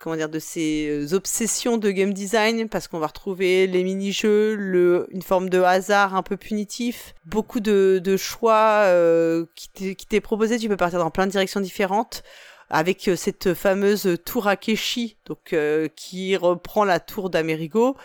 [0.00, 4.54] comment dire de ces euh, obsessions de game design parce qu'on va retrouver les mini-jeux,
[4.54, 10.20] le, une forme de hasard un peu punitif, beaucoup de, de choix euh, qui t'est
[10.20, 12.22] proposé, tu peux partir dans plein de directions différentes
[12.70, 15.54] avec euh, cette fameuse tour Akeshi donc
[15.96, 17.96] qui reprend la tour d'Amerigo.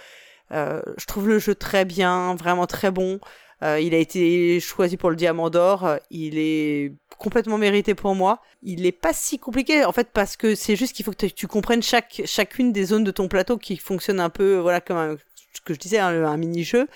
[0.51, 3.19] je trouve le jeu très bien, vraiment très bon.
[3.61, 5.97] Il a été choisi pour le diamant d'or.
[6.11, 8.41] Il est complètement mérité pour moi.
[8.63, 11.47] Il est pas si compliqué en fait parce que c'est juste qu'il faut que tu
[11.47, 15.17] comprennes chaque chacune des zones de ton plateau qui fonctionne un peu voilà comme un,
[15.53, 16.87] ce que je disais, hein, un, mini-jeu.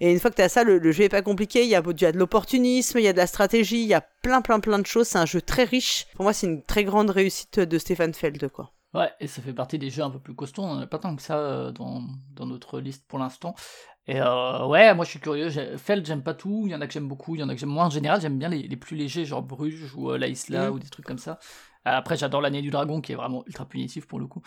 [0.00, 1.62] Et une fois que tu as ça, le, jeu est pas compliqué.
[1.62, 3.88] Il y a, il y a de l'opportunisme, il y a de la stratégie, il
[3.88, 5.08] y a plein, plein, plein de choses.
[5.08, 6.06] C'est un jeu très riche.
[6.14, 8.72] Pour moi, c'est une très grande réussite de Stéphane Feld, quoi.
[8.94, 10.62] Ouais, et ça fait partie des jeux un peu plus costauds.
[10.62, 12.02] On n'en a pas tant que ça euh, dans,
[12.34, 13.54] dans notre liste pour l'instant.
[14.06, 15.48] Et euh, ouais, moi je suis curieux.
[15.76, 16.64] Feld, j'aime pas tout.
[16.66, 17.86] Il y en a que j'aime beaucoup, il y en a que j'aime moins.
[17.86, 20.74] En général, j'aime bien les, les, plus légers, genre Bruges ou euh, La Isla mm.
[20.74, 21.38] ou des trucs comme ça.
[21.84, 24.42] Après, j'adore l'année du dragon qui est vraiment ultra punitif pour le coup.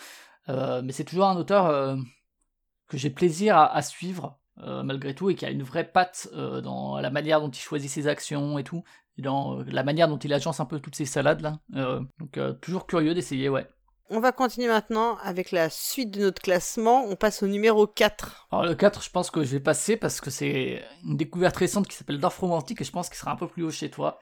[0.49, 1.97] Euh, mais c'est toujours un auteur
[2.88, 6.97] que j'ai plaisir à, à suivre malgré tout et qui a une vraie patte dans
[6.99, 8.84] la manière dont il choisit ses actions et tout.
[9.17, 11.59] Et dans la manière dont il agence un peu toutes ces salades là.
[12.19, 13.67] donc toujours curieux d'essayer, ouais.
[14.11, 17.06] On va continuer maintenant avec la suite de notre classement.
[17.07, 18.48] On passe au numéro 4.
[18.52, 21.88] Alors le 4, je pense que je vais passer parce que c'est une découverte récente
[21.88, 24.19] qui s'appelle Dorf Romantique et je pense qu'il sera un peu plus haut chez toi.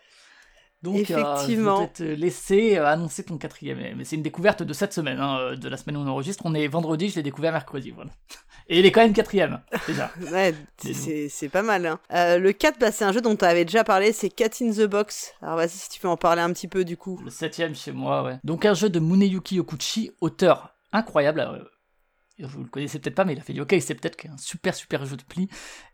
[0.84, 1.82] Donc, Effectivement.
[1.82, 3.80] Euh, je vais te laisser euh, annoncer ton quatrième.
[3.96, 6.44] Mais c'est une découverte de cette semaine, hein, euh, de la semaine où on enregistre.
[6.46, 7.92] On est vendredi, je l'ai découvert mercredi.
[7.92, 8.12] Voilà.
[8.68, 10.12] Et il est quand même quatrième, déjà.
[10.32, 11.86] ouais, c'est pas mal.
[11.86, 12.00] Hein.
[12.38, 14.84] le 4, bah, c'est un jeu dont tu avais déjà parlé, c'est Cat in the
[14.84, 15.34] Box.
[15.42, 17.20] Alors vas-y, si tu peux en parler un petit peu du coup.
[17.24, 18.38] Le septième chez moi, ouais.
[18.46, 21.42] Donc un jeu de Muneyuki Okuchi, auteur incroyable
[22.40, 24.74] vous le connaissez peut-être pas, mais il a fait Yokai peut-être qui est un super
[24.74, 25.48] super jeu de pli.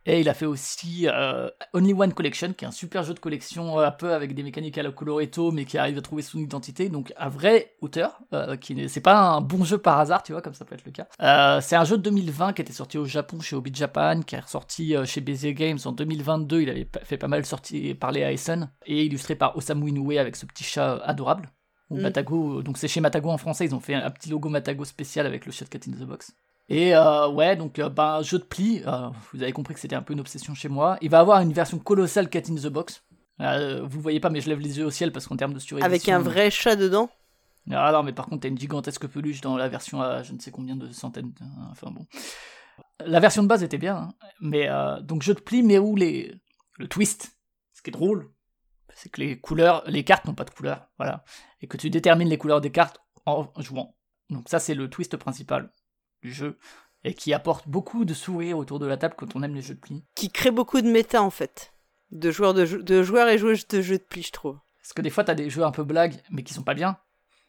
[0.06, 3.20] Et il a fait aussi euh, Only One Collection, qui est un super jeu de
[3.20, 6.22] collection euh, un peu avec des mécaniques à la Coloretto, mais qui arrive à trouver
[6.22, 6.90] son identité.
[6.90, 10.42] Donc un vrai auteur, euh, qui c'est pas un bon jeu par hasard, tu vois,
[10.42, 11.60] comme ça peut être le cas.
[11.62, 14.40] c'est un jeu de 2020 qui était sorti au Japon chez Obi Japan, qui est
[14.40, 16.62] ressorti chez BZ Games en 2022.
[16.62, 20.36] Il avait fait pas mal sorti parler à Essen et illustré par Osamu Inoue avec
[20.36, 21.50] ce petit chat adorable.
[21.90, 22.02] Mm.
[22.02, 25.26] Matago, donc c'est chez Matago en français, ils ont fait un, petit logo Matago spécial
[25.26, 26.34] avec le chat Cat in the Box.
[26.70, 29.96] Et euh, ouais, donc euh, bah, jeu de pli, euh, vous avez compris que c'était
[29.96, 30.98] un peu une obsession chez moi.
[31.02, 33.04] Il va avoir une version colossale Cat in the Box.
[33.40, 35.88] vous voyez pas, mais je lève les yeux au ciel parce qu'en termes de surédition...
[35.88, 37.10] Avec un vrai chat dedans
[37.72, 40.40] Ah non, mais par contre, t'as une gigantesque peluche dans la version à je ne
[40.40, 41.34] sais combien de centaines.
[41.72, 42.06] Enfin bon.
[43.04, 44.14] La version de base était bien, hein.
[44.40, 44.70] mais
[45.02, 46.36] donc jeu de pli, mais où les,
[46.78, 47.36] le twist,
[47.74, 48.30] ce qui est drôle,
[49.02, 51.24] c'est que les couleurs, les cartes n'ont pas de couleur, voilà,
[51.62, 53.96] et que tu détermines les couleurs des cartes en jouant.
[54.30, 55.72] Donc ça c'est le twist principal
[56.22, 56.58] du jeu
[57.04, 59.76] et qui apporte beaucoup de sourires autour de la table quand on aime les jeux
[59.76, 60.04] de pli.
[60.16, 61.74] Qui crée beaucoup de méta en fait,
[62.12, 64.60] de joueurs de, de joueurs et joueuses de jeux de pli, je trouve.
[64.82, 66.98] Parce que des fois t'as des jeux un peu blagues mais qui sont pas bien.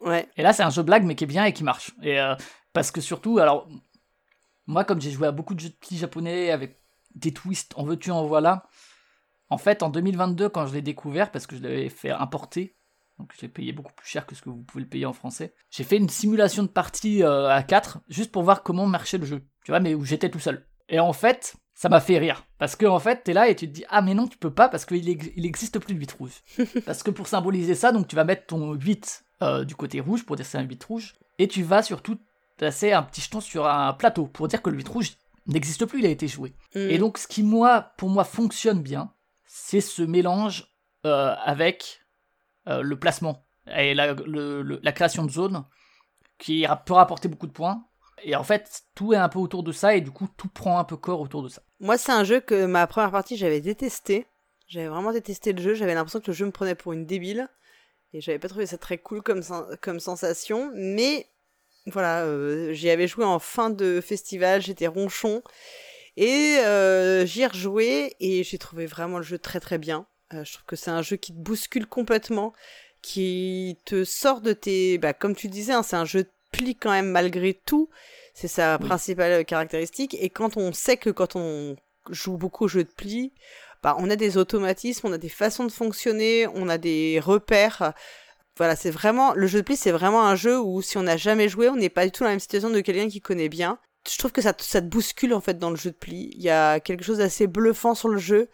[0.00, 0.28] Ouais.
[0.36, 1.92] Et là c'est un jeu blague mais qui est bien et qui marche.
[2.02, 2.34] Et euh,
[2.72, 3.68] parce que surtout, alors
[4.66, 6.76] moi comme j'ai joué à beaucoup de jeux de pli japonais avec
[7.14, 8.68] des twists en veux-tu en voilà.
[9.50, 12.76] En fait, en 2022, quand je l'ai découvert, parce que je l'avais fait importer,
[13.18, 15.54] donc j'ai payé beaucoup plus cher que ce que vous pouvez le payer en français.
[15.70, 19.26] J'ai fait une simulation de partie euh, à 4 juste pour voir comment marchait le
[19.26, 20.66] jeu, tu vois, mais où j'étais tout seul.
[20.88, 23.66] Et en fait, ça m'a fait rire parce que en fait, t'es là et tu
[23.68, 26.12] te dis ah mais non, tu peux pas parce qu'il il existe plus de 8
[26.12, 26.42] rouge.
[26.86, 30.24] parce que pour symboliser ça, donc tu vas mettre ton 8 euh, du côté rouge
[30.24, 32.18] pour dire c'est un 8 rouge et tu vas surtout
[32.56, 35.16] placer un petit jeton sur un plateau pour dire que le 8 rouge
[35.46, 36.54] n'existe plus, il a été joué.
[36.74, 36.78] Mm.
[36.78, 39.12] Et donc ce qui moi pour moi fonctionne bien,
[39.52, 40.72] c'est ce mélange
[41.04, 42.02] euh, avec
[42.68, 44.14] euh, le placement et la,
[44.92, 45.64] création de zone
[46.38, 47.84] qui peut rapporter beaucoup de points.
[48.22, 50.78] Et en fait, tout est un peu autour de ça et du coup, tout prend
[50.78, 51.62] un peu corps autour de ça.
[51.80, 54.28] Moi, c'est un jeu que ma première partie, j'avais détesté.
[54.68, 55.74] J'avais vraiment détesté le jeu.
[55.74, 57.48] J'avais l'impression que le jeu me prenait pour une débile.
[58.12, 59.42] Et j'avais pas trouvé ça très cool comme,
[60.00, 60.70] sensation.
[60.74, 61.26] Mais
[61.86, 64.62] voilà, euh, j'y avais joué en fin de festival.
[64.62, 65.42] J'étais ronchon.
[66.20, 70.06] Et euh, j'y ai rejoué et j'ai trouvé vraiment le jeu très très bien.
[70.34, 72.52] Euh, je trouve que c'est un jeu qui te bouscule complètement,
[73.00, 74.98] qui te sort de tes...
[74.98, 77.88] Bah, comme tu disais, hein, c'est un jeu de pli quand même malgré tout.
[78.34, 80.14] C'est sa principale caractéristique.
[80.20, 81.76] Et quand on sait que quand on
[82.10, 83.32] joue beaucoup au jeu de pli,
[83.82, 87.94] bah, on a des automatismes, on a des façons de fonctionner, on a des repères.
[88.58, 91.16] Voilà, c'est vraiment le jeu de pli, c'est vraiment un jeu où si on n'a
[91.16, 93.48] jamais joué, on n'est pas du tout dans la même situation de quelqu'un qui connaît
[93.48, 93.78] bien.
[94.08, 96.30] Je trouve que ça, te bouscule en fait dans le jeu de pli.
[96.34, 98.48] Il y a quelque chose d'assez bluffant sur le jeu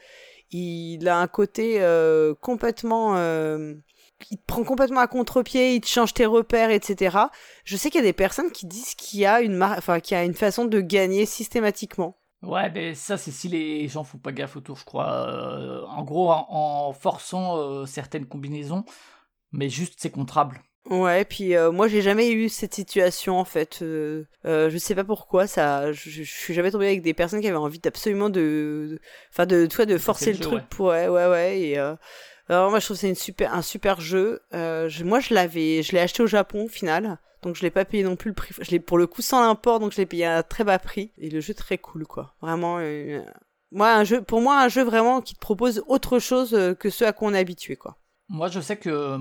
[0.51, 3.75] il a un côté euh, complètement euh,
[4.31, 7.19] il te prend complètement à contre-pied, il te change tes repères, etc.
[7.65, 10.17] Je sais qu'il y a des personnes qui disent qu'il y a une enfin qu'il
[10.17, 12.17] y a une façon de gagner systématiquement.
[12.43, 15.29] Ouais, mais ça c'est si les gens font pas gaffe autour, je crois.
[15.29, 18.85] Euh, en gros, en, forçant certaines combinaisons,
[19.53, 20.63] mais juste c'est contrable.
[20.89, 23.81] Ouais, puis euh, moi j'ai jamais eu cette situation en fait.
[23.83, 25.93] Euh, euh, je sais pas pourquoi ça.
[25.93, 29.01] Je, suis jamais tombée avec des personnes qui avaient envie absolument de,
[29.33, 31.61] enfin de, toi de forcer le, truc pour ouais ouais ouais.
[31.61, 31.77] Et
[32.49, 34.41] alors moi je trouve c'est une super un super jeu.
[34.53, 37.85] Je, moi je l'avais, je l'ai acheté au Japon au final, donc je l'ai pas
[37.85, 38.55] payé non plus le prix.
[38.61, 41.11] Je l'ai pour le coup sans l'import, donc je l'ai payé à très bas prix.
[41.19, 42.37] Et le jeu très cool quoi.
[42.41, 42.79] Vraiment.
[43.73, 47.05] moi un jeu, pour moi un jeu vraiment qui te propose autre chose que ce
[47.05, 47.99] à quoi on est habitué quoi.
[48.29, 49.19] Moi je sais que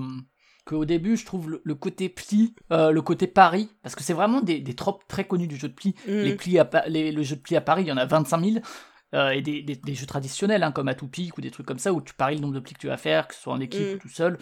[0.66, 4.40] qu'au début, je trouve le, côté pli, euh, le côté Paris, parce que c'est vraiment
[4.40, 5.94] des, des, tropes très connus du jeu de pli.
[6.06, 6.10] Mm.
[6.10, 8.44] Les plis à, les, le jeu de pli à Paris, il y en a 25
[8.44, 8.56] 000.
[9.14, 11.78] Euh, et des, des, jeux traditionnels, hein, comme à tout pique ou des trucs comme
[11.78, 13.52] ça, où tu paries le nombre de plis que tu vas faire, que ce soit
[13.52, 13.94] en équipe mm.
[13.94, 14.38] ou tout seul.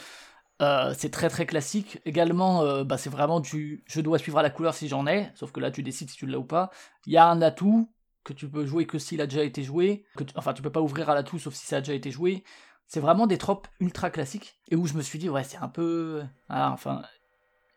[0.63, 2.01] Euh, c'est très très classique.
[2.07, 5.53] Également, bah, c'est vraiment du je dois suivre à la couleur si j'en ai, sauf
[5.53, 6.71] que là tu décides si tu l'as ou pas.
[7.07, 7.91] Il y a un atout
[8.25, 10.07] que tu peux jouer que s'il a déjà été joué.
[10.17, 12.43] Que enfin, tu peux pas ouvrir à l'atout sauf si ça a déjà été joué.
[12.87, 15.69] C'est vraiment des tropes ultra classiques et où je me suis dit, ouais, c'est un
[15.69, 16.23] peu.
[16.49, 17.03] Ah, enfin,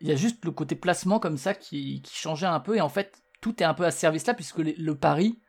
[0.02, 2.82] il y a juste le côté placement comme ça qui, qui, changeait un peu et
[2.82, 5.40] en fait, tout est un peu à ce service-là puisque le, pari,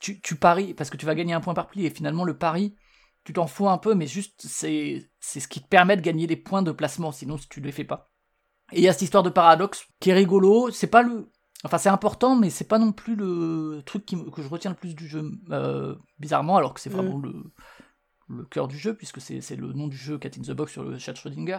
[0.00, 2.36] tu, tu paries parce que tu vas gagner un point par pli et finalement, le
[2.36, 2.74] pari,
[3.24, 6.36] tu t'en fous un peu, mais juste c'est ce qui te permet de gagner des
[6.36, 8.10] points de placement, sinon si tu ne les fais pas.
[8.72, 11.30] Et il y a cette histoire de paradoxe qui est rigolo, c'est pas le.
[11.64, 14.76] Enfin, c'est important, mais c'est pas non plus le truc qui, que je retiens le
[14.76, 17.22] plus du jeu, euh, bizarrement, alors que c'est vraiment mm.
[17.22, 17.52] le,
[18.28, 20.82] le cœur du jeu, puisque c'est le nom du jeu Cat in the Box sur
[20.82, 21.58] le chat Schrödinger.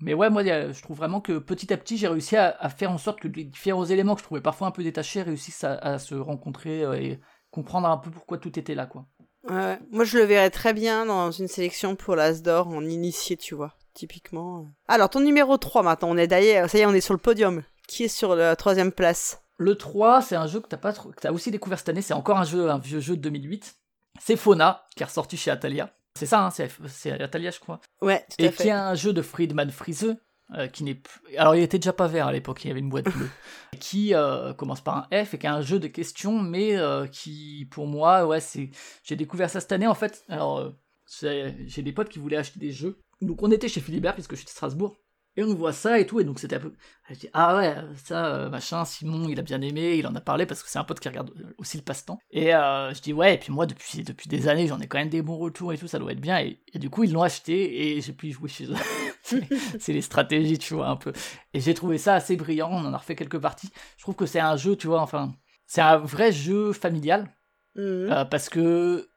[0.00, 2.98] Mais ouais, moi, je trouve vraiment que petit à petit, j'ai réussi à, faire en
[2.98, 6.14] sorte que les différents éléments que je trouvais parfois un peu détachés réussissent à, se
[6.14, 7.20] rencontrer euh, et
[7.50, 9.06] comprendre un peu pourquoi tout était là, quoi.
[9.48, 13.54] Ouais, moi, je le verrais très bien dans une sélection pour l'Asdor en initié, tu
[13.54, 14.66] vois, typiquement.
[14.88, 17.20] Alors, ton numéro 3 maintenant, on est d'ailleurs, ça y est, on est sur le
[17.20, 17.62] podium.
[17.88, 19.40] Qui est sur la troisième place?
[19.56, 21.12] Le 3, c'est un jeu que t'as pas trop...
[21.22, 23.76] as aussi découvert cette année, c'est encore un jeu, un vieux jeu de 2008.
[24.20, 25.95] C'est Fauna, qui est ressorti chez Atalia.
[26.16, 27.80] C'est ça, hein, c'est Atalia, je crois.
[28.00, 30.16] Ouais, tout Et qui est un jeu de Friedman Friese,
[30.54, 31.00] euh, qui n'est
[31.36, 33.28] alors il était déjà pas vert à l'époque, il y avait une boîte bleue,
[33.80, 37.06] qui euh, commence par un F et qui est un jeu de questions, mais euh,
[37.06, 38.70] qui pour moi, ouais, c'est,
[39.02, 40.24] j'ai découvert ça cette année en fait.
[40.28, 40.72] Alors
[41.20, 44.36] j'ai des potes qui voulaient acheter des jeux, donc on était chez Philibert puisque je
[44.36, 44.96] suis de Strasbourg,
[45.36, 46.72] et on voit ça et tout, et donc c'était un peu.
[47.10, 50.20] Je dis, ah ouais, ça, euh, machin, Simon, il a bien aimé, il en a
[50.20, 52.18] parlé parce que c'est un pote qui regarde aussi le passe-temps.
[52.30, 54.98] Et euh, je dis, ouais, et puis moi, depuis, depuis des années, j'en ai quand
[54.98, 56.38] même des bons retours et tout, ça doit être bien.
[56.38, 58.74] Et, du coup, ils l'ont acheté et j'ai pu y jouer chez eux.
[59.78, 61.12] c'est les stratégies, tu vois, un peu.
[61.52, 63.70] Et j'ai trouvé ça assez brillant, on en a refait quelques parties.
[63.98, 65.34] Je trouve que c'est un jeu, tu vois, enfin,
[65.66, 67.32] c'est un vrai jeu familial.
[67.74, 67.80] Mmh.
[67.80, 69.10] Euh, parce que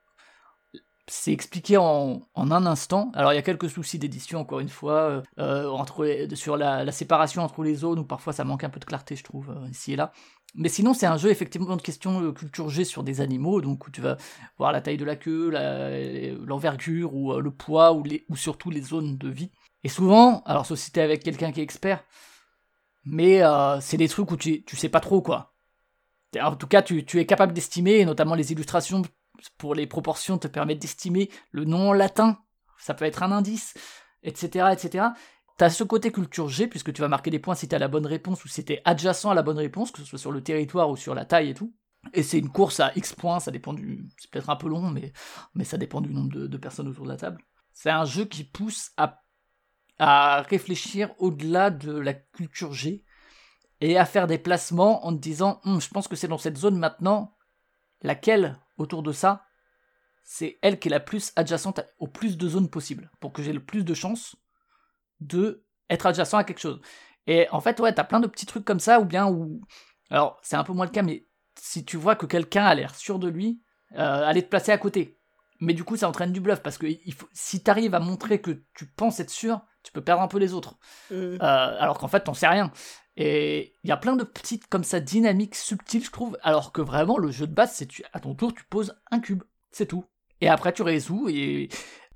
[1.10, 3.11] c'est expliqué en, un instant.
[3.14, 7.64] Alors il y a quelques soucis d'édition, encore une fois, entre, sur la, séparation entre
[7.64, 10.11] les zones, où parfois ça manque un peu de clarté, je trouve, ici et là.
[10.56, 13.88] Mais sinon, c'est un jeu effectivement de questions de culture G sur des animaux, donc
[13.88, 14.18] où tu vas
[14.57, 15.52] voir la taille de la queue,
[16.45, 19.52] l'envergure, ou le poids, ou, les, ou surtout les zones de vie.
[19.84, 22.03] Et souvent, alors sauf si t'es avec quelqu'un qui est expert,
[23.06, 25.53] mais euh, c'est des trucs où tu, tu sais pas trop quoi.
[26.40, 29.02] En tout cas, tu, tu es capable d'estimer, notamment les illustrations
[29.57, 32.40] pour les proportions te permettent d'estimer le nom latin,
[32.78, 33.76] ça peut être un indice,
[34.24, 34.68] etc.
[34.72, 35.07] etc.
[35.57, 38.06] T'as ce côté culture G, puisque tu vas marquer des points si t'as la bonne
[38.06, 40.90] réponse ou si t'es adjacent à la bonne réponse, que ce soit sur le territoire
[40.90, 41.74] ou sur la taille et tout.
[42.14, 44.07] Et c'est une course à X points, ça dépend du.
[44.18, 45.11] C'est peut-être un peu long, mais,
[45.53, 47.41] mais ça dépend du nombre de, de personnes autour de la table.
[47.74, 49.22] C'est un jeu qui pousse à
[49.99, 53.03] à réfléchir au-delà de la culture G
[53.82, 56.57] et à faire des placements en te disant hum, je pense que c'est dans cette
[56.57, 57.36] zone maintenant
[58.02, 59.45] laquelle autour de ça
[60.23, 63.53] c'est elle qui est la plus adjacente au plus de zones possibles pour que j'ai
[63.53, 64.35] le plus de chances
[65.22, 66.81] de être adjacent à quelque chose.
[67.26, 69.61] Et en fait ouais t'as plein de petits trucs comme ça ou bien où
[70.10, 71.26] alors c'est un peu moins le cas mais
[71.60, 73.61] si tu vois que quelqu'un a l'air sûr de lui
[73.95, 75.18] euh, allez te placer à côté.
[75.60, 78.39] Mais du coup, ça entraîne du bluff parce que il faut, si t'arrives à montrer
[78.39, 80.77] que tu penses être sûr, tu peux perdre un peu les autres.
[81.11, 81.15] Mm.
[81.15, 82.72] Euh, alors qu'en fait, t'en sais rien.
[83.20, 86.38] Et il y a plein de petites comme ça dynamiques subtiles, je trouve.
[86.41, 89.44] Alors que vraiment, le jeu de base, c'est à ton tour, tu poses un cube,
[89.72, 90.06] c'est tout.
[90.40, 91.68] Et après, tu résous et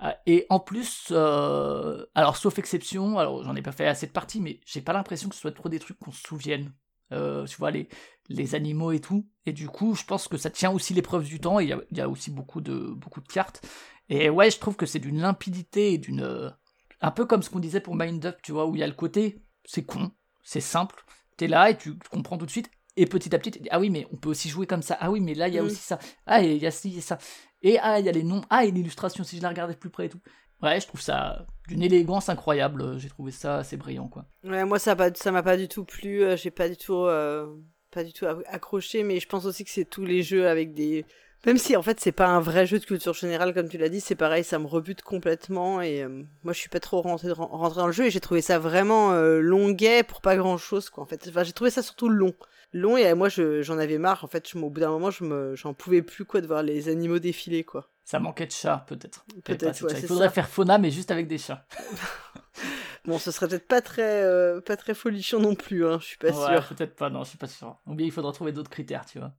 [0.02, 4.12] euh, et en plus, euh, alors sauf exception, alors j'en ai pas fait assez de
[4.14, 6.72] parties, mais j'ai pas l'impression que ce soit trop des trucs qu'on se souvienne.
[7.12, 7.90] tu vois les
[8.30, 9.28] les animaux et tout.
[9.46, 11.60] Et du coup, je pense que ça tient aussi l'épreuve du temps.
[11.60, 13.62] Il y, y a, aussi beaucoup de beaucoup de cartes.
[14.10, 16.54] Et ouais, je trouve que c'est d'une limpidité et d'une
[17.02, 18.88] un peu comme ce qu'on disait pour Mind Up, tu vois, où il y a
[18.88, 20.12] le côté, c'est con,
[20.44, 21.04] c'est simple,
[21.38, 23.90] t'es là et tu comprends tout de suite, et petit à petit, dis, ah oui,
[23.90, 25.66] mais on peut aussi jouer comme ça, ah oui, mais là, il y a mm.
[25.66, 27.18] aussi ça, ah, il y a ci et ça,
[27.62, 29.80] et ah, il y a les noms, ah, et l'illustration, si je la regardais de
[29.80, 30.22] plus près et tout.
[30.62, 34.26] Ouais, je trouve ça d'une élégance incroyable, j'ai trouvé ça assez brillant, quoi.
[34.44, 37.06] Ouais, moi, ça m'a pas du tout plu, euh, j'ai pas du tout...
[37.06, 37.48] Euh,
[37.94, 41.06] pas du tout accroché, mais je pense aussi que c'est tous les jeux avec des
[41.46, 43.90] même si en fait c'est pas un vrai jeu de culture générale comme tu l'as
[43.90, 47.28] dit, c'est pareil, ça me rebute complètement et euh, moi je suis pas trop rentré,
[47.28, 51.04] dans le jeu et j'ai trouvé ça vraiment euh, longuet pour pas grand chose quoi
[51.04, 51.26] en fait.
[51.28, 52.34] Enfin, j'ai trouvé ça surtout long.
[52.72, 55.56] Long et moi j'en avais marre en fait, je, au bout d'un moment je me
[55.56, 57.90] j'en pouvais plus quoi de voir les animaux défiler quoi.
[58.06, 59.26] Ça manquait de chats peut-être.
[59.44, 61.66] Peut-être Il faudrait faire fauna mais juste avec des chats.
[63.06, 66.18] bon, ce serait peut-être pas très euh, pas très folichon non plus hein, je suis
[66.18, 66.68] pas ouais, sûr.
[66.70, 67.78] peut-être pas non, je suis pas sûr.
[67.86, 69.34] Ou bien il faudra trouver d'autres critères, tu vois.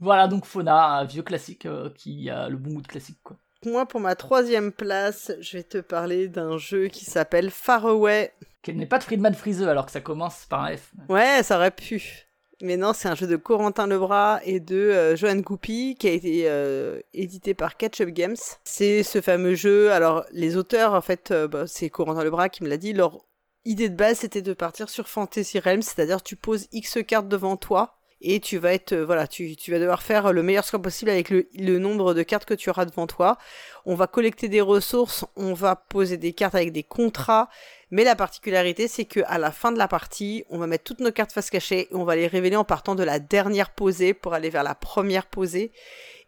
[0.00, 3.36] Voilà donc Fauna, un vieux classique euh, qui a le bon goût de classique quoi.
[3.64, 8.32] Moi pour ma troisième place, je vais te parler d'un jeu qui s'appelle Faraway.
[8.62, 10.92] Qui n'est pas de Friedman Freeze alors que ça commence par un F.
[11.08, 12.26] Ouais, ça aurait pu.
[12.62, 16.12] Mais non, c'est un jeu de Corentin Lebras et de euh, Johan Goupy qui a
[16.12, 18.36] été euh, édité par Catch-Up Games.
[18.64, 19.92] C'est ce fameux jeu.
[19.92, 22.94] Alors, les auteurs, en fait, bah, c'est Corentin Lebras qui me l'a dit.
[22.94, 23.20] Leur
[23.66, 27.56] idée de base, c'était de partir sur Fantasy Realms, c'est-à-dire tu poses X cartes devant
[27.56, 31.10] toi et tu vas être euh, voilà tu, vas devoir faire le meilleur score possible
[31.10, 33.38] avec le, le, nombre de cartes que tu auras devant toi.
[33.84, 37.48] On va collecter des ressources on va poser des cartes avec des contrats.
[37.90, 41.00] Mais la particularité c'est que à la fin de la partie on va mettre toutes
[41.00, 44.14] nos cartes face cachée et on va les révéler en partant de la dernière posée
[44.14, 45.72] pour aller vers la première posée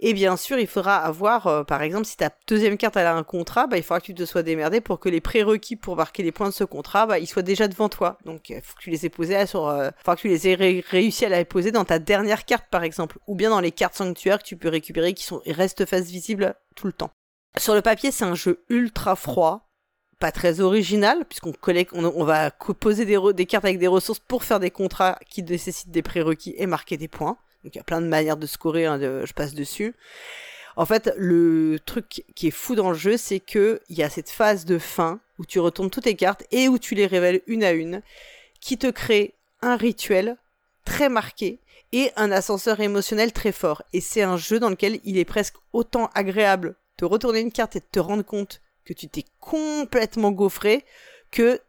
[0.01, 3.25] et bien sûr, il faudra avoir, euh, par exemple, si ta deuxième carte a un
[3.25, 6.23] contrat, bah, il faudra que tu te sois démerdé pour que les prérequis pour marquer
[6.23, 8.17] les points de ce contrat, bah, ils soient déjà devant toi.
[8.25, 11.29] Donc, il faut que tu les aies posés euh, que tu les aies réussi à
[11.29, 14.45] les poser dans ta dernière carte, par exemple, ou bien dans les cartes sanctuaires que
[14.45, 17.11] tu peux récupérer qui sont restent face visible tout le temps.
[17.57, 19.69] Sur le papier, c'est un jeu ultra froid,
[20.21, 21.55] pas très original, puisqu'on
[21.93, 26.03] on, va poser des, cartes avec des ressources pour faire des contrats qui nécessitent des
[26.03, 27.37] prérequis et marquer des points.
[27.65, 29.95] Donc il y a plein de manières de scorer, hein, je passe dessus.
[30.77, 34.11] En fait, le truc qui est fou dans le jeu, c'est que il y a
[34.11, 37.43] cette phase de fin où tu retournes toutes tes cartes et où tu les révèles
[37.47, 38.03] une à une,
[38.61, 40.37] qui te crée un rituel
[40.85, 41.59] très marqué
[41.93, 43.83] et un ascenseur émotionnel très fort.
[43.93, 47.77] Et c'est un jeu dans lequel il est presque autant agréable de retourner une carte
[47.77, 50.85] et de te rendre compte que tu t'es complètement gaufré
[51.31, 51.61] que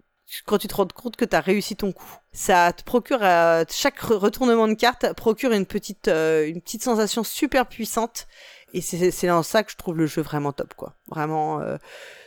[0.45, 2.11] quand tu te rends compte que tu as réussi ton coup.
[2.31, 7.23] Ça te procure, euh, chaque retournement de carte procure une petite, euh, une petite sensation
[7.23, 8.27] super puissante.
[8.73, 10.93] Et c'est dans ça que je trouve le jeu vraiment top, quoi.
[11.07, 11.77] Vraiment, euh,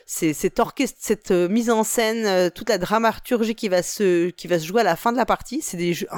[0.06, 4.58] c'est cet orchestre, cette mise en scène, toute la dramaturgie qui va se, qui va
[4.58, 5.62] se jouer à la fin de la partie.
[5.62, 6.08] C'est des jeux,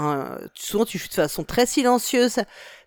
[0.54, 2.38] souvent tu joues de façon très silencieuse,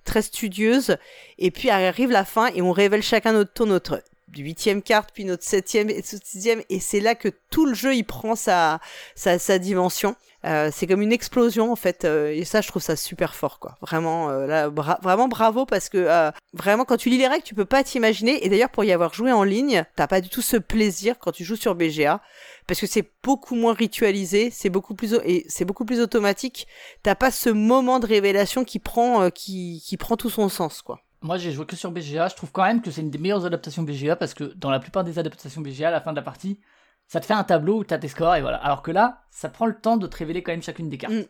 [0.03, 0.97] très studieuse.
[1.37, 4.01] Et puis arrive la fin et on révèle chacun notre tour notre
[4.35, 8.03] huitième carte, puis notre septième et sixième, et c'est là que tout le jeu il
[8.03, 8.79] prend sa,
[9.15, 10.15] sa, sa dimension.
[10.45, 13.59] Euh, c'est comme une explosion en fait, euh, et ça je trouve ça super fort
[13.59, 13.75] quoi.
[13.81, 17.65] Vraiment, euh, là, vraiment bravo parce que vraiment quand tu lis les règles, tu peux
[17.65, 18.45] pas t'imaginer.
[18.45, 21.31] Et d'ailleurs pour y avoir joué en ligne, t'as pas du tout ce plaisir quand
[21.31, 22.21] tu joues sur BGA
[22.67, 26.67] parce que c'est beaucoup moins ritualisé, c'est beaucoup plus et c'est beaucoup plus automatique.
[27.01, 31.01] T'as pas ce moment de révélation qui prend qui, qui prend tout son sens quoi.
[31.21, 32.27] Moi, j'ai joué que sur BGA.
[32.27, 34.79] Je trouve quand même que c'est une des meilleures adaptations BGA parce que dans la
[34.79, 36.59] plupart des adaptations BGA, à la fin de la partie,
[37.07, 38.57] ça te fait un tableau où tu as tes scores et voilà.
[38.57, 41.13] Alors que là, ça prend le temps de te révéler quand même chacune des cartes.
[41.13, 41.25] Mm.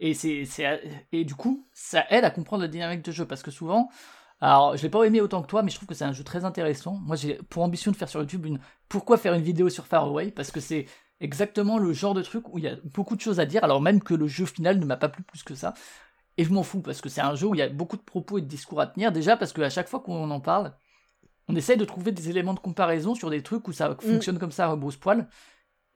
[0.00, 0.46] Et, c'est,
[1.12, 3.88] et du coup, ça aide à comprendre la dynamique de jeu parce que souvent,
[4.40, 6.24] alors je l'ai pas aimé autant que toi, mais je trouve que c'est un jeu
[6.24, 6.98] très intéressant.
[7.02, 8.58] Moi, j'ai pour ambition de faire sur YouTube une
[8.88, 10.86] pourquoi faire une vidéo sur Far Away parce que c'est
[11.20, 13.80] exactement le genre de truc où il y a beaucoup de choses à dire, alors
[13.80, 15.74] même que le jeu final ne m'a pas plu plus que ça.
[16.36, 18.02] Et je m'en fous parce que c'est un jeu où il y a beaucoup de
[18.02, 19.12] propos et de discours à tenir.
[19.12, 20.74] Déjà parce qu'à chaque fois qu'on en parle,
[21.48, 24.00] on essaye de trouver des éléments de comparaison sur des trucs où ça mm.
[24.00, 25.28] fonctionne comme ça à rebrousse-poil.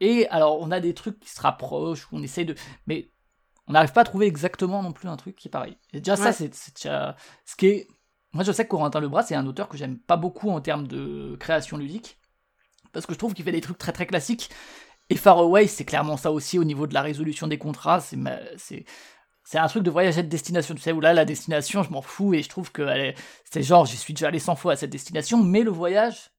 [0.01, 2.55] Et alors, on a des trucs qui se rapprochent, où on essaye de.
[2.87, 3.11] Mais
[3.67, 5.77] on n'arrive pas à trouver exactement non plus un truc qui est pareil.
[5.93, 7.17] Et déjà, ça, c'est déjà.
[7.45, 7.89] Ce qui est.
[8.33, 10.87] Moi, je sais que Corentin Lebras, c'est un auteur que j'aime pas beaucoup en termes
[10.87, 12.19] de création ludique.
[12.93, 14.51] Parce que je trouve qu'il fait des trucs très très classiques.
[15.11, 18.01] Et Far Away, c'est clairement ça aussi au niveau de la résolution des contrats.
[18.01, 18.19] C'est
[18.57, 18.85] c'est
[19.57, 22.35] un truc de voyage à destination, tu sais, où là, la destination, je m'en fous
[22.35, 23.15] et je trouve que
[23.51, 26.31] c'est genre, j'y suis déjà allé 100 fois à cette destination, mais le voyage,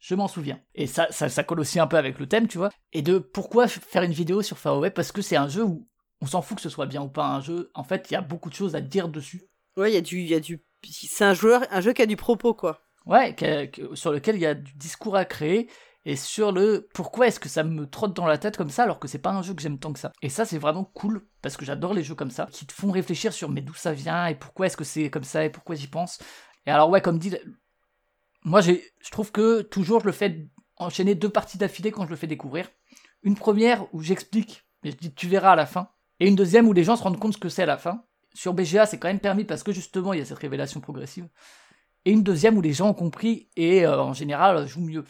[0.00, 0.60] je m'en souviens.
[0.74, 2.70] Et ça, ça, colle aussi un peu avec le thème, tu vois.
[2.92, 4.90] Et de pourquoi faire une vidéo sur Far Away?
[4.90, 5.88] Parce que c'est un jeu où
[6.20, 7.70] on s'en fout que ce soit bien ou pas un jeu.
[7.74, 9.42] En fait, il y a beaucoup de choses à dire dessus.
[9.76, 12.02] Ouais, il y a du, il y a du, c'est un joueur, un jeu qui
[12.02, 12.80] a du propos, quoi.
[13.04, 13.36] Ouais,
[13.94, 15.68] sur lequel il y a du discours à créer
[16.08, 19.00] et sur le pourquoi est-ce que ça me trotte dans la tête comme ça alors
[19.00, 20.12] que c'est pas un jeu que j'aime tant que ça.
[20.22, 22.92] Et ça c'est vraiment cool parce que j'adore les jeux comme ça qui te font
[22.92, 25.74] réfléchir sur mais d'où ça vient et pourquoi est-ce que c'est comme ça et pourquoi
[25.74, 26.20] j'y pense.
[26.64, 27.34] Et alors ouais comme dit
[28.44, 28.74] moi je
[29.10, 30.46] trouve que toujours je le fais
[30.76, 32.68] enchaîner deux parties d'affilée quand je le fais découvrir.
[33.24, 35.88] Une première où j'explique mais je dis tu verras à la fin
[36.20, 38.04] et une deuxième où les gens se rendent compte ce que c'est à la fin.
[38.32, 41.28] Sur BGA c'est quand même permis parce que justement il y a cette révélation progressive.
[42.04, 45.04] Et une deuxième où les gens ont compris et euh, en général jouent mieux.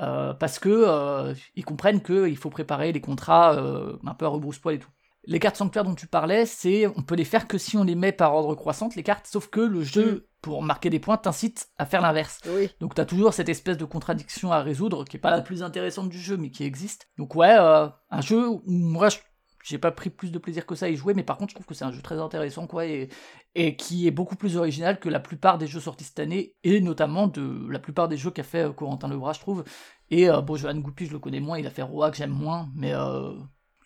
[0.00, 4.28] Euh, parce que euh, ils comprennent qu'il faut préparer les contrats euh, un peu à
[4.28, 4.88] rebrousse-poil et tout.
[5.26, 7.94] Les cartes sanctuaires dont tu parlais, c'est on peut les faire que si on les
[7.94, 10.20] met par ordre croissante, les cartes, sauf que le jeu, mm.
[10.40, 12.40] pour marquer des points, t'incite à faire l'inverse.
[12.80, 15.62] Donc tu as toujours cette espèce de contradiction à résoudre, qui est pas la plus
[15.62, 17.08] intéressante du jeu, mais qui existe.
[17.18, 19.18] Donc ouais, un jeu où moi je
[19.62, 21.54] j'ai pas pris plus de plaisir que ça à y jouer, mais par contre, je
[21.54, 23.08] trouve que c'est un jeu très intéressant, quoi, et,
[23.54, 26.80] et qui est beaucoup plus original que la plupart des jeux sortis cette année, et
[26.80, 29.64] notamment de la plupart des jeux qu'a fait euh, Corentin Lebras, je trouve.
[30.10, 32.32] Et euh, bon, Johan Goupy, je le connais moins, il a fait Roa que j'aime
[32.32, 33.32] moins, mais euh,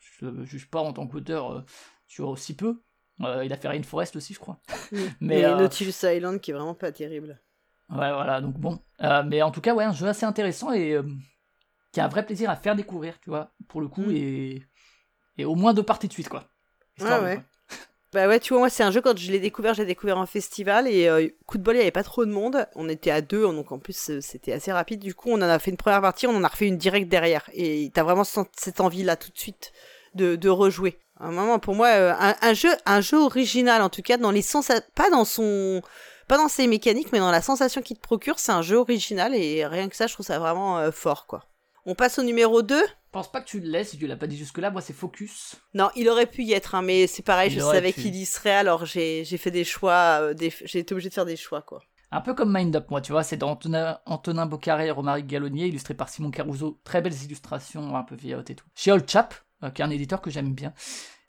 [0.00, 1.60] je juge pas en tant qu'auteur euh,
[2.06, 2.80] sur aussi peu.
[3.20, 4.60] il a fait Rainforest aussi, je crois.
[5.20, 7.40] mais et Nautilus Island qui est vraiment pas terrible.
[7.90, 8.80] Ouais, voilà, donc bon.
[9.26, 10.98] mais en tout cas, ouais, un jeu assez intéressant et
[11.92, 14.16] qui a un vrai plaisir à faire découvrir, tu vois, pour le coup, mm.
[14.16, 14.62] et
[15.38, 16.44] et au moins deux parties de suite, quoi.
[17.00, 17.42] ouais, ouais.
[18.14, 20.26] Bah ouais, tu vois, moi, c'est un jeu, quand je l'ai découvert, j'ai découvert en
[20.26, 22.64] festival, et euh, coup de bol, il n'y avait pas trop de monde.
[22.76, 25.00] On était à deux, donc en plus, euh, c'était assez rapide.
[25.00, 27.08] Du coup, on en a fait une première partie, on en a refait une directe
[27.08, 27.50] derrière.
[27.54, 29.72] Et t'as vraiment cette envie-là, tout de suite,
[30.14, 30.96] de, de rejouer.
[31.18, 34.42] Un moment, pour moi, euh, un, jeu, un jeu original, en tout cas, dans les
[34.42, 35.82] sens, pas dans son,
[36.28, 39.34] pas dans ses mécaniques, mais dans la sensation qu'il te procure, c'est un jeu original,
[39.34, 41.46] et rien que ça, je trouve ça vraiment fort, quoi.
[41.84, 42.80] On passe au numéro 2
[43.14, 44.72] pense pas que tu le laisses si tu l'as pas dit jusque-là.
[44.72, 45.54] Moi, c'est Focus.
[45.72, 48.50] Non, il aurait pu y être, hein, mais c'est pareil, je savais qu'il y serait,
[48.50, 50.34] alors j'ai fait des choix, euh,
[50.64, 51.80] j'ai été obligé de faire des choix, quoi.
[52.10, 55.66] Un peu comme Mind Up, moi, tu vois, c'est d'Antonin Antonin Bocaré et Romaric Gallonnier,
[55.66, 56.80] illustré par Simon Caruso.
[56.84, 58.66] Très belles illustrations, un peu vieillottes et tout.
[58.74, 60.72] Chez Old Chap, euh, qui est un éditeur que j'aime bien.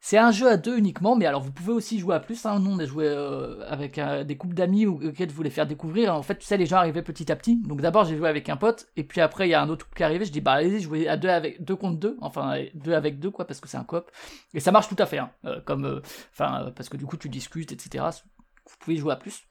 [0.07, 2.45] C'est un jeu à deux uniquement, mais alors vous pouvez aussi jouer à plus.
[2.45, 2.59] Hein.
[2.59, 6.13] Nous, on a joué euh, avec euh, des couples d'amis auxquels vous voulez faire découvrir.
[6.13, 7.59] En fait, tu sais, les gens arrivaient petit à petit.
[7.63, 9.85] Donc d'abord, j'ai joué avec un pote, et puis après, il y a un autre
[9.85, 10.23] couple qui arrivé.
[10.23, 13.31] Je dis, bah allez-y, jouez à deux avec deux contre deux, enfin deux avec deux,
[13.31, 14.11] quoi, parce que c'est un coop.
[14.53, 15.31] Et ça marche tout à fait, hein.
[15.45, 16.03] euh, comme,
[16.33, 18.05] enfin, parce que du coup, tu discutes, etc.
[18.69, 19.41] Vous pouvez jouer à plus.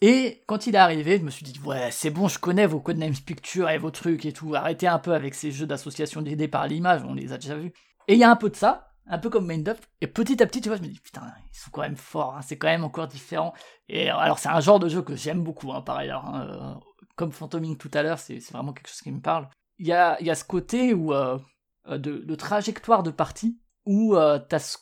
[0.00, 2.80] Et quand il est arrivé, je me suis dit, ouais, c'est bon, je connais vos
[2.80, 4.54] codenames pictures et vos trucs et tout.
[4.54, 7.74] Arrêtez un peu avec ces jeux d'association d'idées par l'image, on les a déjà vus.
[8.08, 9.78] Et il y a un peu de ça, un peu comme Mind Up.
[10.00, 12.36] Et petit à petit, tu vois, je me dis, putain, ils sont quand même forts,
[12.36, 13.52] hein, c'est quand même encore différent.
[13.88, 16.24] Et euh, alors, c'est un genre de jeu que j'aime beaucoup, hein, par ailleurs.
[16.26, 16.74] Hein, euh,
[17.16, 19.48] comme Phantoming tout à l'heure, c'est vraiment quelque chose qui me parle.
[19.78, 21.38] Il y a, y a ce côté où, euh,
[21.86, 24.16] de, trajectoire de partie, où
[24.48, 24.78] t'as ce,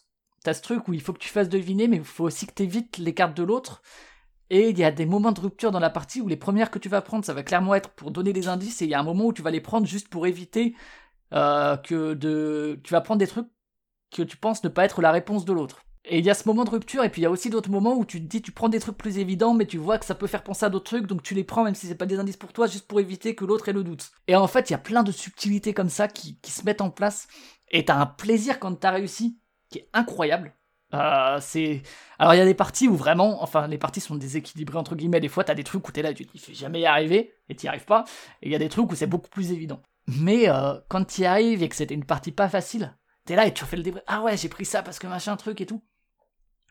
[0.47, 2.55] as ce truc où il faut que tu fasses deviner, mais il faut aussi que
[2.55, 3.83] tu évites les cartes de l'autre.
[4.49, 6.79] Et il y a des moments de rupture dans la partie où les premières que
[6.79, 9.01] tu vas prendre, ça va clairement être pour donner des indices, et il y a
[9.01, 10.75] un moment où tu vas les prendre juste pour éviter
[11.31, 12.81] que de...
[12.85, 13.49] Tu vas prendre des trucs
[14.13, 15.85] que tu penses ne pas être la réponse de l'autre.
[16.05, 17.71] Et il y a ce moment de rupture, et puis il y a aussi d'autres
[17.71, 20.05] moments où tu te dis, tu prends des trucs plus évidents, mais tu vois que
[20.05, 22.07] ça peut faire penser à d'autres trucs, donc tu les prends même si c'est pas
[22.07, 24.11] des indices pour toi, juste pour éviter que l'autre ait le doute.
[24.27, 26.91] Et en fait, il y a plein de subtilités comme ça qui, se mettent en
[26.91, 27.29] place,
[27.71, 29.39] et t'as un plaisir quand t'as réussi,
[29.71, 30.55] qui est incroyable.
[30.95, 31.83] Euh, c'est
[32.19, 35.21] alors il y a des parties où vraiment enfin les parties sont déséquilibrées entre guillemets
[35.21, 37.57] des fois t'as des trucs où t'es là tu te dis jamais y arriver et
[37.57, 38.05] t'y arrives pas
[38.43, 41.25] et il y a des trucs où c'est beaucoup plus évident mais euh, quand t'y
[41.25, 42.95] arrives et que c'était une partie pas facile
[43.25, 45.37] t'es là et tu refais le débrief ah ouais j'ai pris ça parce que machin
[45.37, 45.83] truc et tout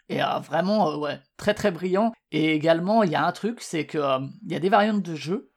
[0.10, 3.86] et euh, vraiment ouais très très brillant et également il y a un truc c'est
[3.86, 5.52] que il y a des variantes de jeu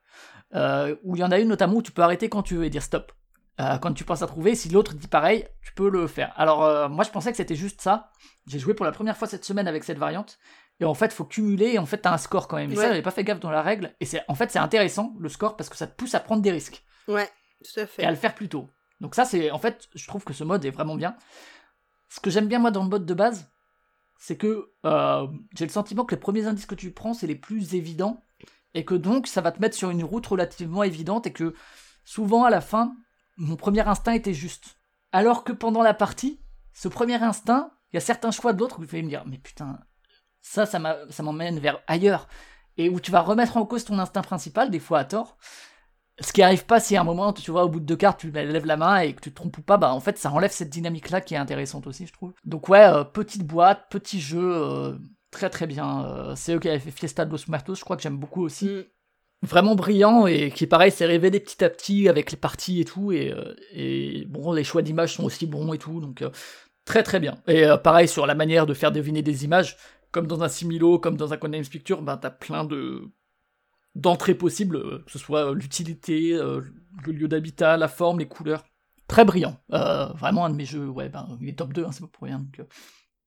[1.02, 2.70] où il y en a une notamment où tu peux arrêter quand tu veux et
[2.70, 3.12] dire stop
[3.60, 6.32] euh, quand tu penses à trouver, si l'autre dit pareil, tu peux le faire.
[6.36, 8.10] Alors euh, moi je pensais que c'était juste ça.
[8.46, 10.38] J'ai joué pour la première fois cette semaine avec cette variante.
[10.80, 12.72] Et en fait, faut cumuler et en fait, t'as un score quand même.
[12.72, 13.94] Et ça, j'avais pas fait gaffe dans la règle.
[14.00, 16.42] Et c'est, en fait, c'est intéressant le score parce que ça te pousse à prendre
[16.42, 16.84] des risques.
[17.06, 17.30] Ouais,
[17.62, 18.02] tout à fait.
[18.02, 18.68] Et à le faire plus tôt.
[19.04, 21.14] Donc ça, c'est, en fait, je trouve que ce mode est vraiment bien.
[22.08, 23.52] Ce que j'aime bien moi dans le mode de base,
[24.16, 27.34] c'est que euh, j'ai le sentiment que les premiers indices que tu prends, c'est les
[27.34, 28.24] plus évidents.
[28.72, 31.54] Et que donc, ça va te mettre sur une route relativement évidente et que
[32.02, 32.96] souvent à la fin,
[33.36, 34.78] mon premier instinct était juste.
[35.12, 36.40] Alors que pendant la partie,
[36.72, 39.24] ce premier instinct, il y a certains choix de l'autre où je vais me dire,
[39.26, 39.80] mais putain,
[40.40, 42.26] ça, ça m'emmène vers ailleurs.
[42.78, 45.36] Et où tu vas remettre en cause ton instinct principal, des fois à tort.
[46.20, 48.20] Ce qui arrive pas si à un moment, tu vois, au bout de deux cartes,
[48.20, 50.30] tu lèves la main et que tu te trompes ou pas, bah en fait, ça
[50.30, 52.32] enlève cette dynamique-là qui est intéressante aussi, je trouve.
[52.44, 54.96] Donc ouais, euh, petite boîte, petit jeu, euh,
[55.32, 56.04] très très bien.
[56.04, 58.42] Euh, c'est eux qui avaient fait Fiesta de los Muertos, je crois que j'aime beaucoup
[58.42, 58.66] aussi.
[58.66, 58.84] Mm
[59.42, 63.12] vraiment brillant et qui pareil s'est révélé petit à petit avec les parties et tout
[63.12, 63.34] et,
[63.72, 66.24] et bon les choix d'images sont aussi bons et tout donc
[66.86, 69.76] très très bien et pareil sur la manière de faire deviner des images
[70.12, 73.10] comme dans un similo comme dans un Codenames Picture ben t'as plein de
[73.94, 78.64] d'entrées possibles que ce soit l'utilité le lieu d'habitat la forme les couleurs
[79.06, 82.00] très brillant vraiment un de mes jeux ouais ben il est top 2 hein, c'est
[82.00, 82.66] pas pour rien donc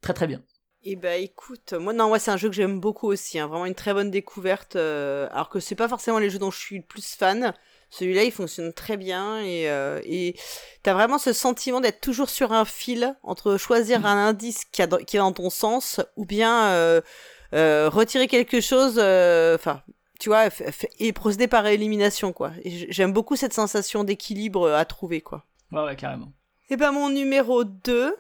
[0.02, 0.42] très très bien
[0.90, 3.66] eh bah écoute, moi non, moi c'est un jeu que j'aime beaucoup aussi, hein, vraiment
[3.66, 4.78] une très bonne découverte.
[4.78, 7.54] Euh, alors que c'est pas forcément les jeux dont je suis le plus fan.
[7.90, 10.36] Celui-là, il fonctionne très bien et euh, et
[10.84, 14.88] t'as vraiment ce sentiment d'être toujours sur un fil entre choisir un indice qui, a,
[14.88, 17.02] qui est dans ton sens ou bien euh,
[17.54, 18.96] euh retirer quelque chose.
[18.98, 19.82] Euh, enfin,
[20.20, 20.50] tu vois,
[21.00, 22.52] et procéder par élimination quoi.
[22.66, 25.46] J'aime beaucoup cette sensation d'équilibre à trouver quoi.
[25.72, 26.32] Ouais, ouais, carrément.
[26.70, 28.16] Et eh ben mon numéro 2,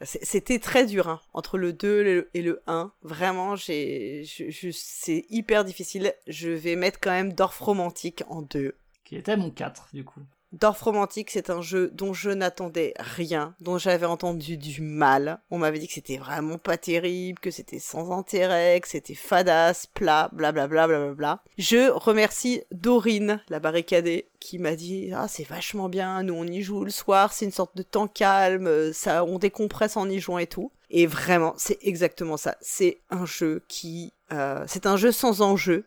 [0.00, 2.92] c'était très dur hein, entre le 2 et le 1.
[3.02, 4.24] Vraiment, j'ai,
[4.72, 6.12] c'est hyper difficile.
[6.26, 8.74] Je vais mettre quand même Dorf Romantique en 2.
[9.04, 10.20] Qui était mon 4 du coup.
[10.52, 15.40] Dorf Romantique, c'est un jeu dont je n'attendais rien, dont j'avais entendu du mal.
[15.50, 19.86] On m'avait dit que c'était vraiment pas terrible, que c'était sans intérêt, que c'était fadasse,
[19.86, 21.42] plat, blablabla, blablabla.
[21.56, 26.62] Je remercie Dorine, la barricadée, qui m'a dit ah c'est vachement bien, nous on y
[26.62, 30.38] joue le soir, c'est une sorte de temps calme, ça on décompresse en y jouant
[30.38, 30.70] et tout.
[30.94, 32.56] Et vraiment, c'est exactement ça.
[32.60, 35.86] C'est un jeu qui, euh, c'est un jeu sans enjeu,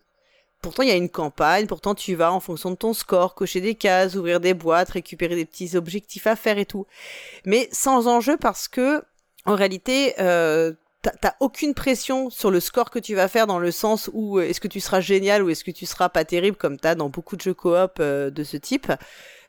[0.66, 3.62] Pourtant, il y a une campagne, pourtant tu vas en fonction de ton score, cocher
[3.62, 6.88] des cases, ouvrir des boîtes, récupérer des petits objectifs à faire et tout.
[7.46, 9.04] Mais sans enjeu parce que,
[9.46, 10.74] en réalité, euh,
[11.22, 14.50] t'as aucune pression sur le score que tu vas faire dans le sens où euh,
[14.50, 17.10] est-ce que tu seras génial ou est-ce que tu seras pas terrible comme t'as dans
[17.10, 18.92] beaucoup de jeux coop euh, de ce type.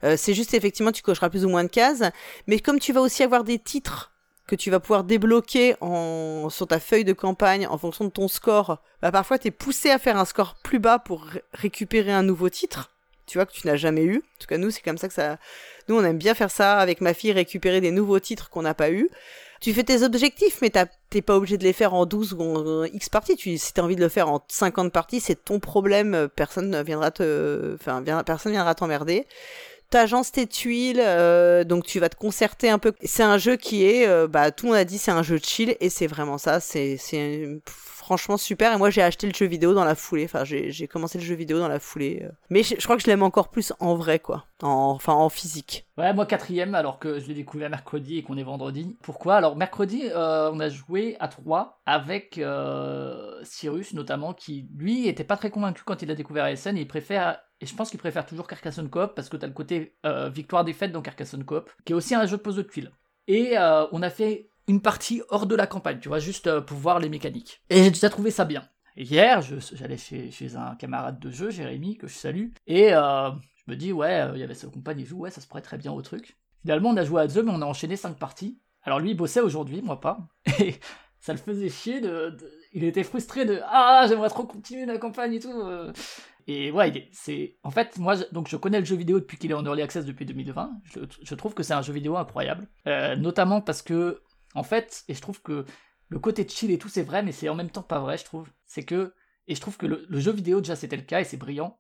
[0.05, 2.03] Euh, c'est juste effectivement tu cocheras plus ou moins de cases,
[2.47, 4.13] mais comme tu vas aussi avoir des titres
[4.47, 8.29] que tu vas pouvoir débloquer en, sur ta feuille de campagne en fonction de ton
[8.29, 12.23] score, bah parfois tu es poussé à faire un score plus bas pour récupérer un
[12.23, 12.91] nouveau titre,
[13.27, 14.19] tu vois, que tu n'as jamais eu.
[14.19, 15.39] En tout cas, nous, c'est comme ça que ça...
[15.89, 18.75] Nous, on aime bien faire ça avec ma fille, récupérer des nouveaux titres qu'on n'a
[18.75, 19.11] pas eu.
[19.61, 20.71] Tu fais tes objectifs, mais
[21.11, 23.37] t'es pas obligé de les faire en 12 ou en X parties.
[23.37, 26.29] Tu, si t'as envie de le faire en 50 parties, c'est ton problème.
[26.37, 29.27] Personne viendra te, enfin, personne viendra t'emmerder
[29.91, 32.93] t'agences tes tuiles, euh, donc tu vas te concerter un peu.
[33.03, 35.39] C'est un jeu qui est, euh, bah tout le monde a dit, c'est un jeu
[35.39, 36.61] de chill et c'est vraiment ça.
[36.61, 36.99] C'est
[37.65, 38.73] franchement super.
[38.73, 40.25] Et moi j'ai acheté le jeu vidéo dans la foulée.
[40.25, 42.23] Enfin j'ai commencé le jeu vidéo dans la foulée.
[42.25, 42.31] Euh.
[42.51, 45.87] Mais je, crois que je l'aime encore plus en vrai quoi, en, enfin en physique.
[45.97, 48.97] Ouais moi quatrième alors que je l'ai découvert mercredi et qu'on est vendredi.
[49.03, 49.37] Pourquoi?
[49.37, 52.41] Alors mercredi on a joué à trois avec
[53.43, 56.77] Cyrus notamment qui lui était pas très convaincu quand il a découvert ASN.
[56.77, 59.97] Il préfère et je pense qu'il préfère toujours Carcassonne Coop parce que t'as le côté
[60.05, 62.91] euh, victoire-défaite dans Carcassonne Coop, qui est aussi un jeu de pose de tuiles.
[63.29, 66.61] Et euh, on a fait une partie hors de la campagne, tu vois, juste euh,
[66.61, 67.63] pour voir les mécaniques.
[67.71, 68.69] Et j'ai déjà trouvé ça bien.
[68.97, 69.41] hier,
[69.73, 74.29] j'allais chez, un camarade de jeu, Jérémy, que je salue, et je me dis, ouais,
[74.35, 76.37] il y avait sa compagne, il joue, ouais, ça se pourrait très bien au truc.
[76.63, 78.59] Finalement, on a joué à deux, mais on a enchaîné cinq parties.
[78.83, 80.29] Alors lui, il bossait aujourd'hui, moi pas.
[80.61, 80.77] Et
[81.21, 82.37] ça le faisait chier de,
[82.77, 85.53] Il était frustré de Ah, j'aimerais trop continuer la campagne et tout.
[86.47, 89.55] Et ouais, c'est en fait moi donc je connais le jeu vidéo depuis qu'il est
[89.55, 90.71] en early access depuis 2020.
[91.23, 94.23] Je, trouve que c'est un jeu vidéo incroyable, euh, notamment parce que
[94.55, 95.65] en fait et je trouve que
[96.09, 98.25] le côté chill et tout, c'est vrai, mais c'est en même temps pas vrai, je
[98.25, 98.49] trouve.
[98.65, 99.15] C'est que,
[99.49, 101.79] et je trouve que le, jeu vidéo, déjà, c'était le cas et c'est brillant.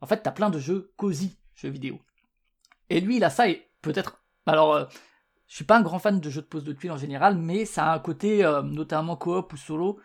[0.00, 1.98] En fait, t'as plein de jeux cosy, jeux vidéo.
[2.90, 4.22] Et lui, il a ça et peut-être.
[4.46, 4.84] Alors, euh,
[5.48, 7.64] je suis pas un grand fan de jeux de pose de tuiles en général, mais
[7.64, 9.98] ça a un côté, euh, notamment coop ou solo,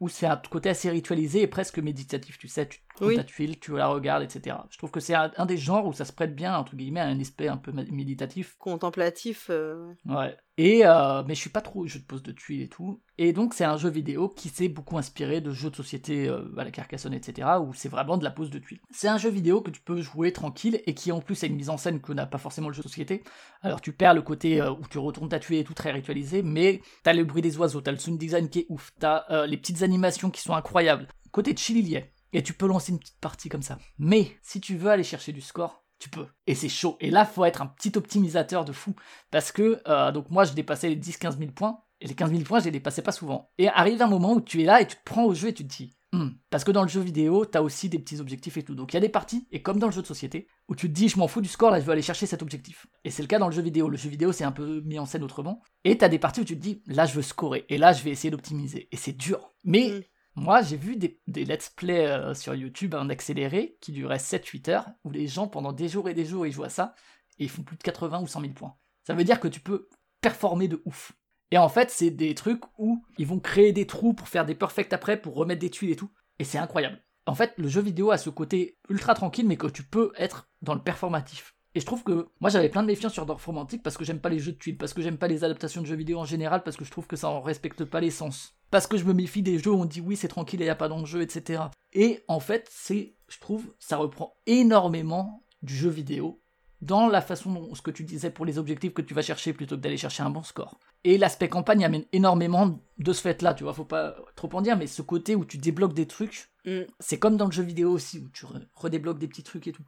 [0.00, 2.68] où c'est un côté assez ritualisé et presque méditatif, tu sais,
[2.98, 4.56] te ta tuile, tu la regardes, etc.
[4.70, 7.06] Je trouve que c'est un, des genres où ça se prête bien, entre guillemets, à
[7.06, 8.56] un aspect un peu méditatif.
[8.58, 9.48] Contemplatif.
[9.50, 10.36] Euh, ouais.
[10.56, 13.00] Et, euh, mais je suis pas trop jeu de pose de tuiles et tout.
[13.16, 16.42] Et donc, c'est un jeu vidéo qui s'est beaucoup inspiré de jeux de société euh,
[16.56, 18.80] à la Carcassonne, etc., où c'est vraiment de la pose de tuiles.
[18.90, 21.54] C'est un jeu vidéo que tu peux jouer tranquille et qui en plus a une
[21.54, 23.22] mise en scène que n'a pas forcément le jeu de société.
[23.62, 26.82] Alors, tu perds le côté où tu retournes ta tuile et tout très ritualisé, mais
[27.04, 29.82] t'as le bruit des oiseaux, t'as le sound design qui est ouf, t'as les petites
[29.82, 31.06] animations qui sont incroyables.
[31.30, 32.12] Côté chill, il y est.
[32.32, 33.78] Et tu peux lancer une petite partie comme ça.
[33.98, 36.26] Mais si tu veux aller chercher du score, tu peux.
[36.46, 36.96] Et c'est chaud.
[37.00, 38.94] Et là, faut être un petit optimisateur de fou.
[39.30, 41.80] Parce que, euh, donc moi, je dépassais les 10-15 000 points.
[42.00, 43.50] Et les 15 000 points, je les dépassais pas souvent.
[43.58, 45.54] Et arrive un moment où tu es là et tu te prends au jeu et
[45.54, 46.28] tu te dis, hmm.
[46.48, 48.76] parce que dans le jeu vidéo, t'as aussi des petits objectifs et tout.
[48.76, 50.88] Donc il y a des parties, et comme dans le jeu de société, où tu
[50.88, 52.86] te dis, je m'en fous du score, là, je veux aller chercher cet objectif.
[53.02, 53.88] Et c'est le cas dans le jeu vidéo.
[53.88, 55.60] Le jeu vidéo, c'est un peu mis en scène autrement.
[55.82, 57.66] Et t'as des parties où tu te dis, là, je veux scorer.
[57.68, 58.88] Et là, je vais essayer d'optimiser.
[58.92, 59.52] Et c'est dur.
[59.64, 60.02] Mais hmm.
[60.38, 64.86] Moi, j'ai vu des, let's play euh, sur YouTube en accéléré qui duraient 7-8 heures,
[65.02, 66.94] où les gens, pendant des jours et des jours, ils jouent à ça,
[67.38, 68.76] et ils font plus de 80 ou 100 000 points.
[69.04, 69.88] Ça veut dire que tu peux
[70.20, 71.12] performer de ouf.
[71.50, 74.54] Et en fait, c'est des trucs où ils vont créer des trous pour faire des
[74.54, 76.10] perfects après, pour remettre des tuiles et tout.
[76.38, 77.02] Et c'est incroyable.
[77.26, 80.48] En fait, le jeu vidéo a ce côté ultra tranquille, mais que tu peux être
[80.62, 81.56] dans le performatif.
[81.78, 84.18] Et je trouve que moi j'avais plein de méfiance sur Dorf Romantique parce que j'aime
[84.18, 86.24] pas les jeux de tuiles, parce que j'aime pas les adaptations de jeux vidéo en
[86.24, 88.56] général, parce que je trouve que ça en respecte pas l'essence.
[88.72, 90.70] Parce que je me méfie des jeux où on dit oui c'est tranquille et y
[90.70, 91.62] a pas d'enjeu, etc.
[91.92, 96.42] Et en fait, c'est, je trouve, ça reprend énormément du jeu vidéo
[96.80, 99.52] dans la façon dont ce que tu disais pour les objectifs que tu vas chercher
[99.52, 100.80] plutôt que d'aller chercher un bon score.
[101.04, 104.76] Et l'aspect campagne amène énormément de ce fait-là, tu vois, faut pas trop en dire,
[104.76, 106.80] mais ce côté où tu débloques des trucs, mm.
[106.98, 109.84] c'est comme dans le jeu vidéo aussi, où tu redébloques des petits trucs et tout.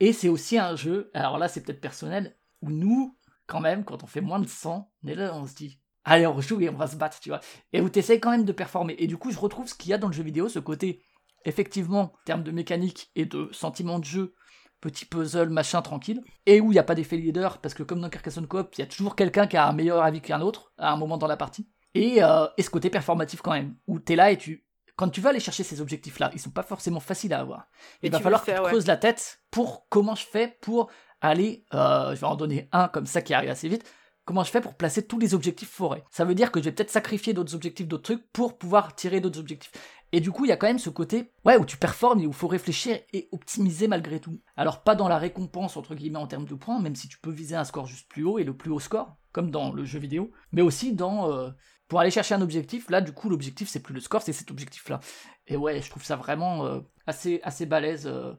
[0.00, 3.16] Et c'est aussi un jeu, alors là c'est peut-être personnel, où nous,
[3.46, 6.26] quand même, quand on fait moins de 100, on est là, on se dit, allez,
[6.26, 7.40] on joue et on va se battre, tu vois.
[7.72, 8.94] Et où tu essaies quand même de performer.
[8.98, 11.02] Et du coup, je retrouve ce qu'il y a dans le jeu vidéo, ce côté,
[11.44, 14.34] effectivement, en termes de mécanique et de sentiment de jeu,
[14.80, 18.00] petit puzzle, machin, tranquille, et où il n'y a pas d'effet leader, parce que comme
[18.00, 20.72] dans Carcassonne Coop, il y a toujours quelqu'un qui a un meilleur avis qu'un autre,
[20.78, 21.68] à un moment dans la partie.
[21.94, 24.63] Et, euh, et ce côté performatif quand même, où tu es là et tu...
[24.96, 27.66] Quand tu vas aller chercher ces objectifs-là, ils sont pas forcément faciles à avoir.
[28.02, 30.90] il va falloir que tu creuses la tête pour comment je fais pour
[31.20, 33.84] aller, euh, je vais en donner un comme ça qui arrive assez vite,
[34.24, 36.04] comment je fais pour placer tous les objectifs forêt.
[36.10, 39.20] Ça veut dire que je vais peut-être sacrifier d'autres objectifs, d'autres trucs pour pouvoir tirer
[39.20, 39.72] d'autres objectifs.
[40.12, 42.26] Et du coup, il y a quand même ce côté, ouais, où tu performes et
[42.26, 44.38] où il faut réfléchir et optimiser malgré tout.
[44.56, 47.32] Alors pas dans la récompense entre guillemets en termes de points, même si tu peux
[47.32, 49.98] viser un score juste plus haut et le plus haut score, comme dans le jeu
[49.98, 51.50] vidéo, mais aussi dans euh,
[51.88, 52.90] pour aller chercher un objectif.
[52.90, 55.00] Là, du coup, l'objectif c'est plus le score, c'est cet objectif-là.
[55.46, 58.06] Et ouais, je trouve ça vraiment euh, assez assez balèze.
[58.06, 58.32] Euh,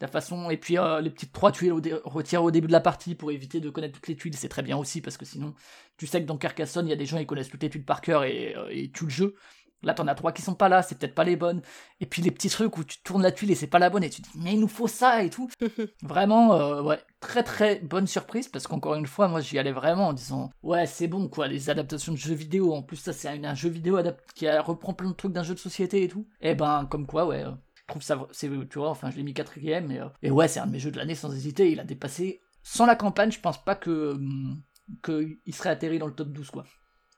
[0.00, 3.14] la façon et puis euh, les petites trois tuiles retirées au début de la partie
[3.14, 5.54] pour éviter de connaître toutes les tuiles c'est très bien aussi parce que sinon
[5.98, 7.84] tu sais que dans Carcassonne il y a des gens qui connaissent toutes les tuiles
[7.84, 9.34] par cœur et, et le jeu
[9.82, 11.62] là t'en as trois qui sont pas là c'est peut-être pas les bonnes
[12.00, 14.04] et puis les petits trucs où tu tournes la tuile et c'est pas la bonne
[14.04, 15.48] et tu te dis mais il nous faut ça et tout
[16.02, 20.08] vraiment euh, ouais très très bonne surprise parce qu'encore une fois moi j'y allais vraiment
[20.08, 23.28] en disant ouais c'est bon quoi les adaptations de jeux vidéo en plus ça c'est
[23.28, 23.98] un, jeu vidéo
[24.34, 27.06] qui reprend plein de trucs d'un jeu de société et tout et eh ben comme
[27.06, 27.44] quoi ouais
[27.90, 30.60] trouve ça, c'est, tu vois, enfin, je l'ai mis quatrième, et, euh, et ouais, c'est
[30.60, 31.70] un de mes jeux de l'année sans hésiter.
[31.70, 32.40] Il a dépassé.
[32.62, 34.62] Sans la campagne, je pense pas que hum,
[35.04, 36.64] qu'il serait atterri dans le top 12, quoi.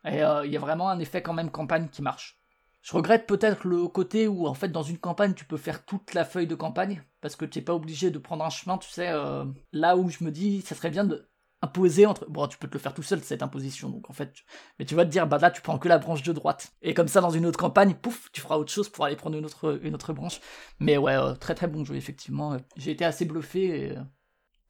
[0.04, 2.41] Et euh, il y a vraiment un effet quand même campagne qui marche.
[2.82, 6.14] Je regrette peut-être le côté où, en fait, dans une campagne, tu peux faire toute
[6.14, 8.90] la feuille de campagne, parce que tu n'es pas obligé de prendre un chemin, tu
[8.90, 11.28] sais, euh, là où je me dis, ça serait bien de
[11.62, 12.28] imposer entre.
[12.28, 13.88] Bon, tu peux te le faire tout seul, cette imposition.
[13.88, 14.34] Donc en fait,
[14.78, 16.72] mais tu vas te dire, bah là, tu prends que la branche de droite.
[16.82, 19.38] Et comme ça, dans une autre campagne, pouf, tu feras autre chose pour aller prendre
[19.38, 20.40] une autre, branche.
[20.80, 22.56] Mais ouais, euh, très très bon jeu, effectivement.
[22.76, 23.94] J'ai été assez bluffé et.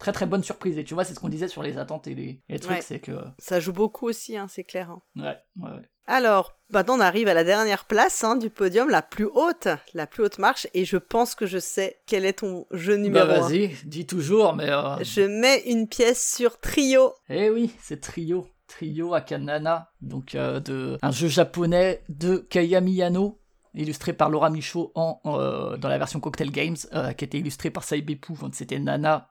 [0.03, 0.79] Très très bonne surprise.
[0.79, 3.13] Et tu vois, c'est ce qu'on disait sur les attentes et les, trucs, c'est que.
[3.39, 4.91] Ça joue beaucoup aussi, hein, c'est clair.
[4.91, 5.01] Hein.
[5.15, 5.89] Ouais, ouais, ouais.
[6.09, 10.09] Alors, maintenant on arrive à la dernière place hein, du podium, la plus haute, la
[10.09, 13.27] plus haute marche, et je pense que je sais quel est ton jeu bah, numéro
[13.29, 14.69] bah, vas-y, dis toujours, mais...
[14.69, 17.15] Euh, je mets une pièce sur Trio.
[17.29, 18.49] Eh oui, c'est Trio.
[18.67, 23.39] Trio Akanana, donc euh, de un jeu japonais de Kayami Yano,
[23.75, 27.84] illustré par Laura Michaud euh, dans la version Cocktail Games, qui a été illustré par
[27.84, 29.31] Saibepu, c'était Nana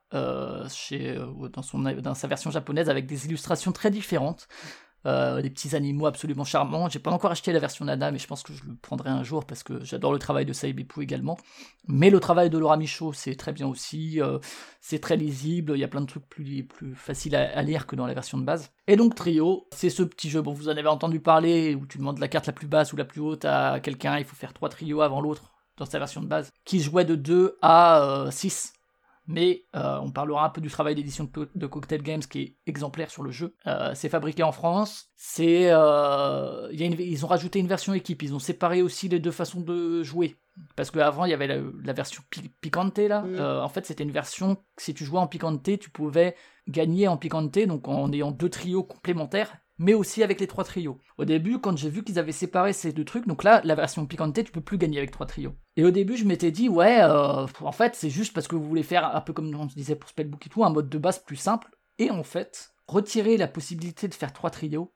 [0.69, 1.17] chez,
[1.53, 4.47] dans, son, dans sa version japonaise avec des illustrations très différentes.
[5.05, 6.87] Euh, des petits animaux absolument charmants.
[6.89, 9.23] J'ai pas encore acheté la version Nana, mais je pense que je le prendrai un
[9.23, 11.37] jour parce que j'adore le travail de Saibipu également.
[11.87, 14.21] Mais le travail de Laura Michaud, c'est très bien aussi.
[14.21, 14.37] Euh,
[14.79, 15.73] c'est très lisible.
[15.75, 18.37] Il y a plein de trucs plus, plus faciles à, lire que dans la version
[18.37, 18.71] de base.
[18.87, 20.41] Et donc Trio, c'est ce petit jeu.
[20.41, 22.97] Bon, vous en avez entendu parler où tu demandes la carte la plus basse ou
[22.97, 24.17] la plus haute à quelqu'un.
[24.19, 27.15] Il faut faire trois trios avant l'autre dans sa version de base, qui jouait de
[27.15, 28.73] 2 à 6
[29.27, 33.11] mais euh, on parlera un peu du travail d'édition de, Cocktail Games qui est exemplaire
[33.11, 33.55] sur le jeu.
[33.67, 35.09] Euh, c'est fabriqué en France.
[35.15, 38.23] C'est, euh, ils ont rajouté une version équipe.
[38.23, 40.37] Ils ont séparé aussi les deux façons de jouer.
[40.75, 42.23] Parce qu'avant, il y avait la, version
[42.59, 43.21] picante là.
[43.21, 43.63] Mm.
[43.63, 46.35] en fait, c'était une version, si tu jouais en picante, tu pouvais
[46.67, 50.99] gagner en picante, donc en ayant deux trios complémentaires mais aussi avec les trois trios.
[51.17, 54.05] Au début, quand j'ai vu qu'ils avaient séparé ces deux trucs, donc là, la version
[54.05, 55.55] Picante, tu peux plus gagner avec trois trios.
[55.75, 58.67] Et au début, je m'étais dit, ouais, euh, en fait, c'est juste parce que vous
[58.67, 60.97] voulez faire un peu comme on se disait pour Spellbook et tout, un mode de
[60.97, 61.69] base plus simple.
[61.97, 64.93] Et en fait, retirer la possibilité de faire trois trios,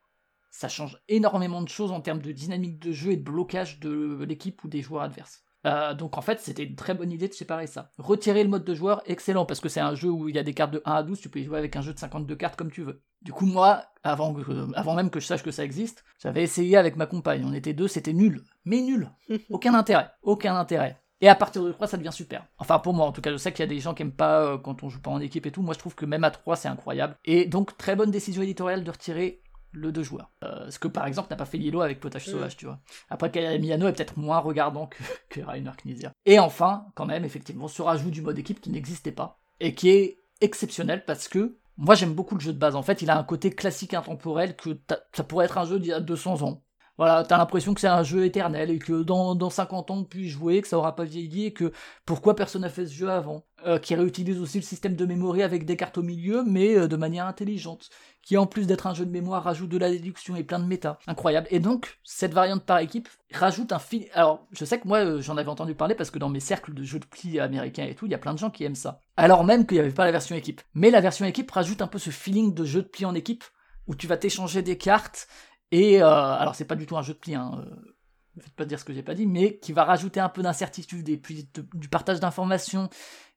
[0.51, 4.23] ça change énormément de choses en termes de dynamique de jeu et de blocage de
[4.23, 5.43] l'équipe ou des joueurs adverses.
[5.65, 7.91] Euh, donc en fait, c'était une très bonne idée de séparer ça.
[7.97, 10.43] Retirer le mode de joueur, excellent, parce que c'est un jeu où il y a
[10.43, 12.35] des cartes de 1 à 12, tu peux y jouer avec un jeu de 52
[12.35, 13.01] cartes comme tu veux.
[13.25, 14.35] Du coup, moi, avant,
[14.75, 17.43] avant même que je sache que ça existe, j'avais essayé avec ma compagne.
[17.43, 18.43] On était deux, c'était nul.
[18.65, 19.09] Mais nul.
[19.49, 20.11] Aucun intérêt.
[20.21, 21.01] Aucun intérêt.
[21.21, 22.45] Et à partir de 3, ça devient super.
[22.59, 24.11] Enfin, pour moi, en tout cas, je sais qu'il y a des gens qui aiment
[24.11, 25.63] pas euh, quand on joue pas en équipe et tout.
[25.63, 27.17] Moi, je trouve que même à 3, c'est incroyable.
[27.25, 30.29] Et donc, très bonne décision éditoriale de retirer le deux joueurs.
[30.43, 32.27] Euh, ce que par exemple n'a pas fait Yellow avec Potage.
[32.27, 32.79] Sauvage, tu vois.
[33.09, 36.11] Après, Miano est peut-être moins regardant que, que Rainer Knizia.
[36.27, 39.89] Et enfin, quand même, effectivement, ce rajout du mode équipe qui n'existait pas et qui
[39.89, 42.75] est exceptionnel parce que moi j'aime beaucoup le jeu de base.
[42.75, 44.77] En fait, il a un côté classique intemporel que
[45.13, 46.65] ça pourrait être un jeu d'il y a 200 ans
[46.97, 50.03] voilà, t'as l'impression que c'est un jeu éternel et que dans, dans 50 ans on
[50.05, 51.73] puisse jouer, que ça aura pas vieilli et que
[52.05, 53.45] pourquoi personne n'a fait ce jeu avant?
[53.65, 56.87] Euh, qui réutilise aussi le système de mémoire avec des cartes au milieu, mais euh,
[56.87, 57.89] de manière intelligente.
[58.25, 60.65] Qui en plus d'être un jeu de mémoire rajoute de la déduction et plein de
[60.65, 60.99] méta.
[61.07, 61.47] Incroyable.
[61.51, 64.07] Et donc, cette variante par équipe rajoute un fil.
[64.13, 66.73] Alors, je sais que moi euh, j'en avais entendu parler parce que dans mes cercles
[66.73, 68.75] de jeux de pli américains et tout, il y a plein de gens qui aiment
[68.75, 68.99] ça.
[69.15, 70.61] Alors même qu'il n'y avait pas la version équipe.
[70.73, 73.45] Mais la version équipe rajoute un peu ce feeling de jeu de pli en équipe
[73.87, 75.27] où tu vas t'échanger des cartes
[75.71, 77.95] et euh, alors c'est pas du tout un jeu de pli, hein, euh,
[78.35, 80.41] ne faites pas dire ce que j'ai pas dit, mais qui va rajouter un peu
[80.41, 82.89] d'incertitude et puis du partage d'informations.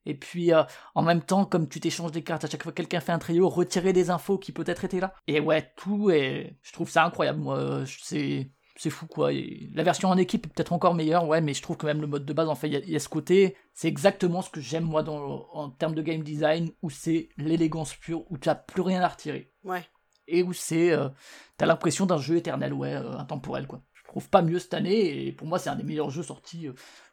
[0.06, 0.62] Et puis euh,
[0.94, 3.18] en même temps, comme tu t'échanges des cartes à chaque fois que quelqu'un fait un
[3.18, 5.14] trio, retirer des infos qui peut-être étaient là.
[5.26, 7.40] Et ouais, tout et je trouve ça incroyable.
[7.40, 9.32] Moi, c'est c'est fou quoi.
[9.32, 12.06] la version en équipe est peut-être encore meilleure, ouais, mais je trouve que même le
[12.06, 14.84] mode de base, en fait, il y, a ce côté, c'est exactement ce que j'aime
[14.84, 18.82] moi dans, en termes de game design, où c'est l'élégance pure, où tu n'as plus
[18.82, 19.52] rien à retirer.
[19.64, 19.82] Ouais
[20.28, 21.08] et où c'est euh,
[21.56, 23.82] t'as l'impression d'un jeu éternel, ouais, euh, intemporel quoi.
[23.94, 26.68] Je trouve pas mieux cette année et pour moi c'est un des meilleurs jeux sortis.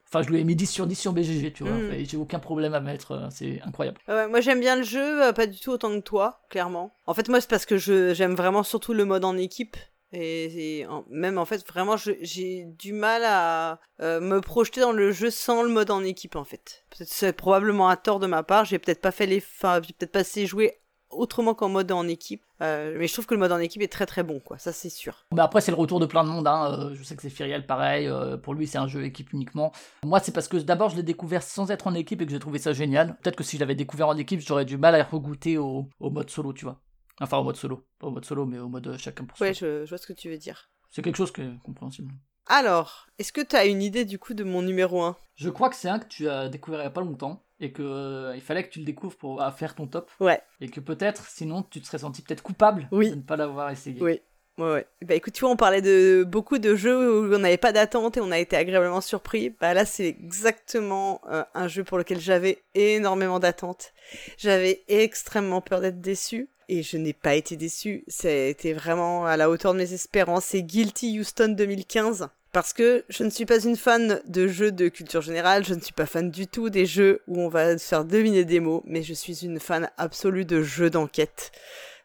[0.06, 1.74] Euh, enfin, je lui ai mis 10 sur 10 sur BGG, tu vois.
[1.74, 2.06] Mm.
[2.06, 4.00] J'ai aucun problème à mettre, c'est incroyable.
[4.08, 6.92] moi j'aime bien le jeu, pas du tout autant que toi, clairement.
[7.08, 9.78] En fait, moi c'est parce que j'aime vraiment surtout le mode en équipe.
[10.18, 15.64] Et, même en fait, vraiment, j'ai du mal à me projeter dans le jeu sans
[15.64, 16.86] le mode en équipe en fait.
[17.04, 18.66] C'est probablement à tort de ma part.
[18.66, 20.80] J'ai peut-être pas fait les, enfin, j'ai peut-être pas assez joué
[21.18, 22.44] autrement qu'en mode en équipe.
[22.62, 24.58] Euh, mais je trouve que le mode en équipe est très très bon, quoi.
[24.58, 25.26] Ça, c'est sûr.
[25.34, 26.48] Mais après, c'est le retour de plein de monde.
[26.48, 26.78] Hein.
[26.80, 28.08] Euh, je sais que c'est Firiel, pareil.
[28.08, 29.72] Euh, pour lui, c'est un jeu équipe uniquement.
[30.04, 32.40] Moi, c'est parce que d'abord, je l'ai découvert sans être en équipe et que j'ai
[32.40, 33.18] trouvé ça génial.
[33.18, 36.10] Peut-être que si je l'avais découvert en équipe, j'aurais du mal à regoûter au, au
[36.10, 36.80] mode solo, tu vois.
[37.22, 37.86] Enfin, au mode solo.
[38.00, 39.48] Pas au mode solo, mais au mode chacun pour soi.
[39.48, 40.70] Ouais, je, je vois ce que tu veux dire.
[40.90, 42.12] C'est quelque chose qui est compréhensible.
[42.48, 45.70] Alors, est-ce que tu as une idée du coup de mon numéro 1 Je crois
[45.70, 48.36] que c'est un que tu as découvert il n'y a pas longtemps et que euh,
[48.36, 50.12] il fallait que tu le découvres pour faire ton top.
[50.20, 50.42] Ouais.
[50.62, 54.02] Et que peut-être, sinon, tu te serais senti peut-être coupable de ne pas l'avoir essayé.
[54.02, 54.22] Oui.
[54.58, 54.88] Ouais, ouais.
[55.02, 58.16] Bah écoute, tu vois, on parlait de beaucoup de jeux où on n'avait pas d'attente
[58.16, 59.50] et on a été agréablement surpris.
[59.50, 63.94] Bah là, c'est exactement euh, un jeu pour lequel j'avais énormément d'attente.
[64.38, 68.06] J'avais extrêmement peur d'être déçu et je n'ai pas été déçu.
[68.08, 70.46] C'était vraiment à la hauteur de mes espérances.
[70.46, 74.88] C'est Guilty Houston 2015 parce que je ne suis pas une fan de jeux de
[74.88, 77.86] culture générale, je ne suis pas fan du tout des jeux où on va se
[77.86, 81.52] faire deviner des mots, mais je suis une fan absolue de jeux d'enquête.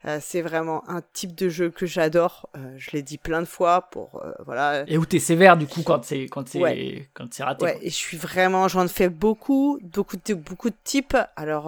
[0.06, 2.48] Euh, c'est vraiment un type de jeu que j'adore.
[2.56, 4.82] Euh, je l'ai dit plein de fois pour euh, voilà.
[4.88, 7.66] Et où t'es sévère du coup quand c'est quand c'est quand c'est raté.
[7.66, 7.78] Ouais.
[7.82, 11.16] Et je suis vraiment, j'en fais beaucoup, beaucoup de beaucoup de types.
[11.36, 11.66] Alors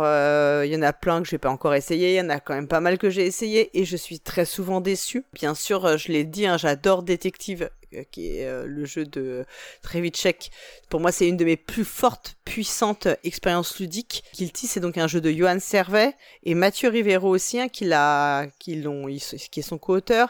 [0.65, 2.15] il y en a plein que j'ai pas encore essayé.
[2.15, 4.45] Il y en a quand même pas mal que j'ai essayé et je suis très
[4.45, 5.25] souvent déçu.
[5.35, 7.71] Bien sûr, je l'ai dit, hein, j'adore détective
[8.11, 9.45] qui est euh, le jeu de
[9.83, 10.51] Trevicek.
[10.89, 14.25] Pour moi, c'est une de mes plus fortes, puissantes expériences ludiques.
[14.35, 16.15] Guilty, c'est donc un jeu de Johan Servet
[16.45, 20.29] et Mathieu Rivero aussi, hein, qui l'a, qui l'ont, qui est son co-auteur,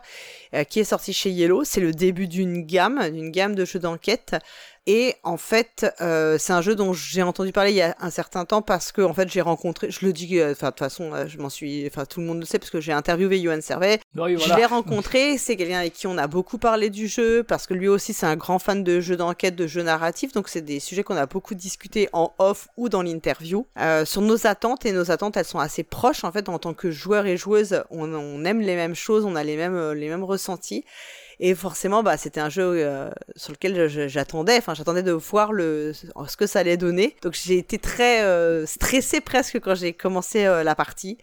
[0.54, 1.64] euh, qui est sorti chez Yellow.
[1.64, 4.36] C'est le début d'une gamme, d'une gamme de jeux d'enquête.
[4.86, 8.10] Et en fait, euh, c'est un jeu dont j'ai entendu parler il y a un
[8.10, 10.80] certain temps parce que en fait j'ai rencontré, je le dis, euh, enfin de toute
[10.80, 13.38] façon, euh, je m'en suis, enfin tout le monde le sait parce que j'ai interviewé
[13.38, 14.00] Yohan Servet.
[14.38, 17.74] Je l'ai rencontré, c'est quelqu'un avec qui on a beaucoup parlé du jeu parce que
[17.74, 20.80] lui aussi c'est un grand fan de jeux d'enquête, de jeux narratifs, donc c'est des
[20.80, 24.90] sujets qu'on a beaucoup discuté en off ou dans l'interview euh, sur nos attentes et
[24.90, 28.12] nos attentes elles sont assez proches en fait en tant que joueurs et joueuses, on,
[28.12, 30.84] on aime les mêmes choses, on a les mêmes les mêmes ressentis.
[31.44, 34.56] Et forcément, bah, c'était un jeu euh, sur lequel j'attendais.
[34.58, 37.16] Enfin, j'attendais de voir le, ce que ça allait donner.
[37.22, 41.18] Donc, j'ai été très euh, stressée presque quand j'ai commencé euh, la partie.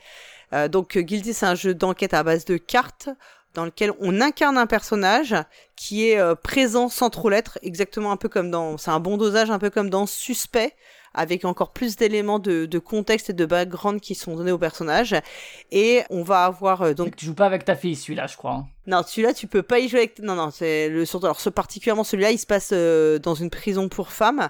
[0.69, 3.07] donc, Guilty, c'est un jeu d'enquête à base de cartes
[3.53, 5.35] dans lequel on incarne un personnage
[5.77, 9.49] qui est présent sans trop l'être, exactement un peu comme dans, c'est un bon dosage,
[9.51, 10.75] un peu comme dans Suspect,
[11.13, 15.15] avec encore plus d'éléments de, de, contexte et de background qui sont donnés au personnage.
[15.71, 17.15] Et on va avoir euh, donc.
[17.15, 18.53] Tu joues pas avec ta fille, celui-là, je crois.
[18.53, 18.67] Hein.
[18.87, 20.19] Non, celui-là, tu peux pas y jouer avec.
[20.19, 21.25] Non, non, c'est le surtout.
[21.25, 24.49] Alors, ce particulièrement celui-là, il se passe euh, dans une prison pour femmes.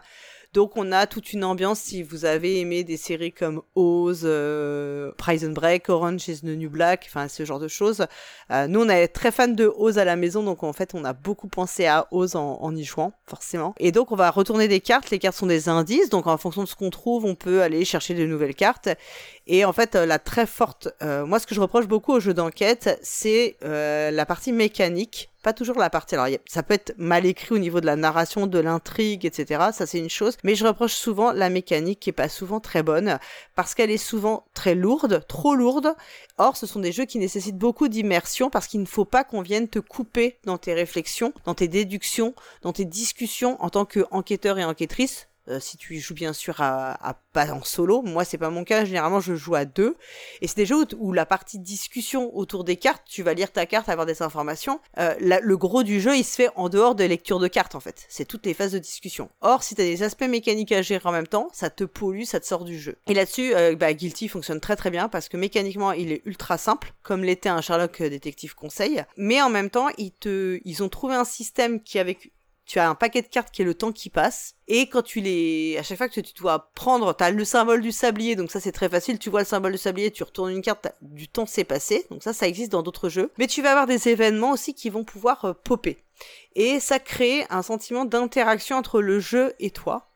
[0.53, 5.11] Donc on a toute une ambiance si vous avez aimé des séries comme Oz, euh,
[5.15, 8.07] Prison Break, Orange is the New Black, enfin ce genre de choses.
[8.51, 11.05] Euh, nous on est très fan de Oz à la maison, donc en fait on
[11.05, 13.75] a beaucoup pensé à Oz en y jouant, forcément.
[13.77, 16.63] Et donc on va retourner des cartes, les cartes sont des indices, donc en fonction
[16.63, 18.89] de ce qu'on trouve, on peut aller chercher de nouvelles cartes.
[19.51, 22.19] Et en fait, euh, la très forte, euh, moi ce que je reproche beaucoup aux
[22.19, 26.13] jeux d'enquête, c'est euh, la partie mécanique, pas toujours la partie.
[26.13, 29.69] Alors ça peut être mal écrit au niveau de la narration, de l'intrigue, etc.
[29.73, 32.83] Ça c'est une chose, mais je reproche souvent la mécanique qui est pas souvent très
[32.83, 33.17] bonne
[33.55, 35.95] parce qu'elle est souvent très lourde, trop lourde.
[36.37, 39.41] Or, ce sont des jeux qui nécessitent beaucoup d'immersion parce qu'il ne faut pas qu'on
[39.41, 44.59] vienne te couper dans tes réflexions, dans tes déductions, dans tes discussions en tant qu'enquêteur
[44.59, 48.01] et enquêtrice euh, si tu joues bien sûr à, pas en solo.
[48.01, 48.85] Moi, c'est pas mon cas.
[48.85, 49.95] Généralement, je joue à deux.
[50.41, 53.65] Et c'est des jeux où, la partie discussion autour des cartes, tu vas lire ta
[53.65, 54.79] carte, avoir des informations.
[54.97, 57.79] Euh, le gros du jeu, il se fait en dehors de lecture de cartes, en
[57.79, 58.05] fait.
[58.09, 59.29] C'est toutes les phases de discussion.
[59.41, 62.39] Or, si t'as des aspects mécaniques à gérer en même temps, ça te pollue, ça
[62.39, 62.97] te sort du jeu.
[63.07, 66.57] Et là-dessus, euh, bah, Guilty fonctionne très très bien parce que mécaniquement, il est ultra
[66.57, 69.03] simple, comme l'était un Sherlock Détective Conseil.
[69.17, 72.31] Mais en même temps, ils te, ils ont trouvé un système qui, avec
[72.69, 74.53] tu as un paquet de cartes qui est le temps qui passe.
[74.67, 77.81] Et quand tu les, à chaque fois que tu dois prendre, tu as le symbole
[77.81, 79.17] du sablier, donc ça c'est très facile.
[79.17, 82.05] Tu vois le symbole du sablier, tu retournes une carte, du temps s'est passé.
[82.11, 83.31] Donc ça, ça existe dans d'autres jeux.
[83.39, 85.97] Mais tu vas avoir des événements aussi qui vont pouvoir euh, popper.
[86.55, 90.11] Et ça crée un sentiment d'interaction entre le jeu et toi,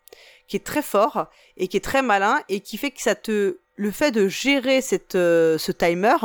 [0.47, 1.25] qui est très fort
[1.57, 4.81] et qui est très malin et qui fait que ça te, le fait de gérer
[4.81, 6.17] cette, euh, ce timer,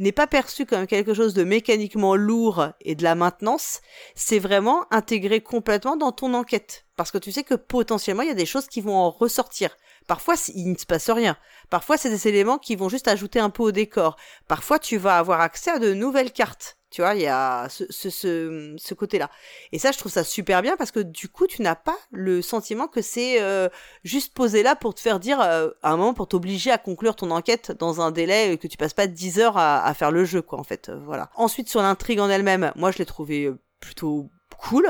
[0.00, 3.80] n'est pas perçu comme quelque chose de mécaniquement lourd et de la maintenance,
[4.14, 6.86] c'est vraiment intégré complètement dans ton enquête.
[6.96, 9.76] Parce que tu sais que potentiellement, il y a des choses qui vont en ressortir.
[10.08, 11.36] Parfois, il ne se passe rien.
[11.68, 14.16] Parfois, c'est des éléments qui vont juste ajouter un peu au décor.
[14.48, 16.79] Parfois, tu vas avoir accès à de nouvelles cartes.
[16.90, 19.30] Tu vois, il y a ce, ce, ce, côté-là.
[19.70, 22.42] Et ça, je trouve ça super bien parce que du coup, tu n'as pas le
[22.42, 23.68] sentiment que c'est euh,
[24.02, 27.14] juste posé là pour te faire dire, euh, à un moment, pour t'obliger à conclure
[27.14, 30.24] ton enquête dans un délai que tu passes pas 10 heures à, à faire le
[30.24, 30.88] jeu, quoi, en fait.
[30.88, 31.30] Euh, voilà.
[31.36, 34.28] Ensuite, sur l'intrigue en elle-même, moi, je l'ai trouvé plutôt
[34.58, 34.88] cool.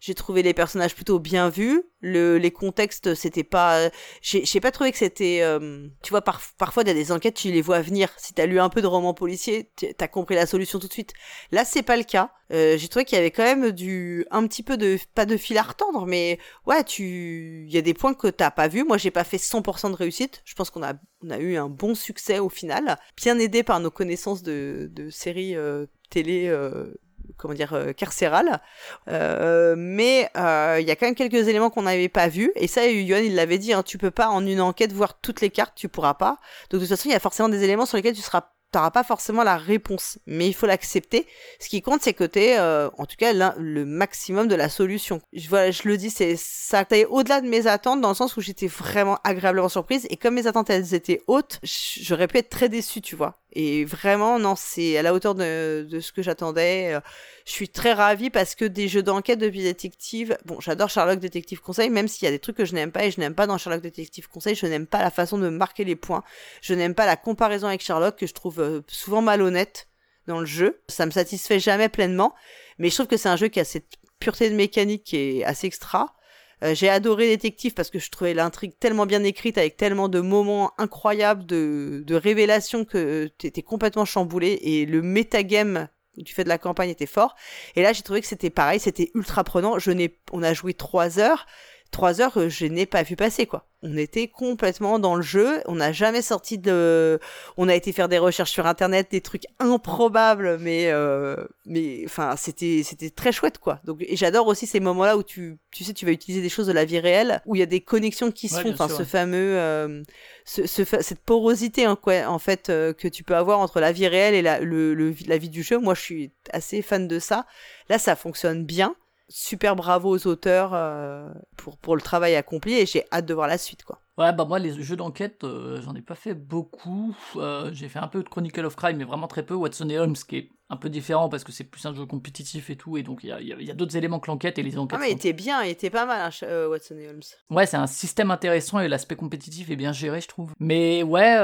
[0.00, 1.82] J'ai trouvé les personnages plutôt bien vus.
[2.00, 3.90] Le, les contextes, c'était pas.
[4.22, 5.40] J'ai pas trouvé que c'était.
[5.42, 8.10] Euh, tu vois, parfois, il y a des enquêtes, tu les vois venir.
[8.16, 11.14] Si t'as lu un peu de romans policiers, t'as compris la solution tout de suite.
[11.50, 12.30] Là, c'est pas le cas.
[12.52, 14.26] Euh, J'ai trouvé qu'il y avait quand même du.
[14.30, 14.98] Un petit peu de.
[15.14, 17.64] Pas de fil à retendre, mais ouais, tu.
[17.66, 18.84] Il y a des points que t'as pas vus.
[18.84, 20.42] Moi, j'ai pas fait 100% de réussite.
[20.44, 22.98] Je pense qu'on a, on a eu un bon succès au final.
[23.16, 26.94] Bien aidé par nos connaissances de, de séries euh, télé euh,
[27.36, 28.60] comment dire euh, carcérale
[29.08, 32.66] euh, mais euh, il y a quand même quelques éléments qu'on n'avait pas vus et
[32.66, 35.50] ça Yuan il l'avait dit hein, tu peux pas en une enquête voir toutes les
[35.50, 36.38] cartes tu pourras pas
[36.70, 38.42] donc de toute façon il y a forcément des éléments sur lesquels tu seras
[38.72, 41.26] t'auras pas forcément la réponse, mais il faut l'accepter.
[41.60, 45.20] Ce qui compte, c'est que t'es, euh, en tout cas, le maximum de la solution.
[45.32, 48.36] Je, voilà, je le dis, c'est ça été au-delà de mes attentes, dans le sens
[48.36, 52.50] où j'étais vraiment agréablement surprise, et comme mes attentes, elles étaient hautes, j'aurais pu être
[52.50, 53.38] très déçue, tu vois.
[53.58, 57.00] Et vraiment, non, c'est à la hauteur de, ce que j'attendais.
[57.46, 61.62] Je suis très ravie parce que des jeux d'enquête depuis détective, bon, j'adore Sherlock Détective
[61.62, 63.46] Conseil, même s'il y a des trucs que je n'aime pas et je n'aime pas
[63.46, 66.22] dans Sherlock Détective Conseil, je n'aime pas la façon de marquer les points.
[66.60, 69.88] Je n'aime pas la comparaison avec Sherlock que je trouve euh, souvent malhonnête
[70.26, 70.82] dans le jeu.
[70.88, 72.34] Ça me satisfait jamais pleinement,
[72.76, 73.86] mais je trouve que c'est un jeu qui a cette
[74.20, 76.14] pureté de mécanique qui est assez extra.
[76.62, 80.20] Euh, j'ai adoré Détective parce que je trouvais l'intrigue tellement bien écrite avec tellement de
[80.20, 86.48] moments incroyables de, de révélations que t'étais complètement chamboulé et le metagame du fait de
[86.48, 87.34] la campagne était fort.
[87.74, 89.78] Et là, j'ai trouvé que c'était pareil, c'était ultra prenant.
[89.78, 91.46] Je n'ai, on a joué trois heures
[91.90, 93.66] trois heures, euh, je n'ai pas vu passer, quoi.
[93.82, 97.20] On était complètement dans le jeu, on n'a jamais sorti de...
[97.56, 100.86] On a été faire des recherches sur Internet, des trucs improbables, mais...
[100.90, 103.80] Euh, mais enfin, c'était c'était très chouette, quoi.
[103.84, 106.66] Donc, et j'adore aussi ces moments-là où tu, tu sais, tu vas utiliser des choses
[106.66, 109.04] de la vie réelle, où il y a des connexions qui se font, enfin, ce
[109.04, 109.56] fameux...
[109.56, 110.02] Euh,
[110.44, 114.34] ce, cette porosité, hein, quoi, en fait, que tu peux avoir entre la vie réelle
[114.34, 115.78] et la, le, la vie du jeu.
[115.78, 117.46] Moi, je suis assez fan de ça.
[117.88, 118.96] Là, ça fonctionne bien
[119.28, 123.58] super bravo aux auteurs euh, pour, le travail accompli et j'ai hâte de voir la
[123.58, 124.00] suite quoi.
[124.18, 127.14] Ouais, bah moi, les jeux d'enquête, euh, j'en ai pas fait beaucoup.
[127.36, 129.52] Euh, j'ai fait un peu de Chronicle of Crime, mais vraiment très peu.
[129.52, 132.70] Watson et Holmes, qui est un peu différent parce que c'est plus un jeu compétitif
[132.70, 134.78] et tout, et donc il y a, y a d'autres éléments que l'enquête et les
[134.78, 134.98] enquêtes.
[134.98, 137.20] Ah, mais il était bien, il était pas mal, hein, euh, Watson et Holmes.
[137.50, 140.52] Ouais, c'est un système intéressant et l'aspect compétitif est bien géré, je trouve.
[140.58, 141.34] Mais ouais,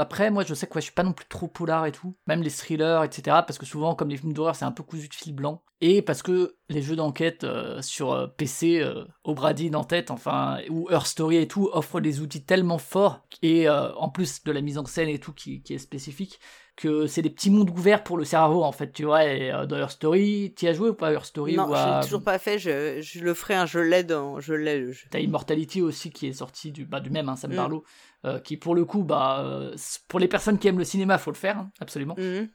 [0.00, 2.42] après, moi, je sais que je suis pas non plus trop polar et tout, même
[2.42, 5.14] les thrillers, etc., parce que souvent, comme les films d'horreur, c'est un peu cousu de
[5.14, 5.62] fil blanc.
[5.80, 7.46] Et parce que les jeux d'enquête
[7.82, 8.82] sur PC,
[9.24, 13.68] Obradine en tête, enfin, ou Earth Story et tout, offrent des outils tellement forts, et
[13.68, 16.40] euh, en plus de la mise en scène et tout qui, est spécifique,
[16.76, 19.24] que c'est des petits mondes ouverts pour le cerveau en fait, tu vois.
[19.24, 21.96] Et euh, dans Your Story, tu as joué ou pas Your Story Non, ou je
[21.96, 24.40] l'ai toujours pas fait, je, le ferai, un je l'ai dans.
[24.40, 25.06] Je l'ai le jeu.
[25.10, 27.56] T'as Immortality aussi qui est sorti du, bah, du même, hein, Sam mm.
[27.56, 27.84] Barlow,
[28.24, 29.70] euh, qui pour le coup, bah,
[30.08, 32.16] pour les personnes qui aiment le cinéma, faut le faire, hein, absolument.
[32.18, 32.48] Mm.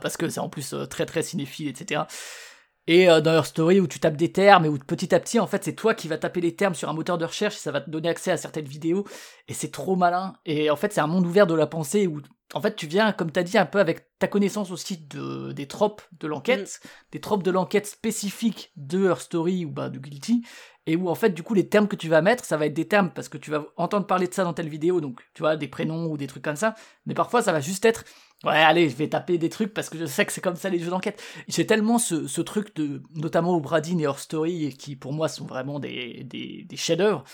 [0.00, 2.02] parce que c'est en plus très très cinéphile, etc.
[2.88, 5.40] Et euh, dans Your Story où tu tapes des termes et où petit à petit
[5.40, 7.58] en fait c'est toi qui vas taper les termes sur un moteur de recherche et
[7.58, 9.04] ça va te donner accès à certaines vidéos
[9.48, 12.20] et c'est trop malin et en fait c'est un monde ouvert de la pensée où
[12.54, 15.66] en fait tu viens comme t'as dit un peu avec ta connaissance aussi de des
[15.66, 16.88] tropes de l'enquête, mm.
[17.12, 20.44] des tropes de l'enquête spécifiques de Her Story ou bah de Guilty
[20.86, 22.74] et où en fait du coup les termes que tu vas mettre ça va être
[22.74, 25.42] des termes parce que tu vas entendre parler de ça dans telle vidéo donc tu
[25.42, 28.04] vois des prénoms ou des trucs comme ça mais parfois ça va juste être
[28.46, 30.68] Ouais, allez, je vais taper des trucs parce que je sais que c'est comme ça
[30.68, 31.20] les jeux d'enquête.
[31.48, 35.46] J'ai tellement ce, truc de, notamment au Bradin et Her Story, qui pour moi sont
[35.46, 37.24] vraiment des, des, chefs-d'œuvre,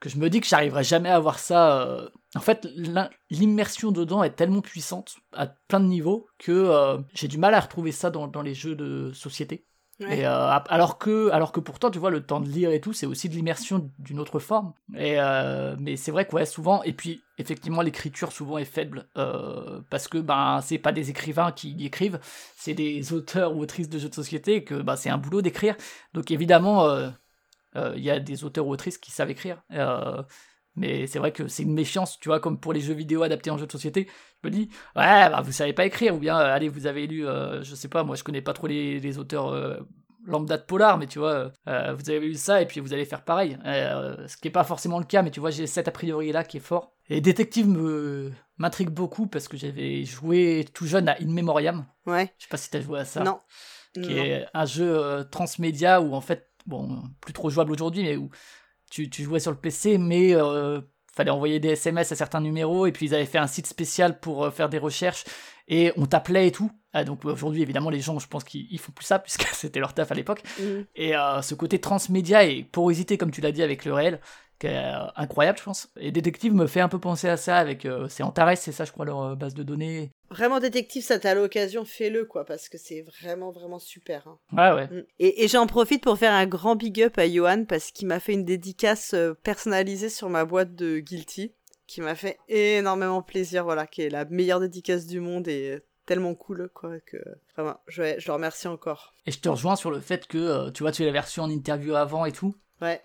[0.00, 1.82] que je me dis que j'arriverai jamais à voir ça.
[1.88, 2.10] Euh.
[2.34, 2.68] En fait,
[3.30, 7.60] l'immersion dedans est tellement puissante à plein de niveaux que euh, j'ai du mal à
[7.60, 9.64] retrouver ça dans les jeux de société.
[10.08, 12.92] Et euh, alors que, alors que pourtant, tu vois, le temps de lire et tout,
[12.92, 14.72] c'est aussi de l'immersion d'une autre forme.
[14.96, 19.80] Et euh, mais c'est vrai que souvent, et puis effectivement, l'écriture souvent est faible euh,
[19.90, 22.18] parce que ben c'est pas des écrivains qui écrivent,
[22.56, 25.76] c'est des auteurs ou autrices de jeux de société que ben, c'est un boulot d'écrire.
[26.14, 26.88] Donc évidemment,
[27.76, 29.62] il y a des auteurs ou autrices qui savent écrire.
[30.76, 33.50] Mais c'est vrai que c'est une méfiance, tu vois, comme pour les jeux vidéo adaptés
[33.50, 34.08] en jeux de société.
[34.42, 37.06] Je me dis, ouais, bah, vous savez pas écrire, ou bien, euh, allez, vous avez
[37.06, 39.76] lu, euh, je sais pas, moi je connais pas trop les, auteurs euh,
[40.24, 43.24] lambda de polar, mais tu vois, vous avez lu ça et puis vous allez faire
[43.24, 43.58] pareil.
[43.64, 46.44] ce qui est pas forcément le cas, mais tu vois, j'ai cet a priori là
[46.44, 46.92] qui est fort.
[47.08, 51.86] Et Détective me m'intrigue beaucoup parce que j'avais joué tout jeune à In Memoriam.
[52.06, 52.32] Ouais.
[52.38, 53.24] Je sais pas si t'as joué à ça.
[53.24, 53.40] Non.
[53.94, 58.30] Qui est un jeu transmédia où en fait, bon, plus trop jouable aujourd'hui, mais où
[58.90, 60.80] tu, jouais sur le PC, mais euh,
[61.14, 64.20] fallait envoyer des SMS à certains numéros, et puis ils avaient fait un site spécial
[64.20, 65.24] pour euh, faire des recherches,
[65.68, 66.70] et on t'appelait et tout.
[66.92, 69.94] Ah, donc aujourd'hui, évidemment, les gens, je pense qu'ils font plus ça, puisque c'était leur
[69.94, 70.42] taf à l'époque.
[70.58, 70.86] Mhm.
[70.96, 74.20] Et euh, ce côté transmédia et porosité, comme tu l'as dit, avec le réel,
[74.64, 75.88] euh, incroyable, je pense.
[75.98, 77.86] Et Détective me fait un peu penser à ça avec.
[77.86, 80.10] Euh, c'est Antares, c'est ça, je crois, leur euh, base de données.
[80.30, 84.26] Vraiment, Détective, ça t'as l'occasion, fais-le, quoi, parce que c'est vraiment, vraiment super.
[84.28, 84.38] Hein.
[84.52, 84.86] Ouais, ouais.
[84.86, 85.04] Mm.
[85.18, 88.34] Et, j'en profite pour faire un grand big up à Johan, parce qu'il m'a fait
[88.34, 91.54] une dédicace personnalisée sur ma boîte de Guilty,
[91.86, 96.34] qui m'a fait énormément plaisir, voilà, qui est la meilleure dédicace du monde et tellement
[96.34, 97.18] cool quoi que
[97.54, 99.14] vraiment je, je le remercie encore.
[99.26, 101.94] Et je te rejoins sur le fait que tu vois tu l'avais reçu en interview
[101.94, 102.54] avant et tout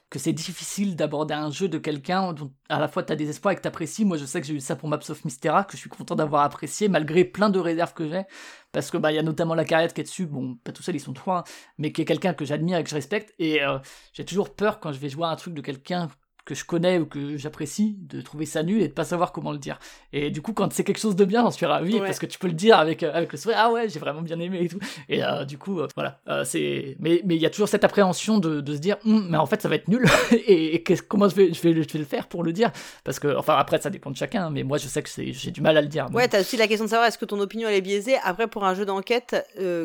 [0.10, 3.30] que c'est difficile d'aborder un jeu de quelqu'un dont à la fois tu as des
[3.30, 4.06] espoirs et que tu apprécies.
[4.06, 6.16] Moi, je sais que j'ai eu ça pour Maps of Mystera, que je suis content
[6.16, 8.24] d'avoir apprécié, malgré plein de réserves que j'ai.
[8.72, 10.84] Parce que bah il y a notamment la carrière qui est dessus, bon, pas tout
[10.84, 11.44] seul, ils sont trois, hein,
[11.78, 13.34] mais qui est quelqu'un que j'admire et que je respecte.
[13.40, 13.80] Et euh,
[14.14, 16.10] j'ai toujours peur quand je vais jouer un truc de quelqu'un
[16.46, 19.52] que je connais ou que j'apprécie, de trouver ça nul et de pas savoir comment
[19.52, 19.80] le dire.
[20.14, 22.38] Et du coup, quand c'est quelque chose de bien, j'en suis ravi parce que tu
[22.38, 24.70] peux le dire avec, euh, avec le sourire, ah ouais, j'ai vraiment bien aimé et
[24.70, 24.80] tout.
[25.10, 26.96] Et euh, du coup, euh, voilà, c'est.
[27.00, 29.62] Mais il y a toujours cette appréhension de, de se dire, hum, mais en fait,
[29.62, 32.44] ça va être nul et, comment je vais, je, vais, je vais le faire pour
[32.44, 32.72] le dire?
[33.04, 35.62] Parce que, enfin, après, ça dépend de chacun, mais moi, je sais que j'ai du
[35.62, 36.08] mal à le dire.
[36.14, 38.18] Ouais, t'as aussi la question de savoir est-ce que ton opinion elle est biaisée?
[38.24, 39.36] Après, pour un jeu d'enquête,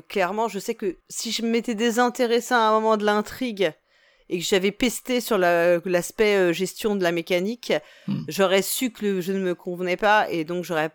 [0.09, 3.73] clairement, je sais que si je m'étais désintéressé à un moment de l'intrigue,
[4.31, 7.73] et que j'avais pesté sur l'aspect euh, gestion de la mécanique,
[8.07, 8.23] hmm.
[8.29, 10.91] j'aurais su que le jeu ne me convenait pas et donc j'aurais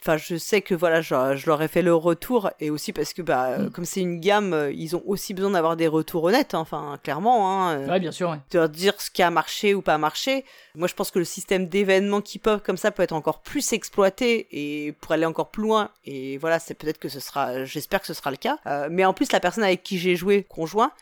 [0.00, 3.12] Enfin, je sais que voilà, je, je, leur ai fait le retour et aussi parce
[3.12, 3.70] que bah, hmm.
[3.70, 6.54] comme c'est une gamme, euh, ils ont aussi besoin d'avoir des retours honnêtes.
[6.54, 7.68] Hein, enfin, clairement.
[7.68, 8.30] Hein, euh, ouais, bien sûr.
[8.30, 8.38] Ouais.
[8.50, 10.46] De leur dire ce qui a marché ou pas marché.
[10.74, 13.74] Moi, je pense que le système d'événements qui pop comme ça peut être encore plus
[13.74, 15.90] exploité et pour aller encore plus loin.
[16.06, 17.66] Et voilà, c'est peut-être que ce sera.
[17.66, 18.56] J'espère que ce sera le cas.
[18.90, 20.92] mais en plus, la personne avec qui j'ai joué conjoint,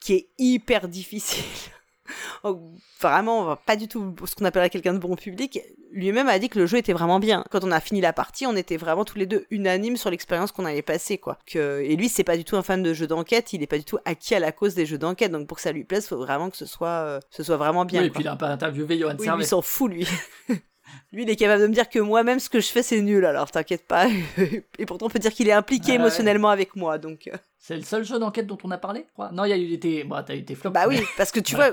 [0.00, 1.44] qui est hyper difficile.
[3.00, 5.60] vraiment, pas du tout ce qu'on appellerait quelqu'un de bon public.
[5.92, 7.44] Lui-même a dit que le jeu était vraiment bien.
[7.50, 10.52] Quand on a fini la partie, on était vraiment tous les deux unanimes sur l'expérience
[10.52, 11.38] qu'on avait passée, quoi.
[11.46, 11.80] Que...
[11.82, 13.84] Et lui, c'est pas du tout un fan de jeux d'enquête, il est pas du
[13.84, 15.32] tout acquis à la cause des jeux d'enquête.
[15.32, 17.84] Donc pour que ça lui plaise, faut vraiment que ce soit, euh, ce soit vraiment
[17.84, 18.00] bien.
[18.00, 20.06] Oui, et puis il a pas interviewé Johan oui, lui s'en fout, lui.
[21.12, 23.24] Lui, il est capable de me dire que moi-même, ce que je fais, c'est nul,
[23.24, 24.08] alors t'inquiète pas.
[24.78, 27.28] Et pourtant, on peut dire qu'il est impliqué émotionnellement avec moi, donc.
[27.28, 27.36] Euh.
[27.58, 30.04] C'est le seul jeu d'enquête dont on a parlé Non, il y a eu des,
[30.04, 30.72] bah, as eu des flops.
[30.72, 31.72] Bah oui, parce que tu vois,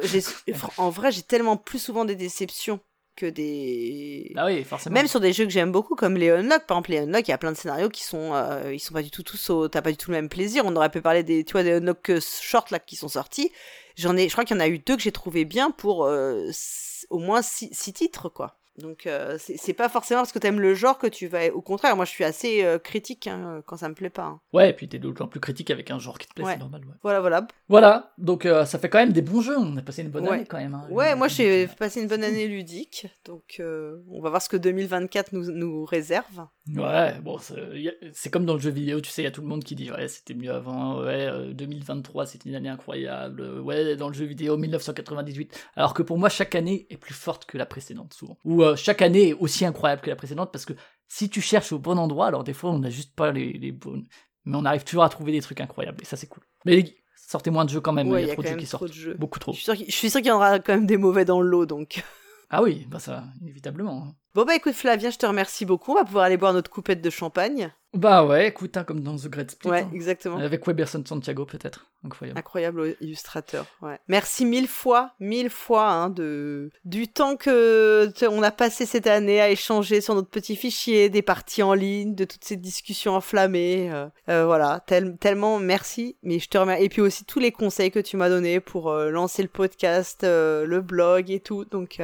[0.77, 2.79] en vrai, j'ai tellement plus souvent des déceptions
[3.15, 4.31] que des.
[4.37, 4.93] Ah oui, forcément.
[4.93, 6.65] Même sur des jeux que j'aime beaucoup, comme les Unlock.
[6.65, 8.93] Par exemple, les Unlock, il y a plein de scénarios qui sont, euh, ils sont
[8.93, 9.67] pas du tout tous au.
[9.67, 10.63] T'as pas du tout le même plaisir.
[10.65, 13.51] On aurait pu parler des, tu vois, des Unlock short là qui sont sortis.
[13.97, 16.05] J'en ai, je crois qu'il y en a eu deux que j'ai trouvé bien pour
[16.05, 16.49] euh,
[17.09, 18.59] au moins six, six titres, quoi.
[18.77, 21.47] Donc euh, c'est pas forcément parce que t'aimes le genre que tu vas.
[21.47, 24.25] Au contraire, moi je suis assez euh, critique hein, quand ça me plaît pas.
[24.25, 24.41] Hein.
[24.53, 26.81] Ouais, et puis t'es d'autant plus critique avec un genre qui te plaît, c'est normal.
[27.01, 27.47] Voilà, voilà.
[27.69, 29.57] Voilà, donc euh, ça fait quand même des bons jeux.
[29.57, 30.75] On a passé une bonne année quand même.
[30.75, 34.57] Hein, ouais, moi j'ai passé une bonne année ludique, donc on va voir ce que
[34.57, 36.45] 2024 nous, nous réserve.
[36.75, 37.37] Ouais, bon,
[38.13, 39.75] c'est comme dans le jeu vidéo, tu sais, il y a tout le monde qui
[39.75, 44.25] dit ouais, c'était mieux avant, ouais, 2023 c'était une année incroyable, ouais, dans le jeu
[44.25, 45.57] vidéo 1998.
[45.75, 48.37] Alors que pour moi, chaque année est plus forte que la précédente, souvent.
[48.45, 50.73] Ou euh, chaque année est aussi incroyable que la précédente parce que
[51.07, 53.71] si tu cherches au bon endroit, alors des fois on n'a juste pas les, les
[53.71, 54.05] bonnes.
[54.45, 56.43] Mais on arrive toujours à trouver des trucs incroyables et ça c'est cool.
[56.65, 58.91] Mais sortez moins de jeux quand même, il y a, trop de jeux qui sortent.
[59.17, 59.53] Beaucoup trop.
[59.53, 62.03] Je suis sûr qu'il y en aura quand même des mauvais dans le lot donc.
[62.49, 64.15] Ah oui, bah ça, inévitablement.
[64.37, 65.93] Bon bah écoute Flavien, je te remercie beaucoup.
[65.93, 67.73] On va pouvoir aller boire notre coupette de champagne.
[67.95, 69.67] Bah ouais, écoute, hein, comme dans The Great Split.
[69.67, 69.89] Ouais, hein.
[69.95, 70.37] exactement.
[70.37, 71.87] Avec Weberson Santiago peut-être.
[72.05, 72.37] Incroyable.
[72.37, 73.65] Incroyable illustrateur.
[73.81, 73.97] Ouais.
[74.07, 79.41] Merci mille fois, mille fois hein, de du temps que on a passé cette année
[79.41, 83.91] à échanger sur notre petit fichier, des parties en ligne, de toutes ces discussions enflammées.
[83.91, 86.15] Euh, euh, voilà, tellement merci.
[86.21, 86.83] Mais je te remercie.
[86.83, 90.19] Et puis aussi tous les conseils que tu m'as donnés pour euh, lancer le podcast,
[90.21, 91.65] le blog et tout.
[91.65, 91.99] Donc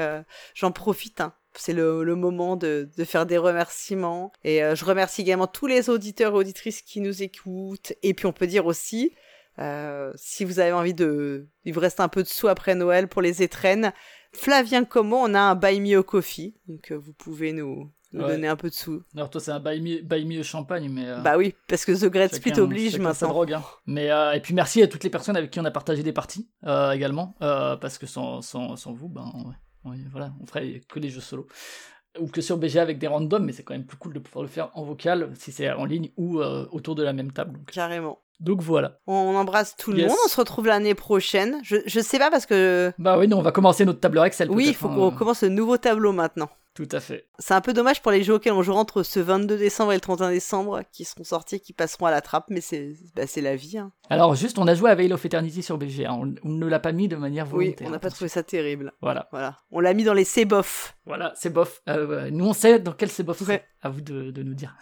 [0.56, 1.22] j'en profite.
[1.22, 4.32] Hein c'est le, moment de, faire des remerciements.
[4.44, 7.94] Et euh, je remercie également tous les auditeurs et auditrices qui nous écoutent.
[8.02, 9.12] Et puis on peut dire aussi,
[9.60, 11.48] euh, si vous avez envie de...
[11.66, 13.94] Il vous reste un peu de sous après Noël pour les étrennes.
[14.32, 16.56] Flavien Comment, on a un Buy Me a Coffee.
[16.68, 19.04] Donc euh, vous pouvez nous, donner un peu de sous.
[19.16, 21.06] Alors toi c'est un Buy Me, champagne, mais...
[21.24, 23.30] Bah oui, parce que The Great Split oblige maintenant.
[23.30, 23.64] drogue, hein.
[23.86, 26.50] Mais, et puis merci à toutes les personnes avec qui on a partagé des parties
[26.64, 27.36] également.
[27.40, 29.32] parce que sans, sans, sans vous, ben...
[29.46, 29.56] Ouais
[30.12, 31.48] voilà, on ferait que des jeux solo.
[32.20, 34.44] Ou que sur BGA avec des randoms, mais c'est quand même plus cool de pouvoir
[34.44, 37.60] le faire en vocal, si c'est en ligne ou euh, autour de la même table.
[37.72, 38.23] Carrément.
[38.40, 39.00] Donc voilà.
[39.08, 41.60] On embrasse tout le monde, on se retrouve l'année prochaine.
[41.64, 42.92] Je, je sais pas parce que.
[42.98, 44.50] Bah oui, nous on va commencer notre tableur Excel.
[44.52, 45.16] Oui, il faut qu'on euh.
[45.16, 46.50] commence le nouveau tableau maintenant.
[46.74, 47.28] Tout à fait.
[47.38, 49.96] C'est un peu dommage pour les jeux auxquels on jouera entre ce 22 décembre et
[49.96, 53.56] le 31 décembre, qui seront sortis, qui passeront à la trappe, mais c'est bah, la
[53.56, 53.78] vie.
[53.78, 53.92] Hein.
[54.10, 56.92] Alors juste, on a joué à Veil of Eternity sur BGA, on, ne l'a pas
[56.92, 57.76] mis de manière volontaire.
[57.82, 58.92] Oui, on n'a pas trouvé ça terrible.
[59.02, 59.28] Voilà.
[59.32, 59.58] voilà.
[59.72, 60.98] On l'a mis dans les C-bof.
[61.06, 61.84] Voilà, C-bof.
[61.90, 63.64] Euh, nous on sait dans quel C-bof c'est.
[63.84, 64.76] À vous de, de, nous dire.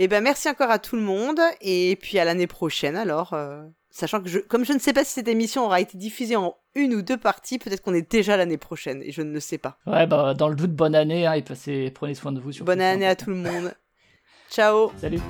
[0.00, 3.32] Eh ben merci encore à tout le monde, et puis à l'année prochaine alors.
[3.32, 6.36] Euh, Sachant que, je, comme je ne sais pas si cette émission aura été diffusée
[6.36, 9.40] en une ou deux parties, peut-être qu'on est déjà l'année prochaine, et je ne le
[9.40, 9.78] sais pas.
[9.86, 12.52] Ouais, bah, dans le doute, bonne année, hein, et passez, prenez soin de vous.
[12.62, 13.74] Bonne année à tout le monde.
[14.50, 15.20] Ciao Salut